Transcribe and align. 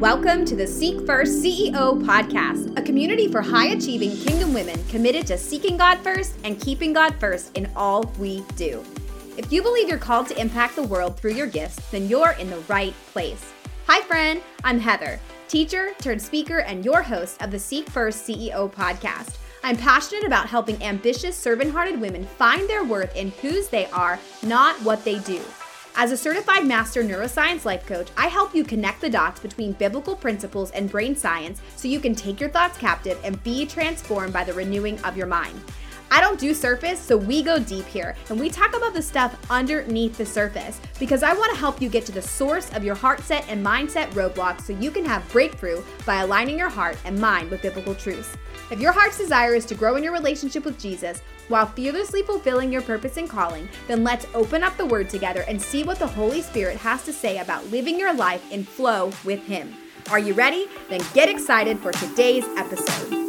Welcome 0.00 0.44
to 0.44 0.54
the 0.54 0.66
Seek 0.66 1.06
First 1.06 1.42
CEO 1.42 2.02
podcast, 2.04 2.78
a 2.78 2.82
community 2.82 3.28
for 3.28 3.40
high 3.40 3.68
achieving 3.68 4.14
kingdom 4.14 4.52
women 4.52 4.84
committed 4.88 5.26
to 5.28 5.38
seeking 5.38 5.78
God 5.78 6.00
first 6.00 6.34
and 6.44 6.60
keeping 6.60 6.92
God 6.92 7.14
first 7.18 7.56
in 7.56 7.70
all 7.74 8.02
we 8.18 8.44
do. 8.56 8.84
If 9.38 9.50
you 9.50 9.62
believe 9.62 9.88
you're 9.88 9.96
called 9.96 10.26
to 10.26 10.38
impact 10.38 10.76
the 10.76 10.82
world 10.82 11.18
through 11.18 11.32
your 11.32 11.46
gifts, 11.46 11.76
then 11.90 12.08
you're 12.10 12.32
in 12.32 12.50
the 12.50 12.60
right 12.68 12.92
place. 13.12 13.54
Hi, 13.86 14.02
friend, 14.02 14.42
I'm 14.64 14.78
Heather, 14.78 15.18
teacher 15.48 15.94
turned 15.98 16.20
speaker 16.20 16.58
and 16.58 16.84
your 16.84 17.00
host 17.00 17.40
of 17.40 17.50
the 17.50 17.58
Seek 17.58 17.88
First 17.88 18.28
CEO 18.28 18.70
podcast. 18.70 19.38
I'm 19.64 19.78
passionate 19.78 20.26
about 20.26 20.46
helping 20.46 20.82
ambitious, 20.82 21.38
servant 21.38 21.72
hearted 21.72 21.98
women 21.98 22.26
find 22.26 22.68
their 22.68 22.84
worth 22.84 23.16
in 23.16 23.30
whose 23.40 23.68
they 23.68 23.86
are, 23.86 24.18
not 24.42 24.76
what 24.82 25.06
they 25.06 25.20
do. 25.20 25.40
As 25.98 26.12
a 26.12 26.16
certified 26.16 26.66
master 26.66 27.02
neuroscience 27.02 27.64
life 27.64 27.86
coach, 27.86 28.08
I 28.18 28.26
help 28.26 28.54
you 28.54 28.64
connect 28.64 29.00
the 29.00 29.08
dots 29.08 29.40
between 29.40 29.72
biblical 29.72 30.14
principles 30.14 30.70
and 30.72 30.90
brain 30.90 31.16
science 31.16 31.62
so 31.74 31.88
you 31.88 32.00
can 32.00 32.14
take 32.14 32.38
your 32.38 32.50
thoughts 32.50 32.76
captive 32.76 33.18
and 33.24 33.42
be 33.42 33.64
transformed 33.64 34.30
by 34.30 34.44
the 34.44 34.52
renewing 34.52 35.00
of 35.04 35.16
your 35.16 35.26
mind. 35.26 35.58
I 36.10 36.20
don't 36.20 36.38
do 36.38 36.52
surface, 36.52 37.00
so 37.00 37.16
we 37.16 37.42
go 37.42 37.58
deep 37.58 37.86
here 37.86 38.14
and 38.28 38.38
we 38.38 38.50
talk 38.50 38.76
about 38.76 38.92
the 38.92 39.00
stuff 39.00 39.38
underneath 39.48 40.18
the 40.18 40.26
surface 40.26 40.82
because 40.98 41.22
I 41.22 41.32
want 41.32 41.54
to 41.54 41.58
help 41.58 41.80
you 41.80 41.88
get 41.88 42.04
to 42.06 42.12
the 42.12 42.20
source 42.20 42.70
of 42.74 42.84
your 42.84 42.94
heart 42.94 43.20
set 43.20 43.48
and 43.48 43.64
mindset 43.64 44.10
roadblocks 44.10 44.66
so 44.66 44.74
you 44.74 44.90
can 44.90 45.04
have 45.06 45.26
breakthrough 45.32 45.82
by 46.04 46.16
aligning 46.20 46.58
your 46.58 46.68
heart 46.68 46.98
and 47.06 47.18
mind 47.18 47.50
with 47.50 47.62
biblical 47.62 47.94
truths. 47.94 48.36
If 48.68 48.80
your 48.80 48.90
heart's 48.90 49.16
desire 49.16 49.54
is 49.54 49.64
to 49.66 49.76
grow 49.76 49.94
in 49.94 50.02
your 50.02 50.12
relationship 50.12 50.64
with 50.64 50.80
Jesus, 50.80 51.20
while 51.46 51.66
fearlessly 51.66 52.22
fulfilling 52.22 52.72
your 52.72 52.82
purpose 52.82 53.16
and 53.16 53.30
calling, 53.30 53.68
then 53.86 54.02
let's 54.02 54.26
open 54.34 54.64
up 54.64 54.76
the 54.76 54.84
Word 54.84 55.08
together 55.08 55.44
and 55.46 55.62
see 55.62 55.84
what 55.84 56.00
the 56.00 56.06
Holy 56.08 56.42
Spirit 56.42 56.76
has 56.78 57.04
to 57.04 57.12
say 57.12 57.38
about 57.38 57.64
living 57.70 57.96
your 57.96 58.12
life 58.12 58.50
in 58.50 58.64
flow 58.64 59.12
with 59.24 59.46
Him. 59.46 59.72
Are 60.10 60.18
you 60.18 60.34
ready? 60.34 60.66
Then 60.88 61.00
get 61.14 61.28
excited 61.28 61.78
for 61.78 61.92
today's 61.92 62.44
episode. 62.56 63.26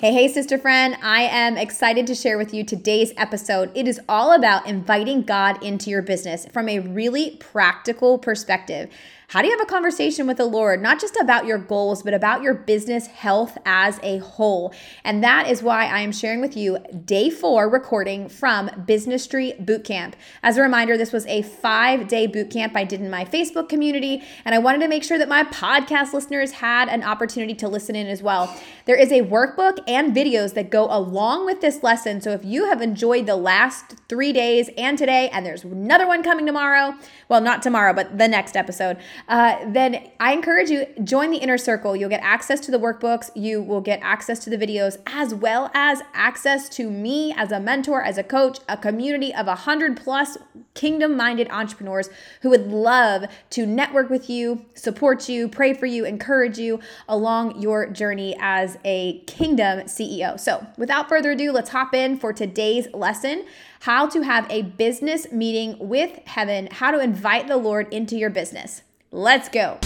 Hey, 0.00 0.14
hey, 0.14 0.28
sister 0.28 0.56
friend. 0.56 0.96
I 1.02 1.24
am 1.24 1.58
excited 1.58 2.06
to 2.06 2.14
share 2.14 2.38
with 2.38 2.54
you 2.54 2.64
today's 2.64 3.12
episode. 3.18 3.70
It 3.74 3.86
is 3.86 4.00
all 4.08 4.32
about 4.32 4.66
inviting 4.66 5.22
God 5.24 5.62
into 5.62 5.90
your 5.90 6.00
business 6.00 6.46
from 6.46 6.70
a 6.70 6.78
really 6.78 7.36
practical 7.36 8.16
perspective. 8.16 8.88
How 9.30 9.42
do 9.42 9.46
you 9.46 9.56
have 9.56 9.64
a 9.64 9.70
conversation 9.70 10.26
with 10.26 10.38
the 10.38 10.44
Lord, 10.44 10.82
not 10.82 11.00
just 11.00 11.14
about 11.14 11.46
your 11.46 11.56
goals, 11.56 12.02
but 12.02 12.12
about 12.12 12.42
your 12.42 12.52
business 12.52 13.06
health 13.06 13.56
as 13.64 14.00
a 14.02 14.18
whole? 14.18 14.74
And 15.04 15.22
that 15.22 15.48
is 15.48 15.62
why 15.62 15.86
I 15.86 16.00
am 16.00 16.10
sharing 16.10 16.40
with 16.40 16.56
you 16.56 16.78
day 17.04 17.30
four 17.30 17.68
recording 17.68 18.28
from 18.28 18.68
Business 18.86 19.28
Tree 19.28 19.52
Bootcamp. 19.52 20.14
As 20.42 20.56
a 20.56 20.62
reminder, 20.62 20.96
this 20.96 21.12
was 21.12 21.26
a 21.26 21.42
five 21.42 22.08
day 22.08 22.26
bootcamp 22.26 22.72
I 22.74 22.82
did 22.82 23.00
in 23.00 23.08
my 23.08 23.24
Facebook 23.24 23.68
community, 23.68 24.20
and 24.44 24.52
I 24.52 24.58
wanted 24.58 24.80
to 24.80 24.88
make 24.88 25.04
sure 25.04 25.16
that 25.16 25.28
my 25.28 25.44
podcast 25.44 26.12
listeners 26.12 26.50
had 26.50 26.88
an 26.88 27.04
opportunity 27.04 27.54
to 27.54 27.68
listen 27.68 27.94
in 27.94 28.08
as 28.08 28.24
well. 28.24 28.52
There 28.84 28.96
is 28.96 29.12
a 29.12 29.22
workbook 29.22 29.78
and 29.86 30.12
videos 30.12 30.54
that 30.54 30.70
go 30.70 30.86
along 30.90 31.46
with 31.46 31.60
this 31.60 31.84
lesson. 31.84 32.20
So 32.20 32.32
if 32.32 32.44
you 32.44 32.64
have 32.64 32.82
enjoyed 32.82 33.26
the 33.26 33.36
last 33.36 33.94
three 34.08 34.32
days 34.32 34.70
and 34.76 34.98
today, 34.98 35.28
and 35.28 35.46
there's 35.46 35.62
another 35.62 36.08
one 36.08 36.24
coming 36.24 36.46
tomorrow, 36.46 36.96
well, 37.28 37.40
not 37.40 37.62
tomorrow, 37.62 37.92
but 37.92 38.18
the 38.18 38.26
next 38.26 38.56
episode, 38.56 38.96
uh, 39.28 39.58
then 39.66 40.10
I 40.18 40.32
encourage 40.32 40.70
you 40.70 40.86
join 41.04 41.30
the 41.30 41.38
inner 41.38 41.58
circle. 41.58 41.94
You'll 41.94 42.10
get 42.10 42.22
access 42.22 42.60
to 42.60 42.70
the 42.70 42.78
workbooks. 42.78 43.30
You 43.34 43.62
will 43.62 43.80
get 43.80 44.00
access 44.02 44.38
to 44.40 44.50
the 44.50 44.56
videos, 44.56 44.98
as 45.06 45.34
well 45.34 45.70
as 45.74 46.02
access 46.14 46.68
to 46.70 46.90
me 46.90 47.32
as 47.36 47.52
a 47.52 47.60
mentor, 47.60 48.02
as 48.02 48.18
a 48.18 48.22
coach, 48.22 48.58
a 48.68 48.76
community 48.76 49.34
of 49.34 49.46
a 49.46 49.54
hundred 49.54 49.96
plus 49.96 50.38
kingdom-minded 50.74 51.48
entrepreneurs 51.50 52.08
who 52.42 52.50
would 52.50 52.68
love 52.68 53.24
to 53.50 53.66
network 53.66 54.10
with 54.10 54.30
you, 54.30 54.64
support 54.74 55.28
you, 55.28 55.48
pray 55.48 55.74
for 55.74 55.86
you, 55.86 56.04
encourage 56.04 56.58
you 56.58 56.80
along 57.08 57.60
your 57.60 57.86
journey 57.86 58.36
as 58.40 58.78
a 58.84 59.20
kingdom 59.20 59.80
CEO. 59.80 60.38
So, 60.38 60.66
without 60.76 61.08
further 61.08 61.32
ado, 61.32 61.52
let's 61.52 61.70
hop 61.70 61.94
in 61.94 62.18
for 62.18 62.32
today's 62.32 62.86
lesson 62.92 63.44
how 63.80 64.06
to 64.06 64.22
have 64.22 64.46
a 64.50 64.62
business 64.62 65.32
meeting 65.32 65.76
with 65.78 66.20
heaven, 66.26 66.68
how 66.70 66.90
to 66.90 67.00
invite 67.00 67.48
the 67.48 67.56
Lord 67.56 67.92
into 67.92 68.16
your 68.16 68.30
business. 68.30 68.82
Let's 69.12 69.48
go. 69.48 69.78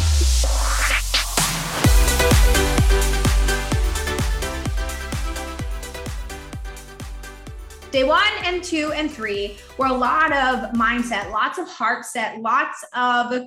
Day 7.91 8.05
one 8.05 8.23
and 8.45 8.63
two 8.63 8.93
and 8.93 9.11
three 9.11 9.57
were 9.79 9.87
a 9.87 9.93
lot 9.93 10.33
of 10.33 10.73
mindset, 10.73 11.31
lots 11.31 11.59
of 11.59 11.69
heart 11.69 12.05
set, 12.05 12.41
lots 12.41 12.85
of 12.95 13.47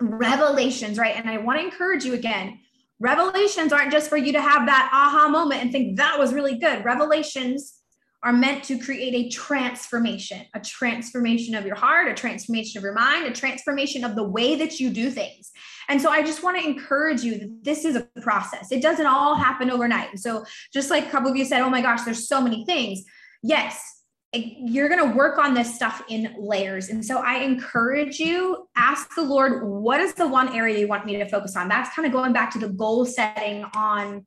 revelations, 0.00 0.98
right? 0.98 1.16
And 1.16 1.28
I 1.28 1.38
want 1.38 1.58
to 1.58 1.64
encourage 1.64 2.04
you 2.04 2.14
again 2.14 2.60
revelations 3.00 3.72
aren't 3.72 3.92
just 3.92 4.08
for 4.08 4.16
you 4.16 4.32
to 4.32 4.40
have 4.40 4.66
that 4.66 4.90
aha 4.92 5.28
moment 5.28 5.62
and 5.62 5.70
think 5.70 5.96
that 5.96 6.18
was 6.18 6.34
really 6.34 6.58
good. 6.58 6.84
Revelations 6.84 7.77
are 8.22 8.32
meant 8.32 8.64
to 8.64 8.78
create 8.78 9.14
a 9.14 9.28
transformation, 9.28 10.44
a 10.54 10.60
transformation 10.60 11.54
of 11.54 11.64
your 11.64 11.76
heart, 11.76 12.08
a 12.08 12.14
transformation 12.14 12.78
of 12.78 12.82
your 12.82 12.92
mind, 12.92 13.26
a 13.26 13.32
transformation 13.32 14.04
of 14.04 14.16
the 14.16 14.24
way 14.24 14.56
that 14.56 14.80
you 14.80 14.90
do 14.90 15.10
things. 15.10 15.52
And 15.88 16.02
so 16.02 16.10
I 16.10 16.22
just 16.22 16.42
want 16.42 16.58
to 16.58 16.66
encourage 16.66 17.22
you 17.22 17.38
that 17.38 17.58
this 17.62 17.84
is 17.84 17.96
a 17.96 18.08
process. 18.20 18.72
It 18.72 18.82
doesn't 18.82 19.06
all 19.06 19.36
happen 19.36 19.70
overnight. 19.70 20.10
And 20.10 20.20
so 20.20 20.44
just 20.72 20.90
like 20.90 21.06
a 21.06 21.10
couple 21.10 21.30
of 21.30 21.36
you 21.36 21.44
said, 21.44 21.60
oh 21.60 21.70
my 21.70 21.80
gosh, 21.80 22.02
there's 22.02 22.28
so 22.28 22.40
many 22.40 22.64
things. 22.64 23.04
Yes, 23.42 24.02
you're 24.32 24.88
going 24.88 25.08
to 25.08 25.16
work 25.16 25.38
on 25.38 25.54
this 25.54 25.74
stuff 25.74 26.02
in 26.08 26.34
layers. 26.38 26.88
And 26.90 27.04
so 27.04 27.18
I 27.18 27.38
encourage 27.38 28.18
you, 28.18 28.68
ask 28.76 29.14
the 29.14 29.22
Lord, 29.22 29.66
what 29.66 30.00
is 30.00 30.12
the 30.14 30.28
one 30.28 30.54
area 30.54 30.78
you 30.78 30.88
want 30.88 31.06
me 31.06 31.16
to 31.16 31.28
focus 31.28 31.56
on? 31.56 31.68
That's 31.68 31.94
kind 31.94 32.04
of 32.04 32.12
going 32.12 32.32
back 32.32 32.50
to 32.52 32.58
the 32.58 32.68
goal 32.68 33.06
setting 33.06 33.64
on 33.74 34.26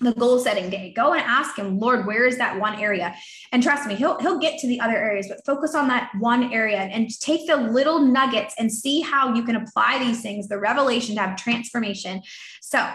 the 0.00 0.12
goal 0.14 0.38
setting 0.38 0.70
day. 0.70 0.92
Go 0.96 1.12
and 1.12 1.22
ask 1.22 1.56
him 1.56 1.78
lord 1.78 2.06
where 2.06 2.26
is 2.26 2.38
that 2.38 2.58
one 2.58 2.80
area? 2.80 3.14
And 3.52 3.62
trust 3.62 3.86
me 3.86 3.94
he'll 3.94 4.18
he'll 4.18 4.38
get 4.38 4.58
to 4.60 4.66
the 4.66 4.80
other 4.80 4.96
areas 4.96 5.28
but 5.28 5.44
focus 5.44 5.74
on 5.74 5.88
that 5.88 6.10
one 6.18 6.52
area 6.52 6.78
and 6.78 7.10
take 7.20 7.46
the 7.46 7.56
little 7.56 8.00
nuggets 8.00 8.54
and 8.58 8.72
see 8.72 9.00
how 9.00 9.34
you 9.34 9.44
can 9.44 9.56
apply 9.56 9.98
these 9.98 10.22
things 10.22 10.48
the 10.48 10.58
revelation 10.58 11.14
to 11.16 11.20
have 11.20 11.36
transformation 11.36 12.22
so 12.70 12.88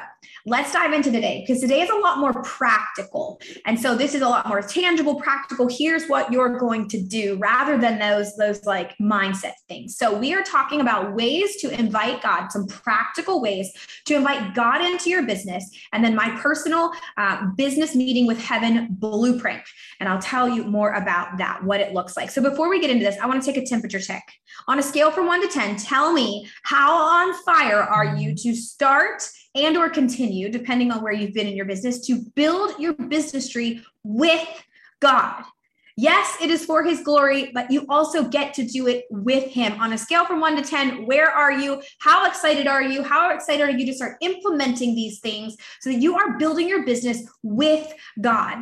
let's 0.45 0.71
dive 0.71 0.93
into 0.93 1.11
today 1.11 1.43
because 1.45 1.61
today 1.61 1.81
is 1.81 1.89
a 1.89 1.95
lot 1.95 2.17
more 2.17 2.31
practical. 2.43 3.41
And 3.65 3.77
so 3.77 3.93
this 3.93 4.15
is 4.15 4.21
a 4.21 4.29
lot 4.29 4.47
more 4.47 4.61
tangible, 4.61 5.15
practical. 5.15 5.67
Here's 5.67 6.07
what 6.07 6.31
you're 6.31 6.57
going 6.57 6.87
to 6.89 7.01
do 7.01 7.35
rather 7.41 7.77
than 7.77 7.99
those, 7.99 8.37
those 8.37 8.63
like 8.63 8.97
mindset 8.99 9.51
things. 9.67 9.97
So 9.97 10.17
we 10.17 10.33
are 10.33 10.43
talking 10.43 10.79
about 10.79 11.13
ways 11.13 11.57
to 11.57 11.77
invite 11.77 12.23
God, 12.23 12.53
some 12.53 12.67
practical 12.67 13.41
ways 13.41 13.69
to 14.05 14.15
invite 14.15 14.55
God 14.55 14.79
into 14.79 15.09
your 15.09 15.23
business. 15.23 15.69
And 15.91 16.01
then 16.05 16.15
my 16.15 16.29
personal 16.39 16.91
uh, 17.17 17.47
business 17.57 17.95
meeting 17.95 18.27
with 18.27 18.39
heaven 18.39 18.87
blueprint. 18.91 19.63
And 19.99 20.07
I'll 20.07 20.21
tell 20.21 20.47
you 20.47 20.63
more 20.63 20.93
about 20.93 21.37
that, 21.37 21.65
what 21.65 21.81
it 21.81 21.93
looks 21.93 22.15
like. 22.15 22.31
So 22.31 22.41
before 22.41 22.69
we 22.69 22.79
get 22.79 22.91
into 22.91 23.03
this, 23.03 23.17
I 23.21 23.25
want 23.25 23.43
to 23.43 23.51
take 23.51 23.61
a 23.61 23.65
temperature 23.67 23.99
check. 23.99 24.23
On 24.67 24.79
a 24.79 24.83
scale 24.83 25.11
from 25.11 25.27
one 25.27 25.41
to 25.41 25.47
10, 25.47 25.77
tell 25.77 26.11
me 26.11 26.47
how 26.63 26.95
on 26.95 27.33
fire 27.43 27.81
are 27.81 28.16
you 28.16 28.33
to 28.35 28.55
start 28.55 29.27
and 29.55 29.77
or 29.77 29.89
continue 29.89 30.49
depending 30.49 30.91
on 30.91 31.01
where 31.01 31.13
you've 31.13 31.33
been 31.33 31.47
in 31.47 31.55
your 31.55 31.66
business 31.66 32.05
to 32.07 32.21
build 32.35 32.79
your 32.79 32.93
business 32.93 33.49
tree 33.49 33.83
with 34.03 34.47
God. 34.99 35.43
Yes, 35.97 36.35
it 36.41 36.49
is 36.49 36.66
for 36.66 36.83
his 36.83 37.01
glory, 37.01 37.51
but 37.53 37.71
you 37.71 37.85
also 37.88 38.27
get 38.27 38.53
to 38.55 38.66
do 38.66 38.88
it 38.88 39.05
with 39.09 39.45
him. 39.45 39.79
On 39.79 39.93
a 39.93 39.97
scale 39.97 40.25
from 40.25 40.41
1 40.41 40.57
to 40.57 40.61
10, 40.61 41.05
where 41.05 41.29
are 41.29 41.53
you? 41.53 41.81
How 41.99 42.27
excited 42.27 42.67
are 42.67 42.83
you? 42.83 43.01
How 43.01 43.33
excited 43.33 43.61
are 43.61 43.72
you 43.72 43.85
to 43.85 43.93
start 43.93 44.17
implementing 44.19 44.93
these 44.93 45.19
things 45.19 45.55
so 45.79 45.89
that 45.89 46.01
you 46.01 46.17
are 46.17 46.37
building 46.37 46.67
your 46.67 46.83
business 46.85 47.25
with 47.43 47.93
God? 48.19 48.57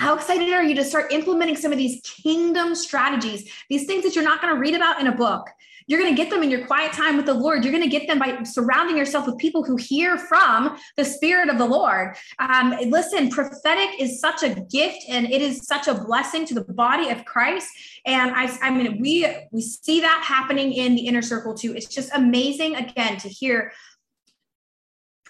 How 0.00 0.16
excited 0.16 0.50
are 0.54 0.62
you 0.62 0.74
to 0.76 0.82
start 0.82 1.12
implementing 1.12 1.56
some 1.56 1.72
of 1.72 1.76
these 1.76 2.00
kingdom 2.00 2.74
strategies, 2.74 3.52
these 3.68 3.84
things 3.84 4.02
that 4.02 4.14
you're 4.14 4.24
not 4.24 4.40
going 4.40 4.54
to 4.54 4.58
read 4.58 4.74
about 4.74 4.98
in 4.98 5.08
a 5.08 5.14
book? 5.14 5.50
You're 5.86 6.00
going 6.00 6.14
to 6.14 6.16
get 6.16 6.30
them 6.30 6.42
in 6.42 6.50
your 6.50 6.64
quiet 6.66 6.94
time 6.94 7.18
with 7.18 7.26
the 7.26 7.34
Lord. 7.34 7.64
You're 7.64 7.72
going 7.72 7.84
to 7.84 7.90
get 7.90 8.08
them 8.08 8.18
by 8.18 8.42
surrounding 8.44 8.96
yourself 8.96 9.26
with 9.26 9.36
people 9.36 9.62
who 9.62 9.76
hear 9.76 10.16
from 10.16 10.78
the 10.96 11.04
Spirit 11.04 11.50
of 11.50 11.58
the 11.58 11.66
Lord. 11.66 12.16
Um, 12.38 12.74
listen, 12.86 13.28
prophetic 13.28 14.00
is 14.00 14.20
such 14.20 14.42
a 14.42 14.60
gift 14.70 15.04
and 15.06 15.30
it 15.30 15.42
is 15.42 15.66
such 15.66 15.86
a 15.86 15.92
blessing 15.92 16.46
to 16.46 16.54
the 16.54 16.64
body 16.64 17.10
of 17.10 17.26
Christ. 17.26 17.68
And 18.06 18.30
I, 18.34 18.56
I 18.62 18.70
mean, 18.70 19.02
we 19.02 19.26
we 19.50 19.60
see 19.60 20.00
that 20.00 20.22
happening 20.24 20.72
in 20.72 20.94
the 20.94 21.06
inner 21.06 21.20
circle 21.20 21.52
too. 21.52 21.74
It's 21.76 21.94
just 21.94 22.10
amazing 22.14 22.76
again 22.76 23.18
to 23.18 23.28
hear 23.28 23.72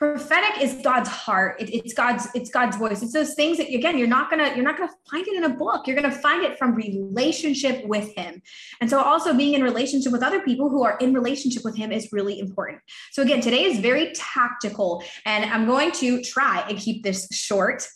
prophetic 0.00 0.62
is 0.62 0.81
god's 0.82 1.11
heart. 1.11 1.61
It, 1.61 1.69
it's 1.75 1.93
god's 1.93 2.26
it's 2.35 2.50
god's 2.50 2.76
voice. 2.79 3.02
It's 3.02 3.12
those 3.12 3.35
things 3.35 3.58
that 3.58 3.69
again 3.69 3.99
you're 3.99 4.08
not 4.08 4.31
gonna 4.31 4.50
you're 4.56 4.64
not 4.64 4.79
gonna 4.79 4.91
find 5.11 5.29
it 5.29 5.37
in 5.37 5.44
a 5.44 5.55
book. 5.55 5.87
You're 5.87 5.94
gonna 5.94 6.11
find 6.11 6.43
it 6.43 6.58
from 6.58 6.75
relationship 6.75 7.85
with 7.85 8.14
him. 8.17 8.41
And 8.81 8.88
so 8.88 9.00
also 9.00 9.35
being 9.35 9.52
in 9.52 9.62
relationship 9.62 10.11
with 10.11 10.23
other 10.23 10.41
people 10.41 10.70
who 10.70 10.82
are 10.82 10.97
in 10.99 11.12
relationship 11.12 11.64
with 11.64 11.76
him 11.76 11.93
is 11.93 12.08
really 12.12 12.41
important. 12.41 12.81
So 13.12 13.23
again 13.23 13.43
today 13.43 13.64
is 13.64 13.79
very 13.79 14.12
tactical 14.14 15.02
and 15.26 15.44
i'm 15.50 15.67
going 15.67 15.93
to 15.93 16.23
try 16.23 16.64
and 16.69 16.79
keep 16.79 17.02
this 17.02 17.29
short 17.31 17.87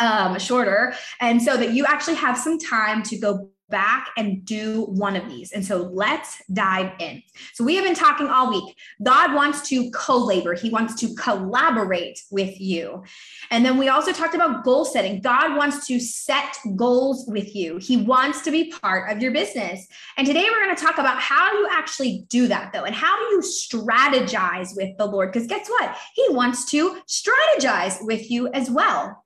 um 0.00 0.38
shorter 0.38 0.94
and 1.20 1.40
so 1.40 1.56
that 1.56 1.72
you 1.72 1.84
actually 1.86 2.14
have 2.14 2.36
some 2.36 2.58
time 2.58 3.02
to 3.02 3.18
go 3.18 3.50
back 3.72 4.10
and 4.16 4.44
do 4.44 4.84
one 4.84 5.16
of 5.16 5.28
these. 5.28 5.50
And 5.50 5.64
so 5.64 5.78
let's 5.78 6.40
dive 6.52 6.92
in. 7.00 7.22
So 7.54 7.64
we 7.64 7.74
have 7.74 7.84
been 7.84 7.96
talking 7.96 8.28
all 8.28 8.50
week. 8.50 8.76
God 9.02 9.34
wants 9.34 9.68
to 9.70 9.90
co 9.90 10.18
labor, 10.18 10.54
He 10.54 10.70
wants 10.70 10.94
to 11.00 11.12
collaborate 11.16 12.20
with 12.30 12.60
you. 12.60 13.02
And 13.50 13.64
then 13.64 13.78
we 13.78 13.88
also 13.88 14.12
talked 14.12 14.36
about 14.36 14.62
goal 14.62 14.84
setting. 14.84 15.20
God 15.20 15.56
wants 15.56 15.86
to 15.88 15.98
set 15.98 16.56
goals 16.76 17.24
with 17.26 17.56
you, 17.56 17.78
He 17.78 17.96
wants 17.96 18.42
to 18.42 18.52
be 18.52 18.70
part 18.70 19.10
of 19.10 19.20
your 19.20 19.32
business. 19.32 19.84
And 20.16 20.26
today 20.26 20.46
we're 20.48 20.64
going 20.64 20.76
to 20.76 20.82
talk 20.84 20.98
about 20.98 21.18
how 21.18 21.52
you 21.52 21.68
actually 21.72 22.24
do 22.28 22.46
that, 22.48 22.72
though, 22.72 22.84
and 22.84 22.94
how 22.94 23.18
do 23.18 23.24
you 23.34 23.40
strategize 23.40 24.76
with 24.76 24.96
the 24.98 25.06
Lord? 25.06 25.32
Because 25.32 25.48
guess 25.48 25.68
what? 25.68 25.96
He 26.14 26.26
wants 26.30 26.66
to 26.66 27.00
strategize 27.08 27.96
with 28.02 28.30
you 28.30 28.48
as 28.52 28.70
well. 28.70 29.21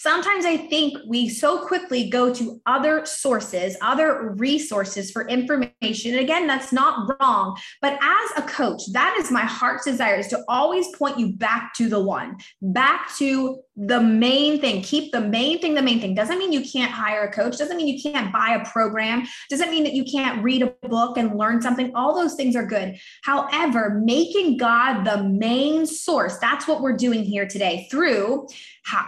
Sometimes 0.00 0.44
I 0.44 0.56
think 0.56 0.96
we 1.08 1.28
so 1.28 1.66
quickly 1.66 2.08
go 2.08 2.32
to 2.32 2.60
other 2.66 3.04
sources, 3.04 3.76
other 3.82 4.30
resources 4.36 5.10
for 5.10 5.26
information. 5.26 6.12
And 6.12 6.20
again, 6.20 6.46
that's 6.46 6.72
not 6.72 7.18
wrong. 7.20 7.58
But 7.82 7.98
as 8.00 8.44
a 8.44 8.46
coach, 8.46 8.82
that 8.92 9.16
is 9.18 9.32
my 9.32 9.40
heart's 9.40 9.84
desire 9.84 10.14
is 10.14 10.28
to 10.28 10.44
always 10.46 10.86
point 10.96 11.18
you 11.18 11.32
back 11.32 11.74
to 11.78 11.88
the 11.88 11.98
one, 11.98 12.36
back 12.62 13.10
to 13.16 13.58
the 13.80 14.00
main 14.00 14.60
thing. 14.60 14.82
Keep 14.82 15.12
the 15.12 15.20
main 15.20 15.60
thing 15.60 15.74
the 15.74 15.82
main 15.82 16.00
thing. 16.00 16.12
Doesn't 16.12 16.38
mean 16.38 16.50
you 16.50 16.68
can't 16.68 16.90
hire 16.90 17.22
a 17.22 17.32
coach, 17.32 17.58
doesn't 17.58 17.76
mean 17.76 17.86
you 17.86 18.02
can't 18.02 18.32
buy 18.32 18.60
a 18.60 18.68
program, 18.68 19.24
doesn't 19.48 19.70
mean 19.70 19.84
that 19.84 19.92
you 19.92 20.04
can't 20.04 20.42
read 20.42 20.62
a 20.62 20.88
book 20.88 21.16
and 21.16 21.38
learn 21.38 21.62
something. 21.62 21.94
All 21.94 22.12
those 22.12 22.34
things 22.34 22.56
are 22.56 22.66
good. 22.66 22.98
However, 23.22 24.00
making 24.04 24.56
God 24.56 25.04
the 25.04 25.22
main 25.22 25.86
source, 25.86 26.38
that's 26.38 26.66
what 26.66 26.80
we're 26.80 26.96
doing 26.96 27.22
here 27.22 27.46
today 27.46 27.86
through 27.88 28.48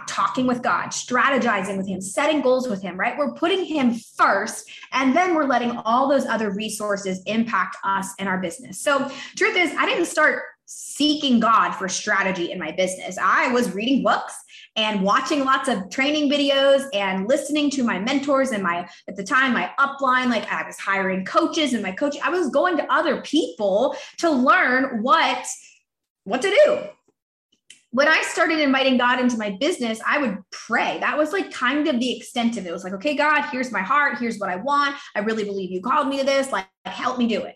talking 0.07 0.47
with 0.47 0.61
God, 0.61 0.89
strategizing 0.89 1.75
with 1.75 1.87
Him, 1.87 1.99
setting 1.99 2.41
goals 2.41 2.69
with 2.69 2.81
Him, 2.81 2.97
right? 2.97 3.17
We're 3.17 3.33
putting 3.33 3.65
Him 3.65 3.95
first, 4.15 4.71
and 4.93 5.13
then 5.15 5.35
we're 5.35 5.47
letting 5.47 5.71
all 5.71 6.07
those 6.07 6.25
other 6.25 6.51
resources 6.51 7.21
impact 7.25 7.75
us 7.83 8.13
and 8.19 8.29
our 8.29 8.39
business. 8.39 8.79
So, 8.79 9.09
truth 9.35 9.57
is, 9.57 9.73
I 9.77 9.85
didn't 9.85 10.05
start 10.05 10.43
seeking 10.65 11.41
God 11.41 11.73
for 11.73 11.89
strategy 11.89 12.51
in 12.51 12.59
my 12.59 12.71
business. 12.71 13.17
I 13.17 13.49
was 13.49 13.73
reading 13.73 14.03
books 14.03 14.33
and 14.75 15.01
watching 15.01 15.43
lots 15.43 15.67
of 15.67 15.89
training 15.89 16.31
videos 16.31 16.85
and 16.93 17.27
listening 17.27 17.69
to 17.71 17.83
my 17.83 17.99
mentors 17.99 18.51
and 18.51 18.63
my 18.63 18.87
at 19.07 19.15
the 19.15 19.23
time 19.23 19.53
my 19.53 19.71
upline 19.79 20.29
like 20.29 20.49
I 20.51 20.65
was 20.65 20.77
hiring 20.77 21.25
coaches 21.25 21.73
and 21.73 21.83
my 21.83 21.91
coach 21.91 22.15
I 22.23 22.29
was 22.29 22.49
going 22.49 22.77
to 22.77 22.93
other 22.93 23.21
people 23.21 23.95
to 24.19 24.29
learn 24.29 25.03
what 25.03 25.45
what 26.23 26.41
to 26.41 26.49
do 26.49 26.79
when 27.91 28.07
I 28.07 28.21
started 28.21 28.59
inviting 28.59 28.97
God 28.97 29.19
into 29.19 29.37
my 29.37 29.57
business, 29.59 29.99
I 30.07 30.17
would 30.17 30.37
pray. 30.49 30.97
That 30.99 31.17
was 31.17 31.33
like 31.33 31.51
kind 31.51 31.87
of 31.89 31.99
the 31.99 32.15
extent 32.15 32.57
of 32.57 32.65
it. 32.65 32.69
It 32.69 32.71
was 32.71 32.85
like, 32.85 32.93
okay, 32.93 33.15
God, 33.15 33.41
here's 33.51 33.69
my 33.69 33.81
heart. 33.81 34.17
Here's 34.17 34.39
what 34.39 34.49
I 34.49 34.55
want. 34.55 34.95
I 35.13 35.19
really 35.19 35.43
believe 35.43 35.71
you 35.71 35.81
called 35.81 36.07
me 36.07 36.17
to 36.19 36.25
this. 36.25 36.53
Like, 36.53 36.67
help 36.85 37.17
me 37.17 37.27
do 37.27 37.43
it. 37.43 37.55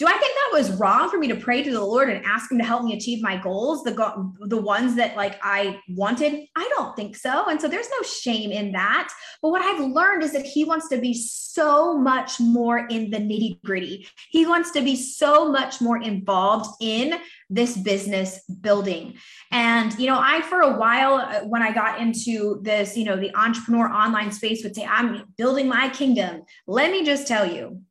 Do 0.00 0.06
I 0.06 0.12
think 0.12 0.34
that 0.34 0.58
was 0.58 0.72
wrong 0.80 1.10
for 1.10 1.18
me 1.18 1.28
to 1.28 1.36
pray 1.36 1.62
to 1.62 1.70
the 1.70 1.84
Lord 1.84 2.08
and 2.08 2.24
ask 2.24 2.50
him 2.50 2.56
to 2.56 2.64
help 2.64 2.84
me 2.84 2.96
achieve 2.96 3.22
my 3.22 3.36
goals, 3.36 3.84
the 3.84 3.92
go- 3.92 4.32
the 4.40 4.56
ones 4.56 4.94
that 4.94 5.14
like 5.14 5.38
I 5.42 5.78
wanted? 5.90 6.46
I 6.56 6.70
don't 6.74 6.96
think 6.96 7.16
so. 7.16 7.44
And 7.50 7.60
so 7.60 7.68
there's 7.68 7.90
no 7.90 8.02
shame 8.02 8.50
in 8.50 8.72
that. 8.72 9.12
But 9.42 9.50
what 9.50 9.60
I've 9.60 9.86
learned 9.92 10.22
is 10.22 10.32
that 10.32 10.46
he 10.46 10.64
wants 10.64 10.88
to 10.88 10.98
be 10.98 11.12
so 11.12 11.98
much 11.98 12.40
more 12.40 12.78
in 12.86 13.10
the 13.10 13.18
nitty-gritty. 13.18 14.08
He 14.30 14.46
wants 14.46 14.70
to 14.70 14.80
be 14.80 14.96
so 14.96 15.52
much 15.52 15.82
more 15.82 16.00
involved 16.00 16.70
in 16.80 17.20
this 17.50 17.76
business 17.76 18.42
building. 18.62 19.16
And 19.52 19.92
you 19.98 20.06
know, 20.06 20.18
I 20.18 20.40
for 20.40 20.62
a 20.62 20.78
while 20.78 21.16
uh, 21.16 21.40
when 21.40 21.62
I 21.62 21.74
got 21.74 22.00
into 22.00 22.60
this, 22.62 22.96
you 22.96 23.04
know, 23.04 23.16
the 23.16 23.36
entrepreneur 23.36 23.92
online 23.92 24.32
space 24.32 24.64
would 24.64 24.74
say 24.74 24.86
I'm 24.86 25.24
building 25.36 25.68
my 25.68 25.90
kingdom. 25.90 26.44
Let 26.66 26.90
me 26.90 27.04
just 27.04 27.26
tell 27.26 27.44
you, 27.44 27.82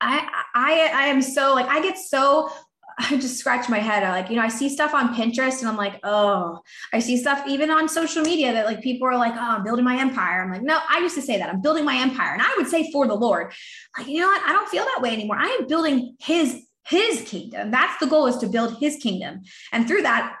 I 0.00 0.28
I 0.54 0.90
I 0.94 1.06
am 1.06 1.22
so 1.22 1.54
like 1.54 1.66
I 1.66 1.82
get 1.82 1.98
so 1.98 2.50
I 2.98 3.16
just 3.16 3.38
scratch 3.38 3.68
my 3.68 3.78
head. 3.78 4.02
I 4.02 4.10
like, 4.10 4.28
you 4.28 4.36
know, 4.36 4.42
I 4.42 4.48
see 4.48 4.68
stuff 4.68 4.92
on 4.92 5.14
Pinterest 5.14 5.60
and 5.60 5.68
I'm 5.68 5.76
like, 5.76 6.00
oh, 6.02 6.58
I 6.92 6.98
see 6.98 7.16
stuff 7.16 7.44
even 7.46 7.70
on 7.70 7.88
social 7.88 8.22
media 8.22 8.52
that 8.52 8.66
like 8.66 8.82
people 8.82 9.06
are 9.06 9.16
like, 9.16 9.34
oh, 9.34 9.56
I'm 9.56 9.62
building 9.62 9.84
my 9.84 10.00
empire. 10.00 10.42
I'm 10.42 10.50
like, 10.50 10.62
no, 10.62 10.80
I 10.88 10.98
used 10.98 11.14
to 11.14 11.22
say 11.22 11.38
that 11.38 11.48
I'm 11.48 11.60
building 11.60 11.84
my 11.84 11.96
empire. 11.96 12.32
And 12.32 12.42
I 12.42 12.52
would 12.56 12.66
say 12.66 12.90
for 12.90 13.06
the 13.06 13.14
Lord, 13.14 13.52
like, 13.96 14.08
you 14.08 14.20
know 14.20 14.26
what? 14.26 14.42
I 14.44 14.52
don't 14.52 14.68
feel 14.68 14.84
that 14.84 15.00
way 15.00 15.12
anymore. 15.12 15.36
I 15.38 15.58
am 15.60 15.68
building 15.68 16.16
his, 16.18 16.66
his 16.88 17.22
kingdom. 17.22 17.70
That's 17.70 17.98
the 18.00 18.06
goal 18.06 18.26
is 18.26 18.38
to 18.38 18.48
build 18.48 18.78
his 18.80 18.96
kingdom. 18.96 19.42
And 19.72 19.86
through 19.86 20.02
that, 20.02 20.34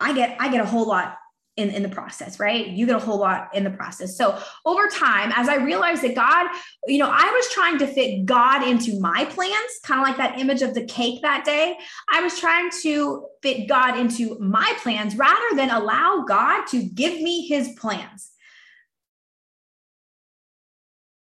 I 0.00 0.12
get, 0.12 0.36
I 0.40 0.50
get 0.50 0.60
a 0.60 0.66
whole 0.66 0.88
lot 0.88 1.16
in, 1.56 1.68
in 1.70 1.82
the 1.82 1.88
process, 1.88 2.40
right? 2.40 2.66
You 2.66 2.86
get 2.86 2.96
a 2.96 3.04
whole 3.04 3.18
lot 3.18 3.54
in 3.54 3.62
the 3.62 3.70
process. 3.70 4.16
So 4.16 4.38
over 4.64 4.88
time, 4.88 5.32
as 5.34 5.48
I 5.48 5.56
realized 5.56 6.02
that 6.02 6.14
God, 6.14 6.48
you 6.86 6.98
know, 6.98 7.10
I 7.10 7.30
was 7.30 7.48
trying 7.52 7.78
to 7.78 7.86
fit 7.86 8.24
God 8.24 8.66
into 8.66 8.98
my 9.00 9.26
plans, 9.26 9.54
kind 9.84 10.00
of 10.00 10.06
like 10.06 10.16
that 10.16 10.38
image 10.38 10.62
of 10.62 10.74
the 10.74 10.84
cake 10.86 11.20
that 11.22 11.44
day. 11.44 11.76
I 12.10 12.22
was 12.22 12.38
trying 12.38 12.70
to 12.82 13.26
fit 13.42 13.68
God 13.68 13.98
into 13.98 14.38
my 14.38 14.72
plans 14.82 15.16
rather 15.16 15.56
than 15.56 15.70
allow 15.70 16.24
God 16.26 16.66
to 16.68 16.82
give 16.82 17.20
me 17.20 17.46
his 17.46 17.68
plans. 17.78 18.30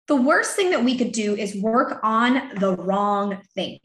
The 0.07 0.15
worst 0.15 0.55
thing 0.55 0.71
that 0.71 0.83
we 0.83 0.97
could 0.97 1.11
do 1.11 1.35
is 1.35 1.55
work 1.55 1.99
on 2.03 2.55
the 2.55 2.75
wrong 2.75 3.41
thing. 3.53 3.79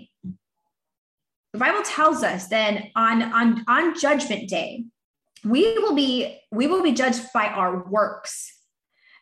The 1.53 1.59
Bible 1.59 1.83
tells 1.83 2.23
us 2.23 2.49
then 2.49 2.91
on, 2.95 3.23
on, 3.23 3.65
on 3.67 3.99
judgment 3.99 4.49
day, 4.49 4.85
we 5.47 5.79
will 5.79 5.95
be 5.95 6.39
we 6.51 6.67
will 6.67 6.83
be 6.83 6.93
judged 6.93 7.23
by 7.33 7.47
our 7.47 7.89
works 7.89 8.53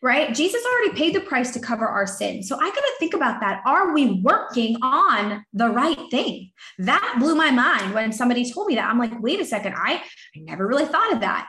right? 0.03 0.35
Jesus 0.35 0.63
already 0.67 0.99
paid 0.99 1.15
the 1.15 1.21
price 1.21 1.51
to 1.53 1.59
cover 1.59 1.87
our 1.89 2.07
sin. 2.07 2.43
So 2.43 2.57
i 2.57 2.69
got 2.69 2.75
to 2.75 2.93
think 2.99 3.15
about 3.15 3.41
that. 3.41 3.63
Are 3.65 3.95
we 3.95 4.21
working 4.21 4.77
on 4.83 5.47
the 5.55 5.71
right 5.71 5.99
thing? 6.11 6.51
That 6.77 7.17
blew 7.19 7.35
my 7.35 7.51
mind 7.51 7.95
when 7.95 8.13
somebody 8.13 8.53
told 8.53 8.67
me 8.67 8.75
that. 8.75 8.91
I'm 8.91 8.99
like 8.99 9.19
wait 9.23 9.41
a 9.41 9.47
second. 9.47 9.75
I, 9.75 9.95
I 9.95 10.41
never 10.41 10.67
really 10.67 10.85
thought 10.85 11.15
of 11.15 11.21
that 11.21 11.49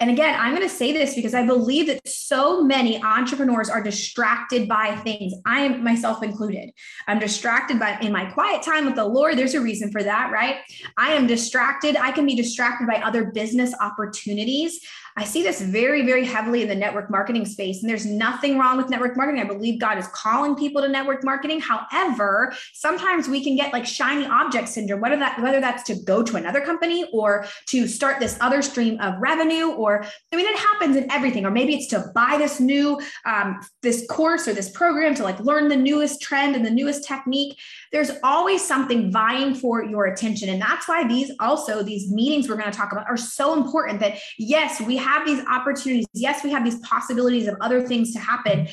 and 0.00 0.10
again, 0.10 0.38
I'm 0.38 0.54
going 0.54 0.68
to 0.68 0.74
say 0.74 0.92
this 0.92 1.14
because 1.14 1.34
I 1.34 1.46
believe 1.46 1.86
that 1.86 2.06
so 2.06 2.62
many 2.62 3.00
entrepreneurs 3.02 3.70
are 3.70 3.82
distracted 3.82 4.68
by 4.68 4.96
things. 4.96 5.32
I 5.46 5.60
am 5.60 5.84
myself 5.84 6.22
included. 6.22 6.70
I'm 7.06 7.20
distracted 7.20 7.78
by 7.78 7.98
in 8.00 8.10
my 8.10 8.24
quiet 8.26 8.62
time 8.62 8.86
with 8.86 8.96
the 8.96 9.04
Lord. 9.04 9.38
There's 9.38 9.54
a 9.54 9.60
reason 9.60 9.92
for 9.92 10.02
that, 10.02 10.32
right? 10.32 10.56
I 10.98 11.12
am 11.12 11.28
distracted. 11.28 11.96
I 11.96 12.10
can 12.10 12.26
be 12.26 12.34
distracted 12.34 12.88
by 12.88 12.96
other 12.96 13.26
business 13.26 13.72
opportunities. 13.80 14.80
I 15.16 15.22
see 15.22 15.44
this 15.44 15.60
very, 15.60 16.04
very 16.04 16.24
heavily 16.24 16.62
in 16.62 16.68
the 16.68 16.74
network 16.74 17.08
marketing 17.08 17.46
space. 17.46 17.80
And 17.80 17.88
there's 17.88 18.04
nothing 18.04 18.58
wrong 18.58 18.76
with 18.76 18.88
network 18.88 19.16
marketing. 19.16 19.40
I 19.40 19.44
believe 19.44 19.78
God 19.78 19.96
is 19.96 20.08
calling 20.08 20.56
people 20.56 20.82
to 20.82 20.88
network 20.88 21.22
marketing. 21.22 21.60
However, 21.60 22.52
sometimes 22.72 23.28
we 23.28 23.42
can 23.42 23.54
get 23.54 23.72
like 23.72 23.86
shiny 23.86 24.26
object 24.26 24.68
syndrome, 24.68 25.00
whether 25.00 25.16
that 25.16 25.40
whether 25.40 25.60
that's 25.60 25.84
to 25.84 25.94
go 26.02 26.24
to 26.24 26.36
another 26.36 26.60
company 26.60 27.08
or 27.12 27.46
to 27.66 27.86
start 27.86 28.18
this 28.18 28.36
other 28.40 28.60
stream 28.60 29.00
of 29.00 29.14
revenue, 29.20 29.68
or 29.84 30.04
I 30.32 30.36
mean, 30.36 30.46
it 30.46 30.58
happens 30.58 30.96
in 30.96 31.10
everything. 31.10 31.44
Or 31.44 31.50
maybe 31.50 31.74
it's 31.74 31.88
to 31.88 32.10
buy 32.14 32.36
this 32.38 32.60
new 32.60 33.00
um, 33.24 33.60
this 33.82 34.06
course 34.08 34.48
or 34.48 34.52
this 34.52 34.70
program 34.70 35.14
to 35.16 35.22
like 35.22 35.38
learn 35.40 35.68
the 35.68 35.76
newest 35.76 36.20
trend 36.20 36.56
and 36.56 36.64
the 36.64 36.70
newest 36.70 37.06
technique. 37.06 37.58
There's 37.92 38.10
always 38.22 38.64
something 38.64 39.12
vying 39.12 39.54
for 39.54 39.84
your 39.84 40.06
attention. 40.06 40.48
And 40.48 40.60
that's 40.60 40.88
why 40.88 41.06
these 41.06 41.30
also, 41.40 41.82
these 41.82 42.10
meetings 42.10 42.48
we're 42.48 42.56
going 42.56 42.70
to 42.70 42.76
talk 42.76 42.92
about 42.92 43.06
are 43.08 43.16
so 43.16 43.54
important 43.54 44.00
that 44.00 44.18
yes, 44.38 44.80
we 44.80 44.96
have 44.96 45.26
these 45.26 45.44
opportunities. 45.46 46.06
Yes, 46.14 46.42
we 46.42 46.50
have 46.50 46.64
these 46.64 46.78
possibilities 46.80 47.46
of 47.46 47.56
other 47.60 47.86
things 47.86 48.12
to 48.12 48.18
happen. 48.18 48.68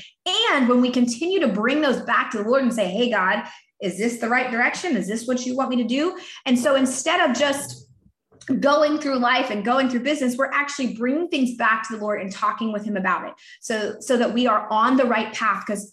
And 0.53 0.69
when 0.69 0.81
we 0.81 0.91
continue 0.91 1.39
to 1.39 1.47
bring 1.47 1.81
those 1.81 2.01
back 2.01 2.31
to 2.31 2.37
the 2.37 2.43
Lord 2.43 2.63
and 2.63 2.73
say, 2.73 2.87
hey, 2.87 3.09
God, 3.09 3.43
is 3.81 3.97
this 3.97 4.17
the 4.19 4.29
right 4.29 4.51
direction? 4.51 4.95
Is 4.95 5.07
this 5.07 5.27
what 5.27 5.45
you 5.45 5.55
want 5.55 5.69
me 5.69 5.77
to 5.77 5.83
do? 5.83 6.17
And 6.45 6.57
so 6.57 6.75
instead 6.75 7.27
of 7.27 7.35
just 7.35 7.87
going 8.59 8.99
through 8.99 9.17
life 9.17 9.49
and 9.49 9.63
going 9.63 9.89
through 9.89 9.99
business 9.99 10.35
we're 10.37 10.51
actually 10.51 10.95
bringing 10.95 11.27
things 11.27 11.55
back 11.55 11.87
to 11.87 11.95
the 11.95 12.01
lord 12.01 12.21
and 12.21 12.31
talking 12.31 12.71
with 12.71 12.83
him 12.83 12.97
about 12.97 13.27
it 13.27 13.33
so 13.61 13.95
so 13.99 14.17
that 14.17 14.33
we 14.33 14.47
are 14.47 14.67
on 14.71 14.97
the 14.97 15.05
right 15.05 15.33
path 15.33 15.63
because 15.65 15.91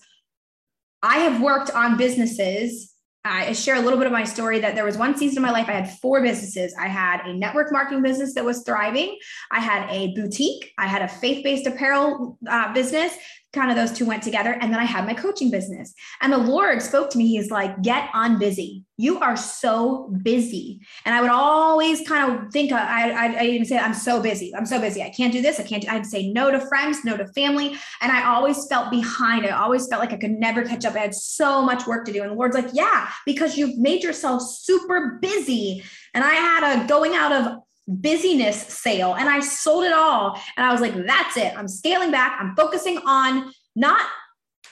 i 1.03 1.19
have 1.19 1.41
worked 1.41 1.71
on 1.71 1.97
businesses 1.97 2.95
I 3.25 3.53
share 3.53 3.77
a 3.77 3.81
little 3.81 3.99
bit 3.99 4.07
of 4.07 4.13
my 4.13 4.25
story 4.25 4.59
that 4.61 4.75
there 4.75 4.85
was 4.85 4.97
one 4.97 5.17
season 5.17 5.39
of 5.39 5.43
my 5.43 5.51
life 5.51 5.69
I 5.69 5.73
had 5.73 5.99
four 5.99 6.23
businesses. 6.23 6.75
I 6.79 6.87
had 6.87 7.27
a 7.27 7.35
network 7.35 7.71
marketing 7.73 8.03
business 8.03 8.35
that 8.35 8.45
was 8.45 8.63
thriving. 8.63 9.19
I 9.51 9.61
had 9.61 9.89
a 9.91 10.15
boutique. 10.15 10.73
I 10.79 10.87
had 10.87 11.03
a 11.03 11.09
faith 11.09 11.45
based 11.45 11.67
apparel 11.67 12.39
uh, 12.49 12.73
business 12.73 13.13
kind 13.53 13.71
of 13.71 13.77
those 13.77 13.97
two 13.97 14.05
went 14.05 14.23
together. 14.23 14.53
And 14.61 14.73
then 14.73 14.81
I 14.81 14.85
had 14.85 15.07
my 15.07 15.15
coaching 15.15 15.51
business. 15.51 15.95
And 16.21 16.33
the 16.33 16.39
Lord 16.39 16.83
spoke 16.83 17.11
to 17.11 17.19
me. 17.19 17.29
He's 17.29 17.51
like, 17.51 17.83
get 17.83 18.11
on 18.13 18.39
busy. 18.39 18.85
You 18.99 19.21
are 19.21 19.37
so 19.37 20.13
busy. 20.23 20.81
And 21.05 21.15
I 21.15 21.23
would 21.23 21.31
always 21.31 22.07
kind 22.07 22.31
of 22.31 22.53
think, 22.53 22.73
I, 22.73 23.11
I, 23.11 23.33
I 23.41 23.45
even 23.45 23.65
say, 23.65 23.79
I'm 23.79 23.95
so 23.95 24.21
busy. 24.21 24.55
I'm 24.55 24.67
so 24.67 24.81
busy. 24.81 25.03
I 25.03 25.11
can't 25.11 25.33
do 25.33 25.41
this. 25.41 25.59
I 25.59 25.63
can't 25.63 25.83
do, 25.83 25.89
I'd 25.89 26.05
say 26.05 26.31
no 26.31 26.51
to 26.51 26.61
friends, 26.67 27.05
no 27.05 27.17
to 27.17 27.27
family. 27.29 27.77
And 28.03 28.13
I 28.13 28.27
always 28.27 28.67
felt 28.67 28.91
behind. 28.91 29.47
I 29.47 29.51
always 29.51 29.87
felt 29.87 30.01
like 30.01 30.13
I 30.13 30.17
could 30.17 30.33
never 30.33 30.65
catch 30.65 30.85
up. 30.85 30.95
I 30.95 30.99
had 30.99 31.15
so 31.15 31.63
much 31.63 31.87
work 31.87 32.05
to 32.07 32.13
do. 32.13 32.23
And 32.23 32.33
the 32.33 32.35
Lord's 32.35 32.57
like, 32.57 32.71
yeah, 32.73 33.09
because 33.25 33.57
you've 33.57 33.79
made 33.79 34.03
yourself 34.03 34.43
super 34.43 35.19
busy. 35.23 35.83
And 36.13 36.25
I 36.25 36.35
had 36.35 36.85
a 36.85 36.89
going 36.89 37.15
out 37.15 37.33
of 37.33 37.59
busyness 37.89 38.57
sale 38.57 39.15
and 39.15 39.29
I 39.29 39.41
sold 39.41 39.85
it 39.85 39.93
all. 39.93 40.41
And 40.57 40.67
I 40.67 40.73
was 40.73 40.81
like, 40.81 40.95
that's 40.95 41.37
it. 41.37 41.57
I'm 41.57 41.69
scaling 41.69 42.11
back. 42.11 42.39
I'm 42.41 42.55
focusing 42.55 42.99
on 43.07 43.53
not 43.75 44.07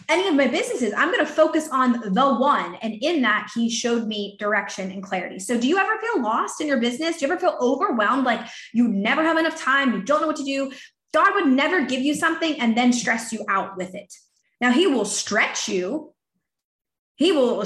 any 0.08 0.28
of 0.28 0.35
my 0.35 0.46
businesses. 0.46 0.92
I'm 0.96 1.11
going 1.11 1.25
to 1.25 1.32
focus 1.32 1.68
on 1.70 2.12
the 2.12 2.35
one. 2.35 2.75
And 2.76 2.94
in 3.00 3.23
that, 3.23 3.50
he 3.54 3.70
showed 3.70 4.06
me 4.06 4.37
direction 4.38 4.90
and 4.90 5.02
clarity. 5.02 5.38
So, 5.38 5.58
do 5.58 5.66
you 5.66 5.78
ever 5.78 5.99
feel 5.99 6.23
lost 6.23 6.61
in 6.61 6.66
your 6.66 6.80
business? 6.80 7.16
Do 7.16 7.26
you 7.26 7.32
ever 7.32 7.40
feel 7.40 7.56
overwhelmed, 7.61 8.25
like 8.25 8.46
you 8.73 8.88
never 8.88 9.23
have 9.23 9.38
enough 9.38 9.61
time, 9.61 9.92
you 9.92 10.02
don't 10.02 10.20
know 10.20 10.26
what 10.26 10.37
to 10.37 10.44
do? 10.44 10.70
God 11.14 11.35
would 11.35 11.46
never 11.46 11.87
give 11.87 12.02
you 12.02 12.14
something 12.14 12.61
and 12.61 12.76
then 12.76 12.92
stress 12.92 13.32
you 13.32 13.44
out 13.49 13.76
with 13.76 13.94
it. 13.94 14.12
Now, 14.61 14.70
he 14.70 14.87
will 14.87 15.04
stretch 15.04 15.68
you 15.68 16.12
he 17.16 17.32
will 17.32 17.64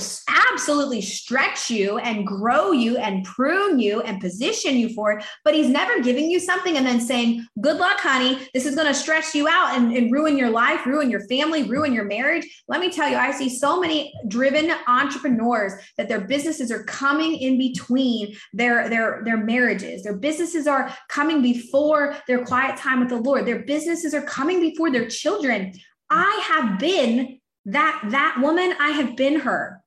absolutely 0.53 1.01
stretch 1.01 1.71
you 1.71 1.99
and 1.99 2.27
grow 2.27 2.73
you 2.73 2.97
and 2.97 3.25
prune 3.25 3.79
you 3.79 4.01
and 4.03 4.21
position 4.21 4.77
you 4.77 4.93
for 4.95 5.13
it. 5.13 5.25
But 5.45 5.55
he's 5.55 5.69
never 5.69 6.01
giving 6.03 6.31
you 6.31 6.39
something 6.39 6.77
and 6.77 6.87
then 6.87 7.01
saying, 7.01 7.47
Good 7.61 7.77
luck, 7.77 7.99
honey. 8.01 8.39
This 8.55 8.65
is 8.65 8.75
going 8.75 8.87
to 8.87 8.95
stress 8.95 9.35
you 9.35 9.49
out 9.49 9.77
and, 9.77 9.93
and, 9.93 10.11
ruin 10.11 10.37
your 10.37 10.51
life, 10.51 10.87
ruin 10.87 11.11
your 11.11 11.27
family, 11.29 11.65
ruin 11.65 11.93
your 11.93 12.05
marriage. 12.05 12.47
Let 12.69 12.81
me 12.81 12.91
tell 12.91 13.09
you, 13.09 13.17
I 13.17 13.31
see 13.33 13.49
so 13.49 13.81
many 13.81 14.13
driven 14.29 14.73
entrepreneurs 14.87 15.73
that 15.97 16.09
their 16.09 16.21
businesses 16.21 16.71
are 16.71 16.85
coming 16.85 17.37
in 17.37 17.59
between 17.59 18.37
their, 18.53 18.89
their, 18.89 19.23
their 19.25 19.37
marriages. 19.37 20.03
Their 20.03 20.17
businesses 20.17 20.67
are 20.67 20.95
coming 21.09 21.43
before 21.43 22.17
their 22.27 22.45
quiet 22.45 22.77
time 22.77 23.01
with 23.01 23.09
the 23.09 23.17
Lord. 23.17 23.47
Their 23.47 23.65
businesses 23.65 24.15
are 24.15 24.23
coming 24.23 24.61
before 24.61 24.91
their 24.91 25.09
children. 25.09 25.73
I 26.09 26.41
have 26.49 26.79
been 26.79 27.40
that 27.67 28.01
that 28.11 28.37
woman 28.41 28.75
i 28.81 28.91
have 28.91 29.17
been 29.17 29.41
her. 29.41 29.83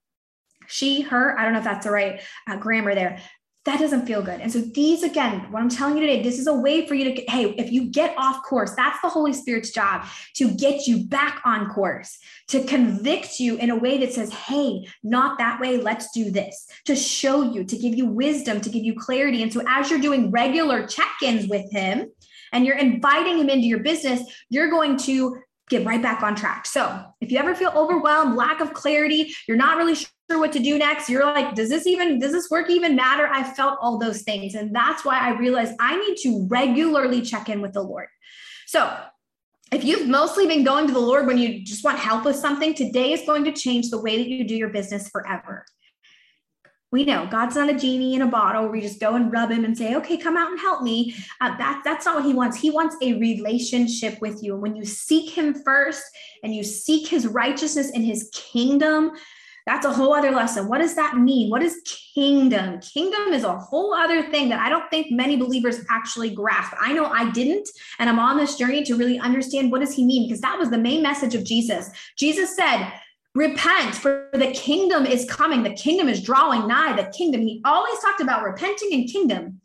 She 0.68 1.01
her 1.01 1.38
i 1.38 1.44
don't 1.44 1.53
know 1.53 1.60
if 1.60 1.65
that's 1.65 1.86
the 1.86 1.92
right 1.92 2.22
uh, 2.48 2.58
grammar 2.58 2.96
there. 2.96 3.20
That 3.65 3.80
doesn't 3.80 4.06
feel 4.06 4.22
good. 4.22 4.42
And 4.42 4.51
so 4.51 4.60
these 4.60 5.03
again 5.03 5.51
what 5.51 5.62
i'm 5.62 5.70
telling 5.70 5.98
you 5.98 6.06
today 6.06 6.22
this 6.22 6.39
is 6.39 6.48
a 6.48 6.53
way 6.53 6.86
for 6.88 6.96
you 6.96 7.13
to 7.15 7.22
hey 7.30 7.51
if 7.58 7.72
you 7.72 7.89
get 7.89 8.13
off 8.18 8.44
course 8.44 8.75
that's 8.75 9.00
the 9.01 9.10
holy 9.10 9.34
spirit's 9.34 9.72
job 9.72 10.06
to 10.36 10.53
get 10.53 10.86
you 10.88 11.06
back 11.06 11.42
on 11.46 11.70
course 11.70 12.20
to 12.50 12.63
convict 12.65 13.39
you 13.39 13.56
in 13.58 13.70
a 13.70 13.75
way 13.75 13.98
that 13.98 14.12
says 14.12 14.34
hey 14.34 14.86
not 15.01 15.38
that 15.38 15.62
way 15.62 15.77
let's 15.77 16.12
do 16.12 16.30
this 16.30 16.68
to 16.86 16.96
show 16.96 17.42
you 17.42 17.63
to 17.63 17.77
give 17.77 17.96
you 17.96 18.06
wisdom 18.06 18.60
to 18.63 18.70
give 18.70 18.84
you 18.84 18.96
clarity. 18.96 19.44
And 19.44 19.53
so 19.53 19.62
as 19.68 19.89
you're 19.89 20.00
doing 20.00 20.32
regular 20.32 20.88
check-ins 20.88 21.48
with 21.48 21.72
him 21.72 22.10
and 22.51 22.65
you're 22.65 22.77
inviting 22.77 23.38
him 23.38 23.50
into 23.50 23.68
your 23.68 23.80
business, 23.80 24.22
you're 24.50 24.70
going 24.70 24.98
to 25.00 25.38
get 25.74 25.86
right 25.86 26.01
back 26.01 26.22
on 26.24 26.36
track. 26.36 26.65
So 26.65 27.03
if 27.22 27.32
you 27.32 27.39
ever 27.39 27.56
feel 27.56 27.72
overwhelmed, 27.75 28.36
lack 28.36 28.62
of 28.62 28.74
clarity, 28.74 29.34
you're 29.48 29.58
not 29.58 29.77
really 29.77 29.96
sure 29.96 30.39
what 30.39 30.51
to 30.53 30.60
do 30.60 30.77
next, 30.77 31.10
you're 31.10 31.25
like, 31.25 31.56
does 31.56 31.70
this 31.70 31.88
even, 31.88 32.20
does 32.20 32.32
this 32.32 32.50
work 32.50 32.70
even 32.70 32.96
matter? 32.96 33.27
I 33.27 33.44
felt 33.44 33.77
all 33.82 33.98
those 33.98 34.22
things. 34.22 34.56
And 34.56 34.74
that's 34.74 35.03
why 35.03 35.20
I 35.20 35.38
realized 35.38 35.74
I 35.80 35.98
need 35.98 36.18
to 36.24 36.48
regularly 36.48 37.22
check 37.22 37.50
in 37.50 37.62
with 37.62 37.74
the 37.74 37.82
Lord. 37.82 38.08
So 38.68 38.96
if 39.72 39.84
you've 39.84 40.08
mostly 40.08 40.48
been 40.48 40.63
going 40.63 40.88
to 40.88 40.94
the 40.94 41.00
Lord 41.00 41.27
when 41.27 41.38
you 41.38 41.63
just 41.63 41.84
want 41.84 41.98
help 41.98 42.25
with 42.25 42.36
something, 42.36 42.74
today 42.74 43.13
is 43.13 43.24
going 43.25 43.44
to 43.46 43.51
change 43.51 43.89
the 43.89 44.01
way 44.01 44.18
that 44.18 44.27
you 44.27 44.44
do 44.44 44.56
your 44.56 44.70
business 44.70 45.10
forever 45.10 45.65
we 46.94 47.04
know 47.04 47.26
God's 47.26 47.56
not 47.56 47.72
a 47.72 47.74
genie 47.74 48.14
in 48.14 48.22
a 48.22 48.28
bottle 48.28 48.62
where 48.62 48.72
we 48.72 48.80
just 48.80 49.00
go 49.00 49.16
and 49.16 49.34
rub 49.34 49.50
him 49.50 49.66
and 49.66 49.76
say, 49.76 49.96
okay, 49.96 50.16
come 50.16 50.38
out 50.38 50.52
and 50.52 50.60
help 50.60 50.84
me. 50.84 51.16
Uh, 51.42 51.58
that, 51.58 51.82
that's 51.84 52.06
not 52.06 52.18
what 52.18 52.24
he 52.24 52.36
wants. 52.36 52.56
He 52.56 52.70
wants 52.70 52.96
a 53.02 53.14
relationship 53.14 54.22
with 54.22 54.44
you. 54.44 54.54
And 54.54 54.62
when 54.62 54.76
you 54.76 54.86
seek 54.86 55.32
him 55.32 55.56
first 55.56 56.04
and 56.44 56.54
you 56.54 56.64
seek 56.64 57.08
his 57.08 57.26
righteousness 57.26 57.90
and 57.90 58.06
his 58.06 58.30
kingdom, 58.32 59.14
that's 59.66 59.88
a 59.88 59.92
whole 59.92 60.14
other 60.14 60.30
lesson. 60.30 60.68
What 60.68 60.80
does 60.80 60.94
that 60.94 61.18
mean? 61.18 61.50
What 61.50 61.64
is 61.64 61.82
kingdom? 62.14 62.80
Kingdom 62.82 63.34
is 63.34 63.44
a 63.44 63.58
whole 63.58 63.96
other 63.96 64.30
thing 64.30 64.50
that 64.50 64.60
I 64.60 64.70
don't 64.70 64.88
think 64.92 65.08
many 65.10 65.36
believers 65.36 65.80
actually 65.90 66.30
grasp. 66.30 66.76
I 66.80 66.94
know 66.94 67.06
I 67.06 67.32
didn't, 67.32 67.70
and 67.98 68.08
I'm 68.08 68.20
on 68.20 68.38
this 68.38 68.56
journey 68.56 68.84
to 68.84 68.96
really 68.96 69.18
understand 69.18 69.72
what 69.72 69.80
does 69.80 69.96
he 69.96 70.06
mean 70.06 70.28
because 70.28 70.42
that 70.42 70.60
was 70.60 70.70
the 70.70 70.78
main 70.78 71.02
message 71.02 71.34
of 71.34 71.44
Jesus. 71.44 71.90
Jesus 72.18 72.56
said, 72.56 72.92
Repent, 73.36 73.96
for 73.96 74.30
the 74.34 74.52
kingdom 74.52 75.06
is 75.06 75.25
coming. 75.25 75.63
The 75.63 75.74
kingdom 75.74 76.08
is 76.08 76.22
drawing 76.22 76.68
nigh. 76.68 76.96
The 76.96 77.10
kingdom. 77.10 77.42
He 77.42 77.62
always 77.66 78.00
talked 78.00 78.22
about 78.22 78.44
repenting 78.44 78.94
and 78.94 79.10
kingdom. 79.10 79.62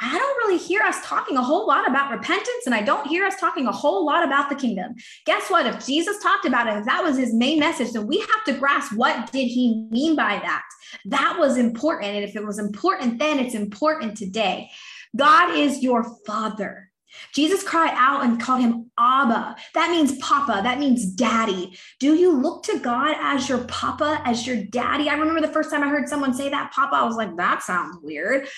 I 0.00 0.16
don't 0.16 0.36
really 0.36 0.58
hear 0.58 0.82
us 0.82 1.04
talking 1.04 1.36
a 1.36 1.42
whole 1.42 1.66
lot 1.66 1.88
about 1.88 2.12
repentance, 2.12 2.66
and 2.66 2.74
I 2.74 2.82
don't 2.82 3.08
hear 3.08 3.24
us 3.26 3.34
talking 3.40 3.66
a 3.66 3.72
whole 3.72 4.06
lot 4.06 4.24
about 4.24 4.48
the 4.48 4.54
kingdom. 4.54 4.94
Guess 5.26 5.50
what? 5.50 5.66
If 5.66 5.84
Jesus 5.84 6.22
talked 6.22 6.46
about 6.46 6.68
it, 6.68 6.78
if 6.78 6.84
that 6.84 7.02
was 7.02 7.16
his 7.18 7.34
main 7.34 7.58
message, 7.58 7.90
then 7.90 8.06
we 8.06 8.20
have 8.20 8.44
to 8.46 8.52
grasp 8.52 8.92
what 8.94 9.32
did 9.32 9.48
he 9.48 9.88
mean 9.90 10.14
by 10.14 10.38
that. 10.38 10.62
That 11.06 11.36
was 11.40 11.56
important. 11.56 12.14
And 12.14 12.24
if 12.24 12.36
it 12.36 12.46
was 12.46 12.60
important 12.60 13.18
then, 13.18 13.40
it's 13.40 13.56
important 13.56 14.16
today. 14.16 14.70
God 15.16 15.56
is 15.56 15.82
your 15.82 16.04
father. 16.24 16.87
Jesus 17.34 17.62
cried 17.62 17.94
out 17.94 18.24
and 18.24 18.40
called 18.40 18.60
him 18.60 18.90
Abba. 18.98 19.56
That 19.74 19.90
means 19.90 20.18
Papa. 20.18 20.60
That 20.62 20.78
means 20.78 21.06
Daddy. 21.06 21.78
Do 22.00 22.14
you 22.14 22.32
look 22.32 22.64
to 22.64 22.78
God 22.78 23.16
as 23.18 23.48
your 23.48 23.64
Papa, 23.64 24.22
as 24.24 24.46
your 24.46 24.64
Daddy? 24.64 25.08
I 25.08 25.14
remember 25.14 25.40
the 25.40 25.52
first 25.52 25.70
time 25.70 25.82
I 25.82 25.88
heard 25.88 26.08
someone 26.08 26.34
say 26.34 26.48
that, 26.50 26.72
Papa, 26.72 26.96
I 26.96 27.04
was 27.04 27.16
like, 27.16 27.36
that 27.36 27.62
sounds 27.62 27.98
weird. 28.02 28.48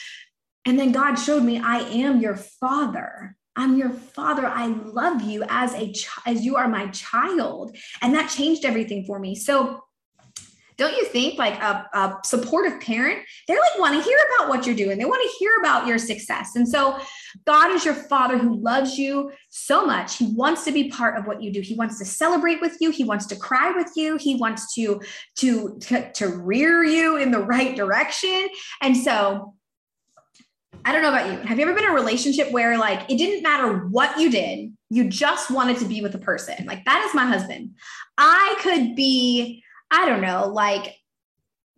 And 0.66 0.78
then 0.78 0.92
God 0.92 1.16
showed 1.16 1.42
me, 1.42 1.58
I 1.58 1.80
am 1.80 2.20
your 2.20 2.36
Father. 2.36 3.36
I'm 3.56 3.76
your 3.76 3.90
father. 3.90 4.46
I 4.46 4.68
love 4.68 5.22
you 5.22 5.44
as 5.48 5.74
a 5.74 5.92
ch- 5.92 6.08
as 6.24 6.44
you 6.44 6.56
are 6.56 6.68
my 6.68 6.86
child, 6.88 7.76
and 8.00 8.14
that 8.14 8.30
changed 8.30 8.64
everything 8.64 9.04
for 9.04 9.18
me. 9.18 9.34
So 9.34 9.82
don't 10.80 10.96
you 10.96 11.04
think 11.04 11.38
like 11.38 11.60
a, 11.62 11.86
a 11.92 12.16
supportive 12.24 12.80
parent 12.80 13.20
they're 13.46 13.60
like 13.60 13.78
want 13.78 13.94
to 13.94 14.02
hear 14.02 14.18
about 14.34 14.48
what 14.48 14.66
you're 14.66 14.74
doing 14.74 14.96
they 14.96 15.04
want 15.04 15.22
to 15.22 15.36
hear 15.38 15.52
about 15.60 15.86
your 15.86 15.98
success 15.98 16.56
and 16.56 16.66
so 16.66 16.98
god 17.46 17.70
is 17.70 17.84
your 17.84 17.94
father 17.94 18.38
who 18.38 18.56
loves 18.56 18.98
you 18.98 19.30
so 19.50 19.84
much 19.84 20.16
he 20.16 20.32
wants 20.34 20.64
to 20.64 20.72
be 20.72 20.88
part 20.88 21.18
of 21.18 21.26
what 21.26 21.42
you 21.42 21.52
do 21.52 21.60
he 21.60 21.74
wants 21.74 21.98
to 21.98 22.04
celebrate 22.04 22.60
with 22.62 22.76
you 22.80 22.90
he 22.90 23.04
wants 23.04 23.26
to 23.26 23.36
cry 23.36 23.70
with 23.76 23.90
you 23.94 24.16
he 24.16 24.34
wants 24.36 24.74
to 24.74 25.00
to 25.36 25.78
to, 25.80 26.10
to 26.12 26.28
rear 26.28 26.82
you 26.82 27.18
in 27.18 27.30
the 27.30 27.38
right 27.38 27.76
direction 27.76 28.48
and 28.80 28.96
so 28.96 29.54
I 30.82 30.92
don't 30.92 31.02
know 31.02 31.10
about 31.10 31.30
you. 31.30 31.38
Have 31.46 31.58
you 31.58 31.66
ever 31.66 31.74
been 31.74 31.84
in 31.84 31.90
a 31.90 31.94
relationship 31.94 32.50
where 32.52 32.78
like 32.78 33.02
it 33.10 33.18
didn't 33.18 33.42
matter 33.42 33.86
what 33.88 34.18
you 34.18 34.30
did, 34.30 34.72
you 34.88 35.10
just 35.10 35.50
wanted 35.50 35.76
to 35.80 35.84
be 35.84 36.00
with 36.00 36.14
a 36.14 36.18
person? 36.18 36.64
Like 36.64 36.86
that 36.86 37.04
is 37.06 37.14
my 37.14 37.26
husband. 37.26 37.72
I 38.16 38.56
could 38.62 38.96
be 38.96 39.62
I 39.90 40.06
don't 40.06 40.20
know, 40.20 40.48
like 40.48 40.96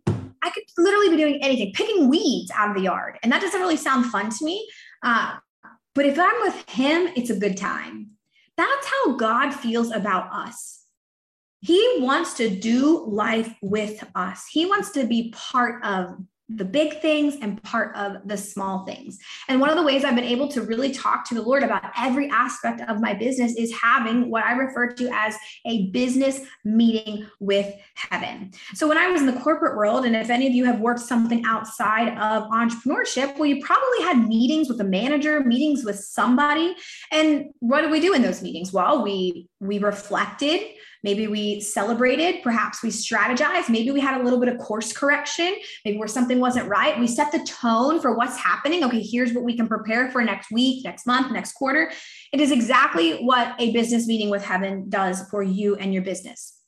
I 0.07 0.49
could 0.49 0.63
literally 0.77 1.09
be 1.09 1.17
doing 1.17 1.39
anything, 1.41 1.71
picking 1.73 2.09
weeds 2.09 2.51
out 2.53 2.69
of 2.69 2.75
the 2.75 2.83
yard. 2.83 3.17
And 3.23 3.31
that 3.31 3.41
doesn't 3.41 3.59
really 3.59 3.77
sound 3.77 4.07
fun 4.07 4.29
to 4.29 4.45
me. 4.45 4.67
Uh, 5.01 5.37
but 5.95 6.05
if 6.05 6.19
I'm 6.19 6.41
with 6.41 6.69
him, 6.69 7.07
it's 7.15 7.29
a 7.29 7.39
good 7.39 7.57
time. 7.57 8.11
That's 8.57 8.87
how 8.87 9.15
God 9.15 9.51
feels 9.51 9.91
about 9.91 10.31
us. 10.31 10.85
He 11.61 11.97
wants 11.99 12.33
to 12.35 12.49
do 12.49 13.05
life 13.07 13.53
with 13.61 14.03
us. 14.15 14.45
He 14.51 14.65
wants 14.65 14.91
to 14.91 15.05
be 15.05 15.33
part 15.35 15.83
of 15.85 16.17
the 16.55 16.65
big 16.65 16.99
things 17.01 17.35
and 17.41 17.61
part 17.63 17.95
of 17.95 18.27
the 18.27 18.37
small 18.37 18.85
things. 18.85 19.17
And 19.47 19.59
one 19.59 19.69
of 19.69 19.77
the 19.77 19.83
ways 19.83 20.03
I've 20.03 20.15
been 20.15 20.23
able 20.23 20.47
to 20.49 20.61
really 20.61 20.91
talk 20.91 21.27
to 21.29 21.35
the 21.35 21.41
Lord 21.41 21.63
about 21.63 21.91
every 21.97 22.29
aspect 22.29 22.81
of 22.89 23.01
my 23.01 23.13
business 23.13 23.55
is 23.55 23.73
having 23.73 24.29
what 24.29 24.43
I 24.43 24.53
refer 24.53 24.93
to 24.93 25.09
as 25.13 25.35
a 25.65 25.89
business 25.91 26.41
meeting 26.63 27.25
with 27.39 27.73
heaven. 27.95 28.51
So 28.73 28.87
when 28.87 28.97
I 28.97 29.07
was 29.07 29.21
in 29.21 29.27
the 29.27 29.39
corporate 29.39 29.77
world, 29.77 30.05
and 30.05 30.15
if 30.15 30.29
any 30.29 30.47
of 30.47 30.53
you 30.53 30.65
have 30.65 30.79
worked 30.79 31.01
something 31.01 31.43
outside 31.45 32.09
of 32.17 32.49
entrepreneurship, 32.49 33.37
well, 33.37 33.45
you 33.45 33.63
probably 33.63 34.01
had 34.01 34.27
meetings 34.27 34.69
with 34.69 34.79
a 34.81 34.85
manager, 34.85 35.41
meetings 35.41 35.83
with 35.83 35.99
somebody. 35.99 36.75
And 37.11 37.45
what 37.59 37.81
do 37.81 37.89
we 37.89 37.99
do 37.99 38.13
in 38.13 38.21
those 38.21 38.41
meetings? 38.41 38.73
Well, 38.73 39.03
we 39.03 39.47
we 39.59 39.79
reflected 39.79 40.61
Maybe 41.03 41.27
we 41.27 41.59
celebrated, 41.59 42.41
perhaps 42.41 42.81
we 42.81 42.89
strategized, 42.89 43.69
maybe 43.69 43.91
we 43.91 43.99
had 43.99 44.19
a 44.19 44.23
little 44.23 44.39
bit 44.39 44.49
of 44.49 44.57
course 44.57 44.93
correction, 44.93 45.53
maybe 45.83 45.97
where 45.97 46.07
something 46.07 46.39
wasn't 46.39 46.69
right. 46.69 46.97
We 46.97 47.07
set 47.07 47.31
the 47.31 47.43
tone 47.43 47.99
for 47.99 48.15
what's 48.15 48.37
happening. 48.37 48.83
Okay, 48.85 49.01
here's 49.01 49.33
what 49.33 49.43
we 49.43 49.55
can 49.55 49.67
prepare 49.67 50.09
for 50.11 50.23
next 50.23 50.51
week, 50.51 50.85
next 50.85 51.05
month, 51.05 51.31
next 51.31 51.53
quarter. 51.53 51.91
It 52.31 52.39
is 52.39 52.51
exactly 52.51 53.15
what 53.15 53.53
a 53.59 53.71
business 53.73 54.07
meeting 54.07 54.29
with 54.29 54.43
heaven 54.43 54.89
does 54.89 55.27
for 55.29 55.43
you 55.43 55.75
and 55.75 55.93
your 55.93 56.03
business. 56.03 56.62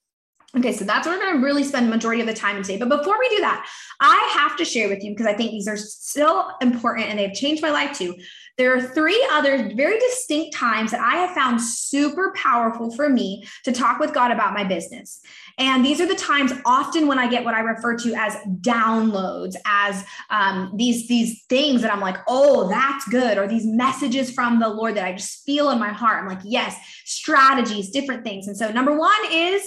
Okay, 0.57 0.71
so 0.71 0.85
that's 0.85 1.05
where 1.05 1.17
we're 1.17 1.21
going 1.21 1.35
to 1.35 1.43
really 1.43 1.63
spend 1.63 1.87
the 1.87 1.89
majority 1.89 2.21
of 2.21 2.27
the 2.27 2.33
time 2.33 2.61
today. 2.61 2.77
But 2.77 2.87
before 2.87 3.19
we 3.19 3.27
do 3.29 3.39
that, 3.41 3.67
I 3.99 4.37
have 4.39 4.55
to 4.57 4.63
share 4.63 4.87
with 4.87 5.03
you 5.03 5.11
because 5.11 5.25
I 5.25 5.33
think 5.33 5.51
these 5.51 5.67
are 5.67 5.75
still 5.75 6.49
important 6.61 7.09
and 7.09 7.19
they've 7.19 7.33
changed 7.33 7.61
my 7.61 7.71
life 7.71 7.97
too. 7.97 8.15
There 8.57 8.73
are 8.73 8.81
three 8.81 9.27
other 9.33 9.73
very 9.75 9.99
distinct 9.99 10.55
times 10.55 10.91
that 10.91 11.01
I 11.01 11.17
have 11.17 11.31
found 11.31 11.61
super 11.61 12.33
powerful 12.37 12.89
for 12.95 13.09
me 13.09 13.45
to 13.65 13.73
talk 13.73 13.99
with 13.99 14.13
God 14.13 14.31
about 14.31 14.53
my 14.53 14.63
business. 14.63 15.19
And 15.57 15.85
these 15.85 15.99
are 15.99 16.05
the 16.05 16.15
times 16.15 16.53
often 16.65 17.07
when 17.07 17.19
I 17.19 17.29
get 17.29 17.43
what 17.43 17.53
I 17.53 17.59
refer 17.59 17.97
to 17.97 18.13
as 18.13 18.35
downloads, 18.61 19.55
as 19.65 20.05
um, 20.29 20.71
these, 20.75 21.09
these 21.09 21.43
things 21.49 21.81
that 21.81 21.91
I'm 21.91 21.99
like, 21.99 22.17
oh, 22.29 22.69
that's 22.69 23.05
good, 23.09 23.37
or 23.37 23.45
these 23.45 23.65
messages 23.65 24.31
from 24.31 24.59
the 24.59 24.69
Lord 24.69 24.95
that 24.95 25.05
I 25.05 25.13
just 25.13 25.43
feel 25.45 25.69
in 25.71 25.79
my 25.79 25.89
heart. 25.89 26.21
I'm 26.21 26.27
like, 26.27 26.43
yes, 26.45 26.77
strategies, 27.03 27.89
different 27.89 28.23
things. 28.23 28.47
And 28.47 28.55
so, 28.55 28.71
number 28.71 28.97
one 28.97 29.19
is 29.31 29.61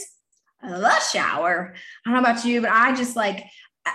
the 0.63 1.01
shower. 1.01 1.75
I 2.05 2.11
don't 2.11 2.23
know 2.23 2.29
about 2.29 2.45
you, 2.45 2.61
but 2.61 2.71
I 2.71 2.95
just 2.95 3.17
like, 3.17 3.45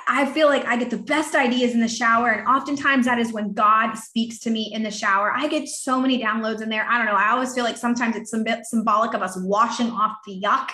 I 0.08 0.26
feel 0.26 0.48
like 0.48 0.66
I 0.66 0.76
get 0.76 0.90
the 0.90 0.98
best 0.98 1.36
ideas 1.36 1.74
in 1.74 1.80
the 1.80 1.88
shower. 1.88 2.30
And 2.30 2.48
oftentimes 2.48 3.06
that 3.06 3.20
is 3.20 3.32
when 3.32 3.54
God 3.54 3.94
speaks 3.94 4.40
to 4.40 4.50
me 4.50 4.72
in 4.74 4.82
the 4.82 4.92
shower. 4.92 5.32
I 5.32 5.48
get 5.48 5.68
so 5.68 6.00
many 6.00 6.22
downloads 6.22 6.62
in 6.62 6.70
there. 6.70 6.88
I 6.90 6.98
don't 6.98 7.06
know. 7.06 7.16
I 7.16 7.30
always 7.30 7.54
feel 7.54 7.64
like 7.64 7.78
sometimes 7.78 8.16
it's 8.16 8.32
some 8.32 8.44
bit 8.44 8.66
symbolic 8.66 9.14
of 9.14 9.22
us 9.22 9.38
washing 9.38 9.92
off 9.92 10.18
the 10.26 10.42
yuck. 10.42 10.70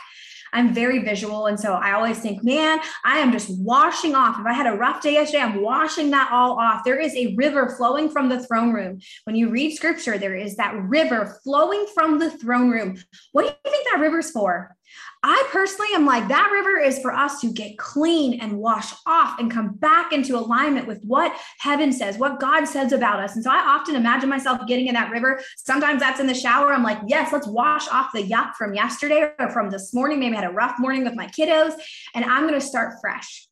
I'm 0.52 0.74
very 0.74 1.00
visual. 1.00 1.46
And 1.46 1.60
so 1.60 1.74
I 1.74 1.92
always 1.92 2.20
think, 2.20 2.44
man, 2.44 2.80
I 3.06 3.18
am 3.20 3.32
just 3.32 3.50
washing 3.60 4.16
off. 4.16 4.40
If 4.40 4.46
I 4.46 4.54
had 4.54 4.68
a 4.68 4.78
rough 4.78 5.02
day 5.02 5.14
yesterday, 5.14 5.44
I'm 5.44 5.62
washing 5.62 6.10
that 6.12 6.30
all 6.32 6.60
off. 6.60 6.84
There 6.84 7.00
is 7.00 7.16
a 7.16 7.36
river 7.36 7.76
flowing 7.78 8.10
from 8.10 8.30
the 8.30 8.44
throne 8.44 8.74
room. 8.74 9.00
When 9.26 9.36
you 9.36 9.50
read 9.50 9.76
scripture, 9.76 10.18
there 10.18 10.36
is 10.36 10.56
that 10.56 10.76
river 10.76 11.40
flowing 11.44 11.86
from 11.94 12.18
the 12.18 12.32
throne 12.32 12.72
room. 12.72 12.98
What 13.32 13.44
do 13.44 13.48
you 13.48 13.72
think 13.72 13.88
that 13.92 14.00
river's 14.00 14.32
for? 14.32 14.76
I 15.22 15.48
personally 15.52 15.90
am 15.96 16.06
like, 16.06 16.30
that 16.30 16.50
river 16.52 16.80
is 16.80 17.00
for 17.00 17.14
us 17.14 17.42
to 17.42 17.52
get 17.52 17.78
clean 17.78 18.40
and 18.40 18.58
wash 18.58 18.94
off 19.06 19.38
and 19.38 19.52
come 19.52 19.74
back 19.74 20.14
into 20.14 20.38
alignment 20.38 20.88
with 20.88 21.04
what 21.04 21.36
heaven 21.60 21.92
says, 21.92 22.18
what 22.18 22.40
God 22.40 22.66
says 22.66 22.94
about 22.94 23.20
us. 23.20 23.36
And 23.36 23.44
so 23.44 23.52
I 23.52 23.58
often 23.58 23.96
imagine 23.96 24.30
myself 24.30 24.66
getting 24.66 24.88
in 24.88 24.94
that 24.94 25.12
river. 25.12 25.42
Sometimes 25.58 26.00
that's 26.00 26.22
in 26.22 26.28
the 26.28 26.34
shower. 26.34 26.74
I'm 26.74 26.84
like, 26.84 27.00
yes, 27.08 27.34
let's 27.34 27.48
wash 27.48 27.90
off 27.90 28.12
the 28.14 28.24
yuck 28.24 28.54
from 28.56 28.74
yesterday 28.74 29.34
or 29.40 29.50
from 29.50 29.70
this 29.70 29.94
morning. 29.94 30.22
Maybe 30.22 30.38
I 30.38 30.42
had 30.42 30.50
a 30.50 30.54
rough 30.54 30.80
morning 30.80 31.04
with 31.04 31.16
my 31.16 31.28
kiddos, 31.28 31.74
and 32.16 32.24
I'm 32.24 32.48
going 32.48 32.60
to 32.60 32.66
start 32.66 32.96
fresh. 33.02 33.46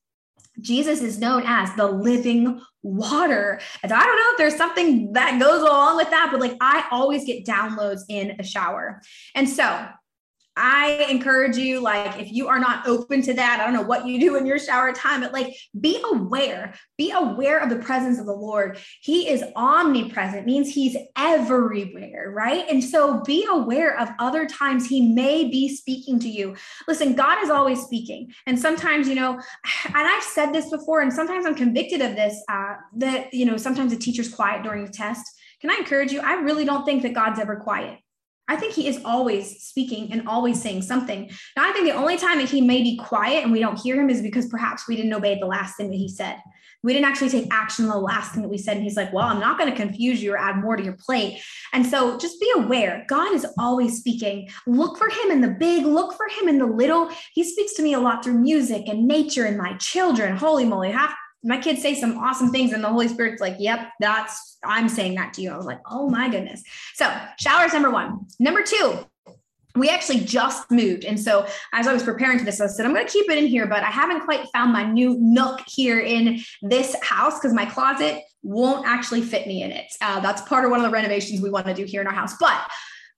Jesus 0.61 1.01
is 1.01 1.19
known 1.19 1.43
as 1.45 1.73
the 1.75 1.85
living 1.85 2.61
water. 2.81 3.59
And 3.83 3.91
I 3.91 4.03
don't 4.03 4.15
know 4.15 4.31
if 4.31 4.37
there's 4.37 4.55
something 4.55 5.13
that 5.13 5.39
goes 5.39 5.61
along 5.61 5.97
with 5.97 6.09
that, 6.11 6.29
but 6.31 6.39
like 6.39 6.55
I 6.61 6.85
always 6.91 7.25
get 7.25 7.45
downloads 7.45 8.01
in 8.09 8.37
a 8.39 8.43
shower. 8.43 9.01
And 9.35 9.47
so 9.47 9.87
I 10.57 11.05
encourage 11.09 11.55
you, 11.55 11.79
like, 11.79 12.19
if 12.19 12.31
you 12.31 12.47
are 12.47 12.59
not 12.59 12.87
open 12.87 13.21
to 13.21 13.33
that, 13.35 13.59
I 13.59 13.63
don't 13.63 13.73
know 13.73 13.83
what 13.87 14.05
you 14.07 14.19
do 14.19 14.35
in 14.35 14.45
your 14.45 14.57
shower 14.57 14.91
time, 14.91 15.21
but 15.21 15.31
like, 15.31 15.55
be 15.79 16.03
aware, 16.11 16.73
be 16.97 17.11
aware 17.11 17.59
of 17.59 17.69
the 17.69 17.77
presence 17.77 18.19
of 18.19 18.25
the 18.25 18.33
Lord. 18.33 18.79
He 19.01 19.29
is 19.29 19.43
omnipresent, 19.55 20.45
means 20.45 20.73
he's 20.73 20.97
everywhere, 21.15 22.33
right? 22.35 22.65
And 22.69 22.83
so 22.83 23.21
be 23.21 23.45
aware 23.49 23.99
of 23.99 24.09
other 24.19 24.47
times 24.47 24.87
he 24.87 25.13
may 25.13 25.47
be 25.47 25.69
speaking 25.69 26.19
to 26.19 26.29
you. 26.29 26.55
Listen, 26.87 27.13
God 27.13 27.43
is 27.43 27.49
always 27.49 27.81
speaking. 27.81 28.33
And 28.47 28.59
sometimes, 28.59 29.07
you 29.07 29.15
know, 29.15 29.33
and 29.85 29.95
I've 29.95 30.23
said 30.23 30.53
this 30.53 30.69
before, 30.69 31.01
and 31.01 31.13
sometimes 31.13 31.45
I'm 31.45 31.55
convicted 31.55 32.01
of 32.01 32.15
this 32.15 32.43
uh, 32.49 32.75
that, 32.97 33.33
you 33.33 33.45
know, 33.45 33.57
sometimes 33.57 33.93
a 33.93 33.97
teacher's 33.97 34.33
quiet 34.33 34.63
during 34.63 34.83
the 34.83 34.91
test. 34.91 35.25
Can 35.61 35.69
I 35.69 35.75
encourage 35.75 36.11
you? 36.11 36.21
I 36.21 36.33
really 36.33 36.65
don't 36.65 36.85
think 36.85 37.03
that 37.03 37.13
God's 37.13 37.39
ever 37.39 37.55
quiet. 37.57 37.99
I 38.47 38.55
think 38.55 38.73
he 38.73 38.87
is 38.87 39.01
always 39.03 39.61
speaking 39.61 40.11
and 40.11 40.27
always 40.27 40.61
saying 40.61 40.83
something. 40.83 41.29
Now, 41.55 41.69
I 41.69 41.73
think 41.73 41.85
the 41.85 41.95
only 41.95 42.17
time 42.17 42.37
that 42.39 42.49
he 42.49 42.61
may 42.61 42.81
be 42.81 42.97
quiet 42.97 43.43
and 43.43 43.51
we 43.51 43.59
don't 43.59 43.79
hear 43.79 43.99
him 43.99 44.09
is 44.09 44.21
because 44.21 44.47
perhaps 44.47 44.87
we 44.87 44.95
didn't 44.95 45.13
obey 45.13 45.37
the 45.39 45.45
last 45.45 45.75
thing 45.75 45.89
that 45.89 45.97
he 45.97 46.07
said. 46.07 46.37
We 46.83 46.93
didn't 46.93 47.07
actually 47.07 47.29
take 47.29 47.51
action 47.51 47.85
on 47.85 47.91
the 47.91 47.97
last 47.97 48.33
thing 48.33 48.43
that 48.43 48.49
we 48.49 48.57
said. 48.57 48.77
And 48.77 48.83
he's 48.83 48.95
like, 48.95 49.11
Well, 49.11 49.25
I'm 49.25 49.39
not 49.39 49.57
going 49.57 49.69
to 49.69 49.75
confuse 49.75 50.21
you 50.21 50.33
or 50.33 50.37
add 50.37 50.61
more 50.61 50.77
to 50.77 50.83
your 50.83 50.93
plate. 50.93 51.41
And 51.73 51.85
so 51.85 52.17
just 52.17 52.39
be 52.39 52.51
aware 52.55 53.03
God 53.09 53.33
is 53.33 53.45
always 53.57 53.97
speaking. 53.97 54.47
Look 54.67 54.97
for 54.97 55.09
him 55.09 55.31
in 55.31 55.41
the 55.41 55.49
big, 55.49 55.85
look 55.85 56.15
for 56.15 56.27
him 56.39 56.47
in 56.47 56.59
the 56.59 56.65
little. 56.65 57.09
He 57.33 57.43
speaks 57.43 57.73
to 57.73 57.83
me 57.83 57.93
a 57.93 57.99
lot 57.99 58.23
through 58.23 58.39
music 58.39 58.87
and 58.87 59.07
nature 59.07 59.45
and 59.45 59.57
my 59.57 59.73
children. 59.77 60.37
Holy 60.37 60.65
moly, 60.65 60.91
half 60.91 61.13
my 61.43 61.57
kids 61.57 61.81
say 61.81 61.93
some 61.93 62.17
awesome 62.17 62.51
things 62.51 62.73
and 62.73 62.83
the 62.83 62.87
holy 62.87 63.07
spirit's 63.07 63.41
like 63.41 63.55
yep 63.59 63.91
that's 63.99 64.57
i'm 64.63 64.89
saying 64.89 65.15
that 65.15 65.33
to 65.33 65.41
you 65.41 65.51
i 65.51 65.57
was 65.57 65.65
like 65.65 65.79
oh 65.89 66.09
my 66.09 66.29
goodness 66.29 66.63
so 66.95 67.11
showers 67.39 67.73
number 67.73 67.89
one 67.89 68.25
number 68.39 68.63
two 68.63 69.05
we 69.77 69.89
actually 69.89 70.21
just 70.21 70.69
moved. 70.71 71.05
And 71.05 71.19
so 71.19 71.45
as 71.73 71.87
I 71.87 71.93
was 71.93 72.03
preparing 72.03 72.39
for 72.39 72.45
this, 72.45 72.59
I 72.59 72.67
said, 72.67 72.85
I'm 72.85 72.93
going 72.93 73.05
to 73.05 73.11
keep 73.11 73.29
it 73.29 73.37
in 73.37 73.47
here, 73.47 73.67
but 73.67 73.83
I 73.83 73.91
haven't 73.91 74.25
quite 74.25 74.47
found 74.53 74.73
my 74.73 74.83
new 74.83 75.17
nook 75.19 75.61
here 75.67 75.99
in 75.99 76.39
this 76.61 76.95
house 77.03 77.37
because 77.37 77.53
my 77.53 77.65
closet 77.65 78.23
won't 78.43 78.87
actually 78.87 79.21
fit 79.21 79.47
me 79.47 79.63
in 79.63 79.71
it. 79.71 79.93
Uh, 80.01 80.19
that's 80.19 80.41
part 80.43 80.65
of 80.65 80.71
one 80.71 80.79
of 80.79 80.85
the 80.85 80.91
renovations 80.91 81.41
we 81.41 81.49
want 81.49 81.67
to 81.67 81.73
do 81.73 81.83
here 81.83 82.01
in 82.01 82.07
our 82.07 82.13
house. 82.13 82.35
But 82.39 82.59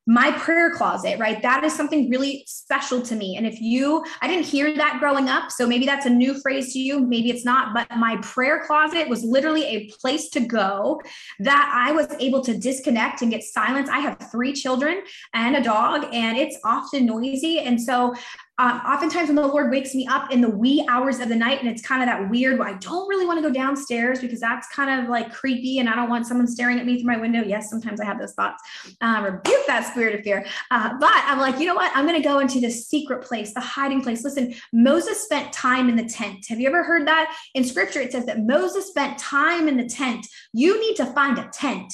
my 0.09 0.31
prayer 0.31 0.71
closet, 0.71 1.19
right? 1.19 1.39
That 1.43 1.63
is 1.63 1.75
something 1.75 2.09
really 2.09 2.43
special 2.47 2.99
to 3.03 3.15
me. 3.15 3.37
And 3.37 3.45
if 3.45 3.61
you, 3.61 4.03
I 4.23 4.27
didn't 4.27 4.47
hear 4.47 4.75
that 4.75 4.97
growing 4.99 5.29
up. 5.29 5.51
So 5.51 5.67
maybe 5.67 5.85
that's 5.85 6.07
a 6.07 6.09
new 6.09 6.33
phrase 6.41 6.73
to 6.73 6.79
you. 6.79 6.99
Maybe 6.99 7.29
it's 7.29 7.45
not. 7.45 7.75
But 7.75 7.87
my 7.95 8.17
prayer 8.23 8.63
closet 8.65 9.07
was 9.07 9.23
literally 9.23 9.65
a 9.65 9.87
place 10.01 10.29
to 10.31 10.39
go 10.39 10.99
that 11.41 11.71
I 11.71 11.91
was 11.91 12.07
able 12.19 12.43
to 12.45 12.57
disconnect 12.57 13.21
and 13.21 13.29
get 13.29 13.43
silence. 13.43 13.87
I 13.87 13.99
have 13.99 14.31
three 14.31 14.51
children 14.51 15.03
and 15.35 15.55
a 15.55 15.61
dog, 15.61 16.07
and 16.11 16.39
it's 16.39 16.57
often 16.65 17.05
noisy. 17.05 17.59
And 17.59 17.79
so 17.79 18.15
um, 18.59 18.81
oftentimes 18.85 19.27
when 19.27 19.35
the 19.37 19.47
Lord 19.47 19.71
wakes 19.71 19.95
me 19.95 20.05
up 20.07 20.31
in 20.31 20.41
the 20.41 20.49
wee 20.49 20.85
hours 20.89 21.19
of 21.19 21.29
the 21.29 21.35
night, 21.35 21.61
and 21.61 21.69
it's 21.69 21.81
kind 21.81 22.01
of 22.03 22.07
that 22.07 22.29
weird 22.29 22.59
I 22.59 22.73
don't 22.73 23.07
really 23.07 23.25
want 23.25 23.41
to 23.41 23.47
go 23.47 23.53
downstairs 23.53 24.19
because 24.19 24.41
that's 24.41 24.67
kind 24.67 25.01
of 25.01 25.09
like 25.09 25.31
creepy, 25.31 25.79
and 25.79 25.87
I 25.87 25.95
don't 25.95 26.09
want 26.09 26.27
someone 26.27 26.45
staring 26.45 26.77
at 26.77 26.85
me 26.85 26.97
through 26.97 27.07
my 27.07 27.17
window. 27.17 27.41
Yes, 27.41 27.69
sometimes 27.69 28.01
I 28.01 28.05
have 28.05 28.19
those 28.19 28.33
thoughts. 28.33 28.61
Um, 29.01 29.23
rebuke 29.23 29.65
that 29.67 29.89
spirit 29.89 30.15
of 30.15 30.21
fear. 30.21 30.45
Uh, 30.71 30.97
but 30.99 31.13
I'm 31.25 31.39
like, 31.39 31.59
you 31.59 31.65
know 31.65 31.75
what? 31.75 31.91
I'm 31.95 32.05
going 32.05 32.21
to 32.21 32.27
go 32.27 32.39
into 32.39 32.59
the 32.59 32.69
secret 32.69 33.23
place, 33.23 33.53
the 33.53 33.61
hiding 33.61 34.01
place. 34.01 34.23
Listen, 34.23 34.53
Moses 34.73 35.23
spent 35.23 35.53
time 35.53 35.87
in 35.87 35.95
the 35.95 36.05
tent. 36.05 36.45
Have 36.49 36.59
you 36.59 36.67
ever 36.67 36.83
heard 36.83 37.07
that 37.07 37.33
in 37.55 37.63
Scripture? 37.63 38.01
It 38.01 38.11
says 38.11 38.25
that 38.25 38.45
Moses 38.45 38.87
spent 38.87 39.17
time 39.17 39.69
in 39.69 39.77
the 39.77 39.87
tent. 39.87 40.27
You 40.51 40.79
need 40.81 40.95
to 40.97 41.05
find 41.05 41.39
a 41.39 41.49
tent 41.53 41.93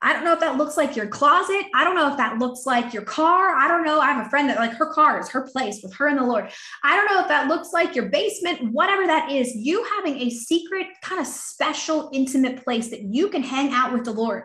I 0.00 0.12
don't 0.12 0.24
know 0.24 0.32
if 0.32 0.40
that 0.40 0.56
looks 0.56 0.76
like 0.76 0.94
your 0.94 1.08
closet. 1.08 1.66
I 1.74 1.82
don't 1.82 1.96
know 1.96 2.08
if 2.08 2.16
that 2.18 2.38
looks 2.38 2.66
like 2.66 2.94
your 2.94 3.02
car. 3.02 3.56
I 3.56 3.66
don't 3.66 3.84
know. 3.84 3.98
I 3.98 4.12
have 4.12 4.26
a 4.26 4.30
friend 4.30 4.48
that 4.48 4.56
like 4.56 4.72
her 4.72 4.92
car 4.92 5.18
is 5.18 5.28
her 5.30 5.42
place 5.42 5.80
with 5.82 5.92
her 5.94 6.06
and 6.06 6.16
the 6.16 6.24
Lord. 6.24 6.50
I 6.84 6.94
don't 6.94 7.12
know 7.12 7.20
if 7.20 7.28
that 7.28 7.48
looks 7.48 7.72
like 7.72 7.96
your 7.96 8.08
basement, 8.08 8.72
whatever 8.72 9.06
that 9.06 9.32
is, 9.32 9.52
you 9.56 9.84
having 9.96 10.20
a 10.20 10.30
secret, 10.30 10.86
kind 11.02 11.20
of 11.20 11.26
special, 11.26 12.10
intimate 12.12 12.62
place 12.62 12.90
that 12.90 13.02
you 13.02 13.28
can 13.28 13.42
hang 13.42 13.72
out 13.72 13.92
with 13.92 14.04
the 14.04 14.12
Lord. 14.12 14.44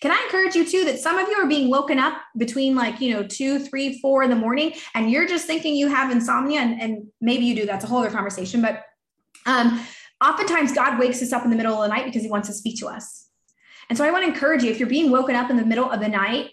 Can 0.00 0.12
I 0.12 0.22
encourage 0.24 0.54
you 0.54 0.64
too 0.64 0.84
that 0.84 1.00
some 1.00 1.18
of 1.18 1.28
you 1.28 1.34
are 1.34 1.48
being 1.48 1.68
woken 1.68 1.98
up 1.98 2.14
between 2.36 2.76
like, 2.76 3.00
you 3.00 3.12
know, 3.12 3.24
two, 3.24 3.58
three, 3.58 3.98
four 4.00 4.22
in 4.22 4.30
the 4.30 4.36
morning, 4.36 4.72
and 4.94 5.10
you're 5.10 5.26
just 5.26 5.46
thinking 5.46 5.74
you 5.74 5.88
have 5.88 6.10
insomnia, 6.10 6.60
and, 6.60 6.80
and 6.80 7.06
maybe 7.20 7.44
you 7.44 7.56
do. 7.56 7.66
That's 7.66 7.84
a 7.84 7.88
whole 7.88 8.00
other 8.00 8.10
conversation. 8.10 8.62
But 8.62 8.84
um, 9.46 9.84
oftentimes 10.22 10.72
God 10.72 10.98
wakes 10.98 11.22
us 11.22 11.32
up 11.32 11.44
in 11.44 11.50
the 11.50 11.56
middle 11.56 11.74
of 11.74 11.88
the 11.88 11.94
night 11.94 12.04
because 12.04 12.22
he 12.22 12.30
wants 12.30 12.48
to 12.48 12.54
speak 12.54 12.78
to 12.80 12.86
us. 12.86 13.28
And 13.88 13.98
so 13.98 14.04
I 14.04 14.10
want 14.10 14.24
to 14.24 14.32
encourage 14.32 14.62
you 14.62 14.70
if 14.70 14.78
you're 14.78 14.88
being 14.88 15.10
woken 15.10 15.36
up 15.36 15.50
in 15.50 15.56
the 15.56 15.64
middle 15.64 15.90
of 15.90 16.00
the 16.00 16.08
night, 16.08 16.50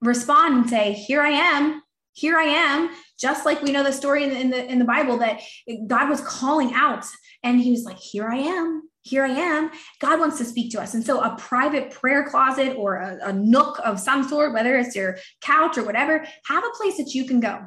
respond 0.00 0.56
and 0.56 0.70
say, 0.70 0.92
Here 0.92 1.22
I 1.22 1.30
am. 1.30 1.82
Here 2.12 2.36
I 2.38 2.44
am. 2.44 2.90
Just 3.18 3.44
like 3.44 3.62
we 3.62 3.72
know 3.72 3.84
the 3.84 3.92
story 3.92 4.24
in 4.24 4.30
the, 4.30 4.40
in 4.40 4.50
the, 4.50 4.72
in 4.72 4.78
the 4.78 4.84
Bible 4.84 5.18
that 5.18 5.40
God 5.86 6.08
was 6.08 6.20
calling 6.22 6.72
out 6.74 7.04
and 7.42 7.60
he 7.60 7.70
was 7.70 7.84
like, 7.84 7.98
Here 7.98 8.28
I 8.28 8.38
am 8.38 8.82
here 9.02 9.24
I 9.24 9.30
am. 9.30 9.70
God 9.98 10.20
wants 10.20 10.38
to 10.38 10.44
speak 10.44 10.72
to 10.72 10.80
us. 10.80 10.94
And 10.94 11.04
so, 11.04 11.20
a 11.20 11.34
private 11.36 11.90
prayer 11.90 12.28
closet 12.28 12.76
or 12.76 12.96
a, 12.96 13.18
a, 13.28 13.32
nook 13.32 13.80
of 13.84 13.98
some 13.98 14.28
sort, 14.28 14.52
whether 14.52 14.76
it's 14.76 14.94
your 14.94 15.16
couch 15.40 15.78
or 15.78 15.84
whatever, 15.84 16.24
have 16.46 16.64
a 16.64 16.76
place 16.76 16.98
that 16.98 17.14
you 17.14 17.24
can 17.24 17.40
go. 17.40 17.60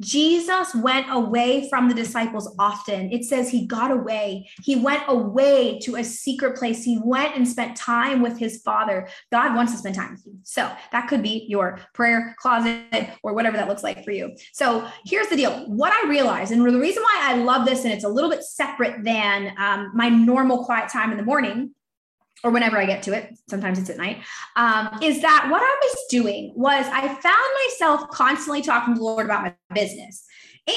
Jesus 0.00 0.74
went 0.74 1.06
away 1.10 1.68
from 1.68 1.88
the 1.88 1.94
disciples 1.94 2.54
often. 2.58 3.12
It 3.12 3.24
says 3.24 3.50
he 3.50 3.66
got 3.66 3.90
away. 3.90 4.48
He 4.62 4.76
went 4.76 5.02
away 5.08 5.78
to 5.80 5.96
a 5.96 6.04
secret 6.04 6.56
place. 6.56 6.82
He 6.82 6.98
went 7.02 7.36
and 7.36 7.46
spent 7.46 7.76
time 7.76 8.22
with 8.22 8.38
his 8.38 8.62
father. 8.62 9.08
God 9.30 9.54
wants 9.54 9.72
to 9.72 9.78
spend 9.78 9.94
time 9.94 10.12
with 10.12 10.26
you. 10.26 10.38
So, 10.42 10.70
that 10.92 11.08
could 11.08 11.22
be 11.22 11.46
your 11.48 11.80
prayer 11.94 12.34
closet 12.38 13.10
or 13.22 13.34
whatever 13.34 13.56
that 13.56 13.68
looks 13.68 13.82
like 13.82 14.04
for 14.04 14.10
you. 14.10 14.34
So, 14.52 14.88
here's 15.04 15.28
the 15.28 15.36
deal 15.36 15.52
what 15.66 15.92
I 15.92 16.08
realize, 16.08 16.50
and 16.50 16.64
the 16.64 16.78
reason 16.78 17.02
why 17.02 17.18
I 17.22 17.36
love 17.36 17.66
this, 17.66 17.84
and 17.84 17.92
it's 17.92 18.04
a 18.04 18.08
little 18.08 18.30
bit 18.30 18.42
separate 18.42 19.04
than 19.04 19.52
um, 19.58 19.92
my 19.94 20.08
normal 20.08 20.64
quiet 20.64 20.88
time 20.88 21.10
in 21.10 21.18
the 21.18 21.24
morning 21.24 21.74
or 22.42 22.50
whenever 22.50 22.78
I 22.78 22.86
get 22.86 23.02
to 23.04 23.12
it, 23.12 23.36
sometimes 23.48 23.78
it's 23.78 23.90
at 23.90 23.96
night, 23.96 24.22
um, 24.56 24.98
is 25.02 25.20
that 25.22 25.48
what 25.50 25.62
I 25.62 25.78
was 25.82 25.96
doing 26.08 26.52
was 26.56 26.86
I 26.86 27.08
found 27.08 27.50
myself 27.68 28.08
constantly 28.10 28.62
talking 28.62 28.94
to 28.94 28.98
the 28.98 29.04
Lord 29.04 29.26
about 29.26 29.42
my 29.42 29.54
business. 29.74 30.26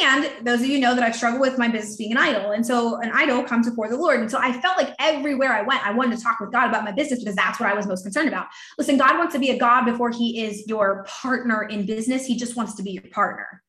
And 0.01 0.45
those 0.45 0.61
of 0.61 0.67
you 0.67 0.79
know 0.79 0.95
that 0.95 1.03
I've 1.03 1.15
struggled 1.15 1.41
with 1.41 1.57
my 1.57 1.67
business 1.67 1.97
being 1.97 2.13
an 2.13 2.17
idol. 2.17 2.51
And 2.51 2.65
so 2.65 2.99
an 3.01 3.11
idol 3.13 3.43
comes 3.43 3.69
before 3.69 3.89
the 3.89 3.97
Lord. 3.97 4.21
And 4.21 4.31
so 4.31 4.39
I 4.39 4.53
felt 4.53 4.77
like 4.77 4.95
everywhere 4.97 5.53
I 5.53 5.61
went, 5.61 5.85
I 5.85 5.91
wanted 5.91 6.17
to 6.17 6.23
talk 6.23 6.39
with 6.39 6.51
God 6.51 6.69
about 6.69 6.83
my 6.83 6.91
business 6.91 7.19
because 7.19 7.35
that's 7.35 7.59
what 7.59 7.69
I 7.69 7.73
was 7.73 7.85
most 7.85 8.03
concerned 8.03 8.29
about. 8.29 8.47
Listen, 8.77 8.97
God 8.97 9.17
wants 9.17 9.33
to 9.33 9.39
be 9.39 9.51
a 9.51 9.57
God 9.57 9.83
before 9.85 10.09
he 10.09 10.43
is 10.43 10.65
your 10.67 11.05
partner 11.07 11.63
in 11.63 11.85
business. 11.85 12.25
He 12.25 12.35
just 12.37 12.55
wants 12.55 12.75
to 12.75 12.83
be 12.83 12.91
your 12.91 13.03
partner. 13.11 13.61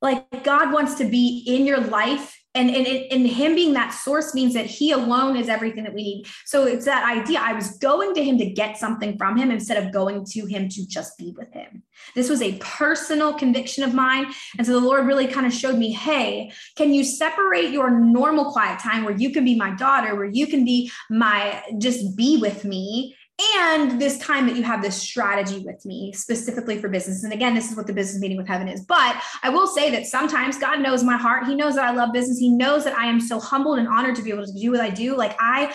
Like 0.00 0.42
God 0.42 0.72
wants 0.72 0.94
to 0.96 1.04
be 1.04 1.44
in 1.46 1.64
your 1.64 1.80
life 1.80 2.43
and, 2.54 2.70
and, 2.70 2.86
and 2.86 3.26
him 3.26 3.54
being 3.54 3.72
that 3.72 3.90
source 3.90 4.32
means 4.32 4.54
that 4.54 4.66
he 4.66 4.92
alone 4.92 5.36
is 5.36 5.48
everything 5.48 5.82
that 5.84 5.94
we 5.94 6.02
need. 6.02 6.26
So 6.44 6.66
it's 6.66 6.84
that 6.84 7.04
idea 7.04 7.40
i 7.40 7.52
was 7.52 7.78
going 7.78 8.14
to 8.14 8.22
him 8.22 8.38
to 8.38 8.46
get 8.46 8.76
something 8.76 9.16
from 9.18 9.36
him 9.36 9.50
instead 9.50 9.82
of 9.82 9.92
going 9.92 10.24
to 10.24 10.46
him 10.46 10.68
to 10.68 10.86
just 10.86 11.18
be 11.18 11.34
with 11.36 11.52
him. 11.52 11.82
This 12.14 12.28
was 12.28 12.42
a 12.42 12.56
personal 12.58 13.34
conviction 13.34 13.82
of 13.84 13.94
mine. 13.94 14.32
And 14.56 14.66
so 14.66 14.72
the 14.72 14.86
lord 14.86 15.06
really 15.06 15.26
kind 15.26 15.46
of 15.46 15.52
showed 15.52 15.76
me 15.76 15.92
hey 15.92 16.52
can 16.76 16.94
you 16.94 17.04
separate 17.04 17.70
your 17.70 17.90
normal 17.90 18.52
quiet 18.52 18.78
time 18.78 19.04
where 19.04 19.16
you 19.16 19.30
can 19.30 19.44
be 19.44 19.56
my 19.56 19.74
daughter 19.74 20.14
where 20.14 20.24
you 20.24 20.46
can 20.46 20.64
be 20.64 20.90
my 21.10 21.62
just 21.78 22.16
be 22.16 22.36
with 22.36 22.64
me 22.64 23.16
and 23.56 24.00
this 24.00 24.18
time 24.18 24.46
that 24.46 24.56
you 24.56 24.62
have 24.62 24.80
this 24.80 24.96
strategy 24.96 25.58
with 25.64 25.84
me 25.84 26.12
specifically 26.12 26.80
for 26.80 26.88
business. 26.88 27.24
And 27.24 27.32
again 27.32 27.54
this 27.54 27.70
is 27.70 27.76
what 27.76 27.86
the 27.86 27.92
business 27.92 28.20
meeting 28.20 28.36
with 28.36 28.46
heaven 28.46 28.68
is. 28.68 28.84
But 28.84 29.20
i 29.42 29.48
will 29.48 29.66
say 29.66 29.90
that 29.90 30.06
sometimes 30.06 30.58
god 30.58 30.80
knows 30.80 31.02
my 31.02 31.16
heart. 31.16 31.46
He 31.46 31.54
knows 31.54 31.74
that 31.74 31.84
i 31.84 31.92
love 31.92 32.12
business. 32.12 32.38
He 32.38 32.50
knows 32.50 32.84
that 32.84 32.96
i 32.96 33.06
am 33.06 33.20
so 33.20 33.40
humbled 33.40 33.78
and 33.78 33.88
honored 33.88 34.16
to 34.16 34.22
be 34.22 34.30
able 34.30 34.46
to 34.46 34.52
do 34.52 34.70
what 34.70 34.80
i 34.80 34.90
do. 34.90 35.16
Like 35.16 35.36
i 35.40 35.74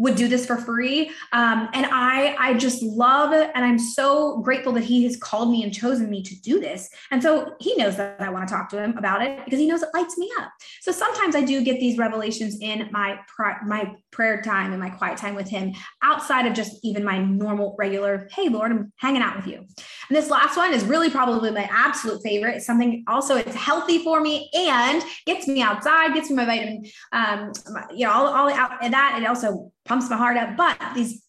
would 0.00 0.16
do 0.16 0.28
this 0.28 0.46
for 0.46 0.56
free. 0.56 1.10
Um, 1.32 1.68
and 1.74 1.86
I, 1.92 2.34
I 2.38 2.54
just 2.54 2.82
love 2.82 3.34
it. 3.34 3.50
And 3.54 3.64
I'm 3.64 3.78
so 3.78 4.38
grateful 4.38 4.72
that 4.72 4.84
he 4.84 5.04
has 5.04 5.16
called 5.18 5.50
me 5.50 5.62
and 5.62 5.74
chosen 5.74 6.08
me 6.08 6.22
to 6.22 6.40
do 6.40 6.58
this. 6.58 6.88
And 7.10 7.22
so 7.22 7.54
he 7.60 7.76
knows 7.76 7.98
that 7.98 8.18
I 8.18 8.30
want 8.30 8.48
to 8.48 8.52
talk 8.52 8.70
to 8.70 8.82
him 8.82 8.96
about 8.96 9.22
it 9.22 9.44
because 9.44 9.60
he 9.60 9.66
knows 9.66 9.82
it 9.82 9.90
lights 9.92 10.16
me 10.16 10.30
up. 10.40 10.50
So 10.80 10.90
sometimes 10.90 11.36
I 11.36 11.42
do 11.42 11.62
get 11.62 11.78
these 11.78 11.98
revelations 11.98 12.58
in 12.62 12.88
my, 12.90 13.18
my 13.66 13.94
prayer 14.10 14.40
time 14.40 14.72
and 14.72 14.80
my 14.80 14.88
quiet 14.88 15.18
time 15.18 15.34
with 15.34 15.48
him 15.48 15.74
outside 16.02 16.46
of 16.46 16.54
just 16.54 16.78
even 16.82 17.04
my 17.04 17.18
normal, 17.18 17.76
regular, 17.78 18.26
hey, 18.32 18.48
Lord, 18.48 18.72
I'm 18.72 18.92
hanging 18.96 19.20
out 19.20 19.36
with 19.36 19.46
you. 19.46 19.58
And 19.58 20.16
this 20.16 20.30
last 20.30 20.56
one 20.56 20.72
is 20.72 20.82
really 20.84 21.10
probably 21.10 21.50
my 21.50 21.68
absolute 21.70 22.22
favorite. 22.22 22.56
It's 22.56 22.66
something 22.66 23.04
also 23.06 23.36
it's 23.36 23.54
healthy 23.54 24.02
for 24.02 24.22
me 24.22 24.48
and 24.54 25.02
gets 25.26 25.46
me 25.46 25.60
outside, 25.60 26.14
gets 26.14 26.30
me 26.30 26.36
my 26.36 26.46
vitamin, 26.46 26.86
um, 27.12 27.52
you 27.94 28.06
know, 28.06 28.12
all, 28.12 28.26
all 28.26 28.50
out, 28.50 28.82
and 28.82 28.94
that, 28.94 29.18
it 29.20 29.26
also 29.26 29.70
pumps 29.90 30.08
my 30.08 30.16
heart 30.16 30.36
up. 30.36 30.56
But 30.56 30.78
these 30.94 31.20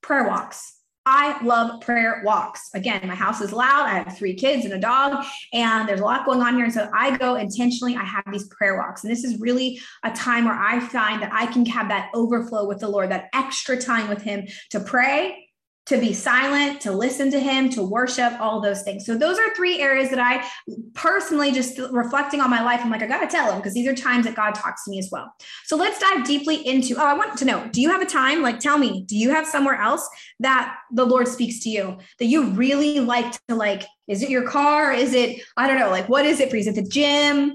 prayer 0.00 0.26
walks, 0.26 0.78
I 1.04 1.44
love 1.44 1.82
prayer 1.82 2.22
walks. 2.24 2.70
Again, 2.72 3.06
my 3.06 3.14
house 3.14 3.42
is 3.42 3.52
loud. 3.52 3.84
I 3.84 3.98
have 3.98 4.16
three 4.16 4.32
kids 4.32 4.64
and 4.64 4.72
a 4.72 4.78
dog, 4.78 5.22
and 5.52 5.86
there's 5.86 6.00
a 6.00 6.04
lot 6.04 6.24
going 6.24 6.40
on 6.40 6.54
here. 6.54 6.64
And 6.64 6.72
so 6.72 6.88
I 6.94 7.18
go 7.18 7.34
intentionally, 7.34 7.94
I 7.94 8.04
have 8.04 8.24
these 8.32 8.48
prayer 8.48 8.78
walks. 8.78 9.04
And 9.04 9.12
this 9.12 9.24
is 9.24 9.38
really 9.40 9.78
a 10.04 10.10
time 10.12 10.46
where 10.46 10.54
I 10.58 10.80
find 10.80 11.20
that 11.20 11.32
I 11.34 11.46
can 11.46 11.66
have 11.66 11.88
that 11.90 12.08
overflow 12.14 12.66
with 12.66 12.78
the 12.78 12.88
Lord, 12.88 13.10
that 13.10 13.28
extra 13.34 13.76
time 13.76 14.08
with 14.08 14.22
Him 14.22 14.46
to 14.70 14.80
pray 14.80 15.41
to 15.86 15.98
be 15.98 16.12
silent, 16.12 16.80
to 16.80 16.92
listen 16.92 17.30
to 17.32 17.40
him, 17.40 17.68
to 17.68 17.82
worship, 17.82 18.32
all 18.40 18.60
those 18.60 18.82
things. 18.82 19.04
So 19.04 19.18
those 19.18 19.36
are 19.38 19.54
three 19.54 19.80
areas 19.80 20.10
that 20.10 20.20
I 20.20 20.46
personally 20.94 21.50
just 21.50 21.78
reflecting 21.90 22.40
on 22.40 22.50
my 22.50 22.62
life. 22.62 22.80
I'm 22.84 22.90
like, 22.90 23.02
I 23.02 23.06
got 23.08 23.20
to 23.20 23.26
tell 23.26 23.50
him 23.50 23.58
because 23.58 23.74
these 23.74 23.88
are 23.88 23.94
times 23.94 24.24
that 24.26 24.36
God 24.36 24.54
talks 24.54 24.84
to 24.84 24.90
me 24.92 25.00
as 25.00 25.08
well. 25.10 25.34
So 25.64 25.76
let's 25.76 25.98
dive 25.98 26.24
deeply 26.24 26.64
into, 26.66 26.94
oh, 26.96 27.04
I 27.04 27.14
want 27.14 27.36
to 27.38 27.44
know, 27.44 27.68
do 27.72 27.80
you 27.80 27.90
have 27.90 28.00
a 28.00 28.06
time? 28.06 28.42
Like, 28.42 28.60
tell 28.60 28.78
me, 28.78 29.02
do 29.06 29.16
you 29.16 29.30
have 29.30 29.46
somewhere 29.46 29.74
else 29.74 30.08
that 30.38 30.76
the 30.92 31.04
Lord 31.04 31.26
speaks 31.26 31.58
to 31.64 31.68
you 31.68 31.98
that 32.20 32.26
you 32.26 32.50
really 32.50 33.00
like 33.00 33.32
to 33.48 33.56
like, 33.56 33.82
is 34.06 34.22
it 34.22 34.30
your 34.30 34.48
car? 34.48 34.92
Is 34.92 35.14
it, 35.14 35.42
I 35.56 35.66
don't 35.66 35.80
know, 35.80 35.90
like, 35.90 36.08
what 36.08 36.24
is 36.24 36.38
it 36.38 36.48
for 36.48 36.56
you? 36.56 36.60
Is 36.60 36.68
it 36.68 36.76
the 36.76 36.88
gym? 36.88 37.54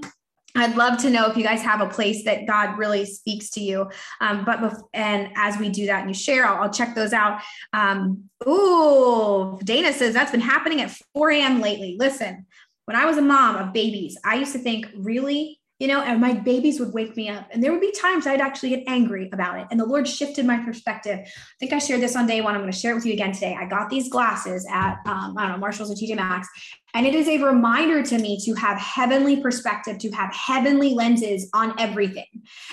I'd 0.58 0.76
love 0.76 0.98
to 1.02 1.10
know 1.10 1.30
if 1.30 1.36
you 1.36 1.44
guys 1.44 1.62
have 1.62 1.80
a 1.80 1.88
place 1.88 2.24
that 2.24 2.46
God 2.46 2.78
really 2.78 3.04
speaks 3.04 3.50
to 3.50 3.60
you. 3.60 3.90
Um, 4.20 4.44
but 4.44 4.60
bef- 4.60 4.82
and 4.92 5.30
as 5.36 5.58
we 5.58 5.68
do 5.68 5.86
that 5.86 6.00
and 6.00 6.10
you 6.10 6.14
share, 6.14 6.46
I'll, 6.46 6.64
I'll 6.64 6.72
check 6.72 6.94
those 6.94 7.12
out. 7.12 7.40
Um, 7.72 8.24
ooh, 8.46 9.58
Dana 9.64 9.92
says 9.92 10.14
that's 10.14 10.30
been 10.30 10.40
happening 10.40 10.80
at 10.80 10.90
4 11.14 11.30
a.m. 11.30 11.60
lately. 11.60 11.96
Listen, 11.98 12.46
when 12.86 12.96
I 12.96 13.04
was 13.04 13.18
a 13.18 13.22
mom 13.22 13.56
of 13.56 13.72
babies, 13.72 14.18
I 14.24 14.36
used 14.36 14.52
to 14.52 14.58
think, 14.58 14.88
really, 14.96 15.57
you 15.78 15.86
know, 15.86 16.00
and 16.02 16.20
my 16.20 16.34
babies 16.34 16.80
would 16.80 16.92
wake 16.92 17.16
me 17.16 17.28
up. 17.28 17.46
And 17.52 17.62
there 17.62 17.70
would 17.70 17.80
be 17.80 17.92
times 17.92 18.26
I'd 18.26 18.40
actually 18.40 18.70
get 18.70 18.84
angry 18.88 19.28
about 19.32 19.60
it. 19.60 19.66
And 19.70 19.78
the 19.78 19.86
Lord 19.86 20.08
shifted 20.08 20.44
my 20.44 20.58
perspective. 20.64 21.20
I 21.20 21.58
think 21.60 21.72
I 21.72 21.78
shared 21.78 22.00
this 22.00 22.16
on 22.16 22.26
day 22.26 22.40
one. 22.40 22.54
I'm 22.54 22.60
going 22.60 22.72
to 22.72 22.78
share 22.78 22.92
it 22.92 22.96
with 22.96 23.06
you 23.06 23.12
again 23.12 23.32
today. 23.32 23.56
I 23.58 23.66
got 23.66 23.88
these 23.88 24.08
glasses 24.08 24.66
at, 24.70 24.98
um, 25.06 25.36
I 25.38 25.42
don't 25.42 25.52
know, 25.52 25.58
Marshalls 25.58 25.90
or 25.90 25.94
TJ 25.94 26.16
Maxx. 26.16 26.48
And 26.94 27.06
it 27.06 27.14
is 27.14 27.28
a 27.28 27.38
reminder 27.38 28.02
to 28.02 28.18
me 28.18 28.40
to 28.44 28.54
have 28.54 28.78
heavenly 28.78 29.40
perspective, 29.40 29.98
to 29.98 30.10
have 30.10 30.34
heavenly 30.34 30.94
lenses 30.94 31.48
on 31.52 31.78
everything. 31.78 32.24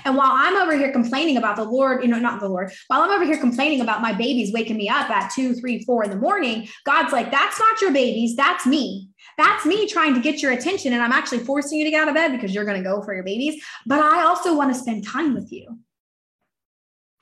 And 0.05 0.15
while 0.15 0.31
I'm 0.31 0.55
over 0.55 0.75
here 0.75 0.91
complaining 0.91 1.37
about 1.37 1.57
the 1.57 1.65
Lord, 1.65 2.01
you 2.01 2.09
know, 2.09 2.17
not 2.17 2.39
the 2.39 2.47
Lord, 2.47 2.71
while 2.87 3.01
I'm 3.01 3.11
over 3.11 3.25
here 3.25 3.37
complaining 3.37 3.81
about 3.81 4.01
my 4.01 4.13
babies 4.13 4.53
waking 4.53 4.77
me 4.77 4.89
up 4.89 5.09
at 5.09 5.31
two, 5.31 5.53
three, 5.53 5.83
four 5.83 6.03
in 6.05 6.09
the 6.09 6.15
morning, 6.15 6.67
God's 6.85 7.11
like, 7.11 7.29
that's 7.29 7.59
not 7.59 7.81
your 7.81 7.91
babies, 7.91 8.35
that's 8.35 8.65
me. 8.65 9.09
That's 9.37 9.65
me 9.65 9.87
trying 9.87 10.13
to 10.13 10.21
get 10.21 10.41
your 10.41 10.51
attention. 10.51 10.93
And 10.93 11.01
I'm 11.01 11.11
actually 11.11 11.39
forcing 11.39 11.77
you 11.77 11.85
to 11.85 11.91
get 11.91 12.01
out 12.01 12.07
of 12.07 12.15
bed 12.15 12.31
because 12.31 12.53
you're 12.53 12.65
going 12.65 12.81
to 12.81 12.89
go 12.89 13.01
for 13.01 13.13
your 13.13 13.23
babies. 13.23 13.63
But 13.85 13.99
I 13.99 14.23
also 14.23 14.55
want 14.55 14.73
to 14.73 14.79
spend 14.79 15.05
time 15.05 15.33
with 15.33 15.51
you. 15.51 15.79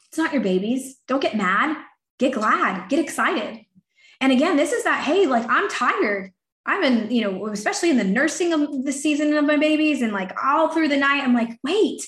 It's 0.10 0.17
not 0.17 0.34
your 0.34 0.43
babies. 0.43 0.97
Don't 1.08 1.21
get 1.21 1.36
mad. 1.36 1.76
Get 2.19 2.34
glad. 2.34 2.88
Get 2.89 2.99
excited. 2.99 3.65
And 4.21 4.32
again, 4.32 4.58
this 4.58 4.71
is 4.71 4.84
that, 4.84 5.04
hey, 5.04 5.26
like 5.26 5.45
I'm 5.49 5.67
tired. 5.69 6.32
I'm 6.65 6.84
in, 6.84 7.12
you 7.12 7.21
know, 7.21 7.47
especially 7.47 7.89
in 7.89 7.97
the 7.97 8.04
nursing 8.04 8.54
of 8.54 8.86
the 8.86 8.93
season 8.93 9.36
of 9.36 9.43
my 9.43 9.58
babies 9.58 10.02
and 10.02 10.13
like 10.13 10.32
all 10.41 10.69
through 10.69 10.88
the 10.88 10.97
night, 10.97 11.23
I'm 11.23 11.34
like, 11.34 11.60
wait, 11.63 12.08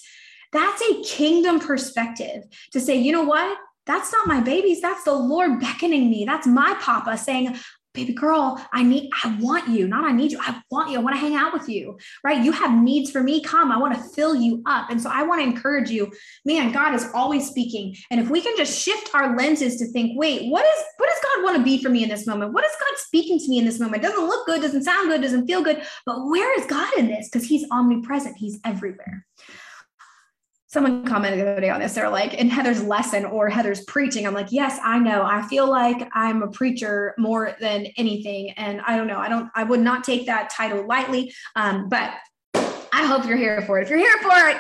that's 0.54 0.82
a 0.82 1.04
kingdom 1.04 1.60
perspective 1.60 2.44
to 2.72 2.80
say, 2.80 2.96
you 2.96 3.12
know 3.12 3.24
what? 3.24 3.58
That's 3.86 4.12
not 4.14 4.28
my 4.28 4.40
babies. 4.40 4.82
That's 4.82 5.04
the 5.04 5.14
Lord 5.14 5.60
beckoning 5.60 6.10
me. 6.10 6.26
That's 6.26 6.48
my 6.48 6.76
papa 6.80 7.18
saying, 7.18 7.58
baby 7.96 8.14
girl, 8.14 8.64
I 8.74 8.84
need, 8.84 9.10
I 9.24 9.38
want 9.40 9.70
you, 9.70 9.88
not 9.88 10.06
I 10.06 10.12
need 10.12 10.32
you. 10.32 10.40
I 10.42 10.62
want 10.70 10.92
you. 10.92 11.00
I 11.00 11.02
want 11.02 11.16
to 11.16 11.20
hang 11.20 11.36
out 11.36 11.54
with 11.54 11.68
you, 11.68 11.98
right? 12.24 12.44
You 12.44 12.52
have 12.52 12.78
needs 12.78 13.10
for 13.10 13.24
me. 13.24 13.42
Come, 13.42 13.72
I 13.72 13.78
want 13.78 13.96
to 13.96 14.04
fill 14.10 14.36
you 14.36 14.62
up. 14.66 14.90
And 14.90 15.02
so 15.02 15.10
I 15.12 15.24
want 15.24 15.42
to 15.42 15.48
encourage 15.48 15.90
you, 15.90 16.12
man, 16.44 16.72
God 16.72 16.94
is 16.94 17.08
always 17.14 17.48
speaking. 17.48 17.96
And 18.12 18.20
if 18.20 18.30
we 18.30 18.42
can 18.42 18.56
just 18.58 18.80
shift 18.80 19.10
our 19.14 19.36
lenses 19.36 19.78
to 19.78 19.88
think, 19.88 20.20
wait, 20.20 20.52
what 20.52 20.66
is, 20.66 20.84
what 20.98 21.10
does 21.10 21.20
God 21.24 21.44
want 21.44 21.58
to 21.58 21.64
be 21.64 21.82
for 21.82 21.90
me 21.90 22.04
in 22.04 22.10
this 22.10 22.28
moment? 22.28 22.54
What 22.54 22.66
is 22.66 22.72
God 22.80 22.98
speaking 22.98 23.40
to 23.40 23.48
me 23.48 23.60
in 23.60 23.66
this 23.66 23.80
moment? 23.80 24.04
Doesn't 24.04 24.28
look 24.28 24.46
good, 24.46 24.62
doesn't 24.62 24.84
sound 24.84 25.10
good, 25.10 25.22
doesn't 25.22 25.48
feel 25.48 25.64
good, 25.64 25.82
but 26.06 26.26
where 26.26 26.60
is 26.60 26.66
God 26.68 26.92
in 26.98 27.08
this? 27.08 27.30
Because 27.30 27.48
he's 27.48 27.66
omnipresent. 27.72 28.36
He's 28.38 28.60
everywhere 28.66 29.26
someone 30.76 31.06
commented 31.06 31.40
the 31.40 31.50
other 31.50 31.62
day 31.62 31.70
on 31.70 31.80
this. 31.80 31.94
They're 31.94 32.10
like, 32.10 32.34
in 32.34 32.50
Heather's 32.50 32.84
lesson 32.84 33.24
or 33.24 33.50
Heather's 33.50 33.86
preaching. 33.86 34.28
I'm 34.28 34.34
like, 34.34 34.52
yes, 34.52 34.78
I 34.84 35.00
know. 35.00 35.24
I 35.24 35.42
feel 35.48 35.70
like 35.70 36.08
I'm 36.14 36.44
a 36.44 36.50
preacher 36.50 37.16
more 37.18 37.56
than 37.62 37.88
anything. 37.98 38.52
And 38.52 38.82
I 38.82 38.98
don't 38.98 39.08
know. 39.08 39.18
I 39.18 39.30
don't, 39.30 39.50
I 39.56 39.64
would 39.64 39.80
not 39.80 40.04
take 40.04 40.26
that 40.26 40.50
title 40.50 40.86
lightly. 40.86 41.34
Um, 41.56 41.88
but 41.88 42.14
I 42.54 43.06
hope 43.06 43.26
you're 43.26 43.38
here 43.38 43.62
for 43.62 43.80
it. 43.80 43.84
If 43.84 43.90
you're 43.90 44.00
here 44.00 44.18
for 44.22 44.50
it, 44.50 44.58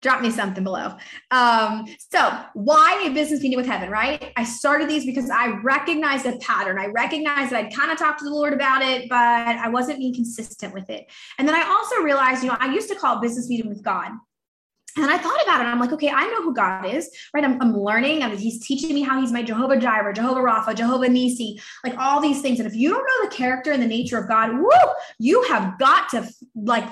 drop 0.00 0.22
me 0.22 0.30
something 0.30 0.62
below. 0.62 0.96
Um, 1.32 1.86
so 1.98 2.44
why 2.54 3.04
a 3.04 3.10
business 3.10 3.42
meeting 3.42 3.58
with 3.58 3.66
heaven, 3.66 3.90
right? 3.90 4.32
I 4.36 4.44
started 4.44 4.88
these 4.88 5.04
because 5.04 5.28
I 5.28 5.58
recognized 5.62 6.24
a 6.24 6.38
pattern. 6.38 6.78
I 6.78 6.86
recognized 6.86 7.50
that 7.50 7.64
I'd 7.64 7.74
kind 7.74 7.90
of 7.90 7.98
talked 7.98 8.20
to 8.20 8.24
the 8.24 8.30
Lord 8.30 8.52
about 8.52 8.80
it, 8.82 9.08
but 9.08 9.18
I 9.18 9.68
wasn't 9.68 9.98
being 9.98 10.14
consistent 10.14 10.72
with 10.72 10.88
it. 10.88 11.10
And 11.36 11.48
then 11.48 11.56
I 11.56 11.64
also 11.68 11.96
realized, 12.00 12.44
you 12.44 12.48
know, 12.48 12.56
I 12.60 12.72
used 12.72 12.88
to 12.90 12.94
call 12.94 13.20
business 13.20 13.48
meeting 13.48 13.68
with 13.68 13.82
God. 13.82 14.12
And 14.96 15.10
I 15.10 15.18
thought 15.18 15.42
about 15.42 15.60
it. 15.60 15.64
I'm 15.64 15.78
like, 15.78 15.92
okay, 15.92 16.10
I 16.10 16.26
know 16.26 16.42
who 16.42 16.54
God 16.54 16.86
is, 16.86 17.10
right? 17.32 17.44
I'm, 17.44 17.60
I'm 17.62 17.76
learning. 17.76 18.20
Mean, 18.20 18.36
he's 18.36 18.66
teaching 18.66 18.94
me 18.94 19.02
how 19.02 19.20
he's 19.20 19.32
my 19.32 19.42
Jehovah 19.42 19.76
Jireh, 19.76 20.14
Jehovah 20.14 20.40
Rapha, 20.40 20.74
Jehovah 20.74 21.08
Nisi, 21.08 21.60
like 21.84 21.96
all 21.96 22.20
these 22.20 22.42
things. 22.42 22.58
And 22.58 22.66
if 22.66 22.74
you 22.74 22.90
don't 22.90 23.04
know 23.04 23.28
the 23.28 23.34
character 23.34 23.72
and 23.72 23.82
the 23.82 23.86
nature 23.86 24.18
of 24.18 24.28
God, 24.28 24.52
woo, 24.52 24.68
you 25.18 25.42
have 25.44 25.78
got 25.78 26.08
to 26.10 26.28
like 26.54 26.84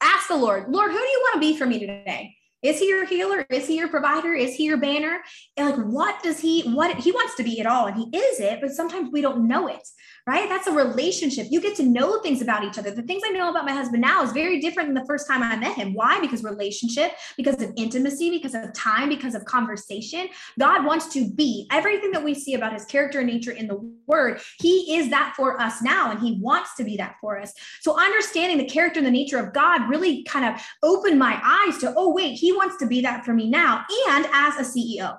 ask 0.00 0.28
the 0.28 0.36
Lord, 0.36 0.68
Lord, 0.68 0.90
who 0.90 0.98
do 0.98 1.04
you 1.04 1.20
want 1.24 1.34
to 1.34 1.40
be 1.40 1.56
for 1.56 1.66
me 1.66 1.78
today? 1.78 2.36
Is 2.62 2.78
he 2.78 2.88
your 2.88 3.04
healer? 3.04 3.44
Is 3.50 3.66
he 3.66 3.76
your 3.76 3.88
provider? 3.88 4.32
Is 4.32 4.54
he 4.54 4.64
your 4.64 4.78
banner? 4.78 5.20
And 5.58 5.68
like, 5.68 5.86
what 5.86 6.22
does 6.22 6.40
he, 6.40 6.62
what 6.62 6.96
he 6.96 7.12
wants 7.12 7.34
to 7.34 7.44
be 7.44 7.60
at 7.60 7.66
all? 7.66 7.86
And 7.86 7.96
he 7.96 8.16
is 8.16 8.40
it, 8.40 8.62
but 8.62 8.70
sometimes 8.70 9.10
we 9.12 9.20
don't 9.20 9.46
know 9.46 9.68
it 9.68 9.86
right? 10.26 10.48
That's 10.48 10.66
a 10.66 10.72
relationship. 10.72 11.48
You 11.50 11.60
get 11.60 11.76
to 11.76 11.82
know 11.82 12.20
things 12.20 12.40
about 12.40 12.64
each 12.64 12.78
other. 12.78 12.90
The 12.90 13.02
things 13.02 13.22
I 13.26 13.30
know 13.30 13.50
about 13.50 13.66
my 13.66 13.72
husband 13.72 14.00
now 14.00 14.22
is 14.22 14.32
very 14.32 14.58
different 14.58 14.88
than 14.88 14.94
the 14.94 15.04
first 15.06 15.26
time 15.26 15.42
I 15.42 15.54
met 15.56 15.76
him. 15.76 15.92
Why? 15.92 16.18
Because 16.18 16.42
relationship, 16.42 17.12
because 17.36 17.62
of 17.62 17.72
intimacy, 17.76 18.30
because 18.30 18.54
of 18.54 18.72
time, 18.72 19.10
because 19.10 19.34
of 19.34 19.44
conversation. 19.44 20.28
God 20.58 20.84
wants 20.86 21.08
to 21.12 21.28
be 21.28 21.66
everything 21.70 22.10
that 22.12 22.24
we 22.24 22.34
see 22.34 22.54
about 22.54 22.72
his 22.72 22.86
character 22.86 23.20
and 23.20 23.28
nature 23.28 23.52
in 23.52 23.66
the 23.66 23.76
word. 24.06 24.40
He 24.60 24.96
is 24.96 25.10
that 25.10 25.34
for 25.36 25.60
us 25.60 25.82
now, 25.82 26.10
and 26.10 26.20
he 26.20 26.38
wants 26.40 26.74
to 26.76 26.84
be 26.84 26.96
that 26.96 27.16
for 27.20 27.38
us. 27.38 27.52
So 27.82 28.00
understanding 28.00 28.56
the 28.56 28.64
character 28.64 29.00
and 29.00 29.06
the 29.06 29.10
nature 29.10 29.38
of 29.38 29.52
God 29.52 29.90
really 29.90 30.24
kind 30.24 30.54
of 30.54 30.62
opened 30.82 31.18
my 31.18 31.38
eyes 31.44 31.78
to, 31.78 31.92
oh, 31.96 32.14
wait, 32.14 32.34
he 32.34 32.52
wants 32.52 32.78
to 32.78 32.86
be 32.86 33.02
that 33.02 33.26
for 33.26 33.34
me 33.34 33.48
now. 33.50 33.84
And 34.08 34.26
as 34.32 34.56
a 34.56 34.62
CEO. 34.62 35.16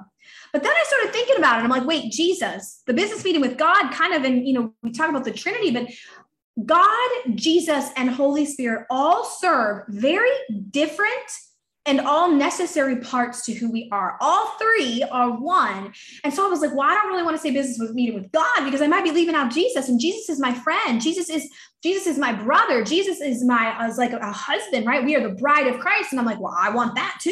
But 0.56 0.64
then 0.64 0.72
I 0.72 0.84
started 0.88 1.12
thinking 1.12 1.36
about 1.36 1.60
it. 1.60 1.64
I'm 1.66 1.70
like, 1.70 1.86
wait, 1.86 2.14
Jesus, 2.14 2.82
the 2.88 2.94
business 2.94 3.26
meeting 3.26 3.42
with 3.42 3.58
God, 3.58 3.92
kind 3.92 4.14
of, 4.14 4.24
and 4.24 4.48
you 4.48 4.54
know, 4.54 4.74
we 4.84 4.92
talk 4.92 5.10
about 5.10 5.26
the 5.26 5.34
Trinity, 5.34 5.70
but 5.70 5.90
God, 6.66 7.10
Jesus, 7.36 7.90
and 7.98 8.10
Holy 8.10 8.46
Spirit 8.46 8.88
all 8.90 9.26
serve 9.26 9.84
very 9.90 10.32
different 10.72 11.12
and 11.86 12.00
all 12.00 12.32
necessary 12.32 13.02
parts 13.02 13.46
to 13.48 13.54
who 13.54 13.70
we 13.70 13.90
are. 13.92 14.18
All 14.22 14.56
three 14.58 15.04
are 15.12 15.32
one. 15.32 15.94
And 16.24 16.34
so 16.34 16.48
I 16.48 16.50
was 16.50 16.62
like, 16.62 16.72
well, 16.72 16.90
I 16.90 16.94
don't 16.94 17.10
really 17.10 17.24
want 17.24 17.36
to 17.36 17.42
say 17.42 17.52
business 17.52 17.78
with 17.78 17.94
meeting 17.94 18.16
with 18.16 18.32
God 18.32 18.64
because 18.64 18.82
I 18.82 18.88
might 18.88 19.04
be 19.04 19.12
leaving 19.12 19.36
out 19.36 19.52
Jesus. 19.52 19.90
And 19.90 20.00
Jesus 20.00 20.30
is 20.30 20.40
my 20.40 20.54
friend. 20.54 21.02
Jesus 21.02 21.30
is 21.30 21.52
Jesus 21.86 22.08
is 22.08 22.18
my 22.18 22.34
brother. 22.34 22.84
Jesus 22.84 23.22
is 23.22 23.44
my, 23.44 23.68
uh, 23.68 23.84
I 23.84 23.88
was 23.88 24.00
like 24.00 24.12
a 24.12 24.32
husband, 24.32 24.88
right? 24.88 25.06
We 25.06 25.16
are 25.16 25.22
the 25.22 25.36
bride 25.36 25.68
of 25.68 25.80
Christ. 25.80 26.12
And 26.12 26.20
I'm 26.20 26.26
like, 26.26 26.40
well, 26.40 26.56
I 26.58 26.72
want 26.72 26.96
that 26.96 27.20
too. 27.22 27.30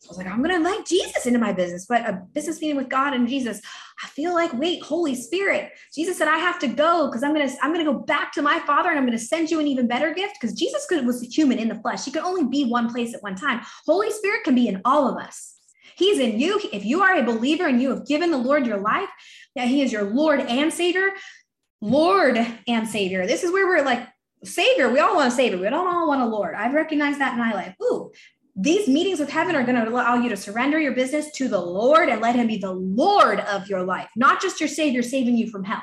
So 0.00 0.08
I 0.08 0.08
was 0.08 0.18
like, 0.18 0.26
I'm 0.26 0.42
going 0.42 0.50
to 0.50 0.56
invite 0.56 0.84
Jesus 0.84 1.24
into 1.24 1.38
my 1.38 1.54
business, 1.54 1.86
but 1.86 2.06
a 2.06 2.22
business 2.34 2.60
meeting 2.60 2.76
with 2.76 2.90
God 2.90 3.14
and 3.14 3.26
Jesus. 3.26 3.62
I 4.04 4.08
feel 4.08 4.34
like, 4.34 4.52
wait, 4.52 4.82
Holy 4.82 5.14
Spirit. 5.14 5.72
Jesus 5.94 6.18
said, 6.18 6.28
I 6.28 6.36
have 6.36 6.58
to 6.58 6.68
go 6.68 7.06
because 7.06 7.22
I'm 7.22 7.32
going 7.32 7.48
to, 7.48 7.56
I'm 7.62 7.72
going 7.72 7.82
to 7.82 7.90
go 7.90 7.98
back 8.00 8.30
to 8.32 8.42
my 8.42 8.58
father 8.60 8.90
and 8.90 8.98
I'm 8.98 9.06
going 9.06 9.16
to 9.16 9.24
send 9.24 9.50
you 9.50 9.58
an 9.58 9.66
even 9.66 9.86
better 9.86 10.12
gift 10.12 10.34
because 10.38 10.54
Jesus 10.54 10.84
could, 10.86 11.06
was 11.06 11.22
human 11.22 11.58
in 11.58 11.68
the 11.68 11.76
flesh. 11.76 12.04
He 12.04 12.10
could 12.10 12.24
only 12.24 12.44
be 12.44 12.66
one 12.66 12.92
place 12.92 13.14
at 13.14 13.22
one 13.22 13.36
time. 13.36 13.62
Holy 13.86 14.10
Spirit 14.10 14.44
can 14.44 14.54
be 14.54 14.68
in 14.68 14.82
all 14.84 15.08
of 15.08 15.16
us. 15.16 15.54
He's 15.96 16.18
in 16.18 16.38
you. 16.38 16.60
If 16.72 16.84
you 16.84 17.02
are 17.02 17.16
a 17.16 17.24
believer 17.24 17.66
and 17.66 17.82
you 17.82 17.88
have 17.90 18.06
given 18.06 18.30
the 18.30 18.38
Lord 18.38 18.66
your 18.66 18.80
life, 18.80 19.08
that 19.56 19.66
He 19.66 19.82
is 19.82 19.92
your 19.92 20.04
Lord 20.04 20.40
and 20.40 20.72
Savior, 20.72 21.10
Lord 21.80 22.38
and 22.66 22.88
Savior. 22.88 23.26
This 23.26 23.44
is 23.44 23.52
where 23.52 23.66
we're 23.66 23.84
like, 23.84 24.06
Savior, 24.44 24.90
we 24.90 25.00
all 25.00 25.16
want 25.16 25.32
a 25.32 25.34
Savior. 25.34 25.58
We 25.58 25.68
don't 25.68 25.88
all 25.88 26.08
want 26.08 26.22
a 26.22 26.26
Lord. 26.26 26.54
I've 26.54 26.74
recognized 26.74 27.20
that 27.20 27.32
in 27.32 27.38
my 27.38 27.52
life. 27.52 27.74
Ooh, 27.82 28.12
these 28.54 28.88
meetings 28.88 29.20
with 29.20 29.30
heaven 29.30 29.54
are 29.54 29.64
going 29.64 29.76
to 29.76 29.88
allow 29.88 30.16
you 30.16 30.28
to 30.28 30.36
surrender 30.36 30.80
your 30.80 30.92
business 30.92 31.30
to 31.32 31.48
the 31.48 31.60
Lord 31.60 32.08
and 32.08 32.20
let 32.20 32.34
Him 32.34 32.46
be 32.46 32.58
the 32.58 32.72
Lord 32.72 33.40
of 33.40 33.68
your 33.68 33.82
life, 33.82 34.08
not 34.16 34.40
just 34.42 34.60
your 34.60 34.68
Savior 34.68 35.02
saving 35.02 35.36
you 35.36 35.48
from 35.48 35.64
hell. 35.64 35.82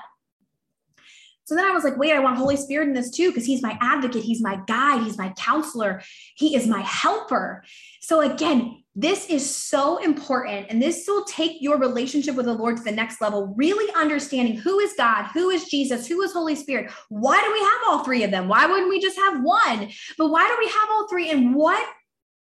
So 1.45 1.53
then 1.55 1.65
I 1.65 1.71
was 1.71 1.83
like, 1.83 1.97
wait, 1.97 2.11
I 2.11 2.19
want 2.19 2.37
Holy 2.37 2.57
Spirit 2.57 2.87
in 2.87 2.93
this 2.93 3.11
too, 3.11 3.29
because 3.29 3.45
He's 3.45 3.61
my 3.61 3.77
advocate, 3.79 4.23
He's 4.23 4.41
my 4.41 4.59
guide, 4.67 5.03
He's 5.03 5.17
my 5.17 5.29
counselor, 5.37 6.01
He 6.35 6.55
is 6.55 6.67
my 6.67 6.81
helper. 6.81 7.63
So 8.01 8.21
again, 8.21 8.83
this 8.95 9.25
is 9.27 9.47
so 9.53 9.97
important. 9.97 10.67
And 10.69 10.81
this 10.81 11.03
will 11.07 11.25
take 11.25 11.61
your 11.61 11.77
relationship 11.77 12.35
with 12.35 12.45
the 12.45 12.53
Lord 12.53 12.77
to 12.77 12.83
the 12.83 12.91
next 12.91 13.19
level, 13.19 13.53
really 13.57 13.93
understanding 13.93 14.55
who 14.55 14.79
is 14.79 14.93
God, 14.97 15.25
who 15.33 15.49
is 15.49 15.65
Jesus, 15.65 16.07
who 16.07 16.21
is 16.21 16.31
Holy 16.31 16.55
Spirit. 16.55 16.91
Why 17.09 17.41
do 17.41 17.51
we 17.51 17.59
have 17.59 17.81
all 17.87 18.03
three 18.05 18.23
of 18.23 18.31
them? 18.31 18.47
Why 18.47 18.65
wouldn't 18.65 18.89
we 18.89 19.01
just 19.01 19.17
have 19.17 19.43
one? 19.43 19.89
But 20.17 20.29
why 20.29 20.47
do 20.47 20.55
we 20.57 20.71
have 20.71 20.89
all 20.91 21.07
three? 21.09 21.29
And 21.29 21.53
what 21.53 21.85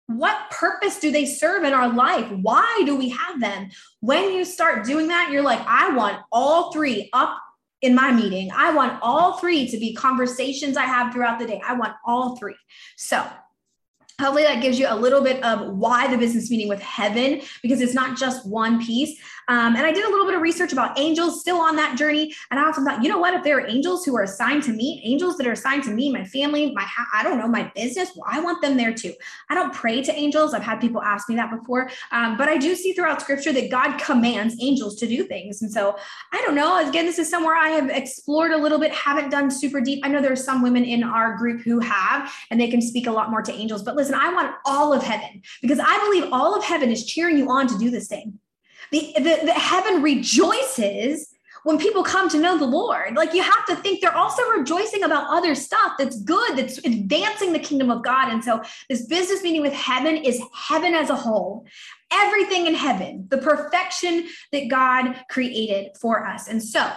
what 0.07 0.51
purpose 0.51 0.99
do 0.99 1.13
they 1.13 1.25
serve 1.25 1.63
in 1.63 1.73
our 1.73 1.89
life? 1.89 2.29
Why 2.43 2.83
do 2.85 2.97
we 2.97 3.11
have 3.11 3.41
them? 3.41 3.71
When 4.01 4.33
you 4.33 4.45
start 4.45 4.85
doing 4.85 5.07
that, 5.07 5.31
you're 5.31 5.43
like, 5.43 5.65
I 5.65 5.95
want 5.95 6.19
all 6.33 6.73
three 6.73 7.09
up 7.13 7.39
in 7.81 7.95
my 7.95 8.11
meeting. 8.11 8.51
I 8.53 8.75
want 8.75 8.99
all 9.03 9.39
three 9.39 9.69
to 9.69 9.79
be 9.79 9.95
conversations 9.95 10.77
I 10.77 10.83
have 10.83 11.13
throughout 11.13 11.39
the 11.39 11.47
day. 11.47 11.63
I 11.65 11.75
want 11.75 11.95
all 12.05 12.37
three. 12.37 12.57
So, 12.97 13.25
hopefully 14.21 14.45
that 14.45 14.63
gives 14.63 14.79
you 14.79 14.87
a 14.89 14.95
little 14.95 15.23
bit 15.23 15.43
of 15.43 15.77
why 15.77 16.07
the 16.09 16.19
business 16.19 16.51
meeting 16.51 16.69
with 16.69 16.81
heaven 16.81 17.41
because 17.63 17.81
it's 17.81 17.95
not 17.95 18.17
just 18.17 18.47
one 18.47 18.85
piece 18.85 19.19
um, 19.51 19.75
and 19.75 19.85
I 19.85 19.91
did 19.91 20.05
a 20.05 20.09
little 20.09 20.27
bit 20.27 20.37
of 20.37 20.43
research 20.43 20.73
about 20.73 20.97
angels 20.97 21.41
still 21.41 21.61
on 21.61 21.75
that 21.75 21.99
journey. 21.99 22.33
And 22.53 22.61
I 22.61 22.69
often 22.69 22.85
thought, 22.85 23.03
you 23.03 23.09
know 23.09 23.19
what? 23.19 23.35
If 23.35 23.43
there 23.43 23.59
are 23.59 23.67
angels 23.67 24.05
who 24.05 24.17
are 24.17 24.23
assigned 24.23 24.63
to 24.65 24.73
me, 24.73 25.03
angels 25.05 25.37
that 25.39 25.47
are 25.47 25.53
assigned 25.53 25.83
to 25.85 25.91
me, 25.91 26.13
my 26.13 26.25
family, 26.25 26.71
my, 26.73 26.87
I 27.13 27.25
don't 27.25 27.37
know, 27.37 27.49
my 27.49 27.65
business, 27.75 28.13
well, 28.15 28.31
I 28.31 28.39
want 28.39 28.63
them 28.63 28.77
there 28.77 28.95
too. 28.95 29.13
I 29.49 29.57
don't 29.57 29.75
pray 29.75 30.03
to 30.03 30.13
angels. 30.13 30.55
I've 30.55 30.63
had 30.63 30.81
people 30.81 31.03
ask 31.03 31.29
me 31.29 31.35
that 31.35 31.51
before. 31.51 31.91
Um, 32.13 32.37
but 32.37 32.49
I 32.49 32.59
do 32.59 32.77
see 32.77 32.93
throughout 32.93 33.21
scripture 33.23 33.53
that 33.53 33.73
God 33.73 33.99
commands 33.99 34.55
angels 34.61 34.95
to 35.01 35.09
do 35.09 35.25
things. 35.25 35.63
And 35.63 35.73
so 35.73 35.97
I 36.33 36.41
don't 36.43 36.55
know. 36.55 36.89
Again, 36.89 37.07
this 37.07 37.19
is 37.19 37.29
somewhere 37.29 37.57
I 37.57 37.71
have 37.71 37.91
explored 37.91 38.53
a 38.53 38.57
little 38.57 38.79
bit, 38.79 38.93
haven't 38.93 39.31
done 39.31 39.51
super 39.51 39.81
deep. 39.81 40.05
I 40.05 40.09
know 40.09 40.23
there 40.23 40.33
are 40.33 40.37
some 40.37 40.63
women 40.63 40.85
in 40.85 41.03
our 41.03 41.37
group 41.37 41.63
who 41.63 41.81
have, 41.81 42.33
and 42.53 42.61
they 42.61 42.71
can 42.71 42.81
speak 42.81 43.09
a 43.09 43.13
lot 43.13 43.33
more 43.33 43.43
to 43.43 43.53
angels. 43.53 43.83
But 43.83 43.97
listen, 43.97 44.15
I 44.15 44.33
want 44.33 44.55
all 44.65 44.93
of 44.93 45.03
heaven 45.03 45.43
because 45.61 45.81
I 45.81 45.99
believe 46.05 46.33
all 46.33 46.57
of 46.57 46.63
heaven 46.63 46.93
is 46.93 47.05
cheering 47.05 47.37
you 47.37 47.51
on 47.51 47.67
to 47.67 47.77
do 47.77 47.91
this 47.91 48.07
thing. 48.07 48.39
The, 48.93 49.13
the, 49.17 49.41
the 49.45 49.53
heaven 49.53 50.03
rejoices 50.03 51.35
when 51.65 51.79
people 51.79 52.03
come 52.03 52.29
to 52.31 52.39
know 52.39 52.57
the 52.57 52.65
Lord. 52.65 53.15
Like 53.17 53.35
you 53.35 53.43
have 53.43 53.67
to 53.67 53.77
think 53.77 54.01
they're 54.01 54.17
also 54.17 54.43
rejoicing 54.51 55.03
about 55.03 55.29
other 55.29 55.55
stuff 55.55 55.93
that's 55.99 56.21
good, 56.23 56.57
that's 56.57 56.79
advancing 56.79 57.53
the 57.53 57.59
kingdom 57.59 57.91
of 57.91 58.03
God. 58.03 58.33
And 58.33 58.43
so 58.43 58.63
this 58.89 59.07
business 59.07 59.43
meeting 59.43 59.63
with 59.63 59.75
heaven 59.75 60.17
is 60.17 60.41
heaven 60.55 60.95
as 60.95 61.11
a 61.11 61.17
whole. 61.17 61.67
Everything 62.13 62.67
in 62.67 62.75
heaven, 62.75 63.27
the 63.29 63.39
perfection 63.39 64.27
that 64.53 64.69
God 64.69 65.15
created 65.29 65.97
for 66.01 66.27
us. 66.27 66.49
And 66.49 66.63
so 66.63 66.91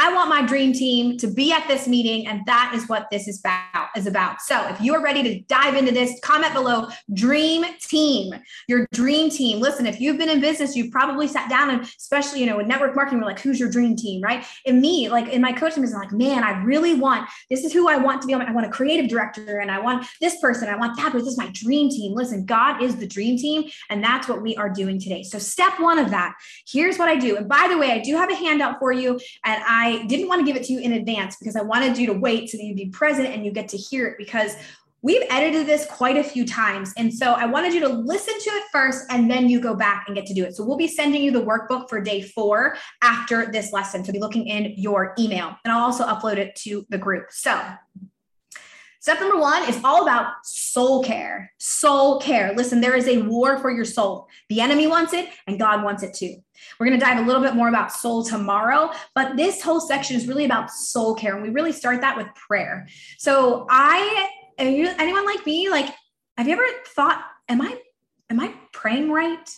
I 0.00 0.14
want 0.14 0.30
my 0.30 0.46
dream 0.46 0.72
team 0.72 1.18
to 1.18 1.26
be 1.26 1.52
at 1.52 1.66
this 1.66 1.88
meeting, 1.88 2.28
and 2.28 2.46
that 2.46 2.72
is 2.72 2.88
what 2.88 3.08
this 3.10 3.26
is 3.26 3.40
about. 3.40 3.88
Is 3.96 4.06
about. 4.06 4.40
So, 4.40 4.68
if 4.68 4.80
you 4.80 4.94
are 4.94 5.02
ready 5.02 5.22
to 5.24 5.40
dive 5.48 5.74
into 5.74 5.90
this, 5.90 6.20
comment 6.22 6.52
below. 6.52 6.88
Dream 7.14 7.64
team, 7.80 8.32
your 8.68 8.86
dream 8.92 9.28
team. 9.28 9.58
Listen, 9.60 9.86
if 9.86 10.00
you've 10.00 10.18
been 10.18 10.28
in 10.28 10.40
business, 10.40 10.76
you've 10.76 10.92
probably 10.92 11.26
sat 11.26 11.50
down 11.50 11.70
and, 11.70 11.82
especially 11.82 12.40
you 12.40 12.46
know, 12.46 12.60
in 12.60 12.68
network 12.68 12.94
marketing, 12.94 13.18
we're 13.18 13.26
like, 13.26 13.40
who's 13.40 13.58
your 13.58 13.70
dream 13.70 13.96
team, 13.96 14.22
right? 14.22 14.44
And 14.66 14.80
me, 14.80 15.08
like 15.08 15.28
in 15.28 15.40
my 15.40 15.52
coaching 15.52 15.82
business, 15.82 15.98
like, 15.98 16.12
man, 16.12 16.44
I 16.44 16.62
really 16.62 16.94
want 16.94 17.28
this 17.50 17.64
is 17.64 17.72
who 17.72 17.88
I 17.88 17.96
want 17.96 18.20
to 18.22 18.28
be. 18.28 18.34
On. 18.34 18.42
I 18.42 18.52
want 18.52 18.66
a 18.66 18.70
creative 18.70 19.08
director, 19.08 19.58
and 19.58 19.70
I 19.70 19.80
want 19.80 20.06
this 20.20 20.38
person, 20.40 20.68
I 20.68 20.76
want 20.76 20.96
that, 20.98 21.12
but 21.12 21.18
this 21.18 21.28
is 21.28 21.38
my 21.38 21.50
dream 21.52 21.88
team. 21.88 22.14
Listen, 22.14 22.44
God 22.44 22.82
is 22.82 22.96
the 22.96 23.06
dream 23.06 23.36
team, 23.36 23.68
and 23.90 24.04
that's 24.04 24.28
what 24.28 24.42
we 24.42 24.54
are 24.56 24.68
doing 24.68 25.00
today. 25.00 25.24
So, 25.24 25.38
step 25.38 25.80
one 25.80 25.98
of 25.98 26.10
that. 26.10 26.34
Here's 26.68 26.98
what 26.98 27.08
I 27.08 27.16
do. 27.16 27.36
And 27.36 27.48
by 27.48 27.66
the 27.68 27.78
way, 27.78 27.90
I 27.90 27.98
do 27.98 28.16
have 28.16 28.30
a 28.30 28.36
handout 28.36 28.78
for 28.78 28.92
you, 28.92 29.18
and 29.44 29.62
I 29.66 29.87
I 29.88 30.04
didn't 30.04 30.28
want 30.28 30.40
to 30.40 30.46
give 30.46 30.56
it 30.60 30.64
to 30.66 30.72
you 30.72 30.80
in 30.80 30.92
advance 30.92 31.36
because 31.36 31.56
I 31.56 31.62
wanted 31.62 31.96
you 31.96 32.06
to 32.08 32.12
wait 32.12 32.50
so 32.50 32.58
that 32.58 32.64
you'd 32.64 32.76
be 32.76 32.90
present 32.90 33.28
and 33.28 33.44
you 33.44 33.52
get 33.52 33.68
to 33.68 33.76
hear 33.76 34.06
it 34.06 34.18
because 34.18 34.54
we've 35.00 35.22
edited 35.30 35.66
this 35.66 35.86
quite 35.86 36.16
a 36.16 36.24
few 36.24 36.44
times. 36.44 36.92
And 36.96 37.12
so 37.12 37.32
I 37.32 37.46
wanted 37.46 37.72
you 37.72 37.80
to 37.80 37.88
listen 37.88 38.34
to 38.34 38.50
it 38.50 38.64
first 38.70 39.06
and 39.10 39.30
then 39.30 39.48
you 39.48 39.60
go 39.60 39.74
back 39.74 40.04
and 40.06 40.14
get 40.14 40.26
to 40.26 40.34
do 40.34 40.44
it. 40.44 40.56
So 40.56 40.64
we'll 40.64 40.76
be 40.76 40.88
sending 40.88 41.22
you 41.22 41.30
the 41.30 41.42
workbook 41.42 41.88
for 41.88 42.00
day 42.00 42.20
four 42.20 42.76
after 43.02 43.50
this 43.50 43.72
lesson. 43.72 44.04
So 44.04 44.12
be 44.12 44.18
looking 44.18 44.46
in 44.46 44.74
your 44.76 45.14
email 45.18 45.56
and 45.64 45.72
I'll 45.72 45.84
also 45.84 46.04
upload 46.04 46.36
it 46.36 46.54
to 46.56 46.84
the 46.90 46.98
group. 46.98 47.26
So 47.30 47.58
Step 49.08 49.20
number 49.20 49.38
one 49.38 49.66
is 49.66 49.80
all 49.84 50.02
about 50.02 50.44
soul 50.44 51.02
care. 51.02 51.50
Soul 51.56 52.20
care. 52.20 52.52
Listen, 52.54 52.82
there 52.82 52.94
is 52.94 53.08
a 53.08 53.22
war 53.22 53.56
for 53.56 53.70
your 53.70 53.86
soul. 53.86 54.28
The 54.50 54.60
enemy 54.60 54.86
wants 54.86 55.14
it, 55.14 55.30
and 55.46 55.58
God 55.58 55.82
wants 55.82 56.02
it 56.02 56.12
too. 56.12 56.34
We're 56.78 56.88
going 56.88 57.00
to 57.00 57.06
dive 57.06 57.16
a 57.16 57.26
little 57.26 57.40
bit 57.40 57.54
more 57.54 57.70
about 57.70 57.90
soul 57.90 58.22
tomorrow, 58.22 58.90
but 59.14 59.34
this 59.38 59.62
whole 59.62 59.80
section 59.80 60.14
is 60.14 60.28
really 60.28 60.44
about 60.44 60.70
soul 60.70 61.14
care. 61.14 61.32
And 61.32 61.42
we 61.42 61.48
really 61.48 61.72
start 61.72 62.02
that 62.02 62.18
with 62.18 62.26
prayer. 62.34 62.86
So, 63.16 63.66
I, 63.70 64.28
anyone 64.58 65.24
like 65.24 65.46
me, 65.46 65.70
like, 65.70 65.86
have 66.36 66.46
you 66.46 66.52
ever 66.52 66.66
thought, 66.88 67.24
am 67.48 67.62
I, 67.62 67.80
am 68.28 68.38
I 68.38 68.52
praying 68.74 69.10
right? 69.10 69.48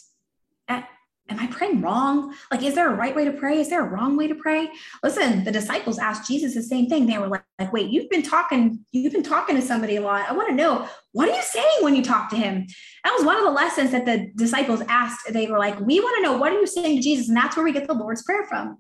Am 1.31 1.39
I 1.39 1.47
praying 1.47 1.81
wrong? 1.81 2.35
Like, 2.51 2.63
is 2.63 2.75
there 2.75 2.91
a 2.91 2.95
right 2.95 3.15
way 3.15 3.25
to 3.25 3.33
pray? 3.33 3.61
Is 3.61 3.71
there 3.71 3.85
a 3.85 3.89
wrong 3.89 4.17
way 4.17 4.27
to 4.27 4.35
pray? 4.35 4.69
Listen, 5.03 5.45
the 5.45 5.53
disciples 5.53 5.99
asked 5.99 6.27
Jesus 6.27 6.55
the 6.55 6.63
same 6.63 6.89
thing. 6.89 7.07
They 7.07 7.19
were 7.19 7.29
like, 7.29 7.45
like 7.59 7.73
wait, 7.73 7.91
you've 7.91 8.11
been 8.11 8.23
talking, 8.23 8.85
you've 8.91 9.13
been 9.13 9.23
talking 9.23 9.57
to 9.57 9.63
somebody 9.63 9.97
a 9.97 10.01
lot. 10.01 10.29
I 10.29 10.33
want 10.33 10.49
to 10.49 10.55
know, 10.55 10.89
what 11.13 11.29
are 11.29 11.35
you 11.35 11.43
saying 11.43 11.79
when 11.83 11.95
you 11.95 12.03
talk 12.03 12.31
to 12.31 12.37
him? 12.37 12.67
That 13.05 13.15
was 13.17 13.25
one 13.25 13.37
of 13.37 13.45
the 13.45 13.51
lessons 13.51 13.93
that 13.93 14.05
the 14.05 14.31
disciples 14.35 14.83
asked. 14.89 15.33
They 15.33 15.47
were 15.47 15.59
like, 15.59 15.79
we 15.81 16.01
want 16.01 16.17
to 16.17 16.23
know, 16.23 16.37
what 16.37 16.53
are 16.53 16.61
you 16.61 16.67
saying 16.67 16.97
to 16.97 17.03
Jesus? 17.03 17.29
And 17.29 17.37
that's 17.37 17.57
where 17.57 17.65
we 17.65 17.73
get 17.73 17.87
the 17.87 17.95
Lord's 17.95 18.23
Prayer 18.23 18.45
from. 18.45 18.79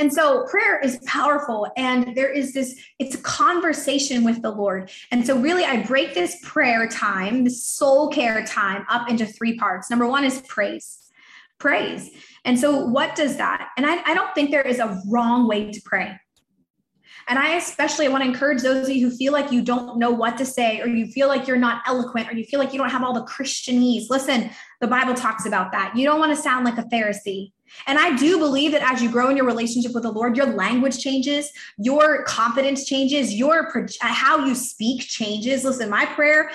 And 0.00 0.12
so 0.12 0.46
prayer 0.46 0.78
is 0.78 1.00
powerful 1.06 1.66
and 1.76 2.16
there 2.16 2.30
is 2.30 2.54
this, 2.54 2.80
it's 3.00 3.16
a 3.16 3.20
conversation 3.20 4.22
with 4.22 4.42
the 4.42 4.50
Lord. 4.52 4.92
And 5.10 5.26
so, 5.26 5.36
really, 5.36 5.64
I 5.64 5.82
break 5.82 6.14
this 6.14 6.38
prayer 6.44 6.86
time, 6.86 7.42
this 7.42 7.64
soul 7.64 8.08
care 8.08 8.44
time, 8.44 8.86
up 8.88 9.10
into 9.10 9.26
three 9.26 9.58
parts. 9.58 9.90
Number 9.90 10.06
one 10.06 10.22
is 10.22 10.40
praise 10.42 11.07
praise. 11.58 12.10
And 12.44 12.58
so, 12.58 12.86
what 12.86 13.14
does 13.14 13.36
that? 13.36 13.70
And 13.76 13.86
I, 13.86 14.02
I 14.10 14.14
don't 14.14 14.34
think 14.34 14.50
there 14.50 14.62
is 14.62 14.78
a 14.78 15.00
wrong 15.08 15.48
way 15.48 15.70
to 15.70 15.80
pray. 15.84 16.18
And 17.28 17.38
I 17.38 17.56
especially 17.56 18.08
want 18.08 18.24
to 18.24 18.30
encourage 18.30 18.62
those 18.62 18.88
of 18.88 18.96
you 18.96 19.10
who 19.10 19.14
feel 19.14 19.34
like 19.34 19.52
you 19.52 19.60
don't 19.60 19.98
know 19.98 20.10
what 20.10 20.38
to 20.38 20.46
say, 20.46 20.80
or 20.80 20.86
you 20.86 21.06
feel 21.06 21.28
like 21.28 21.46
you're 21.46 21.58
not 21.58 21.82
eloquent, 21.86 22.30
or 22.30 22.34
you 22.34 22.44
feel 22.44 22.58
like 22.58 22.72
you 22.72 22.78
don't 22.78 22.88
have 22.88 23.04
all 23.04 23.12
the 23.12 23.24
Christianese. 23.24 24.08
Listen, 24.08 24.50
the 24.80 24.86
Bible 24.86 25.14
talks 25.14 25.44
about 25.44 25.70
that. 25.72 25.94
You 25.94 26.06
don't 26.06 26.18
want 26.18 26.34
to 26.34 26.40
sound 26.40 26.64
like 26.64 26.78
a 26.78 26.84
Pharisee. 26.84 27.52
And 27.86 27.98
I 27.98 28.16
do 28.16 28.38
believe 28.38 28.72
that 28.72 28.82
as 28.82 29.02
you 29.02 29.10
grow 29.10 29.28
in 29.28 29.36
your 29.36 29.46
relationship 29.46 29.92
with 29.92 30.04
the 30.04 30.10
Lord, 30.10 30.36
your 30.36 30.46
language 30.46 31.02
changes, 31.02 31.50
your 31.76 32.24
confidence 32.24 32.86
changes, 32.86 33.34
your 33.34 33.70
how 34.00 34.46
you 34.46 34.54
speak 34.54 35.02
changes. 35.02 35.64
Listen, 35.64 35.90
my 35.90 36.06
prayer 36.06 36.50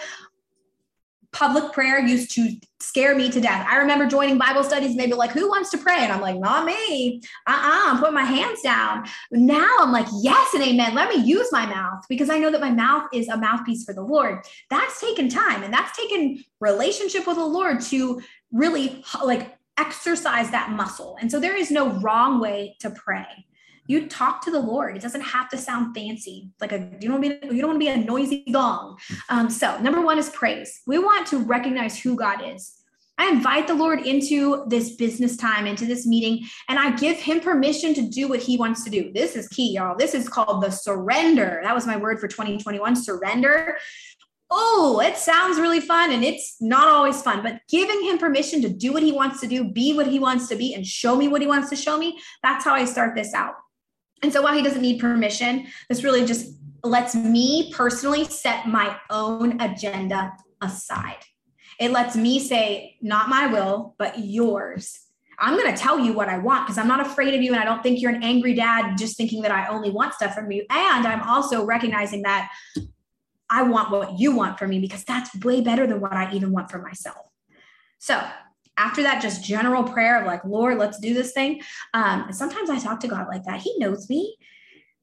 public 1.34 1.74
prayer 1.74 2.00
used 2.00 2.32
to 2.36 2.56
scare 2.80 3.15
me 3.15 3.30
to 3.30 3.41
death. 3.41 3.67
I 3.69 3.78
remember 3.78 4.06
joining 4.06 4.38
Bible 4.38 4.63
studies 4.63 4.91
and 4.91 5.00
they'd 5.00 5.08
be 5.08 5.13
like, 5.13 5.32
Who 5.32 5.50
wants 5.50 5.72
to 5.72 5.78
pray? 5.78 5.98
And 5.98 6.12
I'm 6.13 6.22
like, 6.22 6.38
Not 6.38 6.65
me. 6.65 7.22
Uh 7.48 7.52
uh-uh, 7.52 7.67
uh, 7.67 7.91
I'm 7.91 8.00
putting 8.00 8.13
my 8.13 8.24
hands 8.24 8.62
down. 8.62 9.06
Now 9.32 9.78
I'm 9.80 9.91
like, 9.91 10.08
Yes 10.22 10.54
and 10.54 10.63
amen. 10.63 10.93
Let 10.93 11.10
me 11.10 11.24
use 11.24 11.50
my 11.52 11.65
mouth 11.65 12.06
because 12.08 12.30
I 12.30 12.38
know 12.38 12.52
that 12.52 12.62
my 12.62 12.72
mouth 12.72 13.08
is 13.12 13.28
a 13.28 13.38
mouthpiece 13.38 13.84
for 13.84 13.93
the 13.93 14.02
Lord. 14.02 14.46
That's 14.69 15.02
taken 15.02 15.28
time 15.28 15.63
and 15.63 15.74
that's 15.74 15.98
taken 15.98 16.43
relationship 16.60 17.28
with 17.28 17.38
the 17.38 17.46
Lord 17.46 17.82
to 17.82 18.22
really 18.52 19.04
like 19.24 19.58
exercise 19.78 20.52
that 20.52 20.69
muscle. 20.69 21.17
And 21.19 21.32
so 21.32 21.39
there 21.39 21.56
is 21.56 21.72
no 21.72 21.89
wrong 22.00 22.39
way 22.39 22.76
to 22.82 22.91
pray 22.91 23.26
you 23.88 24.08
talk 24.08 24.43
to 24.46 24.52
the 24.52 24.60
Lord. 24.60 24.96
It 24.96 25.02
doesn't 25.02 25.22
have 25.22 25.50
to 25.50 25.58
sound 25.58 25.96
fancy. 25.96 26.50
Like 26.62 26.72
a 26.72 26.89
you 27.00 27.10
don't 27.10 27.22
be 27.22 27.28
you 27.28 27.62
don't 27.62 27.72
want 27.72 27.76
to 27.76 27.86
be 27.86 27.89
a 27.89 27.98
noisy 27.98 28.46
gong. 28.52 28.98
Um, 29.30 29.50
so 29.50 29.80
number 29.80 30.02
one 30.02 30.17
is 30.17 30.30
praise. 30.30 30.82
We 30.88 31.00
want 31.00 31.28
to 31.28 31.39
recognize 31.39 32.00
who 32.00 32.15
God 32.15 32.41
is. 32.43 32.80
I 33.17 33.30
invite 33.30 33.67
the 33.67 33.76
Lord 33.76 34.00
into 34.08 34.65
this 34.67 34.96
business 34.96 35.38
time, 35.38 35.67
into 35.67 35.86
this 35.86 36.08
meeting, 36.08 36.48
and 36.67 36.80
I 36.80 36.96
give 36.96 37.17
him 37.17 37.41
permission 37.41 37.93
to 37.93 38.02
do 38.02 38.28
what 38.28 38.39
he 38.39 38.58
wants 38.58 38.84
to 38.86 38.89
do. 38.89 39.12
This 39.13 39.36
is 39.36 39.48
key, 39.50 39.76
y'all. 39.76 39.96
This 39.96 40.15
is 40.15 40.28
called 40.28 40.63
the 40.63 40.72
surrender. 40.72 41.60
That 41.63 41.76
was 41.76 41.86
my 41.86 41.96
word 41.96 42.19
for 42.19 42.28
2021 42.28 42.96
surrender. 42.96 43.78
Oh, 44.50 45.00
it 45.04 45.17
sounds 45.17 45.60
really 45.60 45.80
fun 45.80 46.12
and 46.12 46.24
it's 46.24 46.58
not 46.60 46.88
always 46.88 47.22
fun, 47.22 47.41
but 47.43 47.60
giving 47.69 48.04
him 48.04 48.17
permission 48.17 48.62
to 48.63 48.69
do 48.69 48.93
what 48.93 49.04
he 49.04 49.12
wants 49.12 49.41
to 49.41 49.48
do, 49.48 49.63
be 49.63 49.93
what 49.93 50.08
he 50.08 50.19
wants 50.19 50.48
to 50.50 50.56
be, 50.56 50.74
and 50.74 50.86
show 50.86 51.15
me 51.15 51.28
what 51.28 51.41
he 51.41 51.48
wants 51.48 51.69
to 51.69 51.76
show 51.76 51.98
me. 51.98 52.19
That's 52.41 52.65
how 52.65 52.74
I 52.74 52.86
start 52.86 53.15
this 53.15 53.34
out. 53.34 53.56
And 54.23 54.31
so 54.31 54.41
while 54.41 54.55
he 54.55 54.63
doesn't 54.63 54.81
need 54.81 54.99
permission, 54.99 55.67
this 55.89 56.03
really 56.03 56.25
just 56.25 56.55
lets 56.83 57.13
me 57.13 57.71
personally 57.73 58.25
set 58.25 58.67
my 58.67 58.97
own 59.09 59.59
agenda 59.62 60.33
aside. 60.62 61.19
It 61.79 61.91
lets 61.91 62.15
me 62.15 62.39
say, 62.39 62.97
not 63.01 63.29
my 63.29 63.47
will, 63.47 63.95
but 63.97 64.19
yours. 64.19 64.99
I'm 65.39 65.57
going 65.57 65.73
to 65.73 65.77
tell 65.77 65.99
you 65.99 66.13
what 66.13 66.29
I 66.29 66.38
want 66.38 66.65
because 66.65 66.77
I'm 66.77 66.88
not 66.88 67.01
afraid 67.01 67.33
of 67.33 67.41
you. 67.41 67.51
And 67.51 67.62
I 67.62 67.65
don't 67.65 67.83
think 67.83 68.01
you're 68.01 68.13
an 68.13 68.23
angry 68.23 68.53
dad 68.53 68.97
just 68.97 69.17
thinking 69.17 69.41
that 69.41 69.51
I 69.51 69.67
only 69.67 69.89
want 69.89 70.13
stuff 70.13 70.33
from 70.33 70.49
you. 70.51 70.65
And 70.69 71.05
I'm 71.05 71.21
also 71.23 71.65
recognizing 71.65 72.21
that 72.21 72.49
I 73.49 73.63
want 73.63 73.91
what 73.91 74.19
you 74.19 74.36
want 74.36 74.57
for 74.57 74.67
me 74.67 74.79
because 74.79 75.03
that's 75.03 75.36
way 75.43 75.62
better 75.62 75.86
than 75.86 75.99
what 75.99 76.13
I 76.13 76.33
even 76.33 76.51
want 76.51 76.71
for 76.71 76.81
myself. 76.81 77.27
So 77.99 78.21
after 78.77 79.03
that, 79.03 79.21
just 79.21 79.43
general 79.43 79.83
prayer 79.83 80.19
of 80.19 80.27
like, 80.27 80.43
Lord, 80.45 80.77
let's 80.77 80.99
do 80.99 81.13
this 81.13 81.31
thing. 81.31 81.62
Um, 81.93 82.27
sometimes 82.31 82.69
I 82.69 82.79
talk 82.79 82.99
to 83.01 83.07
God 83.07 83.27
like 83.27 83.43
that. 83.43 83.62
He 83.62 83.77
knows 83.77 84.09
me 84.09 84.38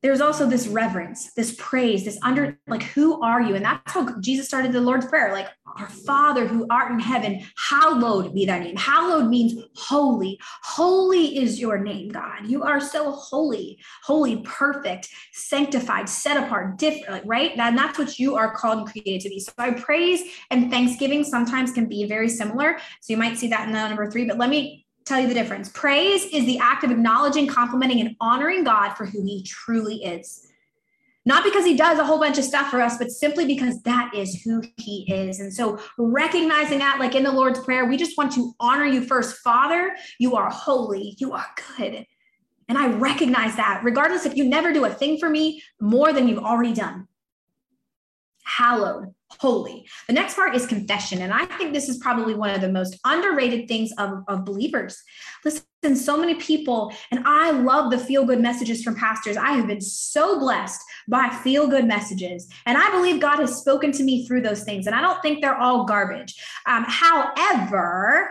there's 0.03 0.21
also 0.21 0.47
this 0.47 0.67
reverence, 0.67 1.33
this 1.35 1.55
praise, 1.59 2.05
this 2.05 2.19
under 2.23 2.59
like, 2.67 2.83
who 2.83 3.21
are 3.23 3.43
you? 3.43 3.55
And 3.55 3.65
that's 3.65 3.93
how 3.93 4.19
Jesus 4.21 4.47
started 4.47 4.73
the 4.73 4.81
Lord's 4.81 5.07
Prayer. 5.07 5.33
Like, 5.33 5.49
our 5.77 5.89
Father 5.89 6.47
who 6.47 6.67
art 6.69 6.91
in 6.91 6.99
heaven, 6.99 7.45
hallowed 7.57 8.35
be 8.35 8.45
thy 8.45 8.59
name. 8.59 8.77
Hallowed 8.77 9.29
means 9.29 9.63
holy. 9.77 10.41
Holy 10.63 11.39
is 11.39 11.61
your 11.61 11.79
name, 11.79 12.09
God. 12.09 12.47
You 12.47 12.63
are 12.65 12.81
so 12.81 13.13
holy, 13.13 13.79
holy, 14.03 14.43
perfect, 14.43 15.09
sanctified, 15.33 16.09
set 16.09 16.43
apart, 16.43 16.79
different, 16.79 17.25
right? 17.27 17.57
And 17.57 17.79
that's 17.79 17.99
what 17.99 18.19
you 18.19 18.37
are 18.37 18.53
called 18.55 18.79
and 18.79 18.89
created 18.89 19.21
to 19.21 19.29
be. 19.29 19.39
So 19.39 19.53
I 19.59 19.71
praise 19.73 20.23
and 20.51 20.71
thanksgiving 20.71 21.23
sometimes 21.23 21.73
can 21.73 21.87
be 21.87 22.07
very 22.07 22.29
similar. 22.29 22.79
So 23.01 23.13
you 23.13 23.17
might 23.17 23.39
see 23.39 23.49
that 23.49 23.67
in 23.67 23.73
the 23.73 23.89
number 23.89 24.11
three, 24.11 24.25
but 24.25 24.39
let 24.39 24.51
me 24.51 24.87
tell 25.11 25.21
you 25.21 25.29
the 25.29 25.35
difference. 25.35 25.69
Praise 25.71 26.25
is 26.27 26.47
the 26.47 26.59
act 26.59 26.85
of 26.85 26.91
acknowledging, 26.91 27.47
complimenting, 27.47 28.01
and 28.01 28.17
honoring 28.21 28.65
God 28.65 28.95
for 28.95 29.05
who 29.05 29.23
he 29.23 29.43
truly 29.43 30.05
is. 30.05 30.47
Not 31.27 31.45
because 31.45 31.67
he 31.67 31.77
does 31.77 31.99
a 31.99 32.05
whole 32.05 32.19
bunch 32.19 32.39
of 32.39 32.45
stuff 32.45 32.71
for 32.71 32.81
us, 32.81 32.97
but 32.97 33.11
simply 33.11 33.45
because 33.45 33.83
that 33.83 34.13
is 34.15 34.41
who 34.43 34.63
he 34.77 35.05
is. 35.13 35.41
And 35.41 35.53
so, 35.53 35.79
recognizing 35.99 36.79
that, 36.79 36.99
like 36.99 37.15
in 37.15 37.25
the 37.25 37.33
Lord's 37.33 37.61
Prayer, 37.61 37.85
we 37.85 37.99
just 37.99 38.17
want 38.17 38.33
to 38.33 38.55
honor 38.59 38.87
you 38.87 39.05
first. 39.05 39.37
Father, 39.39 39.95
you 40.19 40.37
are 40.37 40.49
holy, 40.49 41.17
you 41.19 41.33
are 41.33 41.47
good. 41.77 42.07
And 42.69 42.79
I 42.79 42.89
recognize 42.89 43.57
that, 43.57 43.83
regardless 43.83 44.25
if 44.25 44.37
you 44.37 44.45
never 44.45 44.73
do 44.73 44.85
a 44.85 44.91
thing 44.91 45.19
for 45.19 45.29
me 45.29 45.63
more 45.81 46.13
than 46.13 46.29
you've 46.29 46.39
already 46.39 46.73
done. 46.73 47.09
Hallowed 48.45 49.13
holy. 49.39 49.87
The 50.07 50.13
next 50.13 50.35
part 50.35 50.55
is 50.55 50.67
confession. 50.67 51.23
And 51.23 51.33
I 51.33 51.45
think 51.47 51.73
this 51.73 51.89
is 51.89 51.99
probably 51.99 52.35
one 52.35 52.51
of 52.51 52.61
the 52.61 52.69
most 52.69 52.99
underrated 53.05 53.69
things 53.69 53.93
of, 53.99 54.25
of 54.29 54.45
believers. 54.45 55.01
Listen, 55.45 55.97
so 55.97 56.17
many 56.17 56.35
people, 56.35 56.93
and 57.11 57.23
I 57.25 57.53
love 57.53 57.91
the 57.91 57.99
feel 57.99 58.25
good 58.25 58.41
messages 58.41 58.83
from 58.83 58.97
pastors. 58.97 59.37
I 59.37 59.53
have 59.53 59.67
been 59.67 59.81
so 59.81 60.39
blessed 60.39 60.81
by 61.09 61.29
feel 61.43 61.69
good 61.69 61.87
messages. 61.87 62.49
And 62.67 62.77
I 62.77 62.91
believe 62.91 63.21
God 63.21 63.39
has 63.39 63.57
spoken 63.57 63.93
to 63.93 64.03
me 64.03 64.27
through 64.27 64.43
those 64.43 64.65
things. 64.65 64.87
And 64.87 64.95
I 64.95 65.01
don't 65.01 65.23
think 65.23 65.41
they're 65.41 65.59
all 65.59 65.85
garbage. 65.85 66.35
Um, 66.67 66.85
however, 66.87 68.31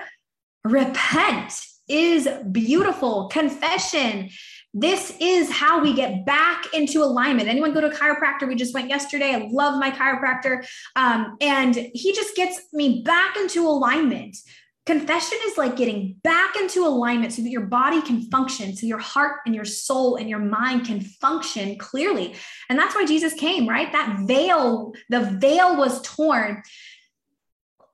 repent 0.63 1.53
is 1.87 2.27
beautiful. 2.51 3.27
Confession 3.29 4.29
this 4.73 5.15
is 5.19 5.51
how 5.51 5.81
we 5.81 5.93
get 5.93 6.25
back 6.25 6.73
into 6.73 7.01
alignment. 7.03 7.49
Anyone 7.49 7.73
go 7.73 7.81
to 7.81 7.87
a 7.87 7.95
chiropractor? 7.95 8.47
We 8.47 8.55
just 8.55 8.73
went 8.73 8.89
yesterday. 8.89 9.33
I 9.33 9.49
love 9.51 9.79
my 9.79 9.89
chiropractor. 9.89 10.65
Um, 10.95 11.37
and 11.41 11.75
he 11.75 12.13
just 12.13 12.35
gets 12.35 12.61
me 12.71 13.01
back 13.03 13.35
into 13.35 13.67
alignment. 13.67 14.37
Confession 14.85 15.37
is 15.45 15.57
like 15.57 15.75
getting 15.75 16.15
back 16.23 16.55
into 16.55 16.85
alignment 16.85 17.33
so 17.33 17.43
that 17.43 17.49
your 17.49 17.65
body 17.65 18.01
can 18.01 18.21
function, 18.29 18.75
so 18.75 18.87
your 18.87 18.97
heart 18.97 19.41
and 19.45 19.53
your 19.53 19.65
soul 19.65 20.15
and 20.15 20.29
your 20.29 20.39
mind 20.39 20.85
can 20.85 21.01
function 21.01 21.77
clearly. 21.77 22.35
And 22.69 22.79
that's 22.79 22.95
why 22.95 23.05
Jesus 23.05 23.33
came, 23.33 23.69
right? 23.69 23.91
That 23.91 24.21
veil, 24.25 24.93
the 25.09 25.37
veil 25.39 25.77
was 25.77 26.01
torn 26.01 26.63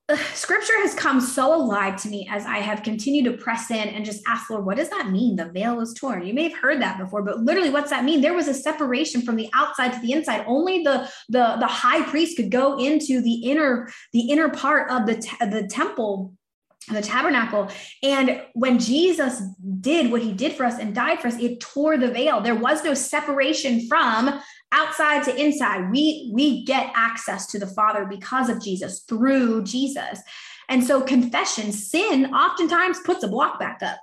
scripture 0.33 0.77
has 0.81 0.93
come 0.93 1.19
so 1.19 1.55
alive 1.55 1.99
to 2.01 2.09
me 2.09 2.27
as 2.31 2.45
I 2.45 2.59
have 2.59 2.83
continued 2.83 3.25
to 3.25 3.37
press 3.37 3.71
in 3.71 3.89
and 3.89 4.05
just 4.05 4.21
ask, 4.27 4.49
Lord, 4.49 4.65
what 4.65 4.77
does 4.77 4.89
that 4.89 5.09
mean? 5.09 5.35
The 5.35 5.49
veil 5.51 5.75
was 5.75 5.93
torn. 5.93 6.25
You 6.25 6.33
may 6.33 6.43
have 6.43 6.57
heard 6.57 6.81
that 6.81 6.99
before, 6.99 7.23
but 7.23 7.39
literally, 7.39 7.71
what's 7.71 7.89
that 7.89 8.05
mean? 8.05 8.21
There 8.21 8.33
was 8.33 8.47
a 8.47 8.53
separation 8.53 9.21
from 9.21 9.35
the 9.35 9.49
outside 9.53 9.93
to 9.93 9.99
the 9.99 10.11
inside. 10.11 10.43
Only 10.47 10.83
the 10.83 11.09
the 11.29 11.57
the 11.59 11.67
high 11.67 12.03
priest 12.03 12.37
could 12.37 12.51
go 12.51 12.77
into 12.77 13.21
the 13.21 13.35
inner 13.35 13.89
the 14.13 14.29
inner 14.29 14.49
part 14.49 14.91
of 14.91 15.05
the 15.05 15.15
te- 15.15 15.45
the 15.45 15.67
temple 15.67 16.33
the 16.93 17.01
tabernacle. 17.01 17.69
And 18.03 18.43
when 18.53 18.77
Jesus 18.77 19.41
did 19.79 20.11
what 20.11 20.21
he 20.21 20.33
did 20.33 20.53
for 20.53 20.65
us 20.65 20.79
and 20.79 20.93
died 20.93 21.19
for 21.19 21.27
us, 21.27 21.39
it 21.39 21.59
tore 21.59 21.97
the 21.97 22.11
veil. 22.11 22.41
There 22.41 22.55
was 22.55 22.83
no 22.83 22.93
separation 22.93 23.87
from 23.87 24.39
outside 24.71 25.23
to 25.23 25.35
inside. 25.35 25.89
We 25.91 26.29
we 26.33 26.63
get 26.65 26.91
access 26.95 27.47
to 27.47 27.59
the 27.59 27.67
Father 27.67 28.05
because 28.05 28.49
of 28.49 28.61
Jesus 28.61 29.01
through 29.07 29.63
Jesus. 29.63 30.19
And 30.69 30.83
so 30.83 31.01
confession, 31.01 31.71
sin 31.71 32.33
oftentimes 32.33 32.99
puts 33.05 33.23
a 33.23 33.27
block 33.27 33.59
back 33.59 33.81
up. 33.83 33.99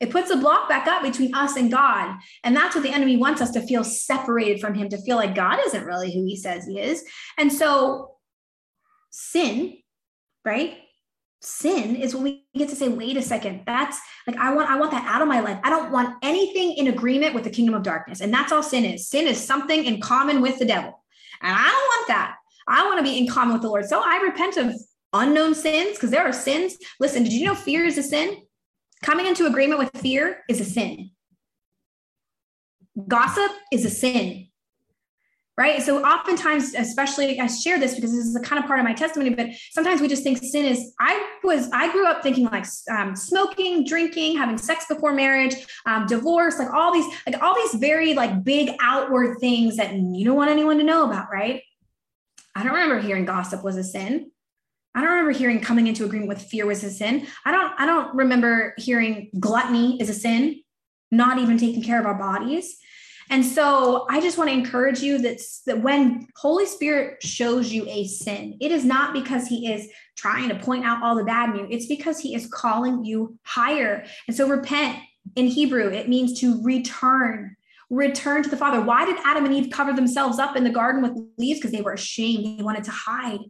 It 0.00 0.10
puts 0.10 0.30
a 0.30 0.36
block 0.36 0.68
back 0.68 0.88
up 0.88 1.02
between 1.02 1.32
us 1.34 1.56
and 1.56 1.70
God. 1.70 2.16
And 2.42 2.56
that's 2.56 2.74
what 2.74 2.82
the 2.82 2.92
enemy 2.92 3.16
wants 3.16 3.40
us 3.40 3.52
to 3.52 3.60
feel 3.60 3.84
separated 3.84 4.60
from 4.60 4.74
him, 4.74 4.88
to 4.88 5.00
feel 5.02 5.16
like 5.16 5.34
God 5.34 5.60
isn't 5.66 5.84
really 5.84 6.12
who 6.12 6.24
he 6.24 6.36
says 6.36 6.66
he 6.66 6.80
is. 6.80 7.04
And 7.38 7.52
so 7.52 8.16
sin, 9.10 9.76
right? 10.44 10.76
Sin 11.44 11.96
is 11.96 12.14
when 12.14 12.22
we 12.22 12.44
get 12.54 12.68
to 12.68 12.76
say 12.76 12.88
wait 12.88 13.16
a 13.16 13.22
second 13.22 13.62
that's 13.66 13.98
like 14.28 14.36
i 14.36 14.54
want 14.54 14.70
i 14.70 14.78
want 14.78 14.92
that 14.92 15.04
out 15.06 15.22
of 15.22 15.28
my 15.28 15.40
life. 15.40 15.58
I 15.64 15.70
don't 15.70 15.90
want 15.90 16.16
anything 16.22 16.74
in 16.74 16.86
agreement 16.86 17.34
with 17.34 17.44
the 17.44 17.50
kingdom 17.50 17.74
of 17.74 17.82
darkness. 17.82 18.20
And 18.20 18.32
that's 18.32 18.52
all 18.52 18.62
sin 18.62 18.84
is. 18.84 19.08
Sin 19.08 19.26
is 19.26 19.44
something 19.44 19.84
in 19.84 20.00
common 20.00 20.40
with 20.40 20.58
the 20.58 20.64
devil. 20.64 21.02
And 21.40 21.52
i 21.52 21.62
don't 21.62 21.72
want 21.72 22.08
that. 22.08 22.36
I 22.68 22.84
want 22.84 22.98
to 22.98 23.02
be 23.02 23.18
in 23.18 23.26
common 23.26 23.54
with 23.54 23.62
the 23.62 23.68
lord. 23.68 23.86
So 23.86 24.00
i 24.04 24.18
repent 24.22 24.56
of 24.56 24.74
unknown 25.12 25.54
sins 25.54 25.96
because 25.96 26.10
there 26.10 26.22
are 26.22 26.32
sins. 26.32 26.76
Listen 27.00 27.24
did 27.24 27.32
you 27.32 27.46
know 27.46 27.54
fear 27.54 27.84
is 27.84 27.98
a 27.98 28.02
sin? 28.02 28.36
Coming 29.02 29.26
into 29.26 29.46
agreement 29.46 29.80
with 29.80 29.90
fear 30.00 30.42
is 30.48 30.60
a 30.60 30.64
sin. 30.64 31.10
Gossip 33.08 33.50
is 33.72 33.84
a 33.84 33.90
sin 33.90 34.48
right 35.58 35.82
so 35.82 36.02
oftentimes 36.02 36.74
especially 36.74 37.38
i 37.38 37.46
share 37.46 37.78
this 37.78 37.94
because 37.94 38.10
this 38.10 38.24
is 38.24 38.32
the 38.32 38.40
kind 38.40 38.62
of 38.62 38.66
part 38.66 38.78
of 38.78 38.84
my 38.84 38.94
testimony 38.94 39.30
but 39.34 39.48
sometimes 39.70 40.00
we 40.00 40.08
just 40.08 40.22
think 40.22 40.38
sin 40.38 40.64
is 40.64 40.94
i 41.00 41.36
was 41.44 41.68
i 41.72 41.90
grew 41.92 42.06
up 42.06 42.22
thinking 42.22 42.44
like 42.44 42.64
um, 42.90 43.14
smoking 43.14 43.84
drinking 43.84 44.36
having 44.36 44.56
sex 44.56 44.86
before 44.88 45.12
marriage 45.12 45.54
um, 45.86 46.06
divorce 46.06 46.58
like 46.58 46.72
all 46.72 46.92
these 46.92 47.06
like 47.26 47.40
all 47.42 47.54
these 47.54 47.74
very 47.74 48.14
like 48.14 48.42
big 48.44 48.70
outward 48.80 49.38
things 49.40 49.76
that 49.76 49.94
you 49.94 50.24
don't 50.24 50.36
want 50.36 50.50
anyone 50.50 50.78
to 50.78 50.84
know 50.84 51.04
about 51.04 51.28
right 51.30 51.62
i 52.54 52.62
don't 52.62 52.72
remember 52.72 52.98
hearing 53.00 53.24
gossip 53.24 53.62
was 53.62 53.76
a 53.76 53.84
sin 53.84 54.30
I 54.94 55.00
don't 55.00 55.08
remember 55.08 55.30
hearing 55.30 55.60
coming 55.60 55.86
into 55.86 56.04
agreement 56.04 56.28
with 56.28 56.42
fear 56.42 56.66
was 56.66 56.84
a 56.84 56.90
sin. 56.90 57.26
I 57.46 57.50
don't 57.50 57.72
I 57.80 57.86
don't 57.86 58.14
remember 58.14 58.74
hearing 58.76 59.30
gluttony 59.40 59.98
is 60.00 60.10
a 60.10 60.14
sin, 60.14 60.60
not 61.10 61.38
even 61.38 61.56
taking 61.56 61.82
care 61.82 61.98
of 61.98 62.04
our 62.04 62.14
bodies. 62.14 62.76
And 63.30 63.44
so 63.44 64.06
I 64.10 64.20
just 64.20 64.38
want 64.38 64.50
to 64.50 64.54
encourage 64.54 65.00
you 65.00 65.18
that, 65.18 65.40
that 65.66 65.82
when 65.82 66.28
Holy 66.36 66.66
Spirit 66.66 67.22
shows 67.22 67.72
you 67.72 67.86
a 67.88 68.06
sin, 68.06 68.56
it 68.60 68.72
is 68.72 68.84
not 68.84 69.14
because 69.14 69.46
he 69.46 69.72
is 69.72 69.88
trying 70.16 70.48
to 70.48 70.54
point 70.56 70.84
out 70.84 71.02
all 71.02 71.14
the 71.14 71.24
bad 71.24 71.50
in 71.50 71.56
you. 71.56 71.66
It's 71.70 71.86
because 71.86 72.18
he 72.20 72.34
is 72.34 72.46
calling 72.46 73.04
you 73.04 73.38
higher. 73.42 74.04
And 74.28 74.36
so 74.36 74.48
repent 74.48 74.98
in 75.36 75.46
Hebrew, 75.46 75.88
it 75.88 76.08
means 76.08 76.40
to 76.40 76.62
return 76.62 77.56
return 77.92 78.42
to 78.42 78.48
the 78.48 78.56
Father. 78.56 78.80
Why 78.80 79.04
did 79.04 79.16
Adam 79.22 79.44
and 79.44 79.54
Eve 79.54 79.70
cover 79.70 79.92
themselves 79.92 80.38
up 80.38 80.56
in 80.56 80.64
the 80.64 80.70
garden 80.70 81.02
with 81.02 81.12
leaves? 81.36 81.60
Because 81.60 81.72
they 81.72 81.82
were 81.82 81.92
ashamed. 81.92 82.58
They 82.58 82.62
wanted 82.62 82.84
to 82.84 82.90
hide. 82.90 83.40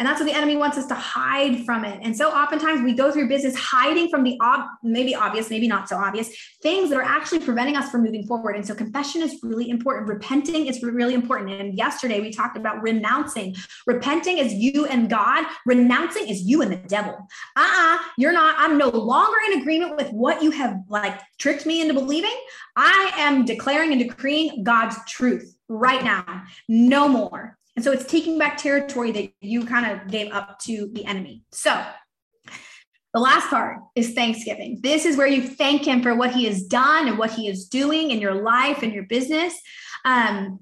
And 0.00 0.08
that's 0.08 0.18
what 0.18 0.24
the 0.24 0.34
enemy 0.34 0.56
wants 0.56 0.78
us 0.78 0.86
to 0.86 0.94
hide 0.94 1.66
from 1.66 1.84
it. 1.84 2.00
And 2.02 2.16
so 2.16 2.30
oftentimes 2.30 2.80
we 2.80 2.94
go 2.94 3.12
through 3.12 3.28
business 3.28 3.54
hiding 3.54 4.08
from 4.08 4.24
the 4.24 4.38
ob- 4.42 4.66
maybe 4.82 5.14
obvious, 5.14 5.50
maybe 5.50 5.68
not 5.68 5.90
so 5.90 5.96
obvious 5.96 6.34
things 6.62 6.88
that 6.88 6.96
are 6.96 7.02
actually 7.02 7.40
preventing 7.40 7.76
us 7.76 7.90
from 7.90 8.02
moving 8.02 8.26
forward. 8.26 8.56
And 8.56 8.66
so 8.66 8.74
confession 8.74 9.20
is 9.20 9.38
really 9.42 9.68
important. 9.68 10.08
Repenting 10.08 10.68
is 10.68 10.82
really 10.82 11.12
important. 11.12 11.50
And 11.50 11.76
yesterday 11.76 12.18
we 12.20 12.32
talked 12.32 12.56
about 12.56 12.82
renouncing. 12.82 13.54
Repenting 13.86 14.38
is 14.38 14.54
you 14.54 14.86
and 14.86 15.10
God. 15.10 15.44
Renouncing 15.66 16.28
is 16.28 16.40
you 16.40 16.62
and 16.62 16.72
the 16.72 16.76
devil. 16.76 17.18
Uh-uh, 17.56 17.98
you're 18.16 18.32
not. 18.32 18.54
I'm 18.58 18.78
no 18.78 18.88
longer 18.88 19.36
in 19.52 19.60
agreement 19.60 19.96
with 19.96 20.10
what 20.12 20.42
you 20.42 20.50
have 20.50 20.78
like 20.88 21.20
tricked 21.38 21.66
me 21.66 21.82
into 21.82 21.92
believing. 21.92 22.34
I 22.74 23.12
am 23.16 23.44
declaring 23.44 23.92
and 23.92 24.00
decreeing 24.00 24.64
God's 24.64 24.96
truth 25.06 25.54
right 25.68 26.02
now. 26.02 26.44
No 26.68 27.06
more. 27.06 27.58
And 27.80 27.84
so 27.86 27.92
it's 27.92 28.04
taking 28.04 28.38
back 28.38 28.58
territory 28.58 29.10
that 29.12 29.32
you 29.40 29.64
kind 29.64 29.90
of 29.90 30.06
gave 30.06 30.30
up 30.34 30.58
to 30.64 30.90
the 30.92 31.06
enemy. 31.06 31.44
So 31.50 31.82
the 33.14 33.20
last 33.20 33.48
part 33.48 33.78
is 33.94 34.12
Thanksgiving. 34.12 34.80
This 34.82 35.06
is 35.06 35.16
where 35.16 35.26
you 35.26 35.40
thank 35.40 35.86
him 35.86 36.02
for 36.02 36.14
what 36.14 36.34
he 36.34 36.44
has 36.44 36.62
done 36.62 37.08
and 37.08 37.16
what 37.16 37.30
he 37.30 37.48
is 37.48 37.64
doing 37.64 38.10
in 38.10 38.20
your 38.20 38.34
life 38.34 38.82
and 38.82 38.92
your 38.92 39.04
business. 39.04 39.58
Um, 40.04 40.60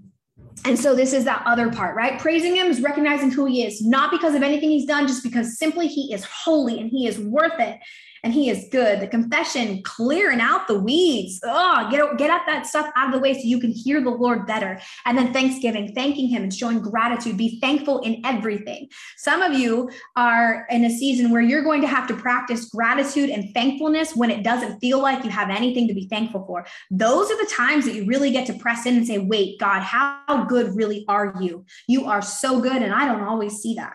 and 0.64 0.78
so 0.78 0.94
this 0.94 1.12
is 1.12 1.24
that 1.24 1.42
other 1.44 1.72
part, 1.72 1.96
right? 1.96 2.20
Praising 2.20 2.54
him 2.54 2.68
is 2.68 2.80
recognizing 2.80 3.32
who 3.32 3.46
he 3.46 3.64
is, 3.64 3.84
not 3.84 4.12
because 4.12 4.36
of 4.36 4.44
anything 4.44 4.70
he's 4.70 4.86
done, 4.86 5.08
just 5.08 5.24
because 5.24 5.58
simply 5.58 5.88
he 5.88 6.14
is 6.14 6.24
holy 6.24 6.78
and 6.78 6.88
he 6.88 7.08
is 7.08 7.18
worth 7.18 7.58
it. 7.58 7.80
And 8.22 8.32
he 8.32 8.50
is 8.50 8.68
good. 8.70 9.00
The 9.00 9.06
confession, 9.06 9.82
clearing 9.82 10.40
out 10.40 10.68
the 10.68 10.78
weeds. 10.78 11.40
Oh, 11.44 11.88
get, 11.90 12.18
get 12.18 12.30
at 12.30 12.42
that 12.46 12.66
stuff 12.66 12.90
out 12.96 13.08
of 13.08 13.14
the 13.14 13.20
way 13.20 13.34
so 13.34 13.40
you 13.42 13.60
can 13.60 13.70
hear 13.70 14.00
the 14.00 14.10
Lord 14.10 14.46
better. 14.46 14.80
And 15.04 15.16
then 15.16 15.32
thanksgiving, 15.32 15.94
thanking 15.94 16.28
him 16.28 16.42
and 16.42 16.52
showing 16.52 16.80
gratitude. 16.80 17.36
Be 17.36 17.60
thankful 17.60 18.00
in 18.00 18.22
everything. 18.24 18.88
Some 19.16 19.42
of 19.42 19.52
you 19.52 19.90
are 20.16 20.66
in 20.70 20.84
a 20.84 20.90
season 20.90 21.30
where 21.30 21.42
you're 21.42 21.62
going 21.62 21.82
to 21.82 21.88
have 21.88 22.06
to 22.08 22.14
practice 22.14 22.66
gratitude 22.66 23.30
and 23.30 23.52
thankfulness 23.54 24.14
when 24.14 24.30
it 24.30 24.42
doesn't 24.42 24.80
feel 24.80 25.00
like 25.00 25.24
you 25.24 25.30
have 25.30 25.50
anything 25.50 25.88
to 25.88 25.94
be 25.94 26.08
thankful 26.08 26.44
for. 26.46 26.66
Those 26.90 27.30
are 27.30 27.38
the 27.38 27.50
times 27.50 27.84
that 27.84 27.94
you 27.94 28.06
really 28.06 28.30
get 28.30 28.46
to 28.46 28.54
press 28.54 28.86
in 28.86 28.96
and 28.96 29.06
say, 29.06 29.18
wait, 29.18 29.58
God, 29.58 29.80
how 29.80 30.44
good 30.48 30.74
really 30.74 31.04
are 31.08 31.34
you? 31.40 31.64
You 31.86 32.06
are 32.06 32.22
so 32.22 32.60
good. 32.60 32.82
And 32.82 32.92
I 32.92 33.06
don't 33.06 33.22
always 33.22 33.58
see 33.58 33.74
that. 33.74 33.94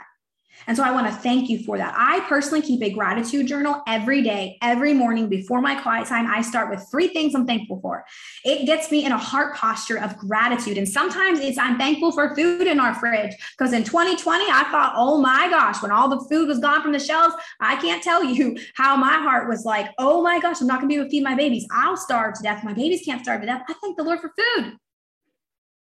And 0.68 0.78
so 0.78 0.84
I 0.84 0.92
want 0.92 1.08
to 1.08 1.14
thank 1.14 1.50
you 1.50 1.64
for 1.64 1.78
that. 1.78 1.94
I 1.98 2.22
personally 2.22 2.62
keep 2.62 2.82
a 2.82 2.90
gratitude 2.90 3.48
journal 3.48 3.82
every 3.88 4.22
day, 4.22 4.58
every 4.62 4.94
morning 4.94 5.28
before 5.30 5.62
my 5.62 5.76
quiet 5.76 6.08
time. 6.08 6.28
I 6.28 6.42
start 6.42 6.70
with 6.70 6.86
three 6.90 7.08
things 7.10 7.36
I'm 7.36 7.46
thankful 7.46 7.80
for. 7.82 8.06
It 8.44 8.66
gets 8.66 8.92
me 8.92 9.06
in 9.06 9.12
a 9.12 9.18
heart 9.18 9.56
posture 9.56 10.00
of 10.00 10.18
gratitude. 10.18 10.78
And 10.78 10.88
sometimes 10.88 11.40
it's 11.40 11.58
I'm 11.58 11.78
thankful 11.78 12.12
for 12.12 12.36
food 12.36 12.68
in 12.68 12.80
our 12.80 12.96
fridge 12.96 13.34
because 13.58 13.74
in 13.74 13.84
2020, 13.84 14.46
I 14.46 14.64
thought, 14.72 14.94
oh 14.96 15.20
my 15.20 15.50
gosh, 15.50 15.82
when 15.82 15.92
all 15.92 16.10
the 16.10 16.26
food 16.30 16.48
was 16.48 16.60
gone 16.60 16.82
from 16.82 16.92
the 16.92 17.00
shelves, 17.00 17.36
I 17.60 17.76
can't 17.78 18.04
tell 18.04 18.24
you 18.34 18.58
how 18.76 18.96
my 18.96 19.14
heart 19.14 19.50
was 19.50 19.66
like, 19.66 19.90
oh 19.98 20.22
my 20.22 20.40
gosh, 20.40 20.62
I'm 20.62 20.68
not 20.68 20.80
going 20.80 20.90
to 20.90 20.94
be 20.94 20.96
able 20.96 21.06
to 21.06 21.12
feed 21.12 21.24
my 21.24 21.36
babies. 21.36 21.68
I'll 21.72 21.98
starve 21.98 22.36
to 22.36 22.44
death. 22.44 22.64
My 22.64 22.74
babies 22.74 23.04
can't 23.06 23.22
starve 23.22 23.42
to 23.42 23.48
death. 23.48 23.64
I 23.68 23.74
thank 23.74 23.98
the 23.98 24.04
Lord 24.04 24.20
for 24.20 24.32
food. 24.38 24.78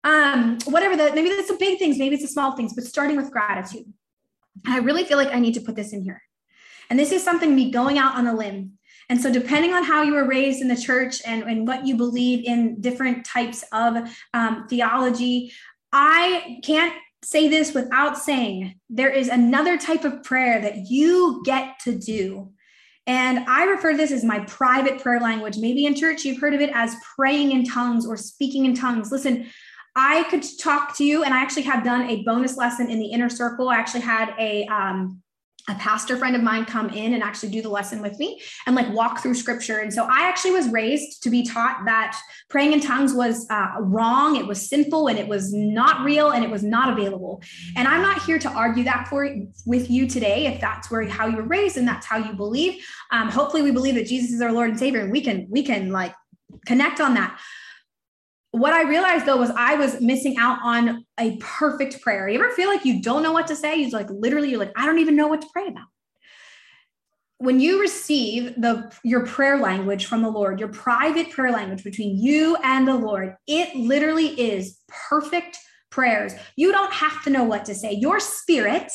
Um, 0.04 0.58
whatever 0.66 0.96
the 0.96 1.12
maybe 1.14 1.30
that's 1.30 1.50
the 1.50 1.58
big 1.58 1.78
things, 1.78 2.00
maybe 2.00 2.16
it's 2.16 2.24
the 2.24 2.30
small 2.30 2.56
things, 2.56 2.74
but 2.74 2.84
starting 2.84 3.18
with 3.18 3.32
gratitude. 3.32 3.86
I 4.66 4.80
really 4.80 5.04
feel 5.04 5.18
like 5.18 5.34
I 5.34 5.40
need 5.40 5.54
to 5.56 5.62
put 5.62 5.76
this 5.76 5.94
in 5.94 6.04
here. 6.04 6.22
And 6.90 7.00
this 7.00 7.12
is 7.12 7.24
something 7.24 7.56
me 7.56 7.72
going 7.72 7.98
out 7.98 8.16
on 8.16 8.28
a 8.28 8.36
limb. 8.36 8.74
And 9.10 9.22
so, 9.22 9.32
depending 9.32 9.74
on 9.74 9.84
how 9.84 10.04
you 10.04 10.14
were 10.14 10.28
raised 10.28 10.62
in 10.62 10.68
the 10.68 10.76
church 10.76 11.22
and, 11.26 11.44
and 11.44 11.68
what 11.68 11.86
you 11.86 11.98
believe 11.98 12.46
in 12.46 12.80
different 12.80 13.26
types 13.26 13.64
of 13.74 14.10
um, 14.34 14.68
theology, 14.70 15.52
I 15.92 16.60
can't 16.64 16.94
say 17.24 17.48
this 17.48 17.74
without 17.74 18.18
saying 18.18 18.80
there 18.90 19.10
is 19.10 19.28
another 19.28 19.78
type 19.78 20.06
of 20.06 20.24
prayer 20.24 20.62
that 20.62 20.90
you 20.90 21.42
get 21.46 21.80
to 21.84 21.98
do. 21.98 22.52
And 23.08 23.40
I 23.50 23.66
refer 23.66 23.92
to 23.92 23.98
this 23.98 24.12
as 24.12 24.24
my 24.24 24.40
private 24.42 25.02
prayer 25.02 25.20
language. 25.20 25.58
Maybe 25.58 25.86
in 25.86 25.96
church, 25.96 26.24
you've 26.24 26.40
heard 26.40 26.54
of 26.54 26.62
it 26.62 26.72
as 26.74 26.96
praying 27.16 27.52
in 27.52 27.66
tongues 27.66 28.06
or 28.06 28.16
speaking 28.16 28.66
in 28.66 28.76
tongues. 28.76 29.12
Listen, 29.12 29.48
I 29.96 30.24
could 30.30 30.44
talk 30.60 30.96
to 30.98 31.04
you, 31.04 31.24
and 31.24 31.34
I 31.34 31.42
actually 31.42 31.64
have 31.64 31.84
done 31.84 32.10
a 32.10 32.24
bonus 32.24 32.58
lesson 32.58 32.90
in 32.90 33.00
the 33.00 33.08
inner 33.08 33.30
circle. 33.30 33.70
I 33.70 33.78
actually 33.78 34.02
had 34.02 34.34
a 34.40 34.66
um, 34.68 35.22
a 35.70 35.76
pastor 35.76 36.18
friend 36.18 36.36
of 36.36 36.42
mine 36.42 36.66
come 36.66 36.90
in 36.90 37.14
and 37.14 37.22
actually 37.22 37.50
do 37.50 37.62
the 37.62 37.70
lesson 37.70 38.02
with 38.02 38.18
me 38.18 38.42
and 38.66 38.76
like 38.76 38.92
walk 38.94 39.22
through 39.22 39.36
scripture. 39.36 39.80
And 39.80 39.94
so 39.94 40.06
I 40.06 40.28
actually 40.28 40.52
was 40.52 40.68
raised 40.70 41.22
to 41.24 41.30
be 41.30 41.44
taught 41.44 41.86
that 41.86 42.18
praying 42.50 42.74
in 42.74 42.80
tongues 42.80 43.14
was 43.14 43.46
uh, 43.50 43.76
wrong, 43.80 44.38
it 44.38 44.48
was 44.48 44.68
sinful, 44.68 45.08
and 45.08 45.20
it 45.20 45.28
was 45.28 45.54
not 45.54 46.04
real, 46.04 46.32
and 46.32 46.44
it 46.44 46.50
was 46.50 46.64
not 46.64 46.92
available. 46.92 47.42
And 47.76 47.88
I'm 47.88 48.02
not 48.02 48.24
here 48.24 48.40
to 48.40 48.50
argue 48.50 48.84
that 48.86 49.08
for 49.08 49.30
with 49.66 49.90
you 49.90 50.08
today. 50.08 50.48
If 50.48 50.60
that's 50.60 50.90
where 50.90 51.08
how 51.08 51.28
you 51.28 51.38
were 51.38 51.44
raised 51.44 51.78
and 51.78 51.88
that's 51.88 52.06
how 52.06 52.18
you 52.18 52.34
believe, 52.34 52.84
um, 53.12 53.30
hopefully 53.30 53.62
we 53.62 53.72
believe 53.72 53.96
that 53.96 54.08
Jesus 54.08 54.32
is 54.32 54.42
our 54.42 54.52
Lord 54.52 54.70
and 54.72 54.80
Savior, 54.80 55.02
and 55.02 55.12
we 55.12 55.22
can 55.22 55.48
we 55.50 55.64
can 55.64 55.92
like 55.92 56.16
connect 56.66 57.00
on 57.00 57.14
that 57.14 57.40
what 58.52 58.74
I 58.74 58.84
realized 58.84 59.26
though 59.26 59.38
was 59.38 59.50
I 59.52 59.76
was 59.76 60.02
missing 60.02 60.38
out 60.38 60.60
on 60.64 61.06
a 61.20 61.38
perfect 61.38 62.02
prayer. 62.02 62.28
You 62.28 62.40
ever 62.40 62.52
feel 62.52 62.70
like 62.70 62.86
you 62.86 63.02
don't 63.02 63.24
know 63.24 63.32
what 63.32 63.48
to 63.48 63.56
say? 63.56 63.78
You're 63.78 63.90
like 63.92 64.10
literally, 64.10 64.50
you're 64.50 64.60
like, 64.60 64.74
I 64.76 64.86
don't 64.86 65.00
even 65.00 65.16
know 65.16 65.28
what 65.28 65.42
to 65.42 65.48
pray 65.54 65.68
about. 65.68 65.86
When 67.38 67.60
you 67.60 67.82
receive 67.82 68.54
the 68.56 68.92
your 69.04 69.26
prayer 69.26 69.58
language 69.58 70.06
from 70.06 70.22
the 70.22 70.30
Lord, 70.30 70.60
your 70.60 70.70
private 70.70 71.32
prayer 71.32 71.52
language 71.52 71.84
between 71.84 72.22
you 72.22 72.56
and 72.64 72.88
the 72.88 72.94
Lord, 72.94 73.36
it 73.48 73.76
literally 73.76 74.40
is 74.40 74.78
perfect 75.10 75.58
prayers. 75.90 76.34
You 76.56 76.72
don't 76.72 76.94
have 76.94 77.24
to 77.24 77.30
know 77.30 77.44
what 77.44 77.66
to 77.66 77.76
say. 77.76 77.94
Your 77.94 78.20
spirit 78.20 78.92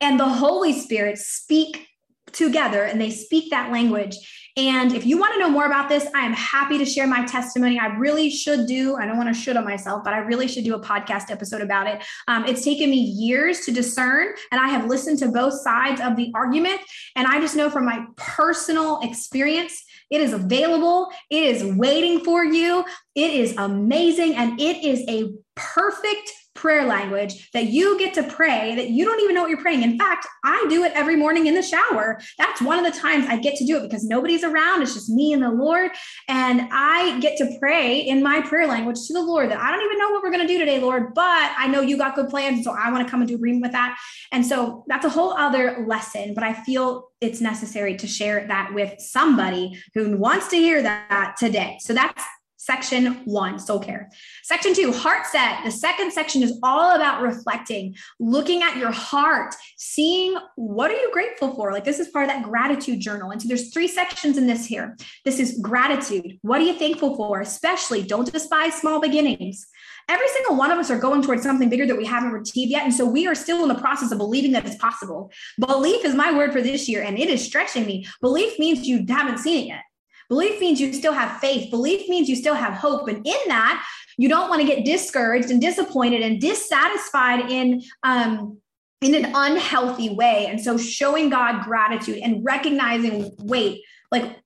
and 0.00 0.20
the 0.20 0.28
Holy 0.28 0.72
Spirit 0.72 1.18
speak 1.18 1.86
together 2.32 2.82
and 2.82 3.00
they 3.00 3.10
speak 3.10 3.50
that 3.50 3.72
language. 3.72 4.16
And 4.58 4.94
if 4.94 5.04
you 5.04 5.18
want 5.18 5.34
to 5.34 5.38
know 5.38 5.50
more 5.50 5.66
about 5.66 5.90
this, 5.90 6.06
I 6.14 6.20
am 6.20 6.32
happy 6.32 6.78
to 6.78 6.86
share 6.86 7.06
my 7.06 7.26
testimony. 7.26 7.78
I 7.78 7.88
really 7.88 8.30
should 8.30 8.66
do, 8.66 8.96
I 8.96 9.04
don't 9.04 9.18
want 9.18 9.28
to 9.28 9.38
should 9.38 9.54
on 9.56 9.64
myself, 9.64 10.02
but 10.02 10.14
I 10.14 10.18
really 10.18 10.48
should 10.48 10.64
do 10.64 10.74
a 10.74 10.80
podcast 10.80 11.30
episode 11.30 11.60
about 11.60 11.86
it. 11.86 12.02
Um, 12.26 12.46
it's 12.46 12.64
taken 12.64 12.88
me 12.88 12.96
years 12.96 13.60
to 13.66 13.72
discern, 13.72 14.28
and 14.50 14.58
I 14.58 14.68
have 14.68 14.86
listened 14.86 15.18
to 15.18 15.28
both 15.28 15.60
sides 15.60 16.00
of 16.00 16.16
the 16.16 16.32
argument. 16.34 16.80
And 17.16 17.26
I 17.26 17.38
just 17.38 17.54
know 17.54 17.68
from 17.68 17.84
my 17.84 18.06
personal 18.16 19.00
experience, 19.02 19.84
it 20.10 20.22
is 20.22 20.32
available, 20.32 21.10
it 21.30 21.42
is 21.42 21.62
waiting 21.76 22.24
for 22.24 22.42
you. 22.42 22.82
It 23.14 23.34
is 23.34 23.54
amazing, 23.58 24.36
and 24.36 24.58
it 24.58 24.82
is 24.82 25.04
a 25.08 25.32
perfect 25.54 26.32
prayer 26.56 26.84
language 26.84 27.50
that 27.52 27.66
you 27.66 27.98
get 27.98 28.14
to 28.14 28.22
pray 28.22 28.74
that 28.74 28.90
you 28.90 29.04
don't 29.04 29.20
even 29.20 29.34
know 29.34 29.42
what 29.42 29.50
you're 29.50 29.60
praying. 29.60 29.82
In 29.82 29.98
fact, 29.98 30.26
I 30.44 30.66
do 30.68 30.84
it 30.84 30.92
every 30.94 31.16
morning 31.16 31.46
in 31.46 31.54
the 31.54 31.62
shower. 31.62 32.20
That's 32.38 32.60
one 32.60 32.84
of 32.84 32.92
the 32.92 32.98
times 32.98 33.26
I 33.28 33.36
get 33.36 33.56
to 33.56 33.66
do 33.66 33.76
it 33.76 33.82
because 33.82 34.04
nobody's 34.04 34.42
around. 34.42 34.82
It's 34.82 34.94
just 34.94 35.10
me 35.10 35.32
and 35.32 35.42
the 35.42 35.50
Lord. 35.50 35.90
And 36.28 36.68
I 36.72 37.18
get 37.20 37.38
to 37.38 37.56
pray 37.58 38.00
in 38.00 38.22
my 38.22 38.40
prayer 38.40 38.66
language 38.66 38.98
to 39.06 39.12
the 39.12 39.22
Lord 39.22 39.50
that 39.50 39.58
I 39.58 39.70
don't 39.70 39.84
even 39.84 39.98
know 39.98 40.10
what 40.10 40.22
we're 40.22 40.30
going 40.30 40.46
to 40.46 40.52
do 40.52 40.58
today, 40.58 40.80
Lord, 40.80 41.14
but 41.14 41.52
I 41.56 41.68
know 41.68 41.80
you 41.80 41.96
got 41.96 42.14
good 42.14 42.28
plans. 42.28 42.64
So 42.64 42.72
I 42.72 42.90
want 42.90 43.06
to 43.06 43.10
come 43.10 43.22
into 43.22 43.34
agreement 43.34 43.62
with 43.62 43.72
that. 43.72 43.98
And 44.32 44.44
so 44.44 44.84
that's 44.88 45.04
a 45.04 45.10
whole 45.10 45.32
other 45.32 45.84
lesson, 45.86 46.34
but 46.34 46.42
I 46.42 46.52
feel 46.52 47.10
it's 47.20 47.40
necessary 47.40 47.96
to 47.96 48.06
share 48.06 48.46
that 48.46 48.72
with 48.74 49.00
somebody 49.00 49.82
who 49.94 50.16
wants 50.16 50.48
to 50.48 50.56
hear 50.56 50.82
that 50.82 51.36
today. 51.38 51.78
So 51.80 51.94
that's 51.94 52.22
section 52.56 53.22
one, 53.24 53.58
soul 53.58 53.78
care. 53.78 54.10
Section 54.42 54.74
two, 54.74 54.92
heart 54.92 55.26
set. 55.26 55.64
The 55.64 55.70
second 55.70 56.12
section 56.12 56.42
is 56.42 56.58
all 56.62 56.96
about 56.96 57.22
reflecting, 57.22 57.94
looking 58.18 58.62
at 58.62 58.76
your 58.76 58.90
heart, 58.90 59.54
seeing 59.76 60.36
what 60.56 60.90
are 60.90 60.96
you 60.96 61.10
grateful 61.12 61.54
for? 61.54 61.72
Like 61.72 61.84
this 61.84 61.98
is 61.98 62.08
part 62.08 62.24
of 62.24 62.30
that 62.30 62.44
gratitude 62.44 63.00
journal. 63.00 63.30
And 63.30 63.40
so 63.40 63.48
there's 63.48 63.72
three 63.72 63.88
sections 63.88 64.38
in 64.38 64.46
this 64.46 64.66
here. 64.66 64.96
This 65.24 65.38
is 65.38 65.58
gratitude. 65.60 66.38
What 66.42 66.60
are 66.60 66.64
you 66.64 66.78
thankful 66.78 67.16
for? 67.16 67.40
Especially 67.40 68.02
don't 68.02 68.30
despise 68.32 68.74
small 68.74 69.00
beginnings. 69.00 69.66
Every 70.08 70.28
single 70.28 70.56
one 70.56 70.70
of 70.70 70.78
us 70.78 70.90
are 70.90 70.98
going 70.98 71.22
towards 71.22 71.42
something 71.42 71.68
bigger 71.68 71.84
that 71.86 71.96
we 71.96 72.04
haven't 72.04 72.34
achieved 72.36 72.70
yet. 72.70 72.84
And 72.84 72.94
so 72.94 73.04
we 73.04 73.26
are 73.26 73.34
still 73.34 73.62
in 73.62 73.68
the 73.68 73.74
process 73.74 74.12
of 74.12 74.18
believing 74.18 74.52
that 74.52 74.64
it's 74.64 74.76
possible. 74.76 75.32
Belief 75.58 76.04
is 76.04 76.14
my 76.14 76.32
word 76.36 76.52
for 76.52 76.62
this 76.62 76.88
year, 76.88 77.02
and 77.02 77.18
it 77.18 77.28
is 77.28 77.44
stretching 77.44 77.86
me. 77.86 78.06
Belief 78.20 78.56
means 78.58 78.86
you 78.86 79.04
haven't 79.08 79.38
seen 79.38 79.64
it 79.64 79.66
yet. 79.66 79.82
Belief 80.28 80.60
means 80.60 80.80
you 80.80 80.92
still 80.92 81.12
have 81.12 81.40
faith. 81.40 81.70
Belief 81.70 82.08
means 82.08 82.28
you 82.28 82.36
still 82.36 82.54
have 82.54 82.74
hope. 82.74 83.08
And 83.08 83.26
in 83.26 83.36
that, 83.48 83.84
you 84.18 84.28
don't 84.28 84.48
want 84.48 84.60
to 84.62 84.66
get 84.66 84.84
discouraged 84.84 85.50
and 85.50 85.60
disappointed 85.60 86.22
and 86.22 86.40
dissatisfied 86.40 87.50
in 87.50 87.82
um, 88.02 88.58
in 89.02 89.14
an 89.14 89.32
unhealthy 89.34 90.10
way. 90.10 90.46
And 90.46 90.60
so 90.60 90.78
showing 90.78 91.28
God 91.28 91.64
gratitude 91.64 92.18
and 92.22 92.42
recognizing, 92.44 93.30
wait, 93.38 93.82
like 94.10 94.36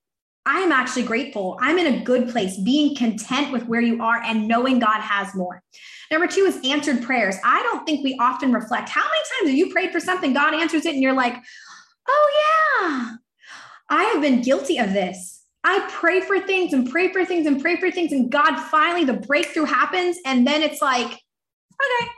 I 0.46 0.60
am 0.60 0.72
actually 0.72 1.04
grateful. 1.04 1.58
I'm 1.60 1.78
in 1.78 1.94
a 1.94 2.02
good 2.02 2.30
place, 2.30 2.58
being 2.58 2.96
content 2.96 3.52
with 3.52 3.66
where 3.66 3.80
you 3.80 4.02
are 4.02 4.20
and 4.22 4.48
knowing 4.48 4.78
God 4.78 5.00
has 5.00 5.34
more. 5.34 5.62
Number 6.10 6.26
two 6.26 6.40
is 6.40 6.58
answered 6.64 7.02
prayers. 7.02 7.36
I 7.44 7.62
don't 7.62 7.84
think 7.84 8.02
we 8.02 8.16
often 8.20 8.52
reflect 8.52 8.88
how 8.88 9.02
many 9.02 9.12
times 9.12 9.50
have 9.50 9.58
you 9.58 9.72
prayed 9.72 9.92
for 9.92 10.00
something, 10.00 10.32
God 10.32 10.54
answers 10.54 10.86
it, 10.86 10.94
and 10.94 11.02
you're 11.02 11.12
like, 11.12 11.36
oh, 12.08 12.30
yeah, 12.80 13.16
I 13.88 14.04
have 14.04 14.22
been 14.22 14.42
guilty 14.42 14.78
of 14.78 14.92
this. 14.92 15.39
I 15.62 15.86
pray 15.90 16.20
for 16.22 16.40
things 16.40 16.72
and 16.72 16.90
pray 16.90 17.12
for 17.12 17.24
things 17.24 17.46
and 17.46 17.60
pray 17.60 17.76
for 17.76 17.90
things. 17.90 18.12
And 18.12 18.30
God 18.30 18.56
finally, 18.56 19.04
the 19.04 19.14
breakthrough 19.14 19.66
happens. 19.66 20.16
And 20.24 20.46
then 20.46 20.62
it's 20.62 20.80
like, 20.80 21.06
okay. 21.06 22.10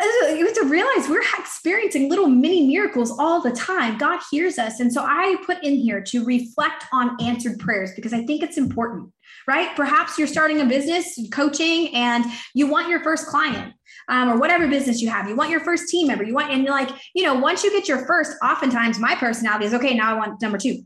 You 0.00 0.46
have 0.46 0.54
to 0.56 0.64
realize 0.64 1.08
we're 1.08 1.22
experiencing 1.38 2.10
little 2.10 2.26
mini 2.26 2.66
miracles 2.66 3.16
all 3.16 3.40
the 3.40 3.52
time. 3.52 3.98
God 3.98 4.18
hears 4.32 4.58
us. 4.58 4.80
And 4.80 4.92
so 4.92 5.04
I 5.04 5.36
put 5.46 5.62
in 5.62 5.76
here 5.76 6.02
to 6.08 6.24
reflect 6.24 6.86
on 6.92 7.16
answered 7.22 7.60
prayers 7.60 7.92
because 7.94 8.12
I 8.12 8.24
think 8.24 8.42
it's 8.42 8.58
important, 8.58 9.12
right? 9.46 9.76
Perhaps 9.76 10.18
you're 10.18 10.26
starting 10.26 10.60
a 10.60 10.64
business, 10.64 11.16
coaching, 11.30 11.94
and 11.94 12.24
you 12.52 12.66
want 12.66 12.88
your 12.88 13.04
first 13.04 13.26
client. 13.26 13.74
Um, 14.08 14.30
or 14.30 14.38
whatever 14.38 14.66
business 14.66 15.00
you 15.00 15.08
have. 15.10 15.28
You 15.28 15.36
want 15.36 15.50
your 15.50 15.60
first 15.60 15.88
team 15.88 16.08
member. 16.08 16.24
You 16.24 16.34
want, 16.34 16.50
and 16.50 16.64
like, 16.64 16.88
you 17.14 17.22
know, 17.22 17.34
once 17.34 17.62
you 17.62 17.70
get 17.70 17.86
your 17.86 18.04
first, 18.04 18.32
oftentimes 18.42 18.98
my 18.98 19.14
personality 19.14 19.66
is 19.66 19.74
okay, 19.74 19.94
now 19.94 20.12
I 20.12 20.18
want 20.18 20.42
number 20.42 20.58
two 20.58 20.82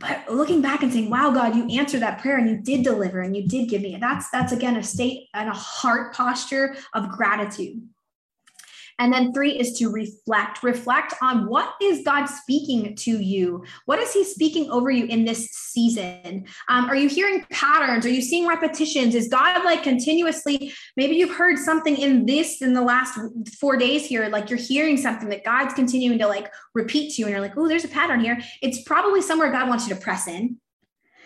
but 0.00 0.28
looking 0.28 0.60
back 0.60 0.82
and 0.82 0.92
saying 0.92 1.08
wow 1.08 1.30
god 1.30 1.54
you 1.54 1.68
answered 1.78 2.00
that 2.00 2.20
prayer 2.20 2.38
and 2.38 2.48
you 2.48 2.56
did 2.56 2.82
deliver 2.82 3.20
and 3.20 3.36
you 3.36 3.46
did 3.46 3.68
give 3.68 3.82
me 3.82 3.96
that's 4.00 4.28
that's 4.30 4.52
again 4.52 4.76
a 4.76 4.82
state 4.82 5.28
and 5.34 5.48
a 5.48 5.52
heart 5.52 6.12
posture 6.14 6.74
of 6.94 7.08
gratitude 7.10 7.80
And 9.00 9.10
then 9.10 9.32
three 9.32 9.58
is 9.58 9.72
to 9.78 9.88
reflect. 9.88 10.62
Reflect 10.62 11.14
on 11.22 11.48
what 11.48 11.74
is 11.82 12.02
God 12.04 12.26
speaking 12.26 12.94
to 12.96 13.18
you? 13.18 13.64
What 13.86 13.98
is 13.98 14.12
He 14.12 14.24
speaking 14.24 14.70
over 14.70 14.90
you 14.90 15.06
in 15.06 15.24
this 15.24 15.48
season? 15.50 16.44
Um, 16.68 16.84
are 16.84 16.94
you 16.94 17.08
hearing 17.08 17.44
patterns? 17.50 18.04
Are 18.04 18.10
you 18.10 18.20
seeing 18.20 18.46
repetitions? 18.46 19.14
Is 19.14 19.28
God 19.28 19.64
like 19.64 19.82
continuously? 19.82 20.74
Maybe 20.98 21.16
you've 21.16 21.34
heard 21.34 21.58
something 21.58 21.96
in 21.96 22.26
this 22.26 22.60
in 22.60 22.74
the 22.74 22.82
last 22.82 23.18
four 23.58 23.78
days 23.78 24.04
here, 24.04 24.28
like 24.28 24.50
you're 24.50 24.58
hearing 24.58 24.98
something 24.98 25.30
that 25.30 25.44
God's 25.44 25.72
continuing 25.72 26.18
to 26.18 26.26
like 26.26 26.52
repeat 26.74 27.14
to 27.14 27.22
you, 27.22 27.26
and 27.26 27.32
you're 27.32 27.40
like, 27.40 27.56
oh, 27.56 27.68
there's 27.68 27.84
a 27.84 27.88
pattern 27.88 28.20
here. 28.20 28.38
It's 28.60 28.82
probably 28.82 29.22
somewhere 29.22 29.50
God 29.50 29.68
wants 29.68 29.88
you 29.88 29.94
to 29.94 30.00
press 30.00 30.28
in. 30.28 30.58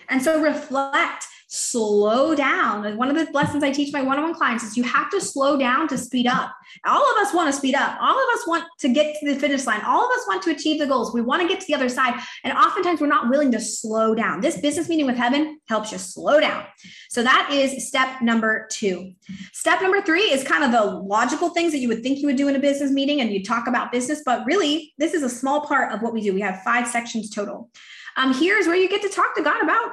And 0.09 0.23
so 0.23 0.41
reflect 0.41 1.27
slow 1.55 2.35
down. 2.35 2.97
One 2.97 3.09
of 3.09 3.15
the 3.15 3.31
lessons 3.33 3.63
I 3.63 3.71
teach 3.71 3.93
my 3.93 4.03
one 4.03 4.19
on 4.19 4.25
one 4.25 4.35
clients 4.35 4.65
is 4.65 4.77
you 4.77 4.83
have 4.83 5.09
to 5.11 5.21
slow 5.21 5.57
down 5.57 5.87
to 5.89 5.97
speed 5.97 6.27
up. 6.27 6.53
All 6.85 7.01
of 7.01 7.17
us 7.19 7.33
want 7.33 7.53
to 7.53 7.57
speed 7.57 7.77
up. 7.77 7.97
All 8.01 8.17
of 8.17 8.35
us 8.35 8.45
want 8.47 8.65
to 8.81 8.89
get 8.89 9.15
to 9.21 9.33
the 9.33 9.39
finish 9.39 9.65
line. 9.65 9.81
All 9.87 10.05
of 10.05 10.11
us 10.19 10.27
want 10.27 10.43
to 10.43 10.51
achieve 10.51 10.81
the 10.81 10.87
goals. 10.87 11.15
We 11.15 11.21
want 11.21 11.43
to 11.43 11.49
get 11.49 11.61
to 11.61 11.67
the 11.67 11.75
other 11.75 11.89
side. 11.89 12.21
And 12.43 12.57
oftentimes 12.57 13.01
we're 13.01 13.07
not 13.07 13.31
willing 13.31 13.53
to 13.53 13.61
slow 13.61 14.17
down. 14.17 14.41
This 14.41 14.61
business 14.61 14.89
meeting 14.89 15.07
with 15.07 15.17
heaven 15.17 15.61
helps 15.69 15.93
you 15.93 15.99
slow 15.99 16.41
down. 16.41 16.65
So 17.09 17.23
that 17.23 17.51
is 17.53 17.87
step 17.87 18.21
number 18.21 18.67
two. 18.73 19.13
Step 19.53 19.81
number 19.81 20.03
three 20.03 20.33
is 20.33 20.43
kind 20.43 20.65
of 20.65 20.73
the 20.73 20.85
logical 20.85 21.51
things 21.51 21.71
that 21.71 21.79
you 21.79 21.89
would 21.89 22.03
think 22.03 22.19
you 22.19 22.27
would 22.27 22.37
do 22.37 22.49
in 22.49 22.57
a 22.57 22.61
business 22.61 22.91
meeting 22.91 23.21
and 23.21 23.31
you 23.31 23.45
talk 23.45 23.69
about 23.69 23.93
business, 23.93 24.23
but 24.27 24.45
really, 24.45 24.93
this 24.99 25.15
is 25.15 25.23
a 25.23 25.29
small 25.29 25.61
part 25.67 25.93
of 25.93 26.03
what 26.03 26.13
we 26.13 26.21
do. 26.21 26.35
We 26.35 26.41
have 26.41 26.63
five 26.63 26.89
sections 26.89 27.31
total. 27.31 27.71
Um, 28.17 28.35
here's 28.35 28.67
where 28.67 28.77
you 28.77 28.89
get 28.89 29.03
to 29.03 29.09
talk 29.09 29.37
to 29.37 29.43
God 29.43 29.63
about 29.63 29.93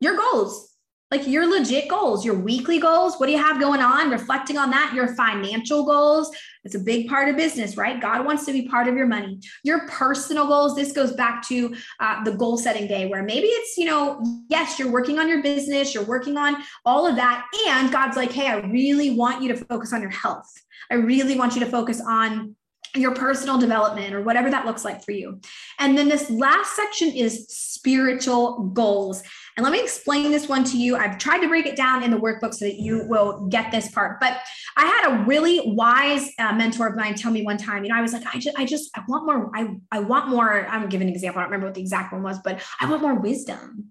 your 0.00 0.16
goals 0.16 0.68
like 1.10 1.26
your 1.26 1.48
legit 1.48 1.88
goals, 1.88 2.24
your 2.24 2.34
weekly 2.34 2.78
goals. 2.78 3.16
What 3.16 3.26
do 3.26 3.32
you 3.32 3.38
have 3.38 3.58
going 3.58 3.80
on? 3.80 4.10
Reflecting 4.10 4.58
on 4.58 4.70
that, 4.70 4.92
your 4.94 5.14
financial 5.14 5.84
goals. 5.84 6.30
It's 6.64 6.74
a 6.74 6.78
big 6.78 7.08
part 7.08 7.28
of 7.28 7.36
business, 7.36 7.78
right? 7.78 8.00
God 8.00 8.26
wants 8.26 8.44
to 8.44 8.52
be 8.52 8.68
part 8.68 8.88
of 8.88 8.96
your 8.96 9.06
money. 9.06 9.40
Your 9.64 9.88
personal 9.88 10.46
goals. 10.46 10.76
This 10.76 10.92
goes 10.92 11.12
back 11.12 11.46
to 11.48 11.74
uh, 12.00 12.22
the 12.24 12.32
goal 12.32 12.58
setting 12.58 12.86
day, 12.86 13.06
where 13.06 13.22
maybe 13.22 13.46
it's, 13.46 13.78
you 13.78 13.86
know, 13.86 14.22
yes, 14.50 14.78
you're 14.78 14.90
working 14.90 15.18
on 15.18 15.28
your 15.28 15.42
business, 15.42 15.94
you're 15.94 16.04
working 16.04 16.36
on 16.36 16.56
all 16.84 17.06
of 17.06 17.16
that. 17.16 17.46
And 17.66 17.90
God's 17.90 18.16
like, 18.16 18.32
hey, 18.32 18.48
I 18.48 18.56
really 18.56 19.16
want 19.16 19.42
you 19.42 19.48
to 19.48 19.56
focus 19.56 19.94
on 19.94 20.02
your 20.02 20.10
health. 20.10 20.50
I 20.90 20.96
really 20.96 21.38
want 21.38 21.54
you 21.54 21.60
to 21.60 21.70
focus 21.70 22.02
on 22.06 22.54
your 22.94 23.14
personal 23.14 23.58
development 23.58 24.14
or 24.14 24.22
whatever 24.22 24.50
that 24.50 24.64
looks 24.64 24.84
like 24.84 25.04
for 25.04 25.12
you. 25.12 25.40
And 25.78 25.96
then 25.96 26.08
this 26.08 26.30
last 26.30 26.74
section 26.74 27.10
is 27.10 27.46
spiritual 27.48 28.70
goals. 28.72 29.22
And 29.58 29.64
let 29.64 29.72
me 29.72 29.80
explain 29.80 30.30
this 30.30 30.48
one 30.48 30.62
to 30.62 30.78
you. 30.78 30.94
I've 30.96 31.18
tried 31.18 31.40
to 31.40 31.48
break 31.48 31.66
it 31.66 31.74
down 31.74 32.04
in 32.04 32.12
the 32.12 32.16
workbook 32.16 32.54
so 32.54 32.64
that 32.64 32.76
you 32.76 33.04
will 33.08 33.48
get 33.48 33.72
this 33.72 33.90
part. 33.90 34.20
But 34.20 34.38
I 34.76 34.86
had 34.86 35.10
a 35.10 35.24
really 35.24 35.72
wise 35.72 36.30
uh, 36.38 36.52
mentor 36.52 36.86
of 36.86 36.96
mine 36.96 37.16
tell 37.16 37.32
me 37.32 37.42
one 37.42 37.56
time, 37.56 37.82
you 37.82 37.90
know, 37.90 37.96
I 37.96 38.00
was 38.00 38.12
like, 38.12 38.22
I 38.32 38.38
just, 38.38 38.56
I 38.56 38.64
just, 38.64 38.96
I 38.96 39.02
want 39.08 39.26
more. 39.26 39.50
I, 39.52 39.76
I 39.90 39.98
want 39.98 40.28
more. 40.28 40.64
I'm 40.68 40.88
giving 40.88 41.08
an 41.08 41.14
example. 41.14 41.40
I 41.40 41.42
don't 41.42 41.50
remember 41.50 41.66
what 41.66 41.74
the 41.74 41.80
exact 41.80 42.12
one 42.12 42.22
was, 42.22 42.38
but 42.38 42.62
I 42.80 42.88
want 42.88 43.02
more 43.02 43.16
wisdom. 43.16 43.88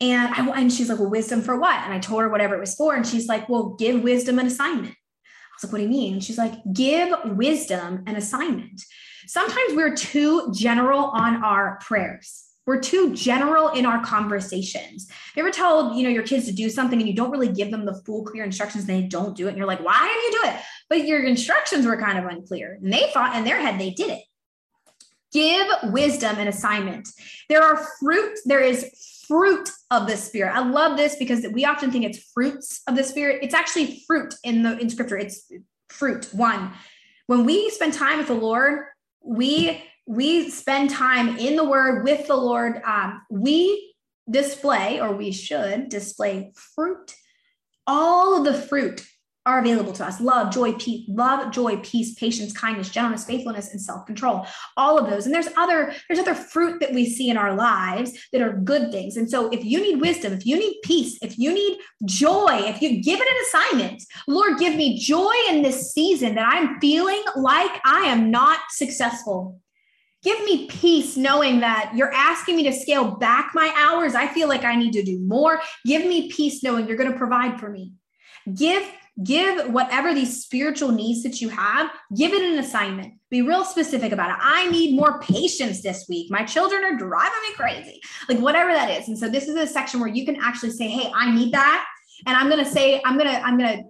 And 0.00 0.32
I, 0.32 0.60
and 0.60 0.72
she's 0.72 0.88
like, 0.88 1.00
well, 1.00 1.10
wisdom 1.10 1.42
for 1.42 1.58
what? 1.58 1.74
And 1.82 1.92
I 1.92 1.98
told 1.98 2.22
her 2.22 2.28
whatever 2.28 2.54
it 2.54 2.60
was 2.60 2.76
for. 2.76 2.94
And 2.94 3.04
she's 3.04 3.26
like, 3.26 3.48
well, 3.48 3.70
give 3.70 4.04
wisdom 4.04 4.38
an 4.38 4.46
assignment 4.46 4.94
I 4.94 5.56
was 5.56 5.64
like, 5.64 5.72
what 5.72 5.78
do 5.78 5.82
you 5.82 5.90
mean? 5.90 6.20
She's 6.20 6.38
like, 6.38 6.54
give 6.72 7.12
wisdom 7.24 8.04
an 8.06 8.14
assignment. 8.14 8.80
Sometimes 9.26 9.74
we're 9.74 9.96
too 9.96 10.52
general 10.54 11.06
on 11.06 11.42
our 11.42 11.80
prayers. 11.82 12.44
We're 12.66 12.80
too 12.80 13.14
general 13.14 13.70
in 13.70 13.86
our 13.86 14.04
conversations. 14.04 15.08
Have 15.10 15.36
you 15.36 15.42
ever 15.42 15.50
told, 15.50 15.96
you 15.96 16.04
know, 16.04 16.08
your 16.10 16.22
kids 16.22 16.46
to 16.46 16.52
do 16.52 16.68
something 16.68 16.98
and 16.98 17.08
you 17.08 17.14
don't 17.14 17.30
really 17.30 17.52
give 17.52 17.70
them 17.70 17.84
the 17.84 18.00
full 18.04 18.24
clear 18.24 18.44
instructions 18.44 18.86
they 18.86 19.02
don't 19.02 19.36
do 19.36 19.46
it? 19.46 19.50
And 19.50 19.58
you're 19.58 19.66
like, 19.66 19.84
why 19.84 20.06
didn't 20.06 20.22
you 20.22 20.42
do 20.42 20.48
it? 20.50 20.64
But 20.88 21.06
your 21.08 21.24
instructions 21.24 21.86
were 21.86 21.96
kind 21.96 22.18
of 22.18 22.26
unclear. 22.26 22.78
And 22.80 22.92
they 22.92 23.10
thought 23.12 23.34
in 23.34 23.44
their 23.44 23.60
head 23.60 23.80
they 23.80 23.90
did 23.90 24.10
it. 24.10 24.22
Give 25.32 25.66
wisdom 25.84 26.38
an 26.38 26.48
assignment. 26.48 27.08
There 27.48 27.62
are 27.62 27.86
fruit, 27.98 28.38
there 28.44 28.60
is 28.60 29.24
fruit 29.26 29.70
of 29.92 30.08
the 30.08 30.16
spirit. 30.16 30.52
I 30.54 30.68
love 30.68 30.96
this 30.96 31.14
because 31.16 31.46
we 31.52 31.64
often 31.64 31.92
think 31.92 32.04
it's 32.04 32.32
fruits 32.34 32.82
of 32.88 32.96
the 32.96 33.04
spirit. 33.04 33.38
It's 33.42 33.54
actually 33.54 34.02
fruit 34.06 34.34
in 34.42 34.64
the 34.64 34.76
in 34.78 34.90
scripture. 34.90 35.16
It's 35.16 35.50
fruit. 35.88 36.28
One. 36.32 36.72
When 37.26 37.44
we 37.44 37.70
spend 37.70 37.94
time 37.94 38.18
with 38.18 38.26
the 38.26 38.34
Lord, 38.34 38.86
we 39.22 39.84
we 40.10 40.50
spend 40.50 40.90
time 40.90 41.38
in 41.38 41.54
the 41.54 41.64
word 41.64 42.02
with 42.02 42.26
the 42.26 42.34
Lord. 42.34 42.82
Um, 42.84 43.22
we 43.30 43.94
display, 44.28 45.00
or 45.00 45.12
we 45.12 45.30
should 45.30 45.88
display 45.88 46.52
fruit. 46.74 47.14
All 47.86 48.36
of 48.36 48.44
the 48.44 48.60
fruit 48.60 49.06
are 49.46 49.60
available 49.60 49.92
to 49.92 50.04
us. 50.04 50.20
Love 50.20 50.52
joy 50.52 50.72
peace 50.72 51.08
love 51.08 51.52
joy 51.52 51.76
peace 51.76 52.14
patience 52.14 52.52
kindness 52.52 52.90
gentleness 52.90 53.24
faithfulness 53.24 53.70
and 53.70 53.80
self-control. 53.80 54.46
All 54.76 54.98
of 54.98 55.08
those. 55.08 55.26
And 55.26 55.34
there's 55.34 55.48
other 55.56 55.94
there's 56.08 56.18
other 56.18 56.34
fruit 56.34 56.80
that 56.80 56.92
we 56.92 57.06
see 57.06 57.30
in 57.30 57.36
our 57.36 57.54
lives 57.54 58.12
that 58.32 58.42
are 58.42 58.52
good 58.52 58.90
things. 58.90 59.16
And 59.16 59.30
so 59.30 59.48
if 59.50 59.64
you 59.64 59.80
need 59.80 60.00
wisdom 60.00 60.32
if 60.32 60.44
you 60.44 60.58
need 60.58 60.80
peace 60.82 61.18
if 61.22 61.38
you 61.38 61.54
need 61.54 61.78
joy 62.04 62.62
if 62.64 62.82
you 62.82 63.00
give 63.00 63.20
it 63.20 63.28
an 63.28 63.36
assignment 63.46 64.02
lord 64.26 64.58
give 64.58 64.74
me 64.74 64.98
joy 64.98 65.34
in 65.48 65.62
this 65.62 65.92
season 65.92 66.34
that 66.34 66.48
i'm 66.52 66.80
feeling 66.80 67.22
like 67.36 67.80
i 67.84 68.00
am 68.06 68.30
not 68.30 68.58
successful 68.70 69.60
Give 70.22 70.42
me 70.44 70.66
peace 70.66 71.16
knowing 71.16 71.60
that 71.60 71.92
you're 71.94 72.12
asking 72.12 72.56
me 72.56 72.64
to 72.64 72.72
scale 72.72 73.12
back 73.12 73.52
my 73.54 73.72
hours. 73.76 74.14
I 74.14 74.26
feel 74.26 74.48
like 74.48 74.64
I 74.64 74.76
need 74.76 74.92
to 74.92 75.02
do 75.02 75.18
more. 75.20 75.60
Give 75.86 76.04
me 76.04 76.30
peace 76.30 76.62
knowing 76.62 76.86
you're 76.86 76.98
going 76.98 77.10
to 77.10 77.18
provide 77.18 77.58
for 77.58 77.70
me. 77.70 77.92
Give 78.54 78.86
give 79.22 79.70
whatever 79.72 80.14
these 80.14 80.42
spiritual 80.42 80.92
needs 80.92 81.22
that 81.22 81.40
you 81.40 81.48
have, 81.50 81.90
give 82.16 82.32
it 82.32 82.42
an 82.42 82.58
assignment. 82.58 83.14
Be 83.28 83.42
real 83.42 83.64
specific 83.64 84.12
about 84.12 84.30
it. 84.30 84.36
I 84.40 84.70
need 84.70 84.96
more 84.96 85.20
patience 85.20 85.82
this 85.82 86.06
week. 86.08 86.30
My 86.30 86.44
children 86.44 86.84
are 86.84 86.96
driving 86.96 87.42
me 87.42 87.54
crazy. 87.54 88.00
Like 88.28 88.38
whatever 88.38 88.72
that 88.72 88.90
is. 88.90 89.08
And 89.08 89.18
so 89.18 89.28
this 89.28 89.46
is 89.46 89.56
a 89.56 89.66
section 89.66 90.00
where 90.00 90.08
you 90.08 90.24
can 90.24 90.36
actually 90.36 90.70
say, 90.70 90.88
"Hey, 90.88 91.10
I 91.14 91.34
need 91.34 91.52
that." 91.52 91.86
And 92.26 92.36
I'm 92.36 92.48
going 92.48 92.64
to 92.64 92.70
say 92.70 93.00
I'm 93.04 93.18
going 93.18 93.30
to 93.30 93.40
I'm 93.40 93.58
going 93.58 93.78
to 93.78 93.84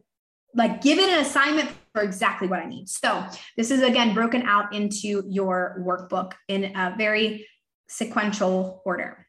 like 0.54 0.82
give 0.82 0.98
it 0.98 1.08
an 1.08 1.20
assignment 1.20 1.70
for 1.92 2.02
exactly 2.02 2.48
what 2.48 2.60
I 2.60 2.66
need. 2.66 2.88
So, 2.88 3.26
this 3.56 3.70
is 3.70 3.82
again 3.82 4.14
broken 4.14 4.42
out 4.42 4.74
into 4.74 5.24
your 5.28 5.82
workbook 5.86 6.32
in 6.48 6.76
a 6.76 6.94
very 6.96 7.46
sequential 7.88 8.82
order. 8.84 9.26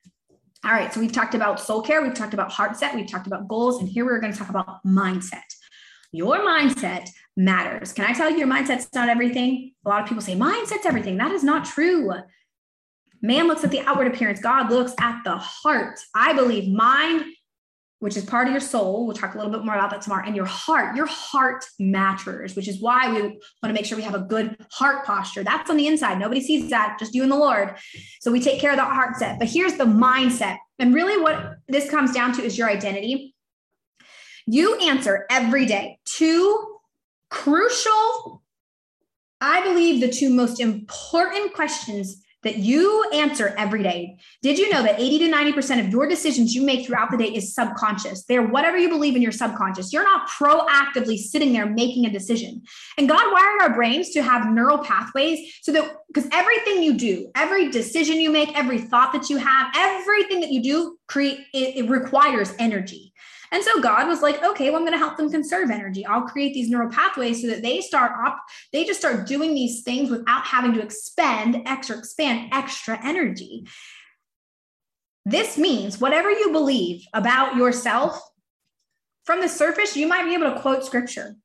All 0.64 0.72
right, 0.72 0.93
so 0.93 0.99
we've 0.99 1.12
talked 1.12 1.34
about 1.34 1.59
soul 1.59 1.82
care, 1.82 2.03
we've 2.03 2.14
talked 2.14 2.36
about 2.36 2.51
heart 2.51 2.78
set, 2.78 2.93
we've 2.93 3.09
talked 3.09 3.26
about 3.26 3.47
goals, 3.47 3.80
and 3.80 3.89
here 3.89 4.05
we're 4.05 4.20
going 4.20 4.32
to 4.32 4.38
talk 4.38 4.49
about 4.49 4.86
mindset. 4.86 5.41
Your 6.12 6.39
mindset 6.39 7.09
matters. 7.36 7.93
Can 7.93 8.05
I 8.05 8.14
tell 8.14 8.30
you, 8.30 8.38
your 8.38 8.47
mindset's 8.47 8.88
not 8.93 9.09
everything? 9.09 9.74
A 9.86 9.89
lot 9.89 10.01
of 10.01 10.07
people 10.07 10.22
say 10.22 10.36
mindset's 10.36 10.86
everything. 10.86 11.18
That 11.18 11.32
is 11.32 11.43
not 11.43 11.66
true. 11.66 12.12
Man 13.24 13.47
looks 13.47 13.64
at 13.64 13.72
the 13.72 13.80
outward 13.82 14.07
appearance, 14.07 14.39
God 14.39 14.70
looks 14.70 14.93
at 14.99 15.24
the 15.24 15.38
heart. 15.38 15.99
I 16.14 16.34
believe 16.34 16.72
mind, 16.72 17.26
which 18.02 18.18
is 18.18 18.26
part 18.26 18.47
of 18.47 18.52
your 18.52 18.60
soul, 18.60 19.06
we'll 19.06 19.16
talk 19.16 19.36
a 19.36 19.38
little 19.38 19.52
bit 19.52 19.64
more 19.64 19.76
about 19.76 19.91
that 19.91 20.02
tomorrow, 20.02 20.26
and 20.26 20.36
your 20.36 20.45
heart, 20.45 20.95
your 20.95 21.06
heart 21.06 21.64
matters, 21.80 22.56
which 22.56 22.68
is 22.68 22.82
why 22.82 23.14
we 23.14 23.22
want 23.22 23.38
to 23.68 23.74
make 23.74 23.86
sure 23.86 23.95
we 23.95 24.04
have 24.04 24.16
a 24.16 24.20
good 24.20 24.58
heart 24.72 25.06
posture. 25.06 25.43
That's 25.43 25.70
on 25.70 25.78
the 25.78 25.86
inside. 25.86 26.18
Nobody 26.18 26.41
sees 26.41 26.72
that, 26.72 26.97
just 26.97 27.14
you 27.14 27.22
and 27.22 27.32
the 27.32 27.38
Lord. 27.38 27.78
So 28.20 28.32
we 28.32 28.41
take 28.41 28.60
care 28.60 28.72
of 28.72 28.78
the 28.78 28.84
heart 28.84 29.18
set. 29.18 29.38
But 29.38 29.49
here's 29.49 29.76
the 29.76 29.84
mindset. 29.84 30.58
And 30.80 30.95
really, 30.95 31.22
what 31.22 31.58
this 31.68 31.91
comes 31.91 32.12
down 32.12 32.34
to 32.34 32.41
is 32.41 32.58
your 32.58 32.68
identity. 32.68 33.36
You 34.47 34.80
answer 34.80 35.28
every 35.30 35.68
day 35.68 35.99
two 36.06 36.80
crucial, 37.30 38.41
I 39.39 39.62
believe, 39.64 40.02
the 40.02 40.10
two 40.10 40.32
most 40.32 40.60
important 40.60 41.54
questions 41.54 42.24
that 42.44 42.58
you 42.58 43.10
answer 43.14 43.54
every 43.58 43.84
day. 43.84 44.18
Did 44.42 44.58
you 44.58 44.70
know 44.72 44.84
that 44.84 45.00
80 45.00 45.20
to 45.20 45.32
90% 45.32 45.80
of 45.80 45.89
your 45.89 46.08
decisions 46.08 46.54
you 46.56 46.64
make 46.64 46.86
throughout 46.86 47.12
the 47.12 47.18
day 47.18 47.30
is 47.30 47.54
subconscious? 47.54 48.24
They're 48.26 48.46
whatever 48.46 48.78
you 48.78 48.89
believe 48.89 49.16
in 49.16 49.22
your 49.22 49.32
subconscious. 49.32 49.94
You're 49.94 50.04
not 50.04 50.28
proactively 50.30 51.18
sitting 51.18 51.54
there 51.54 51.68
making 51.68 52.06
a 52.06 52.12
decision. 52.12 52.64
And 52.98 53.08
God 53.08 53.32
wired 53.32 53.62
our 53.62 53.76
brains 53.76 54.10
to 54.12 54.24
have 54.24 54.52
neural 54.52 54.80
pathways 54.80 55.54
so 55.62 55.72
that 55.74 55.92
because 56.14 56.30
everything 56.34 56.84
you 56.84 56.94
do, 56.94 57.32
every 57.36 57.70
decision 57.70 58.20
you 58.20 58.32
make, 58.32 58.58
every 58.58 58.80
thought 58.80 59.14
that 59.14 59.30
you 59.30 59.38
have, 59.38 59.72
everything 59.76 60.42
that 60.42 60.52
you 60.52 60.62
do 60.62 60.98
create 61.08 61.39
it, 61.54 61.78
it 61.78 61.89
requires 61.89 62.54
energy. 62.60 63.11
And 63.52 63.64
so 63.64 63.82
God 63.82 64.08
was 64.08 64.22
like, 64.22 64.41
okay, 64.43 64.70
well, 64.70 64.78
I'm 64.78 64.86
going 64.86 64.93
to 64.93 64.97
help 64.97 65.18
them 65.18 65.30
conserve 65.30 65.70
energy. 65.70 66.06
I'll 66.06 66.22
create 66.22 66.54
these 66.54 66.70
neural 66.70 66.89
pathways 66.89 67.41
so 67.41 67.47
that 67.47 67.62
they 67.62 67.82
start 67.82 68.14
up, 68.26 68.39
they 68.72 68.86
just 68.86 68.99
start 68.99 69.28
doing 69.28 69.54
these 69.54 69.84
things 69.84 70.10
without 70.10 70.45
having 70.45 70.74
to 70.74 70.82
expend 70.82 71.62
extra, 71.68 71.97
expand 71.97 72.54
extra 72.54 72.97
energy. 73.04 73.68
This 75.26 75.58
means 75.58 75.99
whatever 75.99 76.32
you 76.32 76.52
believe 76.52 77.06
about 77.14 77.56
yourself, 77.56 78.22
from 79.26 79.41
the 79.41 79.47
surface, 79.47 79.95
you 79.95 80.08
might 80.08 80.26
be 80.26 80.34
able 80.34 80.52
to 80.52 80.60
quote 80.60 80.84
scripture. 80.84 81.36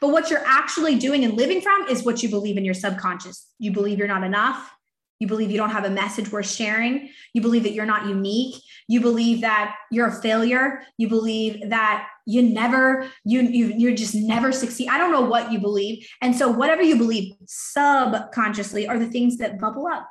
But 0.00 0.10
what 0.10 0.30
you're 0.30 0.46
actually 0.46 0.96
doing 0.96 1.24
and 1.24 1.34
living 1.34 1.60
from 1.60 1.88
is 1.88 2.04
what 2.04 2.22
you 2.22 2.28
believe 2.28 2.56
in 2.56 2.64
your 2.64 2.74
subconscious. 2.74 3.48
You 3.58 3.72
believe 3.72 3.98
you're 3.98 4.06
not 4.06 4.22
enough. 4.22 4.70
You 5.18 5.26
believe 5.26 5.50
you 5.50 5.56
don't 5.56 5.70
have 5.70 5.84
a 5.84 5.90
message 5.90 6.30
worth 6.30 6.48
sharing. 6.48 7.10
You 7.34 7.42
believe 7.42 7.64
that 7.64 7.72
you're 7.72 7.86
not 7.86 8.06
unique. 8.06 8.62
You 8.86 9.00
believe 9.00 9.40
that 9.40 9.74
you're 9.90 10.08
a 10.08 10.22
failure. 10.22 10.82
You 10.96 11.08
believe 11.08 11.70
that 11.70 12.06
you 12.26 12.42
never, 12.42 13.08
you, 13.24 13.40
you, 13.40 13.74
you're 13.76 13.94
just 13.94 14.14
never 14.14 14.52
succeed. 14.52 14.88
I 14.88 14.98
don't 14.98 15.12
know 15.12 15.22
what 15.22 15.50
you 15.50 15.58
believe. 15.58 16.06
And 16.22 16.36
so 16.36 16.48
whatever 16.48 16.82
you 16.82 16.96
believe 16.96 17.34
subconsciously 17.46 18.86
are 18.86 18.98
the 18.98 19.10
things 19.10 19.38
that 19.38 19.58
bubble 19.58 19.86
up. 19.86 20.08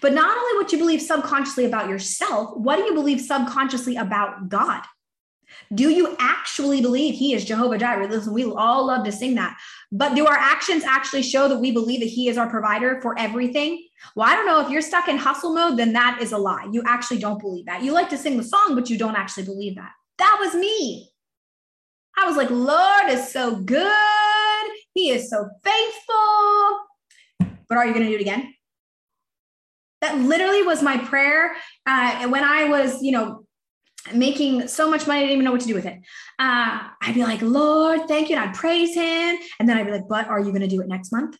But 0.00 0.12
not 0.12 0.36
only 0.36 0.62
what 0.62 0.72
you 0.72 0.78
believe 0.78 1.00
subconsciously 1.00 1.64
about 1.64 1.88
yourself, 1.88 2.56
what 2.56 2.76
do 2.76 2.82
you 2.84 2.94
believe 2.94 3.20
subconsciously 3.20 3.96
about 3.96 4.48
God? 4.48 4.82
Do 5.74 5.90
you 5.90 6.16
actually 6.18 6.80
believe 6.80 7.14
he 7.14 7.34
is 7.34 7.44
Jehovah 7.44 7.78
Jireh? 7.78 8.08
Listen, 8.08 8.32
we 8.32 8.44
all 8.44 8.86
love 8.86 9.04
to 9.04 9.12
sing 9.12 9.34
that. 9.34 9.56
But 9.92 10.14
do 10.14 10.26
our 10.26 10.36
actions 10.36 10.84
actually 10.84 11.22
show 11.22 11.48
that 11.48 11.58
we 11.58 11.70
believe 11.70 12.00
that 12.00 12.06
he 12.06 12.28
is 12.28 12.38
our 12.38 12.48
provider 12.48 13.00
for 13.02 13.18
everything? 13.18 13.86
Well, 14.14 14.28
I 14.28 14.34
don't 14.34 14.46
know. 14.46 14.60
If 14.60 14.70
you're 14.70 14.82
stuck 14.82 15.08
in 15.08 15.18
hustle 15.18 15.54
mode, 15.54 15.78
then 15.78 15.92
that 15.92 16.20
is 16.22 16.32
a 16.32 16.38
lie. 16.38 16.68
You 16.72 16.82
actually 16.86 17.18
don't 17.18 17.40
believe 17.40 17.66
that. 17.66 17.82
You 17.82 17.92
like 17.92 18.08
to 18.10 18.18
sing 18.18 18.36
the 18.36 18.44
song, 18.44 18.74
but 18.74 18.88
you 18.88 18.98
don't 18.98 19.16
actually 19.16 19.44
believe 19.44 19.76
that. 19.76 19.90
That 20.18 20.36
was 20.40 20.54
me. 20.54 21.10
I 22.16 22.26
was 22.26 22.36
like, 22.36 22.50
Lord 22.50 23.08
is 23.10 23.30
so 23.30 23.56
good. 23.56 24.70
He 24.94 25.10
is 25.10 25.30
so 25.30 25.48
faithful. 25.62 26.78
But 27.68 27.78
are 27.78 27.86
you 27.86 27.92
going 27.92 28.06
to 28.06 28.10
do 28.10 28.16
it 28.16 28.20
again? 28.20 28.54
That 30.00 30.18
literally 30.18 30.62
was 30.62 30.82
my 30.82 30.96
prayer. 30.98 31.54
Uh, 31.86 32.28
when 32.28 32.44
I 32.44 32.68
was, 32.68 33.02
you 33.02 33.12
know, 33.12 33.44
making 34.12 34.68
so 34.68 34.90
much 34.90 35.06
money, 35.06 35.20
I 35.20 35.22
didn't 35.22 35.34
even 35.34 35.44
know 35.44 35.52
what 35.52 35.60
to 35.62 35.66
do 35.66 35.74
with 35.74 35.86
it. 35.86 35.98
Uh, 36.38 36.88
I'd 37.02 37.14
be 37.14 37.22
like, 37.22 37.42
Lord, 37.42 38.06
thank 38.08 38.28
you. 38.28 38.36
And 38.36 38.48
I'd 38.48 38.54
praise 38.54 38.94
him. 38.94 39.38
And 39.58 39.68
then 39.68 39.76
I'd 39.76 39.86
be 39.86 39.92
like, 39.92 40.08
but 40.08 40.28
are 40.28 40.38
you 40.38 40.50
going 40.50 40.60
to 40.60 40.68
do 40.68 40.80
it 40.80 40.88
next 40.88 41.12
month? 41.12 41.36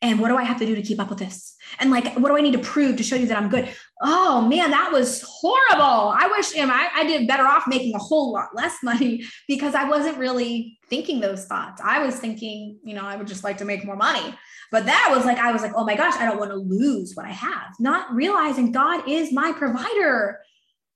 And 0.00 0.20
what 0.20 0.28
do 0.28 0.36
I 0.36 0.44
have 0.44 0.58
to 0.58 0.66
do 0.66 0.76
to 0.76 0.82
keep 0.82 1.00
up 1.00 1.10
with 1.10 1.18
this? 1.18 1.56
And 1.80 1.90
like, 1.90 2.16
what 2.16 2.28
do 2.28 2.36
I 2.36 2.40
need 2.40 2.52
to 2.52 2.60
prove 2.60 2.96
to 2.96 3.02
show 3.02 3.16
you 3.16 3.26
that 3.26 3.36
I'm 3.36 3.48
good? 3.48 3.68
Oh 4.00 4.42
man, 4.42 4.70
that 4.70 4.92
was 4.92 5.22
horrible. 5.26 6.14
I 6.16 6.28
wish 6.28 6.54
you 6.54 6.64
know, 6.64 6.72
I, 6.72 6.88
I 6.94 7.04
did 7.04 7.26
better 7.26 7.42
off 7.42 7.64
making 7.66 7.96
a 7.96 7.98
whole 7.98 8.32
lot 8.32 8.50
less 8.54 8.76
money 8.82 9.24
because 9.48 9.74
I 9.74 9.88
wasn't 9.88 10.18
really 10.18 10.78
thinking 10.88 11.18
those 11.18 11.46
thoughts. 11.46 11.82
I 11.84 12.04
was 12.04 12.16
thinking, 12.16 12.78
you 12.84 12.94
know, 12.94 13.02
I 13.02 13.16
would 13.16 13.26
just 13.26 13.42
like 13.42 13.58
to 13.58 13.64
make 13.64 13.84
more 13.84 13.96
money. 13.96 14.34
But 14.70 14.86
that 14.86 15.12
was 15.14 15.24
like, 15.24 15.38
I 15.38 15.50
was 15.50 15.62
like, 15.62 15.72
oh 15.74 15.84
my 15.84 15.96
gosh, 15.96 16.14
I 16.14 16.26
don't 16.26 16.38
want 16.38 16.52
to 16.52 16.56
lose 16.56 17.14
what 17.14 17.26
I 17.26 17.32
have. 17.32 17.74
Not 17.80 18.14
realizing 18.14 18.70
God 18.70 19.08
is 19.08 19.32
my 19.32 19.52
provider. 19.52 20.38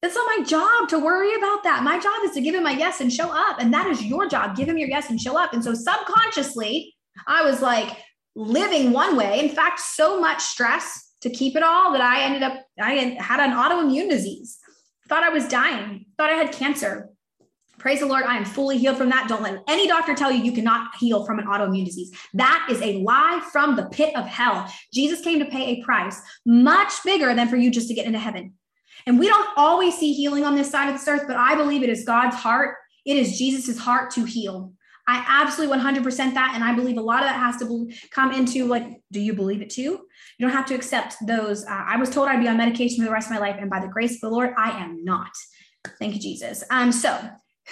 That's 0.03 0.17
not 0.17 0.37
my 0.37 0.45
job 0.45 0.89
to 0.89 0.99
worry 0.99 1.33
about 1.37 1.63
that. 1.63 1.85
My 1.85 1.99
job 1.99 2.25
is 2.25 2.33
to 2.33 2.41
give 2.41 2.57
him 2.57 2.65
my 2.65 2.73
yes 2.73 3.01
and 3.01 3.13
show 3.13 3.31
up. 3.31 3.61
And 3.61 3.73
that 3.73 3.87
is 3.87 4.05
your 4.05 4.29
job. 4.29 4.57
Give 4.57 4.69
him 4.69 4.77
your 4.77 4.89
yes 4.89 5.09
and 5.11 5.21
show 5.21 5.39
up. 5.39 5.53
And 5.53 5.63
so 5.63 5.75
subconsciously, 5.75 6.93
I 7.29 7.45
was 7.45 7.63
like 7.63 7.97
living 8.35 8.91
one 8.91 9.17
way. 9.17 9.39
In 9.39 9.49
fact, 9.49 9.79
so 9.79 10.21
much 10.21 10.43
stress 10.43 11.13
to 11.21 11.31
keep 11.31 11.55
it 11.55 11.63
all 11.63 11.93
that 11.93 12.01
I 12.01 12.23
ended 12.23 12.43
up, 12.43 12.67
I 12.81 13.17
had 13.21 13.39
an 13.39 13.57
autoimmune 13.57 14.11
disease. 14.11 14.59
Thought 15.09 15.23
I 15.23 15.29
was 15.29 15.47
dying, 15.47 16.07
thought 16.19 16.31
I 16.31 16.35
had 16.35 16.53
cancer. 16.53 17.09
Praise 17.79 18.01
the 18.01 18.07
Lord, 18.07 18.25
I 18.25 18.37
am 18.37 18.45
fully 18.45 18.79
healed 18.79 18.97
from 18.97 19.11
that. 19.11 19.29
Don't 19.29 19.43
let 19.43 19.63
any 19.69 19.89
doctor 19.89 20.15
tell 20.15 20.31
you 20.31 20.43
you 20.43 20.53
cannot 20.53 20.95
heal 20.99 21.27
from 21.27 21.39
an 21.39 21.47
autoimmune 21.47 21.85
disease. 21.85 22.13
That 22.35 22.67
is 22.71 22.81
a 22.81 22.99
lie 22.99 23.47
from 23.53 23.77
the 23.77 23.87
pit 23.87 24.17
of 24.17 24.27
hell. 24.27 24.73
Jesus 24.93 25.21
came 25.21 25.39
to 25.41 25.45
pay 25.45 25.67
a 25.67 25.85
price 25.85 26.21
much 26.47 26.93
bigger 27.05 27.35
than 27.35 27.49
for 27.49 27.57
you 27.57 27.71
just 27.71 27.89
to 27.89 27.95
get 27.95 28.07
into 28.07 28.19
heaven. 28.19 28.55
And 29.07 29.19
we 29.19 29.29
don't 29.29 29.49
always 29.57 29.97
see 29.97 30.13
healing 30.13 30.45
on 30.45 30.55
this 30.55 30.71
side 30.71 30.89
of 30.89 30.95
this 30.95 31.09
earth, 31.09 31.25
but 31.27 31.37
I 31.37 31.55
believe 31.55 31.83
it 31.83 31.89
is 31.89 32.05
God's 32.05 32.37
heart. 32.37 32.77
It 33.05 33.17
is 33.17 33.39
Jesus's 33.39 33.79
heart 33.79 34.11
to 34.13 34.25
heal. 34.25 34.73
I 35.09 35.25
absolutely 35.27 35.77
100% 35.79 36.35
that. 36.35 36.53
And 36.55 36.63
I 36.63 36.75
believe 36.75 36.97
a 36.97 37.01
lot 37.01 37.23
of 37.23 37.29
that 37.29 37.37
has 37.37 37.57
to 37.59 37.91
come 38.11 38.33
into 38.33 38.67
like, 38.67 39.03
do 39.11 39.21
you 39.21 39.33
believe 39.33 39.61
it 39.61 39.71
too? 39.71 39.83
You 40.39 40.47
don't 40.47 40.53
have 40.53 40.67
to 40.67 40.75
accept 40.75 41.17
those. 41.27 41.65
Uh, 41.65 41.85
I 41.87 41.97
was 41.97 42.09
told 42.09 42.29
I'd 42.29 42.41
be 42.41 42.49
on 42.49 42.57
medication 42.57 42.99
for 42.99 43.07
the 43.07 43.13
rest 43.13 43.27
of 43.27 43.33
my 43.33 43.41
life. 43.41 43.57
And 43.59 43.69
by 43.69 43.81
the 43.81 43.89
grace 43.89 44.15
of 44.15 44.21
the 44.21 44.31
Lord, 44.31 44.55
I 44.57 44.71
am 44.71 45.05
not. 45.05 45.33
Thank 45.99 46.15
you, 46.15 46.21
Jesus. 46.21 46.63
Um, 46.71 46.93
so 46.93 47.19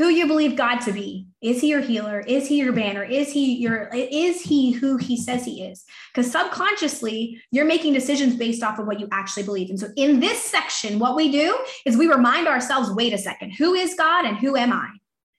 who 0.01 0.09
you 0.09 0.27
believe 0.27 0.57
God 0.57 0.79
to 0.79 0.93
be. 0.93 1.27
Is 1.43 1.61
he 1.61 1.69
your 1.69 1.83
healer? 1.83 2.21
Is 2.21 2.49
he 2.49 2.57
your 2.57 2.73
banner? 2.73 3.05
Is 3.05 3.31
he 3.31 3.57
your 3.57 3.91
is 3.93 4.41
he 4.41 4.73
who 4.73 4.97
he 4.97 5.15
says 5.15 5.45
he 5.45 5.63
is? 5.63 5.85
Because 6.11 6.33
subconsciously, 6.33 7.39
you're 7.51 7.67
making 7.67 7.93
decisions 7.93 8.35
based 8.35 8.63
off 8.63 8.79
of 8.79 8.87
what 8.87 8.99
you 8.99 9.09
actually 9.13 9.43
believe. 9.43 9.69
And 9.69 9.79
so 9.79 9.89
in 9.97 10.19
this 10.19 10.43
section, 10.43 10.99
what 10.99 11.17
we 11.17 11.31
do 11.31 11.55
is 11.85 11.99
we 11.99 12.07
remind 12.07 12.49
ourselves, 12.49 12.91
wait 12.91 13.13
a 13.13 13.19
second, 13.19 13.51
who 13.51 13.75
is 13.75 13.95
God 13.95 14.25
and 14.25 14.39
who 14.39 14.57
am 14.57 14.73
I? 14.73 14.89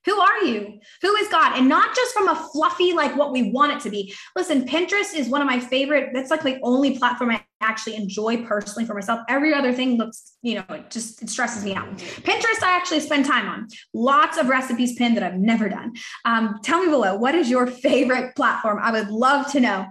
Who 0.06 0.20
are 0.20 0.44
you? 0.44 0.80
Who 1.02 1.16
is 1.16 1.28
God? 1.30 1.58
And 1.58 1.68
not 1.68 1.96
just 1.96 2.14
from 2.14 2.28
a 2.28 2.36
fluffy, 2.54 2.94
like 2.94 3.16
what 3.16 3.32
we 3.32 3.50
want 3.52 3.72
it 3.72 3.80
to 3.80 3.90
be. 3.90 4.14
Listen, 4.36 4.68
Pinterest 4.68 5.16
is 5.16 5.28
one 5.28 5.42
of 5.42 5.48
my 5.48 5.60
favorite. 5.60 6.12
That's 6.14 6.30
like 6.30 6.44
the 6.44 6.60
only 6.62 7.00
platform 7.00 7.32
I 7.32 7.44
actually 7.62 7.96
enjoy 7.96 8.44
personally 8.46 8.86
for 8.86 8.94
myself. 8.94 9.22
Every 9.30 9.54
other 9.54 9.72
thing 9.72 9.98
looks, 9.98 10.34
you 10.42 10.56
know, 10.56 10.66
it 10.76 10.90
just 10.90 11.22
it 11.22 11.30
stresses 11.30 11.64
me 11.64 11.74
out. 11.74 11.88
Pinterest, 11.98 12.64
I 12.64 12.76
actually 12.76 13.00
spend 13.00 13.26
time 13.26 13.48
on. 13.48 13.68
Lots 13.94 14.38
of 14.38 14.50
recipes 14.50 14.96
pinned 14.96 15.16
that 15.18 15.24
I've 15.24 15.40
never 15.40 15.70
done. 15.70 15.94
Um, 16.26 16.60
tell 16.64 16.82
me 16.82 16.90
below, 16.90 17.16
what 17.16 17.36
is 17.36 17.50
your 17.50 17.68
favorite 17.68 18.36
platform? 18.36 18.80
I 18.82 18.92
would 18.92 19.10
love 19.10 19.52
to 19.52 19.60
know. 19.60 19.88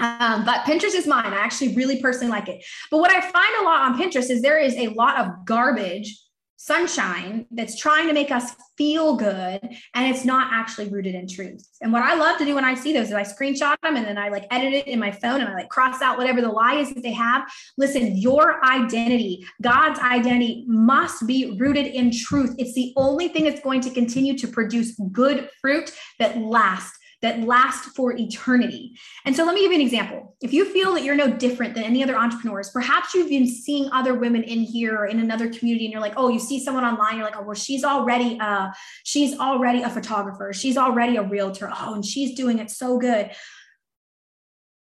Um, 0.00 0.44
but 0.44 0.64
Pinterest 0.64 0.94
is 0.94 1.06
mine. 1.06 1.32
I 1.32 1.36
actually 1.36 1.76
really 1.76 2.02
personally 2.02 2.30
like 2.30 2.48
it. 2.48 2.64
But 2.90 2.98
what 2.98 3.12
I 3.12 3.20
find 3.20 3.54
a 3.60 3.64
lot 3.64 3.82
on 3.82 4.00
Pinterest 4.00 4.28
is 4.28 4.42
there 4.42 4.58
is 4.58 4.74
a 4.74 4.88
lot 4.88 5.18
of 5.18 5.44
garbage 5.44 6.18
sunshine 6.56 7.46
that's 7.50 7.76
trying 7.76 8.06
to 8.06 8.14
make 8.14 8.30
us 8.30 8.52
feel 8.76 9.16
good 9.16 9.60
and 9.94 10.14
it's 10.14 10.24
not 10.24 10.52
actually 10.52 10.88
rooted 10.88 11.14
in 11.14 11.28
truth. 11.28 11.66
And 11.80 11.92
what 11.92 12.02
I 12.02 12.14
love 12.14 12.38
to 12.38 12.44
do 12.44 12.54
when 12.54 12.64
I 12.64 12.74
see 12.74 12.92
those 12.92 13.08
is 13.08 13.12
I 13.12 13.22
screenshot 13.22 13.76
them 13.82 13.96
and 13.96 14.06
then 14.06 14.18
I 14.18 14.28
like 14.28 14.46
edit 14.50 14.72
it 14.72 14.86
in 14.86 14.98
my 14.98 15.10
phone 15.10 15.40
and 15.40 15.48
I 15.48 15.54
like 15.54 15.68
cross 15.68 16.00
out 16.02 16.16
whatever 16.16 16.40
the 16.40 16.48
lie 16.48 16.76
is 16.76 16.92
that 16.94 17.02
they 17.02 17.12
have. 17.12 17.50
Listen, 17.76 18.16
your 18.16 18.64
identity, 18.64 19.44
God's 19.62 20.00
identity 20.00 20.64
must 20.66 21.26
be 21.26 21.56
rooted 21.58 21.86
in 21.86 22.10
truth. 22.10 22.54
It's 22.58 22.74
the 22.74 22.92
only 22.96 23.28
thing 23.28 23.44
that's 23.44 23.60
going 23.60 23.80
to 23.82 23.90
continue 23.90 24.36
to 24.38 24.48
produce 24.48 24.98
good 25.12 25.48
fruit 25.60 25.92
that 26.18 26.38
lasts 26.38 26.98
that 27.24 27.40
last 27.40 27.96
for 27.96 28.12
eternity. 28.12 28.96
And 29.24 29.34
so 29.34 29.44
let 29.44 29.54
me 29.54 29.62
give 29.62 29.72
you 29.72 29.78
an 29.78 29.80
example. 29.80 30.36
If 30.42 30.52
you 30.52 30.66
feel 30.66 30.92
that 30.92 31.02
you're 31.02 31.16
no 31.16 31.30
different 31.30 31.74
than 31.74 31.82
any 31.82 32.02
other 32.02 32.16
entrepreneurs, 32.16 32.70
perhaps 32.70 33.14
you've 33.14 33.30
been 33.30 33.46
seeing 33.46 33.90
other 33.92 34.14
women 34.14 34.42
in 34.42 34.60
here 34.60 34.94
or 34.94 35.06
in 35.06 35.18
another 35.18 35.48
community 35.48 35.86
and 35.86 35.92
you're 35.92 36.02
like, 36.02 36.14
"Oh, 36.18 36.28
you 36.28 36.38
see 36.38 36.62
someone 36.62 36.84
online, 36.84 37.16
you're 37.16 37.24
like, 37.24 37.36
"Oh, 37.36 37.42
well 37.42 37.54
she's 37.54 37.82
already 37.82 38.38
uh 38.40 38.68
she's 39.04 39.38
already 39.38 39.82
a 39.82 39.88
photographer. 39.88 40.52
She's 40.52 40.76
already 40.76 41.16
a 41.16 41.22
realtor. 41.22 41.70
Oh, 41.74 41.94
and 41.94 42.04
she's 42.04 42.36
doing 42.36 42.58
it 42.58 42.70
so 42.70 42.98
good." 42.98 43.30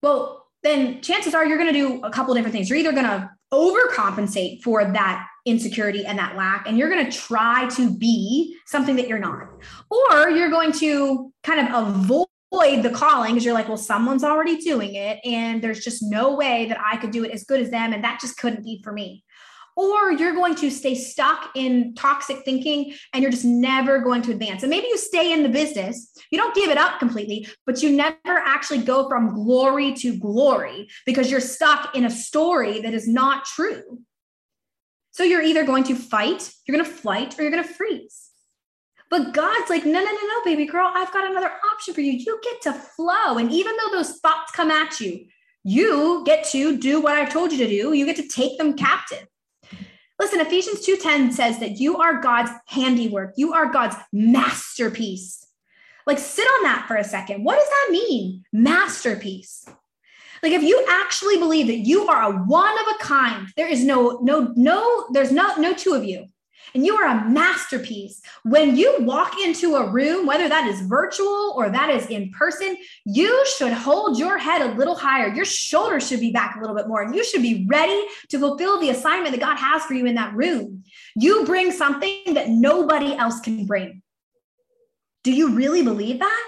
Well, 0.03 0.47
then 0.63 1.03
chances 1.03 1.35
are 1.35 1.45
you're 1.45 1.59
going 1.59 1.73
to 1.73 1.79
do 1.79 2.01
a 2.05 2.11
couple 2.11 2.33
different 2.35 2.55
things. 2.55 2.71
You're 2.71 2.79
either 2.79 2.93
going 2.93 3.05
to 3.05 3.31
overcompensate 3.53 4.63
for 4.63 4.85
that 4.85 5.27
insecurity 5.47 6.05
and 6.05 6.19
that 6.19 6.37
lack 6.37 6.67
and 6.67 6.77
you're 6.77 6.91
going 6.91 7.05
to 7.05 7.17
try 7.17 7.69
to 7.69 7.97
be 7.97 8.57
something 8.67 8.97
that 8.97 9.09
you're 9.09 9.19
not 9.19 9.49
or 9.91 10.31
you're 10.31 10.51
going 10.51 10.73
to 10.73 11.33
kind 11.43 11.67
of 11.67 11.89
avoid 11.89 12.27
the 12.83 12.91
calling 12.93 13.33
because 13.33 13.45
you're 13.45 13.55
like 13.55 13.69
well 13.69 13.77
someone's 13.77 14.25
already 14.25 14.57
doing 14.59 14.95
it 14.95 15.19
and 15.25 15.63
there's 15.63 15.81
just 15.81 16.03
no 16.03 16.35
way 16.35 16.67
that 16.67 16.79
i 16.85 16.97
could 16.97 17.11
do 17.11 17.25
it 17.25 17.31
as 17.31 17.45
good 17.45 17.61
as 17.61 17.71
them 17.71 17.93
and 17.93 18.05
that 18.05 18.21
just 18.21 18.37
couldn't 18.37 18.65
be 18.65 18.81
for 18.83 18.93
me 18.93 19.25
or 19.81 20.13
you're 20.13 20.35
going 20.35 20.55
to 20.57 20.71
stay 20.71 20.95
stuck 20.95 21.51
in 21.55 21.95
toxic 21.95 22.45
thinking 22.45 22.95
and 23.13 23.23
you're 23.23 23.31
just 23.31 23.45
never 23.45 24.01
going 24.01 24.21
to 24.23 24.31
advance. 24.31 24.63
And 24.63 24.71
maybe 24.71 24.89
you 24.89 24.99
stay 24.99 25.33
in 25.33 25.43
the 25.43 25.49
business, 25.49 26.13
you 26.31 26.39
don't 26.39 26.55
give 26.55 26.71
it 26.71 26.77
up 26.77 26.99
completely, 26.99 27.49
but 27.65 27.83
you 27.83 27.91
never 27.91 28.19
actually 28.27 28.83
go 28.83 29.09
from 29.09 29.35
glory 29.35 29.95
to 29.95 30.19
glory 30.19 30.89
because 31.07 31.31
you're 31.31 31.41
stuck 31.41 31.97
in 31.97 32.05
a 32.05 32.11
story 32.11 32.81
that 32.81 32.93
is 32.93 33.09
not 33.09 33.45
true. 33.45 34.01
So 35.21 35.25
you're 35.25 35.43
either 35.43 35.67
going 35.67 35.85
to 35.85 35.95
fight, 35.95 36.51
you're 36.65 36.75
going 36.75 36.83
to 36.83 36.91
flight, 36.91 37.39
or 37.39 37.43
you're 37.43 37.51
going 37.51 37.63
to 37.63 37.69
freeze. 37.69 38.31
But 39.11 39.35
God's 39.35 39.69
like, 39.69 39.85
no, 39.85 39.93
no, 39.93 40.03
no, 40.03 40.13
no, 40.13 40.45
baby 40.47 40.65
girl, 40.65 40.91
I've 40.95 41.13
got 41.13 41.31
another 41.31 41.53
option 41.71 41.93
for 41.93 42.01
you. 42.01 42.13
You 42.13 42.41
get 42.43 42.63
to 42.63 42.73
flow. 42.73 43.37
And 43.37 43.53
even 43.53 43.75
though 43.77 43.99
those 43.99 44.19
thoughts 44.21 44.51
come 44.53 44.71
at 44.71 44.99
you, 44.99 45.27
you 45.63 46.23
get 46.25 46.45
to 46.53 46.79
do 46.79 47.03
what 47.03 47.17
I've 47.17 47.31
told 47.31 47.53
you 47.53 47.59
to 47.59 47.69
do. 47.69 47.93
You 47.93 48.07
get 48.07 48.17
to 48.17 48.29
take 48.29 48.57
them 48.57 48.79
captive. 48.79 49.27
Listen, 50.19 50.41
Ephesians 50.41 50.87
2:10 50.87 51.35
says 51.35 51.59
that 51.59 51.79
you 51.79 51.99
are 51.99 52.23
God's 52.23 52.53
handiwork. 52.69 53.35
You 53.37 53.53
are 53.53 53.71
God's 53.71 53.97
masterpiece. 54.15 55.47
Like 56.07 56.19
sit 56.19 56.47
on 56.47 56.63
that 56.63 56.87
for 56.89 56.97
a 56.97 57.05
second. 57.05 57.45
What 57.45 57.57
does 57.57 57.69
that 57.69 57.89
mean? 57.91 58.45
Masterpiece. 58.55 59.67
Like 60.43 60.53
if 60.53 60.63
you 60.63 60.85
actually 60.89 61.37
believe 61.39 61.67
that 61.67 61.79
you 61.79 62.07
are 62.09 62.33
a 62.33 62.37
one 62.45 62.79
of 62.81 62.87
a 62.95 62.99
kind, 62.99 63.49
there 63.57 63.69
is 63.69 63.85
no 63.85 64.19
no 64.23 64.53
no 64.57 65.07
there's 65.13 65.33
no 65.33 65.55
no 65.57 65.73
two 65.75 65.93
of 65.93 66.05
you. 66.05 66.27
And 66.75 66.87
you 66.87 66.97
are 66.97 67.07
a 67.07 67.29
masterpiece. 67.29 68.21
When 68.45 68.77
you 68.77 68.99
walk 69.01 69.35
into 69.43 69.75
a 69.75 69.91
room, 69.91 70.27
whether 70.27 70.49
that 70.49 70.69
is 70.69 70.81
virtual 70.83 71.53
or 71.57 71.69
that 71.69 71.91
is 71.91 72.07
in 72.07 72.31
person, 72.31 72.77
you 73.05 73.45
should 73.57 73.73
hold 73.73 74.19
your 74.19 74.39
head 74.39 74.63
a 74.63 74.75
little 74.75 74.95
higher. 74.95 75.35
Your 75.35 75.45
shoulders 75.45 76.07
should 76.07 76.21
be 76.21 76.31
back 76.31 76.57
a 76.57 76.61
little 76.61 76.77
bit 76.77 76.87
more, 76.87 77.03
and 77.03 77.15
you 77.15 77.25
should 77.25 77.43
be 77.43 77.67
ready 77.69 78.07
to 78.29 78.39
fulfill 78.39 78.81
the 78.81 78.91
assignment 78.91 79.33
that 79.33 79.41
God 79.41 79.57
has 79.57 79.83
for 79.83 79.95
you 79.95 80.07
in 80.07 80.15
that 80.15 80.35
room. 80.35 80.85
You 81.17 81.45
bring 81.45 81.73
something 81.73 82.35
that 82.35 82.51
nobody 82.51 83.17
else 83.17 83.41
can 83.41 83.67
bring. 83.67 84.03
Do 85.25 85.33
you 85.33 85.55
really 85.55 85.83
believe 85.83 86.21
that? 86.21 86.43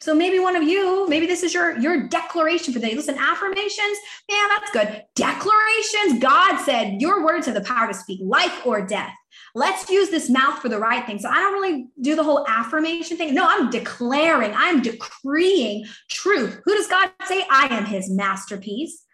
So 0.00 0.14
maybe 0.14 0.38
one 0.38 0.54
of 0.54 0.62
you, 0.62 1.08
maybe 1.08 1.26
this 1.26 1.42
is 1.42 1.52
your 1.52 1.76
your 1.78 2.06
declaration 2.06 2.72
for 2.72 2.78
the 2.78 2.86
day. 2.86 2.94
Listen, 2.94 3.16
affirmations, 3.18 3.98
man, 4.30 4.48
that's 4.48 4.70
good. 4.70 5.04
Declarations, 5.14 6.20
God 6.20 6.58
said, 6.60 7.00
your 7.00 7.24
words 7.24 7.46
have 7.46 7.54
the 7.54 7.62
power 7.62 7.88
to 7.88 7.94
speak 7.94 8.20
life 8.22 8.64
or 8.64 8.86
death. 8.86 9.12
Let's 9.54 9.90
use 9.90 10.10
this 10.10 10.30
mouth 10.30 10.60
for 10.60 10.68
the 10.68 10.78
right 10.78 11.04
thing. 11.04 11.18
So 11.18 11.28
I 11.28 11.36
don't 11.36 11.54
really 11.54 11.88
do 12.00 12.14
the 12.14 12.22
whole 12.22 12.46
affirmation 12.48 13.16
thing. 13.16 13.34
No, 13.34 13.46
I'm 13.48 13.70
declaring, 13.70 14.52
I'm 14.54 14.82
decreeing 14.82 15.84
truth. 16.08 16.60
Who 16.64 16.76
does 16.76 16.86
God 16.86 17.10
say 17.24 17.44
I 17.50 17.66
am 17.70 17.84
his 17.84 18.08
masterpiece? 18.10 19.04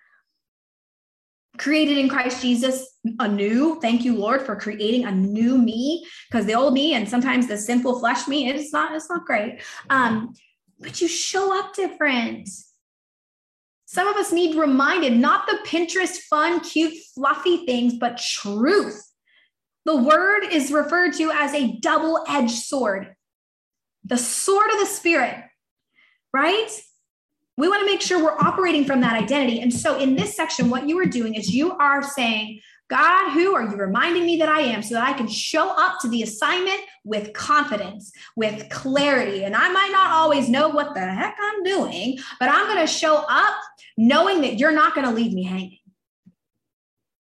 created 1.56 1.98
in 1.98 2.08
Christ 2.08 2.42
Jesus 2.42 2.98
anew. 3.20 3.78
Thank 3.80 4.04
you, 4.04 4.16
Lord, 4.16 4.42
for 4.42 4.56
creating 4.56 5.04
a 5.04 5.12
new 5.12 5.56
me. 5.56 6.04
Because 6.28 6.46
the 6.46 6.54
old 6.54 6.74
me 6.74 6.94
and 6.94 7.08
sometimes 7.08 7.46
the 7.46 7.56
simple 7.56 7.98
flesh 8.00 8.26
me, 8.26 8.48
it's 8.48 8.72
not, 8.72 8.94
it's 8.94 9.08
not 9.08 9.24
great. 9.24 9.60
Um, 9.90 10.34
but 10.78 11.00
you 11.00 11.08
show 11.08 11.58
up 11.58 11.74
different. 11.74 12.48
Some 13.86 14.08
of 14.08 14.16
us 14.16 14.32
need 14.32 14.56
reminded, 14.56 15.16
not 15.16 15.46
the 15.46 15.58
Pinterest 15.66 16.16
fun, 16.28 16.60
cute, 16.60 16.94
fluffy 17.14 17.64
things, 17.64 17.94
but 17.94 18.18
truth. 18.18 19.00
The 19.84 19.96
word 19.96 20.44
is 20.44 20.72
referred 20.72 21.12
to 21.14 21.30
as 21.30 21.54
a 21.54 21.76
double 21.80 22.24
edged 22.26 22.58
sword, 22.58 23.14
the 24.04 24.16
sword 24.16 24.70
of 24.72 24.80
the 24.80 24.86
spirit, 24.86 25.36
right? 26.32 26.70
We 27.56 27.68
want 27.68 27.80
to 27.80 27.86
make 27.86 28.00
sure 28.00 28.22
we're 28.22 28.40
operating 28.40 28.84
from 28.84 29.00
that 29.02 29.22
identity. 29.22 29.60
And 29.60 29.72
so 29.72 29.98
in 29.98 30.16
this 30.16 30.34
section, 30.34 30.70
what 30.70 30.88
you 30.88 30.98
are 30.98 31.06
doing 31.06 31.34
is 31.34 31.54
you 31.54 31.72
are 31.76 32.02
saying, 32.02 32.60
God, 32.88 33.32
who 33.32 33.54
are 33.54 33.62
you 33.62 33.76
reminding 33.76 34.26
me 34.26 34.36
that 34.38 34.48
I 34.48 34.60
am 34.60 34.82
so 34.82 34.94
that 34.94 35.08
I 35.08 35.14
can 35.14 35.26
show 35.26 35.70
up 35.70 36.00
to 36.00 36.08
the 36.08 36.22
assignment 36.22 36.80
with 37.02 37.32
confidence, 37.32 38.12
with 38.36 38.68
clarity? 38.68 39.44
And 39.44 39.56
I 39.56 39.70
might 39.72 39.90
not 39.90 40.10
always 40.10 40.48
know 40.48 40.68
what 40.68 40.94
the 40.94 41.00
heck 41.00 41.36
I'm 41.40 41.62
doing, 41.62 42.18
but 42.38 42.50
I'm 42.50 42.66
going 42.66 42.86
to 42.86 42.92
show 42.92 43.24
up 43.28 43.54
knowing 43.96 44.42
that 44.42 44.58
you're 44.58 44.72
not 44.72 44.94
going 44.94 45.06
to 45.06 45.14
leave 45.14 45.32
me 45.32 45.44
hanging. 45.44 45.78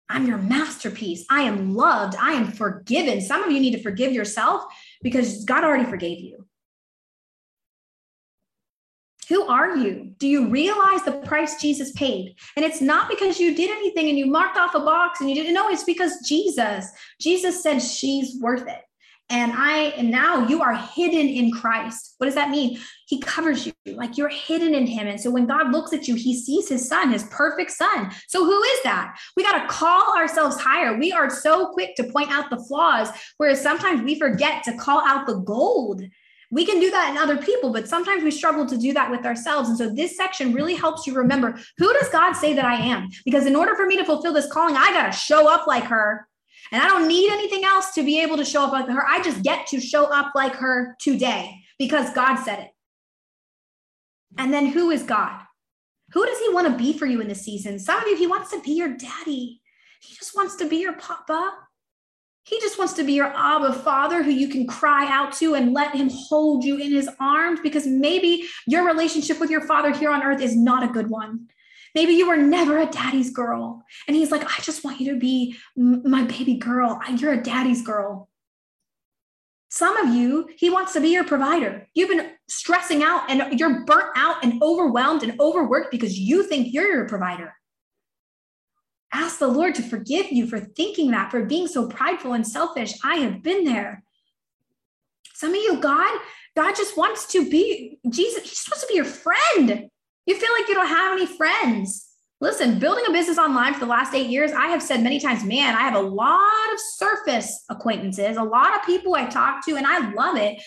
I'm 0.09 0.27
your 0.27 0.39
masterpiece. 0.39 1.25
I 1.31 1.43
am 1.43 1.75
loved. 1.75 2.17
I 2.17 2.33
am 2.33 2.53
forgiven. 2.53 3.21
Some 3.21 3.43
of 3.43 3.51
you 3.51 3.61
need 3.61 3.73
to 3.73 3.83
forgive 3.83 4.13
yourself 4.13 4.65
because 5.03 5.45
God 5.45 5.65
already 5.65 5.85
forgave 5.85 6.21
you. 6.21 6.46
Who 9.29 9.47
are 9.47 9.77
you? 9.77 10.13
Do 10.19 10.29
you 10.29 10.49
realize 10.49 11.03
the 11.05 11.13
price 11.25 11.61
Jesus 11.61 11.93
paid? 11.93 12.37
And 12.57 12.65
it's 12.65 12.81
not 12.81 13.09
because 13.09 13.41
you 13.41 13.55
did 13.55 13.71
anything 13.71 14.09
and 14.09 14.19
you 14.19 14.27
marked 14.27 14.57
off 14.57 14.75
a 14.75 14.81
box 14.81 15.21
and 15.21 15.29
you 15.29 15.35
didn't 15.35 15.55
know, 15.55 15.69
it's 15.69 15.85
because 15.85 16.27
Jesus, 16.27 16.87
Jesus 17.21 17.63
said 17.63 17.81
she's 17.81 18.41
worth 18.41 18.69
it. 18.69 18.83
And 19.29 19.53
I, 19.53 19.93
and 19.97 20.09
now 20.09 20.47
you 20.47 20.63
are 20.63 20.77
hidden 20.77 21.27
in 21.27 21.51
Christ. 21.51 22.15
What 22.19 22.27
does 22.27 22.37
that 22.37 22.51
mean? 22.51 22.79
He 23.09 23.21
covers 23.21 23.67
you 23.67 23.73
like 23.87 24.17
you're 24.17 24.29
hidden 24.29 24.73
in 24.73 24.87
him. 24.87 25.09
And 25.09 25.21
so 25.21 25.33
when 25.33 25.47
God 25.47 25.73
looks 25.73 25.93
at 25.93 26.07
you, 26.07 26.15
he 26.15 26.33
sees 26.33 26.69
his 26.69 26.89
son, 26.89 27.11
his 27.11 27.25
perfect 27.25 27.73
son. 27.73 28.13
So 28.29 28.45
who 28.45 28.63
is 28.63 28.83
that? 28.85 29.19
We 29.37 29.43
got 29.43 29.61
to 29.61 29.69
call 29.69 30.17
ourselves 30.17 30.61
higher. 30.61 30.97
We 30.97 31.11
are 31.11 31.29
so 31.29 31.73
quick 31.73 31.97
to 31.97 32.05
point 32.05 32.31
out 32.31 32.51
the 32.51 32.65
flaws, 32.69 33.09
whereas 33.39 33.61
sometimes 33.61 34.03
we 34.03 34.17
forget 34.17 34.63
to 34.63 34.77
call 34.77 35.05
out 35.05 35.27
the 35.27 35.39
gold 35.41 36.03
we 36.51 36.65
can 36.65 36.81
do 36.81 36.91
that 36.91 37.11
in 37.11 37.19
other 37.19 37.37
people, 37.37 37.73
but 37.73 37.89
sometimes 37.89 38.23
we 38.23 38.31
struggle 38.31 38.67
to 38.67 38.77
do 38.77 38.93
that 38.93 39.11
with 39.11 39.27
ourselves. 39.27 39.69
And 39.69 39.79
so 39.79 39.89
this 39.89 40.17
section 40.17 40.53
really 40.53 40.75
helps 40.75 41.07
you 41.07 41.15
remember 41.15 41.59
who 41.79 41.93
does 41.95 42.09
God 42.11 42.35
say 42.35 42.55
that 42.55 42.65
I 42.65 42.75
am? 42.75 43.09
Because 43.25 43.47
in 43.47 43.57
order 43.57 43.75
for 43.75 43.87
me 43.87 43.97
to 43.97 44.05
fulfill 44.05 44.33
this 44.33 44.51
calling, 44.51 44.77
I 44.77 44.93
got 44.93 45.07
to 45.07 45.13
show 45.13 45.53
up 45.53 45.67
like 45.67 45.85
her. 45.85 46.27
And 46.73 46.83
I 46.83 46.87
don't 46.87 47.09
need 47.09 47.31
anything 47.31 47.65
else 47.65 47.93
to 47.95 48.05
be 48.05 48.21
able 48.21 48.37
to 48.37 48.45
show 48.45 48.65
up 48.65 48.73
like 48.73 48.89
her. 48.89 49.07
I 49.07 49.23
just 49.23 49.43
get 49.43 49.67
to 49.69 49.81
show 49.81 50.07
up 50.07 50.33
like 50.35 50.55
her 50.57 50.97
today 51.01 51.61
because 51.79 52.13
God 52.13 52.37
said 52.37 52.59
it. 52.61 52.71
And 54.39 54.53
then 54.53 54.67
who 54.67 54.91
is 54.91 55.03
God? 55.03 55.41
Who 56.13 56.25
does 56.25 56.39
he 56.39 56.53
want 56.53 56.67
to 56.67 56.77
be 56.77 56.97
for 56.97 57.07
you 57.07 57.21
in 57.21 57.29
this 57.29 57.43
season? 57.43 57.79
Some 57.79 58.01
of 58.01 58.09
you, 58.09 58.17
he 58.17 58.27
wants 58.27 58.51
to 58.51 58.61
be 58.61 58.73
your 58.73 58.97
daddy. 58.97 59.61
He 60.01 60.15
just 60.15 60.37
wants 60.37 60.57
to 60.57 60.69
be 60.69 60.77
your 60.77 60.95
papa. 60.95 61.53
He 62.47 62.61
just 62.61 62.79
wants 62.79 62.93
to 62.95 63.05
be 63.05 63.15
your 63.15 63.33
Abba 63.35 63.73
father 63.73 64.23
who 64.23 64.31
you 64.31 64.49
can 64.49 64.69
cry 64.69 65.11
out 65.11 65.33
to 65.35 65.55
and 65.55 65.75
let 65.75 65.97
him 65.97 66.09
hold 66.09 66.65
you 66.65 66.77
in 66.77 66.93
his 66.93 67.11
arms 67.19 67.59
because 67.61 67.89
maybe 67.89 68.45
your 68.69 68.87
relationship 68.87 69.41
with 69.41 69.51
your 69.51 69.63
father 69.63 69.93
here 69.93 70.13
on 70.13 70.23
earth 70.23 70.41
is 70.41 70.57
not 70.57 70.85
a 70.85 70.93
good 70.93 71.11
one. 71.11 71.49
Maybe 71.97 72.13
you 72.13 72.29
were 72.29 72.37
never 72.37 72.79
a 72.79 72.87
daddy's 72.87 73.31
girl. 73.31 73.83
And 74.07 74.17
he's 74.17 74.31
like, 74.31 74.45
I 74.45 74.63
just 74.63 74.85
want 74.85 75.01
you 75.01 75.13
to 75.13 75.19
be 75.19 75.57
my 75.77 76.23
baby 76.23 76.55
girl. 76.55 77.01
You're 77.17 77.33
a 77.33 77.43
daddy's 77.43 77.83
girl. 77.83 78.29
Some 79.69 79.97
of 79.97 80.15
you, 80.15 80.49
he 80.57 80.71
wants 80.71 80.93
to 80.93 81.01
be 81.01 81.09
your 81.09 81.25
provider. 81.25 81.89
You've 81.95 82.11
been 82.11 82.31
stressing 82.49 83.03
out 83.03 83.29
and 83.29 83.59
you're 83.59 83.85
burnt 83.85 84.11
out 84.15 84.45
and 84.45 84.63
overwhelmed 84.63 85.25
and 85.25 85.41
overworked 85.41 85.91
because 85.91 86.17
you 86.17 86.45
think 86.45 86.73
you're 86.73 86.95
your 86.95 87.09
provider. 87.09 87.55
Ask 89.13 89.39
the 89.39 89.49
Lord 89.49 89.75
to 89.77 89.83
forgive 89.83 90.31
you 90.31 90.47
for 90.47 90.59
thinking 90.59 91.13
that, 91.13 91.31
for 91.31 91.45
being 91.45 91.69
so 91.69 91.89
prideful 91.89 92.33
and 92.33 92.47
selfish. 92.47 92.95
I 93.05 93.17
have 93.17 93.43
been 93.43 93.65
there. 93.65 94.03
Some 95.35 95.51
of 95.51 95.57
you, 95.57 95.79
God, 95.81 96.19
God 96.57 96.75
just 96.75 96.97
wants 96.97 97.27
to 97.33 97.49
be 97.49 97.99
Jesus. 98.09 98.43
He 98.43 98.49
just 98.49 98.71
wants 98.71 98.83
to 98.83 98.89
be 98.89 98.97
your 98.97 99.05
friend. 99.05 99.89
You 100.27 100.37
feel 100.37 100.53
like 100.59 100.69
you 100.69 100.75
don't 100.75 100.89
have 100.89 101.13
any 101.13 101.27
friends. 101.27 102.07
Listen, 102.41 102.79
building 102.79 103.05
a 103.09 103.13
business 103.13 103.39
online 103.39 103.73
for 103.73 103.81
the 103.81 103.87
last 103.87 104.15
eight 104.15 104.29
years, 104.29 104.53
I 104.53 104.67
have 104.67 104.83
said 104.83 105.03
many 105.03 105.19
times, 105.19 105.43
man, 105.45 105.75
I 105.75 105.83
have 105.83 105.95
a 105.95 106.01
lot 106.01 106.73
of 106.73 106.81
surface 106.81 107.65
acquaintances, 107.71 108.37
a 108.37 108.43
lot 108.43 108.77
of 108.77 108.85
people 108.85 109.15
I 109.15 109.25
talk 109.25 109.65
to, 109.67 109.77
and 109.77 109.87
I 109.87 110.11
love 110.13 110.37
it. 110.37 110.61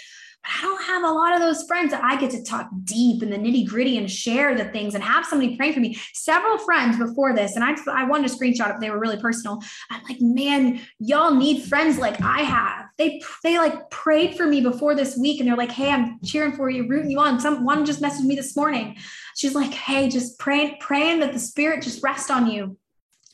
I 0.46 0.62
don't 0.62 0.84
have 0.84 1.04
a 1.04 1.12
lot 1.12 1.34
of 1.34 1.42
those 1.42 1.64
friends 1.64 1.92
that 1.92 2.04
I 2.04 2.20
get 2.20 2.32
to 2.32 2.44
talk 2.44 2.70
deep 2.84 3.22
in 3.22 3.30
the 3.30 3.38
nitty 3.38 3.68
gritty 3.68 3.98
and 3.98 4.10
share 4.10 4.56
the 4.56 4.66
things 4.66 4.96
and 4.96 5.04
have 5.04 5.26
somebody 5.26 5.58
praying 5.58 5.74
for 5.74 5.80
me. 5.80 5.98
Several 6.14 6.58
friends 6.58 6.98
before 6.98 7.36
this, 7.36 7.56
and 7.56 7.64
I, 7.64 7.76
I 7.92 8.06
wanted 8.06 8.30
to 8.30 8.36
screenshot 8.36 8.74
if 8.74 8.80
they 8.80 8.90
were 8.90 9.00
really 9.00 9.20
personal. 9.20 9.62
I'm 9.92 10.02
like, 10.04 10.22
man, 10.22 10.82
y'all 11.00 11.36
need 11.36 11.64
friends 11.64 11.98
like 11.98 12.22
I 12.22 12.42
have. 12.42 12.86
They 12.98 13.22
they 13.44 13.58
like 13.58 13.90
prayed 13.90 14.36
for 14.36 14.48
me 14.48 14.62
before 14.62 14.96
this 14.96 15.18
week, 15.18 15.40
and 15.40 15.50
they're 15.50 15.58
like, 15.58 15.72
hey, 15.72 15.92
I'm 15.92 16.20
cheering 16.24 16.54
for 16.54 16.70
you, 16.70 16.88
rooting 16.88 17.12
you 17.12 17.20
on. 17.20 17.40
Some 17.40 17.66
one 17.66 17.86
just 17.86 18.02
messaged 18.02 18.26
me 18.26 18.36
this 18.36 18.56
morning. 18.56 18.96
She's 19.36 19.56
like, 19.56 19.74
hey, 19.74 20.10
just 20.10 20.40
praying 20.40 20.78
praying 20.80 21.20
that 21.20 21.34
the 21.34 21.40
Spirit 21.40 21.84
just 21.84 22.02
rest 22.02 22.32
on 22.32 22.50
you 22.50 22.78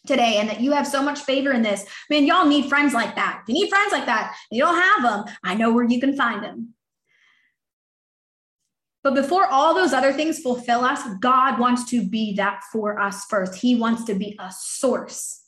today 0.05 0.37
and 0.37 0.49
that 0.49 0.61
you 0.61 0.71
have 0.71 0.87
so 0.87 1.01
much 1.01 1.21
favor 1.21 1.51
in 1.51 1.61
this. 1.61 1.85
Man, 2.09 2.25
y'all 2.25 2.45
need 2.45 2.69
friends 2.69 2.93
like 2.93 3.15
that. 3.15 3.41
If 3.43 3.49
you 3.49 3.55
need 3.55 3.69
friends 3.69 3.91
like 3.91 4.05
that, 4.05 4.35
you 4.51 4.63
don't 4.63 4.79
have 4.79 5.03
them. 5.03 5.35
I 5.43 5.55
know 5.55 5.73
where 5.73 5.85
you 5.85 5.99
can 5.99 6.15
find 6.15 6.43
them. 6.43 6.74
But 9.05 9.13
before 9.13 9.45
all 9.45 9.75
those 9.75 9.93
other 9.93 10.11
things 10.11 10.39
fulfill 10.39 10.83
us, 10.83 10.99
God 11.19 11.59
wants 11.59 11.85
to 11.91 12.03
be 12.03 12.33
that 12.37 12.63
for 12.71 12.99
us 12.99 13.25
first. 13.25 13.53
He 13.53 13.75
wants 13.75 14.03
to 14.05 14.15
be 14.15 14.35
a 14.39 14.51
source. 14.51 15.43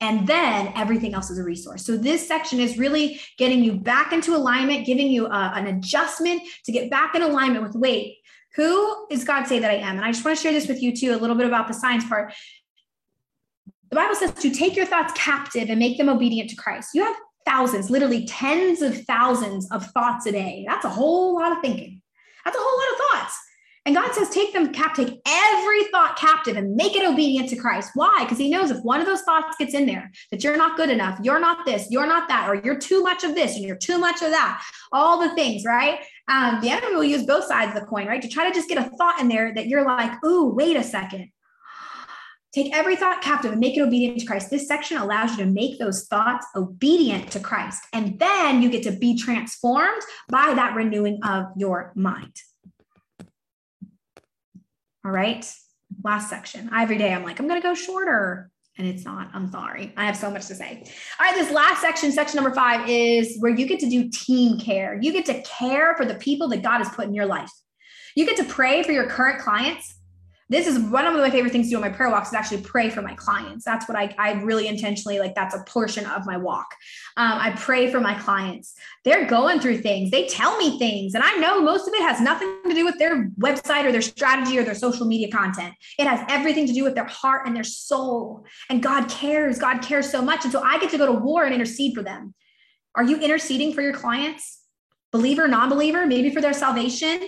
And 0.00 0.26
then 0.26 0.72
everything 0.74 1.12
else 1.12 1.28
is 1.30 1.38
a 1.38 1.44
resource. 1.44 1.84
So, 1.84 1.98
this 1.98 2.26
section 2.26 2.60
is 2.60 2.78
really 2.78 3.20
getting 3.36 3.62
you 3.62 3.74
back 3.74 4.14
into 4.14 4.34
alignment, 4.34 4.86
giving 4.86 5.08
you 5.08 5.26
a, 5.26 5.28
uh, 5.28 5.52
an 5.54 5.66
adjustment 5.66 6.40
to 6.64 6.72
get 6.72 6.90
back 6.90 7.14
in 7.14 7.20
alignment 7.20 7.62
with 7.62 7.74
wait, 7.74 8.16
who 8.54 9.06
is 9.10 9.22
God 9.22 9.46
say 9.46 9.58
that 9.58 9.70
I 9.70 9.74
am? 9.74 9.96
And 9.96 10.04
I 10.04 10.10
just 10.10 10.24
want 10.24 10.38
to 10.38 10.42
share 10.42 10.52
this 10.52 10.66
with 10.66 10.82
you 10.82 10.96
too, 10.96 11.14
a 11.14 11.20
little 11.20 11.36
bit 11.36 11.46
about 11.46 11.68
the 11.68 11.74
science 11.74 12.08
part. 12.08 12.32
The 13.90 13.96
Bible 13.96 14.14
says 14.14 14.32
to 14.32 14.50
take 14.50 14.76
your 14.76 14.86
thoughts 14.86 15.12
captive 15.14 15.68
and 15.68 15.78
make 15.78 15.98
them 15.98 16.08
obedient 16.08 16.48
to 16.50 16.56
Christ. 16.56 16.94
You 16.94 17.04
have 17.04 17.16
thousands, 17.44 17.90
literally 17.90 18.24
tens 18.24 18.80
of 18.80 19.04
thousands 19.04 19.70
of 19.72 19.84
thoughts 19.88 20.24
a 20.24 20.32
day. 20.32 20.64
That's 20.66 20.86
a 20.86 20.90
whole 20.90 21.34
lot 21.34 21.52
of 21.52 21.58
thinking. 21.60 22.00
That's 22.44 22.56
a 22.56 22.60
whole 22.60 22.78
lot 22.78 22.92
of 22.92 23.20
thoughts. 23.20 23.40
And 23.86 23.94
God 23.94 24.14
says, 24.14 24.30
take 24.30 24.54
them 24.54 24.72
captive, 24.72 25.08
take 25.08 25.20
every 25.28 25.84
thought 25.88 26.16
captive 26.16 26.56
and 26.56 26.74
make 26.74 26.96
it 26.96 27.06
obedient 27.06 27.50
to 27.50 27.56
Christ. 27.56 27.90
Why? 27.92 28.20
Because 28.20 28.38
he 28.38 28.48
knows 28.48 28.70
if 28.70 28.82
one 28.82 28.98
of 28.98 29.06
those 29.06 29.20
thoughts 29.22 29.56
gets 29.58 29.74
in 29.74 29.84
there, 29.84 30.10
that 30.30 30.42
you're 30.42 30.56
not 30.56 30.78
good 30.78 30.88
enough, 30.88 31.18
you're 31.22 31.38
not 31.38 31.66
this, 31.66 31.88
you're 31.90 32.06
not 32.06 32.26
that, 32.28 32.48
or 32.48 32.54
you're 32.54 32.78
too 32.78 33.02
much 33.02 33.24
of 33.24 33.34
this 33.34 33.56
and 33.56 33.64
you're 33.64 33.76
too 33.76 33.98
much 33.98 34.22
of 34.22 34.30
that, 34.30 34.62
all 34.90 35.20
the 35.20 35.34
things, 35.34 35.66
right? 35.66 36.00
Um, 36.28 36.62
the 36.62 36.70
enemy 36.70 36.94
will 36.94 37.04
use 37.04 37.24
both 37.24 37.44
sides 37.44 37.74
of 37.74 37.80
the 37.82 37.86
coin, 37.86 38.06
right? 38.06 38.22
To 38.22 38.28
try 38.28 38.48
to 38.48 38.54
just 38.54 38.70
get 38.70 38.78
a 38.78 38.88
thought 38.96 39.20
in 39.20 39.28
there 39.28 39.52
that 39.52 39.66
you're 39.66 39.84
like, 39.84 40.12
ooh, 40.24 40.46
wait 40.54 40.78
a 40.78 40.82
second. 40.82 41.30
Take 42.54 42.72
every 42.72 42.94
thought 42.94 43.20
captive 43.20 43.50
and 43.50 43.60
make 43.60 43.76
it 43.76 43.80
obedient 43.80 44.20
to 44.20 44.26
Christ. 44.26 44.48
This 44.48 44.68
section 44.68 44.96
allows 44.96 45.32
you 45.32 45.38
to 45.38 45.50
make 45.50 45.80
those 45.80 46.06
thoughts 46.06 46.46
obedient 46.54 47.32
to 47.32 47.40
Christ. 47.40 47.82
And 47.92 48.16
then 48.20 48.62
you 48.62 48.70
get 48.70 48.84
to 48.84 48.92
be 48.92 49.18
transformed 49.18 50.02
by 50.28 50.54
that 50.54 50.76
renewing 50.76 51.18
of 51.24 51.46
your 51.56 51.92
mind. 51.96 52.36
All 55.04 55.10
right. 55.10 55.44
Last 56.04 56.30
section. 56.30 56.70
Every 56.72 56.96
day 56.96 57.12
I'm 57.12 57.24
like, 57.24 57.40
I'm 57.40 57.48
going 57.48 57.60
to 57.60 57.66
go 57.66 57.74
shorter. 57.74 58.52
And 58.78 58.86
it's 58.86 59.04
not. 59.04 59.30
I'm 59.34 59.50
sorry. 59.50 59.92
I 59.96 60.06
have 60.06 60.16
so 60.16 60.30
much 60.30 60.46
to 60.46 60.54
say. 60.54 60.84
All 61.18 61.26
right. 61.26 61.34
This 61.34 61.50
last 61.50 61.80
section, 61.80 62.12
section 62.12 62.36
number 62.36 62.54
five, 62.54 62.88
is 62.88 63.36
where 63.40 63.52
you 63.52 63.66
get 63.66 63.80
to 63.80 63.90
do 63.90 64.08
team 64.10 64.60
care. 64.60 64.96
You 65.02 65.12
get 65.12 65.26
to 65.26 65.42
care 65.42 65.96
for 65.96 66.06
the 66.06 66.14
people 66.14 66.46
that 66.48 66.62
God 66.62 66.78
has 66.78 66.88
put 66.90 67.06
in 67.06 67.14
your 67.14 67.26
life. 67.26 67.50
You 68.14 68.26
get 68.26 68.36
to 68.36 68.44
pray 68.44 68.84
for 68.84 68.92
your 68.92 69.08
current 69.08 69.40
clients 69.40 69.96
this 70.50 70.66
is 70.66 70.78
one 70.78 71.06
of 71.06 71.14
my 71.14 71.30
favorite 71.30 71.52
things 71.52 71.66
to 71.66 71.70
do 71.70 71.76
on 71.76 71.82
my 71.82 71.88
prayer 71.88 72.10
walks 72.10 72.28
is 72.28 72.34
actually 72.34 72.60
pray 72.60 72.90
for 72.90 73.00
my 73.00 73.14
clients. 73.14 73.64
That's 73.64 73.88
what 73.88 73.96
I, 73.96 74.14
I 74.18 74.32
really 74.42 74.68
intentionally 74.68 75.18
like. 75.18 75.34
That's 75.34 75.54
a 75.54 75.64
portion 75.64 76.04
of 76.04 76.26
my 76.26 76.36
walk. 76.36 76.66
Um, 77.16 77.38
I 77.38 77.52
pray 77.56 77.90
for 77.90 77.98
my 77.98 78.14
clients. 78.14 78.74
They're 79.04 79.26
going 79.26 79.60
through 79.60 79.78
things. 79.78 80.10
They 80.10 80.26
tell 80.26 80.58
me 80.58 80.78
things, 80.78 81.14
and 81.14 81.24
I 81.24 81.34
know 81.36 81.62
most 81.62 81.88
of 81.88 81.94
it 81.94 82.02
has 82.02 82.20
nothing 82.20 82.58
to 82.68 82.74
do 82.74 82.84
with 82.84 82.98
their 82.98 83.28
website 83.40 83.84
or 83.84 83.92
their 83.92 84.02
strategy 84.02 84.58
or 84.58 84.64
their 84.64 84.74
social 84.74 85.06
media 85.06 85.30
content. 85.30 85.74
It 85.98 86.06
has 86.06 86.20
everything 86.28 86.66
to 86.66 86.72
do 86.74 86.84
with 86.84 86.94
their 86.94 87.06
heart 87.06 87.46
and 87.46 87.56
their 87.56 87.64
soul. 87.64 88.44
And 88.68 88.82
God 88.82 89.08
cares. 89.08 89.58
God 89.58 89.80
cares 89.80 90.10
so 90.10 90.20
much. 90.20 90.44
And 90.44 90.52
so 90.52 90.62
I 90.62 90.78
get 90.78 90.90
to 90.90 90.98
go 90.98 91.06
to 91.06 91.12
war 91.12 91.44
and 91.44 91.54
intercede 91.54 91.94
for 91.94 92.02
them. 92.02 92.34
Are 92.94 93.04
you 93.04 93.18
interceding 93.18 93.72
for 93.72 93.80
your 93.80 93.94
clients? 93.94 94.60
Believer, 95.10 95.48
non 95.48 95.70
believer, 95.70 96.06
maybe 96.06 96.30
for 96.30 96.40
their 96.40 96.52
salvation? 96.52 97.26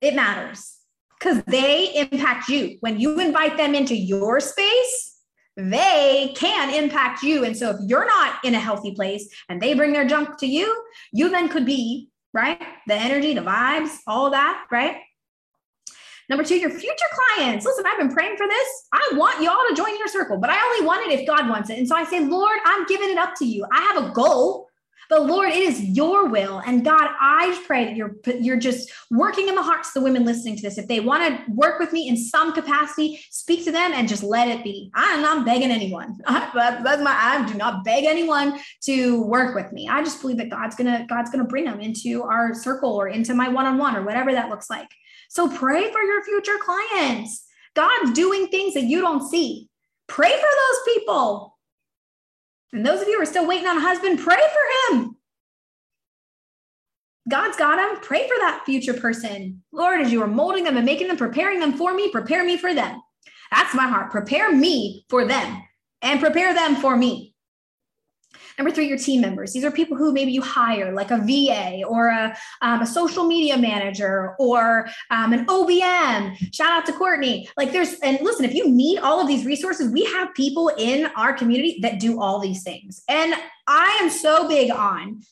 It 0.00 0.14
matters 0.14 0.79
because 1.20 1.42
they 1.44 1.92
impact 1.94 2.48
you. 2.48 2.78
When 2.80 2.98
you 2.98 3.20
invite 3.20 3.56
them 3.56 3.74
into 3.74 3.94
your 3.94 4.40
space, 4.40 5.18
they 5.56 6.32
can 6.34 6.72
impact 6.72 7.22
you. 7.22 7.44
And 7.44 7.56
so 7.56 7.70
if 7.70 7.76
you're 7.86 8.06
not 8.06 8.42
in 8.44 8.54
a 8.54 8.60
healthy 8.60 8.94
place 8.94 9.28
and 9.48 9.60
they 9.60 9.74
bring 9.74 9.92
their 9.92 10.06
junk 10.06 10.38
to 10.38 10.46
you, 10.46 10.82
you 11.12 11.28
then 11.28 11.48
could 11.48 11.66
be, 11.66 12.08
right? 12.32 12.60
The 12.86 12.94
energy, 12.94 13.34
the 13.34 13.42
vibes, 13.42 13.96
all 14.06 14.30
that, 14.30 14.66
right? 14.70 14.96
Number 16.30 16.44
two, 16.44 16.56
your 16.56 16.70
future 16.70 17.06
clients. 17.36 17.66
Listen, 17.66 17.84
I've 17.86 17.98
been 17.98 18.12
praying 18.12 18.36
for 18.36 18.46
this. 18.46 18.68
I 18.92 19.10
want 19.14 19.42
y'all 19.42 19.58
to 19.68 19.74
join 19.74 19.98
your 19.98 20.06
circle, 20.06 20.38
but 20.38 20.48
I 20.48 20.62
only 20.64 20.86
want 20.86 21.10
it 21.10 21.18
if 21.18 21.26
God 21.26 21.48
wants 21.48 21.70
it. 21.70 21.78
And 21.78 21.88
so 21.88 21.96
I 21.96 22.04
say, 22.04 22.20
Lord, 22.20 22.56
I'm 22.64 22.86
giving 22.86 23.10
it 23.10 23.18
up 23.18 23.34
to 23.38 23.44
you. 23.44 23.66
I 23.72 23.80
have 23.80 24.04
a 24.04 24.12
goal. 24.12 24.69
But 25.10 25.26
Lord, 25.26 25.50
it 25.50 25.58
is 25.58 25.82
your 25.82 26.28
will. 26.28 26.62
And 26.64 26.84
God, 26.84 27.10
I 27.20 27.60
pray 27.66 27.84
that 27.84 27.96
you're 27.96 28.14
you're 28.38 28.56
just 28.56 28.92
working 29.10 29.48
in 29.48 29.56
the 29.56 29.62
hearts 29.62 29.88
of 29.88 29.94
the 29.94 30.00
women 30.02 30.24
listening 30.24 30.54
to 30.54 30.62
this. 30.62 30.78
If 30.78 30.86
they 30.86 31.00
want 31.00 31.26
to 31.26 31.52
work 31.52 31.80
with 31.80 31.92
me 31.92 32.08
in 32.08 32.16
some 32.16 32.52
capacity, 32.52 33.20
speak 33.28 33.64
to 33.64 33.72
them 33.72 33.92
and 33.92 34.08
just 34.08 34.22
let 34.22 34.46
it 34.46 34.62
be. 34.62 34.88
I'm 34.94 35.20
not 35.20 35.44
begging 35.44 35.72
anyone. 35.72 36.16
that's 36.28 37.02
my 37.02 37.10
I 37.12 37.44
do 37.50 37.58
not 37.58 37.84
beg 37.84 38.04
anyone 38.04 38.60
to 38.84 39.22
work 39.24 39.56
with 39.56 39.72
me. 39.72 39.88
I 39.88 40.04
just 40.04 40.20
believe 40.20 40.36
that 40.36 40.48
God's 40.48 40.76
gonna 40.76 41.04
God's 41.08 41.30
gonna 41.30 41.44
bring 41.44 41.64
them 41.64 41.80
into 41.80 42.22
our 42.22 42.54
circle 42.54 42.94
or 42.94 43.08
into 43.08 43.34
my 43.34 43.48
one-on-one 43.48 43.96
or 43.96 44.04
whatever 44.04 44.32
that 44.32 44.48
looks 44.48 44.70
like. 44.70 44.88
So 45.28 45.48
pray 45.48 45.90
for 45.90 46.02
your 46.02 46.24
future 46.24 46.58
clients. 46.60 47.46
God's 47.74 48.12
doing 48.12 48.46
things 48.46 48.74
that 48.74 48.84
you 48.84 49.00
don't 49.00 49.28
see. 49.28 49.68
Pray 50.06 50.30
for 50.30 50.38
those 50.38 50.94
people. 50.94 51.58
And 52.72 52.86
those 52.86 53.02
of 53.02 53.08
you 53.08 53.16
who 53.16 53.22
are 53.22 53.26
still 53.26 53.46
waiting 53.46 53.66
on 53.66 53.78
a 53.78 53.80
husband, 53.80 54.20
pray 54.20 54.36
for 54.36 54.94
him. 54.94 55.16
God's 57.28 57.56
got 57.56 57.78
him. 57.78 58.00
Pray 58.02 58.26
for 58.26 58.36
that 58.38 58.62
future 58.64 58.94
person. 58.94 59.62
Lord, 59.72 60.00
as 60.00 60.12
you 60.12 60.22
are 60.22 60.28
molding 60.28 60.64
them 60.64 60.76
and 60.76 60.86
making 60.86 61.08
them, 61.08 61.16
preparing 61.16 61.60
them 61.60 61.72
for 61.72 61.94
me, 61.94 62.10
prepare 62.10 62.44
me 62.44 62.56
for 62.56 62.74
them. 62.74 63.00
That's 63.50 63.74
my 63.74 63.86
heart. 63.86 64.10
Prepare 64.10 64.54
me 64.54 65.04
for 65.08 65.24
them 65.24 65.62
and 66.02 66.20
prepare 66.20 66.54
them 66.54 66.76
for 66.76 66.96
me. 66.96 67.29
Number 68.60 68.72
three, 68.72 68.88
your 68.88 68.98
team 68.98 69.22
members. 69.22 69.54
These 69.54 69.64
are 69.64 69.70
people 69.70 69.96
who 69.96 70.12
maybe 70.12 70.32
you 70.32 70.42
hire, 70.42 70.92
like 70.92 71.10
a 71.10 71.16
VA 71.16 71.82
or 71.82 72.08
a, 72.08 72.36
um, 72.60 72.82
a 72.82 72.86
social 72.86 73.24
media 73.24 73.56
manager 73.56 74.34
or 74.38 74.86
um, 75.08 75.32
an 75.32 75.46
OBM. 75.46 76.36
Shout 76.54 76.70
out 76.70 76.84
to 76.84 76.92
Courtney. 76.92 77.48
Like 77.56 77.72
there's, 77.72 77.94
and 78.00 78.18
listen, 78.20 78.44
if 78.44 78.52
you 78.52 78.70
need 78.70 78.98
all 78.98 79.18
of 79.18 79.26
these 79.26 79.46
resources, 79.46 79.90
we 79.90 80.04
have 80.04 80.34
people 80.34 80.70
in 80.76 81.06
our 81.16 81.32
community 81.32 81.78
that 81.80 82.00
do 82.00 82.20
all 82.20 82.38
these 82.38 82.62
things. 82.62 83.02
And 83.08 83.32
I 83.66 83.98
am 84.02 84.10
so 84.10 84.46
big 84.46 84.70
on 84.70 85.22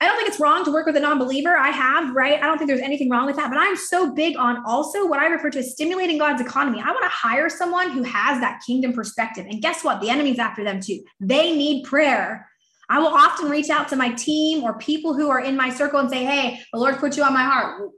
I 0.00 0.06
don't 0.06 0.16
think 0.16 0.28
it's 0.28 0.38
wrong 0.38 0.64
to 0.64 0.70
work 0.70 0.86
with 0.86 0.96
a 0.96 1.00
non-believer. 1.00 1.56
I 1.56 1.70
have, 1.70 2.14
right? 2.14 2.40
I 2.40 2.46
don't 2.46 2.56
think 2.56 2.68
there's 2.68 2.80
anything 2.80 3.10
wrong 3.10 3.26
with 3.26 3.34
that. 3.34 3.50
But 3.50 3.58
I'm 3.58 3.76
so 3.76 4.14
big 4.14 4.36
on 4.36 4.62
also 4.64 5.06
what 5.08 5.18
I 5.18 5.26
refer 5.26 5.50
to 5.50 5.58
as 5.58 5.72
stimulating 5.72 6.18
God's 6.18 6.40
economy. 6.40 6.80
I 6.80 6.92
want 6.92 7.02
to 7.02 7.08
hire 7.08 7.48
someone 7.48 7.90
who 7.90 8.04
has 8.04 8.40
that 8.40 8.62
kingdom 8.64 8.92
perspective. 8.92 9.46
And 9.50 9.60
guess 9.60 9.82
what? 9.82 10.00
The 10.00 10.08
enemy's 10.08 10.38
after 10.38 10.62
them 10.62 10.80
too. 10.80 11.02
They 11.18 11.56
need 11.56 11.84
prayer. 11.84 12.48
I 12.88 12.98
will 12.98 13.08
often 13.08 13.48
reach 13.50 13.70
out 13.70 13.88
to 13.88 13.96
my 13.96 14.12
team 14.12 14.64
or 14.64 14.78
people 14.78 15.14
who 15.14 15.28
are 15.30 15.40
in 15.40 15.56
my 15.56 15.70
circle 15.70 16.00
and 16.00 16.10
say, 16.10 16.24
Hey, 16.24 16.60
the 16.72 16.78
Lord 16.78 16.98
put 16.98 17.16
you 17.16 17.22
on 17.22 17.34
my 17.34 17.42
heart. 17.42 17.90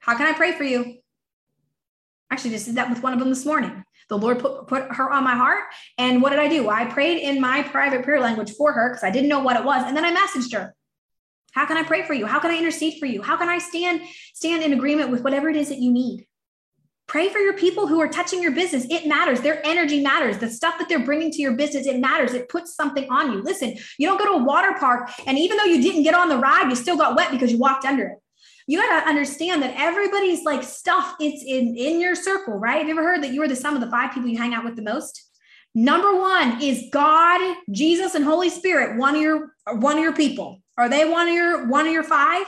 How 0.00 0.16
can 0.16 0.26
I 0.26 0.36
pray 0.36 0.52
for 0.52 0.64
you? 0.64 0.98
Actually, 2.30 2.50
just 2.50 2.66
did 2.66 2.74
that 2.74 2.90
with 2.90 3.02
one 3.02 3.12
of 3.12 3.18
them 3.18 3.30
this 3.30 3.46
morning. 3.46 3.84
The 4.08 4.18
Lord 4.18 4.38
put, 4.38 4.66
put 4.66 4.82
her 4.90 5.10
on 5.10 5.24
my 5.24 5.34
heart. 5.34 5.64
And 5.96 6.20
what 6.20 6.30
did 6.30 6.38
I 6.38 6.48
do? 6.48 6.68
I 6.68 6.84
prayed 6.84 7.22
in 7.22 7.40
my 7.40 7.62
private 7.62 8.02
prayer 8.02 8.20
language 8.20 8.52
for 8.52 8.72
her 8.72 8.90
because 8.90 9.04
I 9.04 9.10
didn't 9.10 9.28
know 9.28 9.40
what 9.40 9.56
it 9.56 9.64
was. 9.64 9.82
And 9.86 9.96
then 9.96 10.04
I 10.04 10.14
messaged 10.14 10.52
her. 10.52 10.74
How 11.52 11.66
can 11.66 11.76
I 11.76 11.84
pray 11.84 12.02
for 12.02 12.12
you? 12.12 12.26
How 12.26 12.40
can 12.40 12.50
I 12.50 12.58
intercede 12.58 12.98
for 12.98 13.06
you? 13.06 13.22
How 13.22 13.36
can 13.36 13.48
I 13.48 13.58
stand 13.58 14.02
stand 14.34 14.62
in 14.62 14.72
agreement 14.72 15.10
with 15.10 15.22
whatever 15.22 15.48
it 15.48 15.56
is 15.56 15.68
that 15.68 15.78
you 15.78 15.92
need? 15.92 16.26
Pray 17.06 17.28
for 17.28 17.38
your 17.38 17.52
people 17.52 17.86
who 17.86 18.00
are 18.00 18.08
touching 18.08 18.42
your 18.42 18.52
business. 18.52 18.86
It 18.88 19.06
matters. 19.06 19.40
Their 19.40 19.64
energy 19.66 20.02
matters. 20.02 20.38
The 20.38 20.48
stuff 20.48 20.78
that 20.78 20.88
they're 20.88 21.04
bringing 21.04 21.30
to 21.32 21.42
your 21.42 21.52
business, 21.52 21.86
it 21.86 22.00
matters. 22.00 22.32
It 22.32 22.48
puts 22.48 22.74
something 22.74 23.08
on 23.10 23.32
you. 23.32 23.42
Listen, 23.42 23.76
you 23.98 24.08
don't 24.08 24.18
go 24.18 24.24
to 24.24 24.42
a 24.42 24.44
water 24.44 24.74
park 24.78 25.10
and 25.26 25.38
even 25.38 25.58
though 25.58 25.64
you 25.64 25.82
didn't 25.82 26.02
get 26.02 26.14
on 26.14 26.28
the 26.28 26.38
ride, 26.38 26.68
you 26.70 26.76
still 26.76 26.96
got 26.96 27.16
wet 27.16 27.30
because 27.30 27.52
you 27.52 27.58
walked 27.58 27.84
under 27.84 28.04
it. 28.04 28.18
You 28.66 28.78
got 28.80 29.00
to 29.00 29.08
understand 29.08 29.62
that 29.62 29.74
everybody's 29.76 30.44
like 30.44 30.62
stuff 30.62 31.16
it's 31.20 31.44
in 31.44 31.76
in 31.76 32.00
your 32.00 32.14
circle, 32.14 32.54
right? 32.54 32.78
Have 32.78 32.88
you 32.88 32.94
ever 32.94 33.02
heard 33.02 33.22
that 33.22 33.32
you 33.32 33.42
are 33.42 33.48
the 33.48 33.56
sum 33.56 33.74
of 33.74 33.82
the 33.82 33.90
five 33.90 34.14
people 34.14 34.30
you 34.30 34.38
hang 34.38 34.54
out 34.54 34.64
with 34.64 34.76
the 34.76 34.82
most? 34.82 35.22
Number 35.74 36.14
1 36.18 36.62
is 36.62 36.84
God, 36.92 37.56
Jesus 37.70 38.14
and 38.14 38.24
Holy 38.24 38.48
Spirit, 38.48 38.96
one 38.96 39.16
of 39.16 39.20
your 39.20 39.50
one 39.66 39.96
of 39.96 40.02
your 40.02 40.14
people. 40.14 40.62
Are 40.78 40.88
they 40.88 41.04
one 41.04 41.28
of 41.28 41.34
your 41.34 41.66
one 41.66 41.86
of 41.86 41.92
your 41.92 42.04
five? 42.04 42.46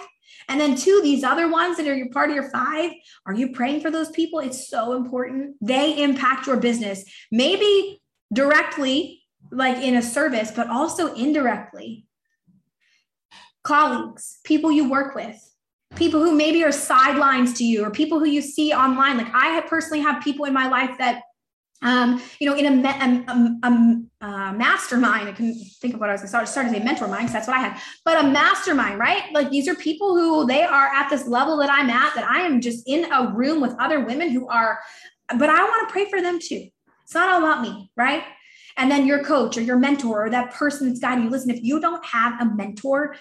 And 0.49 0.61
then 0.61 0.77
two, 0.77 1.01
these 1.03 1.25
other 1.25 1.51
ones 1.51 1.77
that 1.77 1.89
are 1.89 1.95
your 1.95 2.11
part 2.11 2.31
of 2.31 2.37
your 2.37 2.51
five, 2.51 2.93
are 3.27 3.35
you 3.35 3.53
praying 3.53 3.81
for 3.81 3.91
those 3.91 4.11
people? 4.11 4.39
It's 4.39 4.69
so 4.69 4.93
important. 4.93 5.57
They 5.61 6.03
impact 6.03 6.47
your 6.47 6.57
business, 6.57 7.05
maybe 7.33 8.01
directly, 8.33 9.23
like 9.51 9.79
in 9.79 9.97
a 9.97 10.03
service, 10.03 10.51
but 10.51 10.69
also 10.69 11.15
indirectly. 11.15 12.07
Colleagues, 13.65 14.39
people 14.45 14.71
you 14.71 14.89
work 14.89 15.15
with, 15.17 15.37
people 15.97 16.21
who 16.21 16.33
maybe 16.37 16.63
are 16.63 16.73
sidelines 16.73 17.55
to 17.55 17.65
you, 17.65 17.85
or 17.85 17.91
people 17.91 18.21
who 18.21 18.27
you 18.27 18.41
see 18.41 18.73
online. 18.73 19.17
Like 19.17 19.33
I 19.35 19.61
personally 19.63 20.01
have 20.01 20.23
people 20.23 20.45
in 20.45 20.55
my 20.55 20.69
life 20.69 20.97
that 20.99 21.23
um, 21.83 22.23
you 22.41 22.49
know, 22.49 22.57
in 22.57 22.85
a, 22.85 22.89
a, 22.89 23.49
a, 23.63 24.27
a, 24.27 24.53
mastermind, 24.53 25.29
I 25.29 25.33
can 25.33 25.55
think 25.81 25.95
of 25.95 26.01
what 26.01 26.09
I 26.09 26.13
was 26.13 26.23
going 26.23 26.45
to 26.45 26.47
start 26.47 26.67
to 26.67 26.73
say 26.73 26.83
mentor 26.83 27.07
mind, 27.07 27.23
because 27.23 27.33
that's 27.33 27.49
what 27.49 27.57
I 27.57 27.61
had, 27.61 27.81
but 28.05 28.25
a 28.25 28.29
mastermind, 28.29 28.99
right? 28.99 29.25
Like 29.33 29.51
these 29.51 29.69
are 29.69 29.75
people 29.75 30.15
who 30.15 30.47
they 30.47 30.63
are 30.63 30.87
at 30.87 31.11
this 31.11 31.27
level 31.27 31.59
that 31.59 31.71
I'm 31.71 31.91
at, 31.91 32.15
that 32.15 32.29
I 32.29 32.41
am 32.41 32.61
just 32.61 32.89
in 32.89 33.11
a 33.13 33.33
room 33.33 33.61
with 33.61 33.75
other 33.79 34.01
women 34.05 34.31
who 34.31 34.49
are, 34.49 34.79
but 35.39 35.51
I 35.51 35.63
want 35.63 35.89
to 35.89 35.93
pray 35.93 36.09
for 36.09 36.23
them 36.23 36.39
too. 36.41 36.69
It's 37.05 37.15
not 37.15 37.29
all 37.29 37.39
about 37.39 37.63
me, 37.63 37.91
right? 37.97 38.25
And 38.79 38.91
then 38.91 39.07
your 39.07 39.23
coach 39.23 39.57
or 39.57 39.63
your 39.63 39.79
mentor 39.79 40.27
or 40.27 40.31
that 40.31 40.53
person 40.53 40.89
that's 40.89 41.01
guiding 41.01 41.25
you. 41.25 41.31
Listen, 41.31 41.51
if 41.51 41.63
you 41.63 41.81
don't 41.81 42.05
have 42.05 42.41
a 42.41 42.45
mentor, 42.45 43.17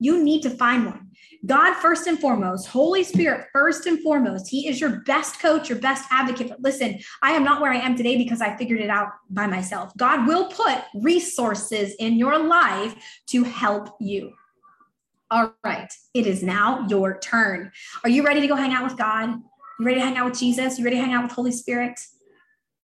you 0.00 0.22
need 0.22 0.42
to 0.42 0.50
find 0.50 0.86
one. 0.86 1.08
God, 1.46 1.74
first 1.74 2.06
and 2.06 2.18
foremost, 2.18 2.66
Holy 2.68 3.04
Spirit, 3.04 3.46
first 3.52 3.86
and 3.86 4.00
foremost, 4.00 4.48
He 4.48 4.68
is 4.68 4.80
your 4.80 5.00
best 5.00 5.40
coach, 5.40 5.68
your 5.68 5.78
best 5.78 6.04
advocate. 6.10 6.48
But 6.48 6.60
listen, 6.62 6.98
I 7.22 7.32
am 7.32 7.44
not 7.44 7.60
where 7.60 7.72
I 7.72 7.78
am 7.78 7.96
today 7.96 8.16
because 8.16 8.40
I 8.40 8.56
figured 8.56 8.80
it 8.80 8.90
out 8.90 9.08
by 9.30 9.46
myself. 9.46 9.96
God 9.96 10.26
will 10.26 10.48
put 10.48 10.78
resources 10.94 11.94
in 11.98 12.18
your 12.18 12.38
life 12.38 12.94
to 13.28 13.44
help 13.44 13.96
you. 14.00 14.32
All 15.30 15.54
right, 15.62 15.92
it 16.14 16.26
is 16.26 16.42
now 16.42 16.86
your 16.88 17.18
turn. 17.18 17.70
Are 18.02 18.10
you 18.10 18.24
ready 18.24 18.40
to 18.40 18.46
go 18.46 18.56
hang 18.56 18.72
out 18.72 18.84
with 18.84 18.96
God? 18.96 19.30
You 19.78 19.86
ready 19.86 20.00
to 20.00 20.04
hang 20.04 20.16
out 20.16 20.30
with 20.30 20.38
Jesus? 20.38 20.78
You 20.78 20.84
ready 20.84 20.96
to 20.96 21.02
hang 21.02 21.12
out 21.12 21.22
with 21.22 21.32
Holy 21.32 21.52
Spirit? 21.52 22.00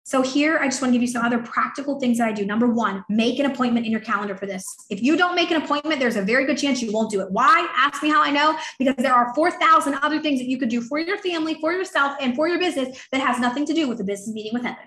So 0.06 0.20
here, 0.20 0.58
I 0.58 0.66
just 0.66 0.82
want 0.82 0.92
to 0.92 0.96
give 0.96 1.00
you 1.00 1.08
some 1.08 1.24
other 1.24 1.38
practical 1.38 1.98
things 1.98 2.18
that 2.18 2.28
I 2.28 2.32
do. 2.32 2.44
Number 2.44 2.66
one, 2.66 3.06
make 3.08 3.38
an 3.38 3.46
appointment 3.46 3.86
in 3.86 3.92
your 3.92 4.02
calendar 4.02 4.36
for 4.36 4.44
this. 4.44 4.66
If 4.90 5.02
you 5.02 5.16
don't 5.16 5.34
make 5.34 5.50
an 5.50 5.62
appointment, 5.62 5.98
there's 5.98 6.16
a 6.16 6.22
very 6.22 6.44
good 6.44 6.58
chance 6.58 6.82
you 6.82 6.92
won't 6.92 7.10
do 7.10 7.22
it. 7.22 7.30
Why? 7.30 7.66
Ask 7.74 8.02
me 8.02 8.10
how 8.10 8.22
I 8.22 8.30
know. 8.30 8.58
Because 8.78 8.96
there 8.98 9.14
are 9.14 9.34
4,000 9.34 9.94
other 10.02 10.20
things 10.20 10.40
that 10.40 10.46
you 10.46 10.58
could 10.58 10.68
do 10.68 10.82
for 10.82 10.98
your 10.98 11.16
family, 11.18 11.54
for 11.54 11.72
yourself, 11.72 12.18
and 12.20 12.36
for 12.36 12.48
your 12.48 12.58
business 12.58 13.08
that 13.12 13.22
has 13.22 13.40
nothing 13.40 13.64
to 13.64 13.72
do 13.72 13.88
with 13.88 13.98
a 13.98 14.04
business 14.04 14.34
meeting 14.34 14.52
with 14.52 14.64
heaven. 14.64 14.84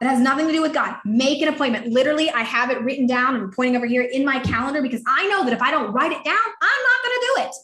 It 0.00 0.06
has 0.06 0.20
nothing 0.20 0.46
to 0.46 0.52
do 0.52 0.62
with 0.62 0.72
God. 0.72 0.96
Make 1.04 1.42
an 1.42 1.48
appointment. 1.48 1.88
Literally, 1.88 2.30
I 2.30 2.44
have 2.44 2.70
it 2.70 2.80
written 2.80 3.06
down. 3.06 3.36
I'm 3.36 3.52
pointing 3.52 3.76
over 3.76 3.86
here 3.86 4.02
in 4.02 4.24
my 4.24 4.40
calendar 4.40 4.80
because 4.80 5.02
I 5.06 5.28
know 5.28 5.44
that 5.44 5.52
if 5.52 5.60
I 5.60 5.70
don't 5.70 5.92
write 5.92 6.12
it 6.12 6.24
down, 6.24 6.34
I'm 6.62 6.82
not 6.82 7.02
going 7.02 7.14
to 7.14 7.26
do 7.36 7.42
it 7.42 7.54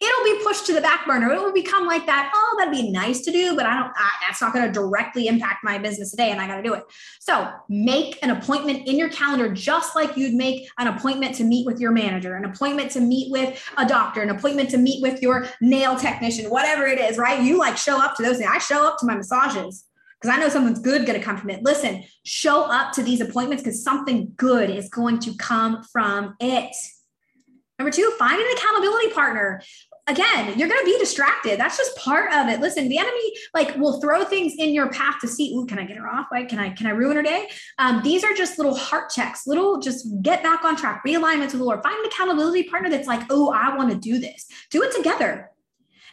it'll 0.00 0.24
be 0.24 0.42
pushed 0.42 0.64
to 0.66 0.72
the 0.72 0.80
back 0.80 1.06
burner. 1.06 1.30
It 1.30 1.40
will 1.40 1.52
become 1.52 1.86
like 1.86 2.06
that. 2.06 2.32
Oh, 2.34 2.56
that'd 2.58 2.72
be 2.72 2.90
nice 2.90 3.20
to 3.22 3.30
do, 3.30 3.54
but 3.54 3.66
I 3.66 3.74
don't, 3.74 3.92
I, 3.94 4.10
that's 4.26 4.40
not 4.40 4.54
going 4.54 4.66
to 4.66 4.72
directly 4.72 5.26
impact 5.26 5.62
my 5.62 5.76
business 5.76 6.10
today. 6.10 6.30
And 6.30 6.40
I 6.40 6.46
got 6.46 6.56
to 6.56 6.62
do 6.62 6.72
it. 6.72 6.84
So 7.20 7.50
make 7.68 8.18
an 8.22 8.30
appointment 8.30 8.88
in 8.88 8.96
your 8.96 9.10
calendar, 9.10 9.52
just 9.52 9.94
like 9.94 10.16
you'd 10.16 10.34
make 10.34 10.68
an 10.78 10.86
appointment 10.86 11.34
to 11.36 11.44
meet 11.44 11.66
with 11.66 11.80
your 11.80 11.92
manager, 11.92 12.34
an 12.36 12.46
appointment 12.46 12.90
to 12.92 13.00
meet 13.00 13.30
with 13.30 13.62
a 13.76 13.86
doctor, 13.86 14.22
an 14.22 14.30
appointment 14.30 14.70
to 14.70 14.78
meet 14.78 15.02
with 15.02 15.20
your 15.20 15.46
nail 15.60 15.96
technician, 15.96 16.48
whatever 16.50 16.86
it 16.86 16.98
is, 16.98 17.18
right? 17.18 17.42
You 17.42 17.58
like 17.58 17.76
show 17.76 18.02
up 18.02 18.16
to 18.16 18.22
those 18.22 18.38
things. 18.38 18.48
I 18.50 18.58
show 18.58 18.86
up 18.86 18.98
to 19.00 19.06
my 19.06 19.16
massages 19.16 19.84
because 20.20 20.36
I 20.36 20.40
know 20.40 20.48
something's 20.48 20.80
good 20.80 21.06
going 21.06 21.18
to 21.18 21.24
come 21.24 21.36
from 21.36 21.50
it. 21.50 21.62
Listen, 21.62 22.04
show 22.24 22.64
up 22.64 22.92
to 22.92 23.02
these 23.02 23.20
appointments 23.20 23.62
because 23.62 23.82
something 23.82 24.32
good 24.36 24.70
is 24.70 24.88
going 24.88 25.18
to 25.20 25.34
come 25.36 25.82
from 25.84 26.36
it. 26.40 26.74
Number 27.78 27.90
two, 27.90 28.12
find 28.18 28.38
an 28.38 28.46
accountability 28.54 29.08
partner. 29.14 29.62
Again, 30.06 30.58
you're 30.58 30.68
going 30.68 30.80
to 30.80 30.84
be 30.84 30.98
distracted. 30.98 31.58
That's 31.58 31.76
just 31.76 31.96
part 31.96 32.32
of 32.32 32.48
it. 32.48 32.60
Listen, 32.60 32.88
the 32.88 32.98
enemy 32.98 33.32
like 33.54 33.76
will 33.76 34.00
throw 34.00 34.24
things 34.24 34.54
in 34.58 34.74
your 34.74 34.90
path 34.90 35.16
to 35.20 35.28
see, 35.28 35.54
ooh, 35.54 35.66
can 35.66 35.78
I 35.78 35.84
get 35.84 35.96
her 35.96 36.08
off? 36.08 36.26
Like, 36.30 36.48
can 36.48 36.58
I, 36.58 36.70
can 36.70 36.86
I 36.86 36.90
ruin 36.90 37.16
her 37.16 37.22
day? 37.22 37.48
Um, 37.78 38.02
these 38.02 38.24
are 38.24 38.34
just 38.34 38.58
little 38.58 38.74
heart 38.74 39.10
checks, 39.10 39.46
little 39.46 39.78
just 39.78 40.06
get 40.22 40.42
back 40.42 40.64
on 40.64 40.76
track, 40.76 41.02
realignment 41.06 41.50
to 41.50 41.56
the 41.56 41.64
Lord. 41.64 41.82
Find 41.82 41.98
an 41.98 42.06
accountability 42.06 42.64
partner 42.64 42.90
that's 42.90 43.08
like, 43.08 43.22
oh, 43.30 43.52
I 43.52 43.76
want 43.76 43.90
to 43.90 43.96
do 43.96 44.18
this. 44.18 44.46
Do 44.70 44.82
it 44.82 44.94
together. 44.94 45.50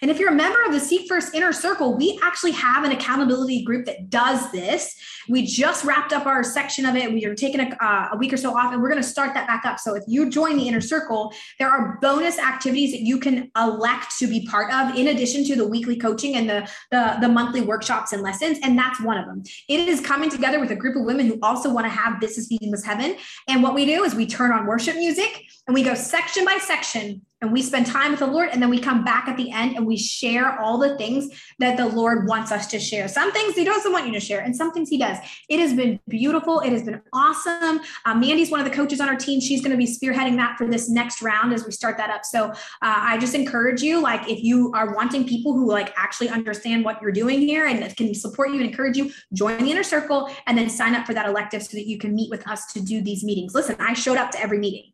And 0.02 0.12
if 0.12 0.20
you're 0.20 0.32
a 0.32 0.36
member 0.36 0.64
of 0.66 0.72
the 0.72 0.80
Seek 0.80 1.08
First 1.08 1.34
Inner 1.34 1.52
Circle, 1.52 1.96
we 1.96 2.20
actually 2.24 2.52
have 2.52 2.84
an 2.84 2.92
accountability 2.92 3.64
group 3.64 3.86
that 3.86 4.10
does 4.10 4.52
this. 4.52 4.96
We 5.30 5.46
just 5.46 5.84
wrapped 5.84 6.14
up 6.14 6.26
our 6.26 6.44
section 6.44 6.86
of 6.86 6.96
it. 6.96 7.12
We 7.12 7.26
are 7.26 7.36
taking 7.36 7.60
a, 7.60 7.76
uh, 7.84 8.10
a 8.14 8.18
week 8.18 8.34
or 8.34 8.38
so 8.38 8.58
off, 8.58 8.72
and 8.74 8.82
we're 8.82 8.90
going 8.90 9.02
to 9.02 9.08
start 9.08 9.34
that 9.34 9.48
back 9.48 9.66
up. 9.66 9.80
So 9.80 9.96
if 9.96 10.04
you 10.08 10.30
join 10.30 10.58
the 10.58 10.68
Inner 10.68 10.82
Circle, 10.82 11.34
there 11.60 11.70
are 11.70 11.98
bonus 12.02 12.40
activities 12.40 12.92
that 12.92 13.02
you 13.02 13.20
can 13.20 13.52
elect 13.58 14.18
to 14.20 14.28
be 14.28 14.46
part 14.46 14.72
of, 14.74 14.96
in 14.96 15.08
addition 15.08 15.44
to 15.46 15.56
the 15.56 15.68
weekly 15.68 15.98
coaching 15.98 16.36
and 16.36 16.50
the, 16.50 16.70
the, 16.92 17.18
the 17.22 17.28
monthly 17.28 17.62
workshops 17.62 18.14
and 18.14 18.22
lessons. 18.22 18.60
And 18.64 18.78
that's 18.78 19.02
one 19.02 19.18
of 19.18 19.26
them. 19.26 19.44
It 19.68 19.88
is 19.88 20.02
coming 20.02 20.30
together 20.30 20.60
with 20.60 20.72
a 20.72 20.76
group 20.76 20.96
of 20.96 21.04
women 21.04 21.28
who 21.28 21.40
also 21.42 21.74
want 21.74 21.86
to 21.86 21.90
have 21.90 22.20
Business 22.20 22.50
Meeting 22.50 22.72
with 22.72 22.86
Heaven. 22.86 23.18
And 23.48 23.64
what 23.64 23.74
we 23.74 23.86
do 23.86 24.04
is 24.04 24.16
we 24.16 24.26
turn 24.26 24.52
on 24.52 24.66
worship 24.66 24.96
music 24.96 25.44
and 25.68 25.74
we 25.74 25.84
go 25.84 25.94
section 25.94 26.46
by 26.46 26.58
section 26.62 27.22
and 27.42 27.52
we 27.52 27.62
spend 27.62 27.86
time 27.86 28.12
with 28.12 28.20
the 28.20 28.28
Lord 28.28 28.50
and 28.52 28.62
then 28.62 28.70
we 28.70 28.80
come 28.80 29.04
back 29.04 29.28
at 29.28 29.38
the 29.38 29.52
end 29.52 29.76
and 29.76 29.86
we 29.86 29.96
share 29.96 30.60
all 30.60 30.78
the 30.78 30.98
things 30.98 31.30
that 31.60 31.78
the 31.78 31.86
Lord 31.86 32.28
wants 32.28 32.52
us 32.52 32.66
to 32.68 32.80
share. 32.80 33.08
Some 33.08 33.32
things 33.32 33.54
he 33.54 33.64
doesn't 33.64 33.92
want 33.92 34.08
you 34.08 34.14
to 34.14 34.20
share 34.20 34.42
and 34.42 34.56
some 34.56 34.72
things 34.72 34.90
he 34.90 34.98
does. 34.98 35.18
It 35.48 35.60
has 35.60 35.74
been 35.74 36.00
beautiful. 36.08 36.62
It 36.62 36.72
has 36.72 36.84
been 36.84 37.00
awesome. 37.14 37.80
Um, 38.06 38.20
Mandy's 38.20 38.50
one 38.50 38.60
of 38.60 38.66
the 38.66 38.74
coaches 38.74 39.00
on 39.00 39.08
our 39.08 39.16
team. 39.16 39.40
She's 39.40 39.62
going 39.62 39.72
to 39.72 39.78
be 39.78 39.86
spearheading 39.86 40.36
that 40.38 40.58
for 40.58 40.68
this 40.68 40.90
next 40.90 41.22
round 41.22 41.54
as 41.54 41.64
we 41.64 41.72
start 41.72 41.98
that 41.98 42.10
up. 42.10 42.26
So 42.26 42.46
uh, 42.46 42.54
I 42.82 43.20
just 43.20 43.36
encourage 43.36 43.82
you, 43.84 44.02
like 44.02 44.28
if 44.28 44.44
you 44.44 44.72
are 44.74 44.96
wanting 44.96 45.28
people 45.28 45.54
who 45.54 45.70
like 45.70 45.94
actually 45.96 46.30
understand 46.30 46.86
what 46.86 47.02
you're 47.02 47.12
doing 47.12 47.42
here 47.42 47.68
and 47.68 47.96
can 47.96 48.16
support 48.16 48.50
you 48.50 48.56
and 48.56 48.66
encourage 48.66 48.98
you, 48.98 49.12
join 49.34 49.64
the 49.64 49.72
inner 49.72 49.84
circle 49.84 50.30
and 50.48 50.58
then 50.58 50.70
sign 50.70 50.96
up 50.96 51.06
for 51.06 51.14
that 51.14 51.28
elective 51.28 51.62
so 51.62 51.78
that 51.78 51.86
you 51.86 52.00
can 52.00 52.16
meet 52.16 52.32
with 52.32 52.48
us 52.48 52.66
to 52.74 52.82
do 52.82 53.02
these 53.02 53.24
meetings. 53.24 53.54
Listen, 53.54 53.76
I 53.80 53.94
showed 53.94 54.18
up 54.18 54.32
to 54.32 54.42
every 54.42 54.58
meeting 54.58 54.92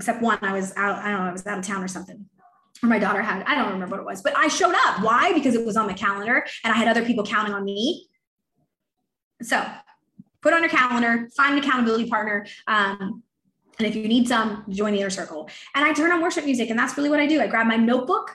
except 0.00 0.22
one 0.22 0.38
I 0.40 0.54
was 0.54 0.72
out, 0.78 0.96
I 1.04 1.10
don't 1.10 1.20
know, 1.20 1.28
I 1.28 1.32
was 1.32 1.46
out 1.46 1.58
of 1.58 1.66
town 1.66 1.84
or 1.84 1.88
something. 1.88 2.24
Or 2.82 2.88
my 2.88 2.98
daughter 2.98 3.20
had, 3.20 3.44
I 3.46 3.54
don't 3.54 3.70
remember 3.70 3.96
what 3.96 4.00
it 4.00 4.06
was, 4.06 4.22
but 4.22 4.34
I 4.34 4.48
showed 4.48 4.74
up. 4.74 5.02
Why? 5.02 5.34
Because 5.34 5.54
it 5.54 5.66
was 5.66 5.76
on 5.76 5.86
my 5.86 5.92
calendar 5.92 6.46
and 6.64 6.72
I 6.72 6.76
had 6.78 6.88
other 6.88 7.04
people 7.04 7.22
counting 7.22 7.52
on 7.52 7.66
me. 7.66 8.08
So 9.42 9.62
put 10.40 10.54
on 10.54 10.62
your 10.62 10.70
calendar, 10.70 11.28
find 11.36 11.58
an 11.58 11.62
accountability 11.62 12.08
partner. 12.08 12.46
Um, 12.66 13.22
and 13.78 13.86
if 13.86 13.94
you 13.94 14.08
need 14.08 14.26
some, 14.26 14.64
join 14.70 14.94
the 14.94 15.00
inner 15.00 15.10
circle. 15.10 15.50
And 15.74 15.84
I 15.84 15.92
turn 15.92 16.12
on 16.12 16.22
worship 16.22 16.46
music, 16.46 16.70
and 16.70 16.78
that's 16.78 16.96
really 16.96 17.10
what 17.10 17.20
I 17.20 17.26
do. 17.26 17.42
I 17.42 17.46
grab 17.46 17.66
my 17.66 17.76
notebook. 17.76 18.34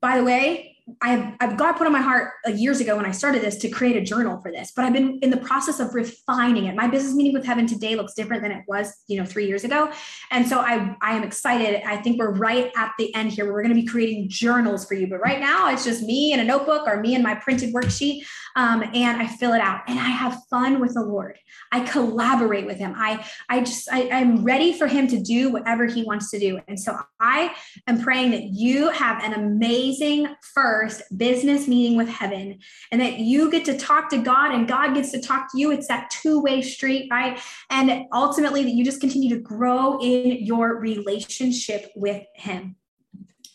By 0.00 0.16
the 0.16 0.22
way, 0.22 0.69
I've, 1.00 1.34
I've 1.40 1.56
God 1.56 1.74
put 1.74 1.86
on 1.86 1.92
my 1.92 2.00
heart 2.00 2.32
years 2.46 2.80
ago 2.80 2.96
when 2.96 3.06
I 3.06 3.10
started 3.10 3.42
this 3.42 3.56
to 3.58 3.68
create 3.68 3.96
a 3.96 4.00
journal 4.00 4.40
for 4.40 4.50
this, 4.50 4.72
but 4.74 4.84
I've 4.84 4.92
been 4.92 5.18
in 5.22 5.30
the 5.30 5.36
process 5.36 5.80
of 5.80 5.94
refining 5.94 6.66
it. 6.66 6.74
My 6.74 6.88
business 6.88 7.14
meeting 7.14 7.32
with 7.34 7.44
heaven 7.44 7.66
today 7.66 7.94
looks 7.96 8.14
different 8.14 8.42
than 8.42 8.52
it 8.52 8.64
was, 8.66 8.92
you 9.06 9.18
know, 9.18 9.24
three 9.24 9.46
years 9.46 9.64
ago. 9.64 9.90
And 10.30 10.46
so 10.46 10.60
I, 10.60 10.96
I 11.02 11.16
am 11.16 11.22
excited. 11.22 11.82
I 11.86 11.96
think 11.96 12.18
we're 12.18 12.34
right 12.34 12.70
at 12.76 12.92
the 12.98 13.14
end 13.14 13.32
here 13.32 13.50
we're 13.52 13.62
going 13.62 13.74
to 13.74 13.80
be 13.80 13.86
creating 13.86 14.28
journals 14.28 14.84
for 14.86 14.94
you. 14.94 15.06
But 15.06 15.20
right 15.20 15.40
now 15.40 15.70
it's 15.70 15.84
just 15.84 16.02
me 16.02 16.32
and 16.32 16.40
a 16.40 16.44
notebook 16.44 16.86
or 16.86 17.00
me 17.00 17.14
and 17.14 17.22
my 17.22 17.34
printed 17.34 17.72
worksheet. 17.74 18.22
Um, 18.56 18.82
and 18.94 19.20
I 19.20 19.26
fill 19.26 19.52
it 19.52 19.60
out 19.60 19.82
and 19.86 19.98
I 19.98 20.08
have 20.08 20.42
fun 20.50 20.80
with 20.80 20.94
the 20.94 21.02
Lord. 21.02 21.38
I 21.72 21.80
collaborate 21.80 22.66
with 22.66 22.78
him. 22.78 22.94
I, 22.96 23.24
I 23.48 23.60
just, 23.60 23.88
I, 23.92 24.08
I'm 24.10 24.44
ready 24.44 24.72
for 24.72 24.86
him 24.86 25.06
to 25.08 25.20
do 25.20 25.50
whatever 25.50 25.86
he 25.86 26.02
wants 26.02 26.30
to 26.30 26.38
do. 26.38 26.60
And 26.68 26.78
so 26.78 26.98
I 27.20 27.54
am 27.86 28.02
praying 28.02 28.32
that 28.32 28.44
you 28.44 28.90
have 28.90 29.22
an 29.22 29.34
amazing 29.34 30.26
first 30.54 31.02
business 31.16 31.68
meeting 31.68 31.96
with 31.96 32.08
heaven 32.08 32.58
and 32.90 33.00
that 33.00 33.18
you 33.18 33.50
get 33.50 33.64
to 33.66 33.78
talk 33.78 34.10
to 34.10 34.18
God 34.18 34.52
and 34.52 34.66
God 34.66 34.94
gets 34.94 35.12
to 35.12 35.20
talk 35.20 35.50
to 35.52 35.58
you. 35.58 35.70
It's 35.70 35.88
that 35.88 36.10
two 36.10 36.40
way 36.40 36.62
street, 36.62 37.08
right? 37.10 37.40
And 37.70 38.06
ultimately, 38.12 38.62
that 38.64 38.70
you 38.70 38.84
just 38.84 39.00
continue 39.00 39.30
to 39.30 39.40
grow 39.40 39.98
in 40.00 40.44
your 40.44 40.76
relationship 40.76 41.90
with 41.94 42.24
Him. 42.34 42.76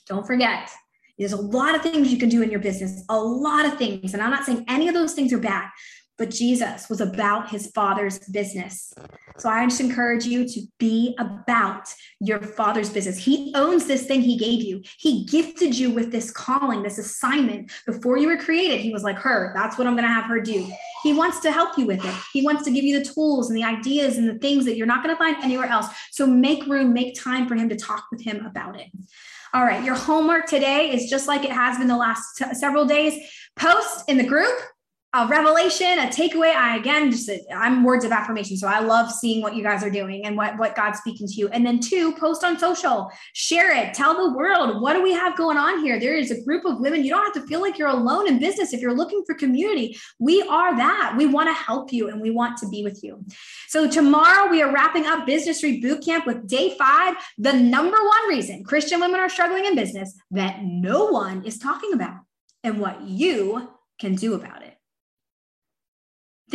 Don't 0.07 0.25
forget, 0.25 0.69
there's 1.18 1.34
a 1.34 1.41
lot 1.41 1.76
of 1.76 1.82
things 1.82 2.11
you 2.11 2.20
can 2.20 2.30
do 2.30 2.41
in 2.41 2.51
your 2.51 2.59
business, 2.59 3.03
a 3.09 3.18
lot 3.18 3.66
of 3.66 3.78
things. 3.78 4.13
And 4.13 4.22
I'm 4.22 4.32
not 4.32 4.45
saying 4.45 4.66
any 4.68 4.88
of 4.88 4.93
those 4.93 5.13
things 5.13 5.32
are 5.32 5.39
bad, 5.39 5.70
but 6.18 6.30
Jesus 6.30 6.89
was 6.89 7.01
about 7.01 7.49
his 7.49 7.68
father's 7.72 8.20
business. 8.20 8.93
So 9.38 9.49
I 9.49 9.66
just 9.66 9.82
encourage 9.82 10.26
you 10.26 10.47
to 10.47 10.61
be 10.80 11.16
about 11.20 11.93
your 12.22 12.39
father's 12.41 12.89
business. 12.89 13.18
He 13.18 13.51
owns 13.55 13.86
this 13.86 14.05
thing 14.05 14.22
he 14.22 14.38
gave 14.38 14.63
you. 14.63 14.82
He 14.97 15.26
gifted 15.26 15.78
you 15.78 15.89
with 15.89 16.11
this 16.11 16.32
calling, 16.32 16.84
this 16.84 16.97
assignment. 16.97 17.72
Before 17.86 18.18
you 18.18 18.28
were 18.28 18.38
created, 18.38 18.80
he 18.80 18.93
was 18.93 19.03
like, 19.03 19.18
her, 19.18 19.51
that's 19.55 19.78
what 19.78 19.88
I'm 19.88 19.95
going 19.95 20.07
to 20.07 20.13
have 20.13 20.26
her 20.26 20.39
do. 20.39 20.70
He 21.03 21.11
wants 21.11 21.41
to 21.41 21.51
help 21.51 21.78
you 21.78 21.86
with 21.86 22.03
it. 22.03 22.16
He 22.32 22.43
wants 22.43 22.63
to 22.63 22.72
give 22.72 22.86
you 22.86 22.97
the 22.97 23.05
tools 23.05 23.49
and 23.49 23.57
the 23.57 23.63
ideas 23.63 24.18
and 24.18 24.28
the 24.28 24.39
things 24.39 24.63
that 24.66 24.78
you're 24.78 24.88
not 24.88 25.03
going 25.03 25.13
to 25.13 25.20
find 25.20 25.36
anywhere 25.43 25.68
else. 25.68 25.88
So 26.11 26.26
make 26.26 26.66
room, 26.66 26.93
make 26.93 27.20
time 27.20 27.47
for 27.47 27.55
him 27.55 27.70
to 27.70 27.76
talk 27.76 28.05
with 28.11 28.22
him 28.22 28.45
about 28.45 28.80
it. 28.80 28.88
All 29.55 29.63
right, 29.63 29.85
your 29.85 29.95
homework 29.95 30.47
today 30.47 30.91
is 30.91 31.09
just 31.09 31.29
like 31.29 31.45
it 31.45 31.51
has 31.51 31.77
been 31.77 31.87
the 31.87 31.95
last 31.95 32.37
t- 32.37 32.53
several 32.55 32.85
days. 32.85 33.17
Post 33.55 34.03
in 34.09 34.17
the 34.17 34.23
group 34.25 34.53
a 35.16 35.26
revelation, 35.28 35.99
a 35.99 36.07
takeaway. 36.07 36.53
I 36.53 36.76
again 36.76 37.09
just 37.09 37.30
I'm 37.55 37.84
words 37.84 38.03
of 38.03 38.11
affirmation. 38.11 38.57
So 38.57 38.68
I 38.68 38.80
love 38.80 39.09
seeing 39.09 39.41
what 39.41 39.55
you 39.55 39.63
guys 39.63 39.82
are 39.82 39.89
doing 39.89 40.26
and 40.26 40.36
what, 40.36 40.57
what 40.57 40.76
God's 40.76 40.99
speaking 40.99 41.26
to 41.26 41.34
you. 41.36 41.47
And 41.49 41.66
then 41.66 41.80
two, 41.80 42.13
post 42.16 42.43
on 42.43 42.59
social, 42.59 43.09
share 43.34 43.74
it, 43.74 43.93
tell 43.93 44.13
the 44.13 44.36
world 44.36 44.82
what 44.82 44.93
do 44.93 45.01
we 45.01 45.13
have 45.13 45.38
going 45.38 45.57
on 45.57 45.80
here? 45.80 45.99
There 45.99 46.18
is 46.18 46.32
a 46.32 46.43
group 46.43 46.66
of 46.66 46.82
women. 46.82 47.03
You 47.03 47.11
don't 47.11 47.24
have 47.24 47.41
to 47.41 47.47
feel 47.47 47.61
like 47.61 47.78
you're 47.78 47.88
alone 47.88 48.28
in 48.28 48.39
business. 48.39 48.74
If 48.74 48.82
you're 48.82 48.93
looking 48.93 49.24
for 49.26 49.36
community, 49.36 49.97
we 50.20 50.41
are 50.41 50.76
that. 50.76 51.16
We 51.18 51.28
want 51.28 51.47
to 51.47 51.53
help 51.53 51.93
you 51.93 52.09
and 52.09 52.20
we 52.20 52.32
want 52.32 52.57
to 52.57 52.68
be 52.68 52.84
with 52.84 53.01
you. 53.01 53.24
So 53.70 53.89
tomorrow 53.89 54.49
we 54.51 54.61
are 54.61 54.74
wrapping 54.74 55.05
up 55.05 55.26
Business 55.26 55.61
Tree 55.61 55.80
Boot 55.80 56.03
Camp 56.03 56.26
with 56.26 56.45
day 56.45 56.76
five, 56.78 57.16
the 57.38 57.53
number 57.53 57.97
one 57.97 58.30
reason 58.30 58.66
Christian 58.66 58.99
women 58.99 59.22
are 59.22 59.30
struggling 59.30 59.66
in 59.66 59.76
business 59.76 60.13
that 60.32 60.59
no 60.61 61.05
one 61.05 61.45
is 61.45 61.57
talking 61.57 61.93
about 61.93 62.18
and 62.66 62.80
what 62.80 63.01
you 63.01 63.70
can 63.99 64.16
do 64.16 64.34
about 64.34 64.61
it. 64.61 64.64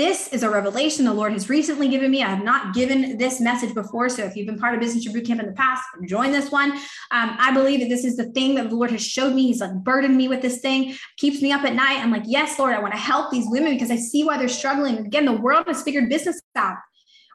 This 0.01 0.29
is 0.29 0.43
a 0.43 0.49
revelation 0.49 1.05
the 1.05 1.13
Lord 1.13 1.35
has 1.35 1.51
recently 1.51 1.87
given 1.87 2.11
me. 2.11 2.23
I 2.23 2.31
have 2.31 2.43
not 2.43 2.73
given 2.73 3.19
this 3.19 3.39
message 3.39 3.75
before. 3.75 4.09
So 4.09 4.25
if 4.25 4.35
you've 4.35 4.47
been 4.47 4.59
part 4.59 4.73
of 4.73 4.81
Business 4.81 5.07
Boot 5.07 5.27
Camp 5.27 5.41
in 5.41 5.47
the 5.47 5.53
past, 5.53 5.83
join 6.09 6.33
this 6.33 6.51
one. 6.51 6.73
Um, 6.73 7.37
I 7.39 7.53
believe 7.53 7.81
that 7.81 7.91
this 7.91 8.07
is 8.07 8.17
the 8.17 8.31
thing 8.31 8.55
that 8.55 8.71
the 8.71 8.75
Lord 8.75 8.93
has 8.93 9.07
showed 9.07 9.35
me. 9.35 9.49
He's 9.49 9.61
like 9.61 9.75
burdened 9.75 10.17
me 10.17 10.27
with 10.27 10.41
this 10.41 10.61
thing, 10.61 10.97
keeps 11.19 11.43
me 11.43 11.53
up 11.53 11.65
at 11.65 11.75
night. 11.75 11.99
I'm 11.99 12.11
like, 12.11 12.23
yes, 12.25 12.59
Lord, 12.59 12.75
I 12.75 12.81
want 12.81 12.95
to 12.95 12.99
help 12.99 13.31
these 13.31 13.45
women 13.51 13.75
because 13.75 13.91
I 13.91 13.97
see 13.97 14.25
why 14.25 14.39
they're 14.39 14.49
struggling. 14.49 14.97
Again, 15.01 15.27
the 15.27 15.35
world 15.35 15.67
has 15.67 15.83
figured 15.83 16.09
business 16.09 16.41
out. 16.57 16.79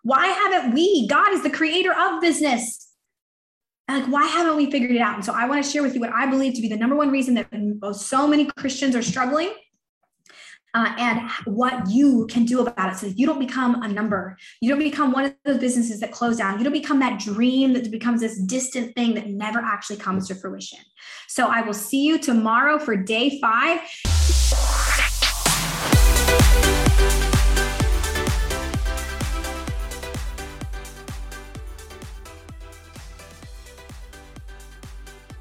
Why 0.02 0.26
haven't 0.26 0.74
we? 0.74 1.08
God 1.08 1.34
is 1.34 1.44
the 1.44 1.52
creator 1.52 1.94
of 1.94 2.20
business. 2.20 2.96
Like, 3.88 4.06
why 4.06 4.26
haven't 4.26 4.58
we 4.58 4.72
figured 4.72 4.90
it 4.90 5.02
out? 5.02 5.14
And 5.14 5.24
so 5.24 5.34
I 5.34 5.48
want 5.48 5.64
to 5.64 5.70
share 5.70 5.84
with 5.84 5.94
you 5.94 6.02
what 6.02 6.12
I 6.12 6.26
believe 6.26 6.56
to 6.56 6.62
be 6.64 6.70
the 6.70 6.78
number 6.78 6.96
one 6.96 7.12
reason 7.12 7.36
that 7.36 7.96
so 7.96 8.28
many 8.28 8.46
Christians 8.46 8.96
are 8.96 9.04
struggling 9.04 9.52
uh, 10.76 10.94
and 10.98 11.32
what 11.46 11.90
you 11.90 12.28
can 12.28 12.46
do 12.46 12.60
about 12.60 12.92
it 12.92 12.98
so 12.98 13.08
that 13.08 13.18
you 13.18 13.26
don't 13.26 13.40
become 13.40 13.82
a 13.82 13.88
number. 13.88 14.38
You 14.62 14.70
don't 14.70 14.80
become 14.80 15.14
one 15.14 15.26
of 15.26 15.34
those 15.46 15.58
businesses 15.58 16.02
that 16.02 16.12
close 16.12 16.38
down. 16.38 16.58
You 16.58 16.66
don't 16.66 16.74
become 16.74 17.00
that 17.00 17.18
dream 17.18 17.74
that 17.74 17.90
becomes 17.90 18.20
this 18.20 18.38
distant 18.40 18.94
thing 18.94 19.16
that 19.16 19.30
never 19.30 19.60
actually 19.60 19.98
comes 19.98 20.28
to 20.28 20.36
fruition. 20.36 20.80
So 21.30 21.48
I 21.48 21.62
will 21.62 21.74
see 21.74 22.04
you 22.04 22.20
tomorrow 22.20 22.78
for 22.78 22.96
day 22.98 23.40
five. 23.40 23.80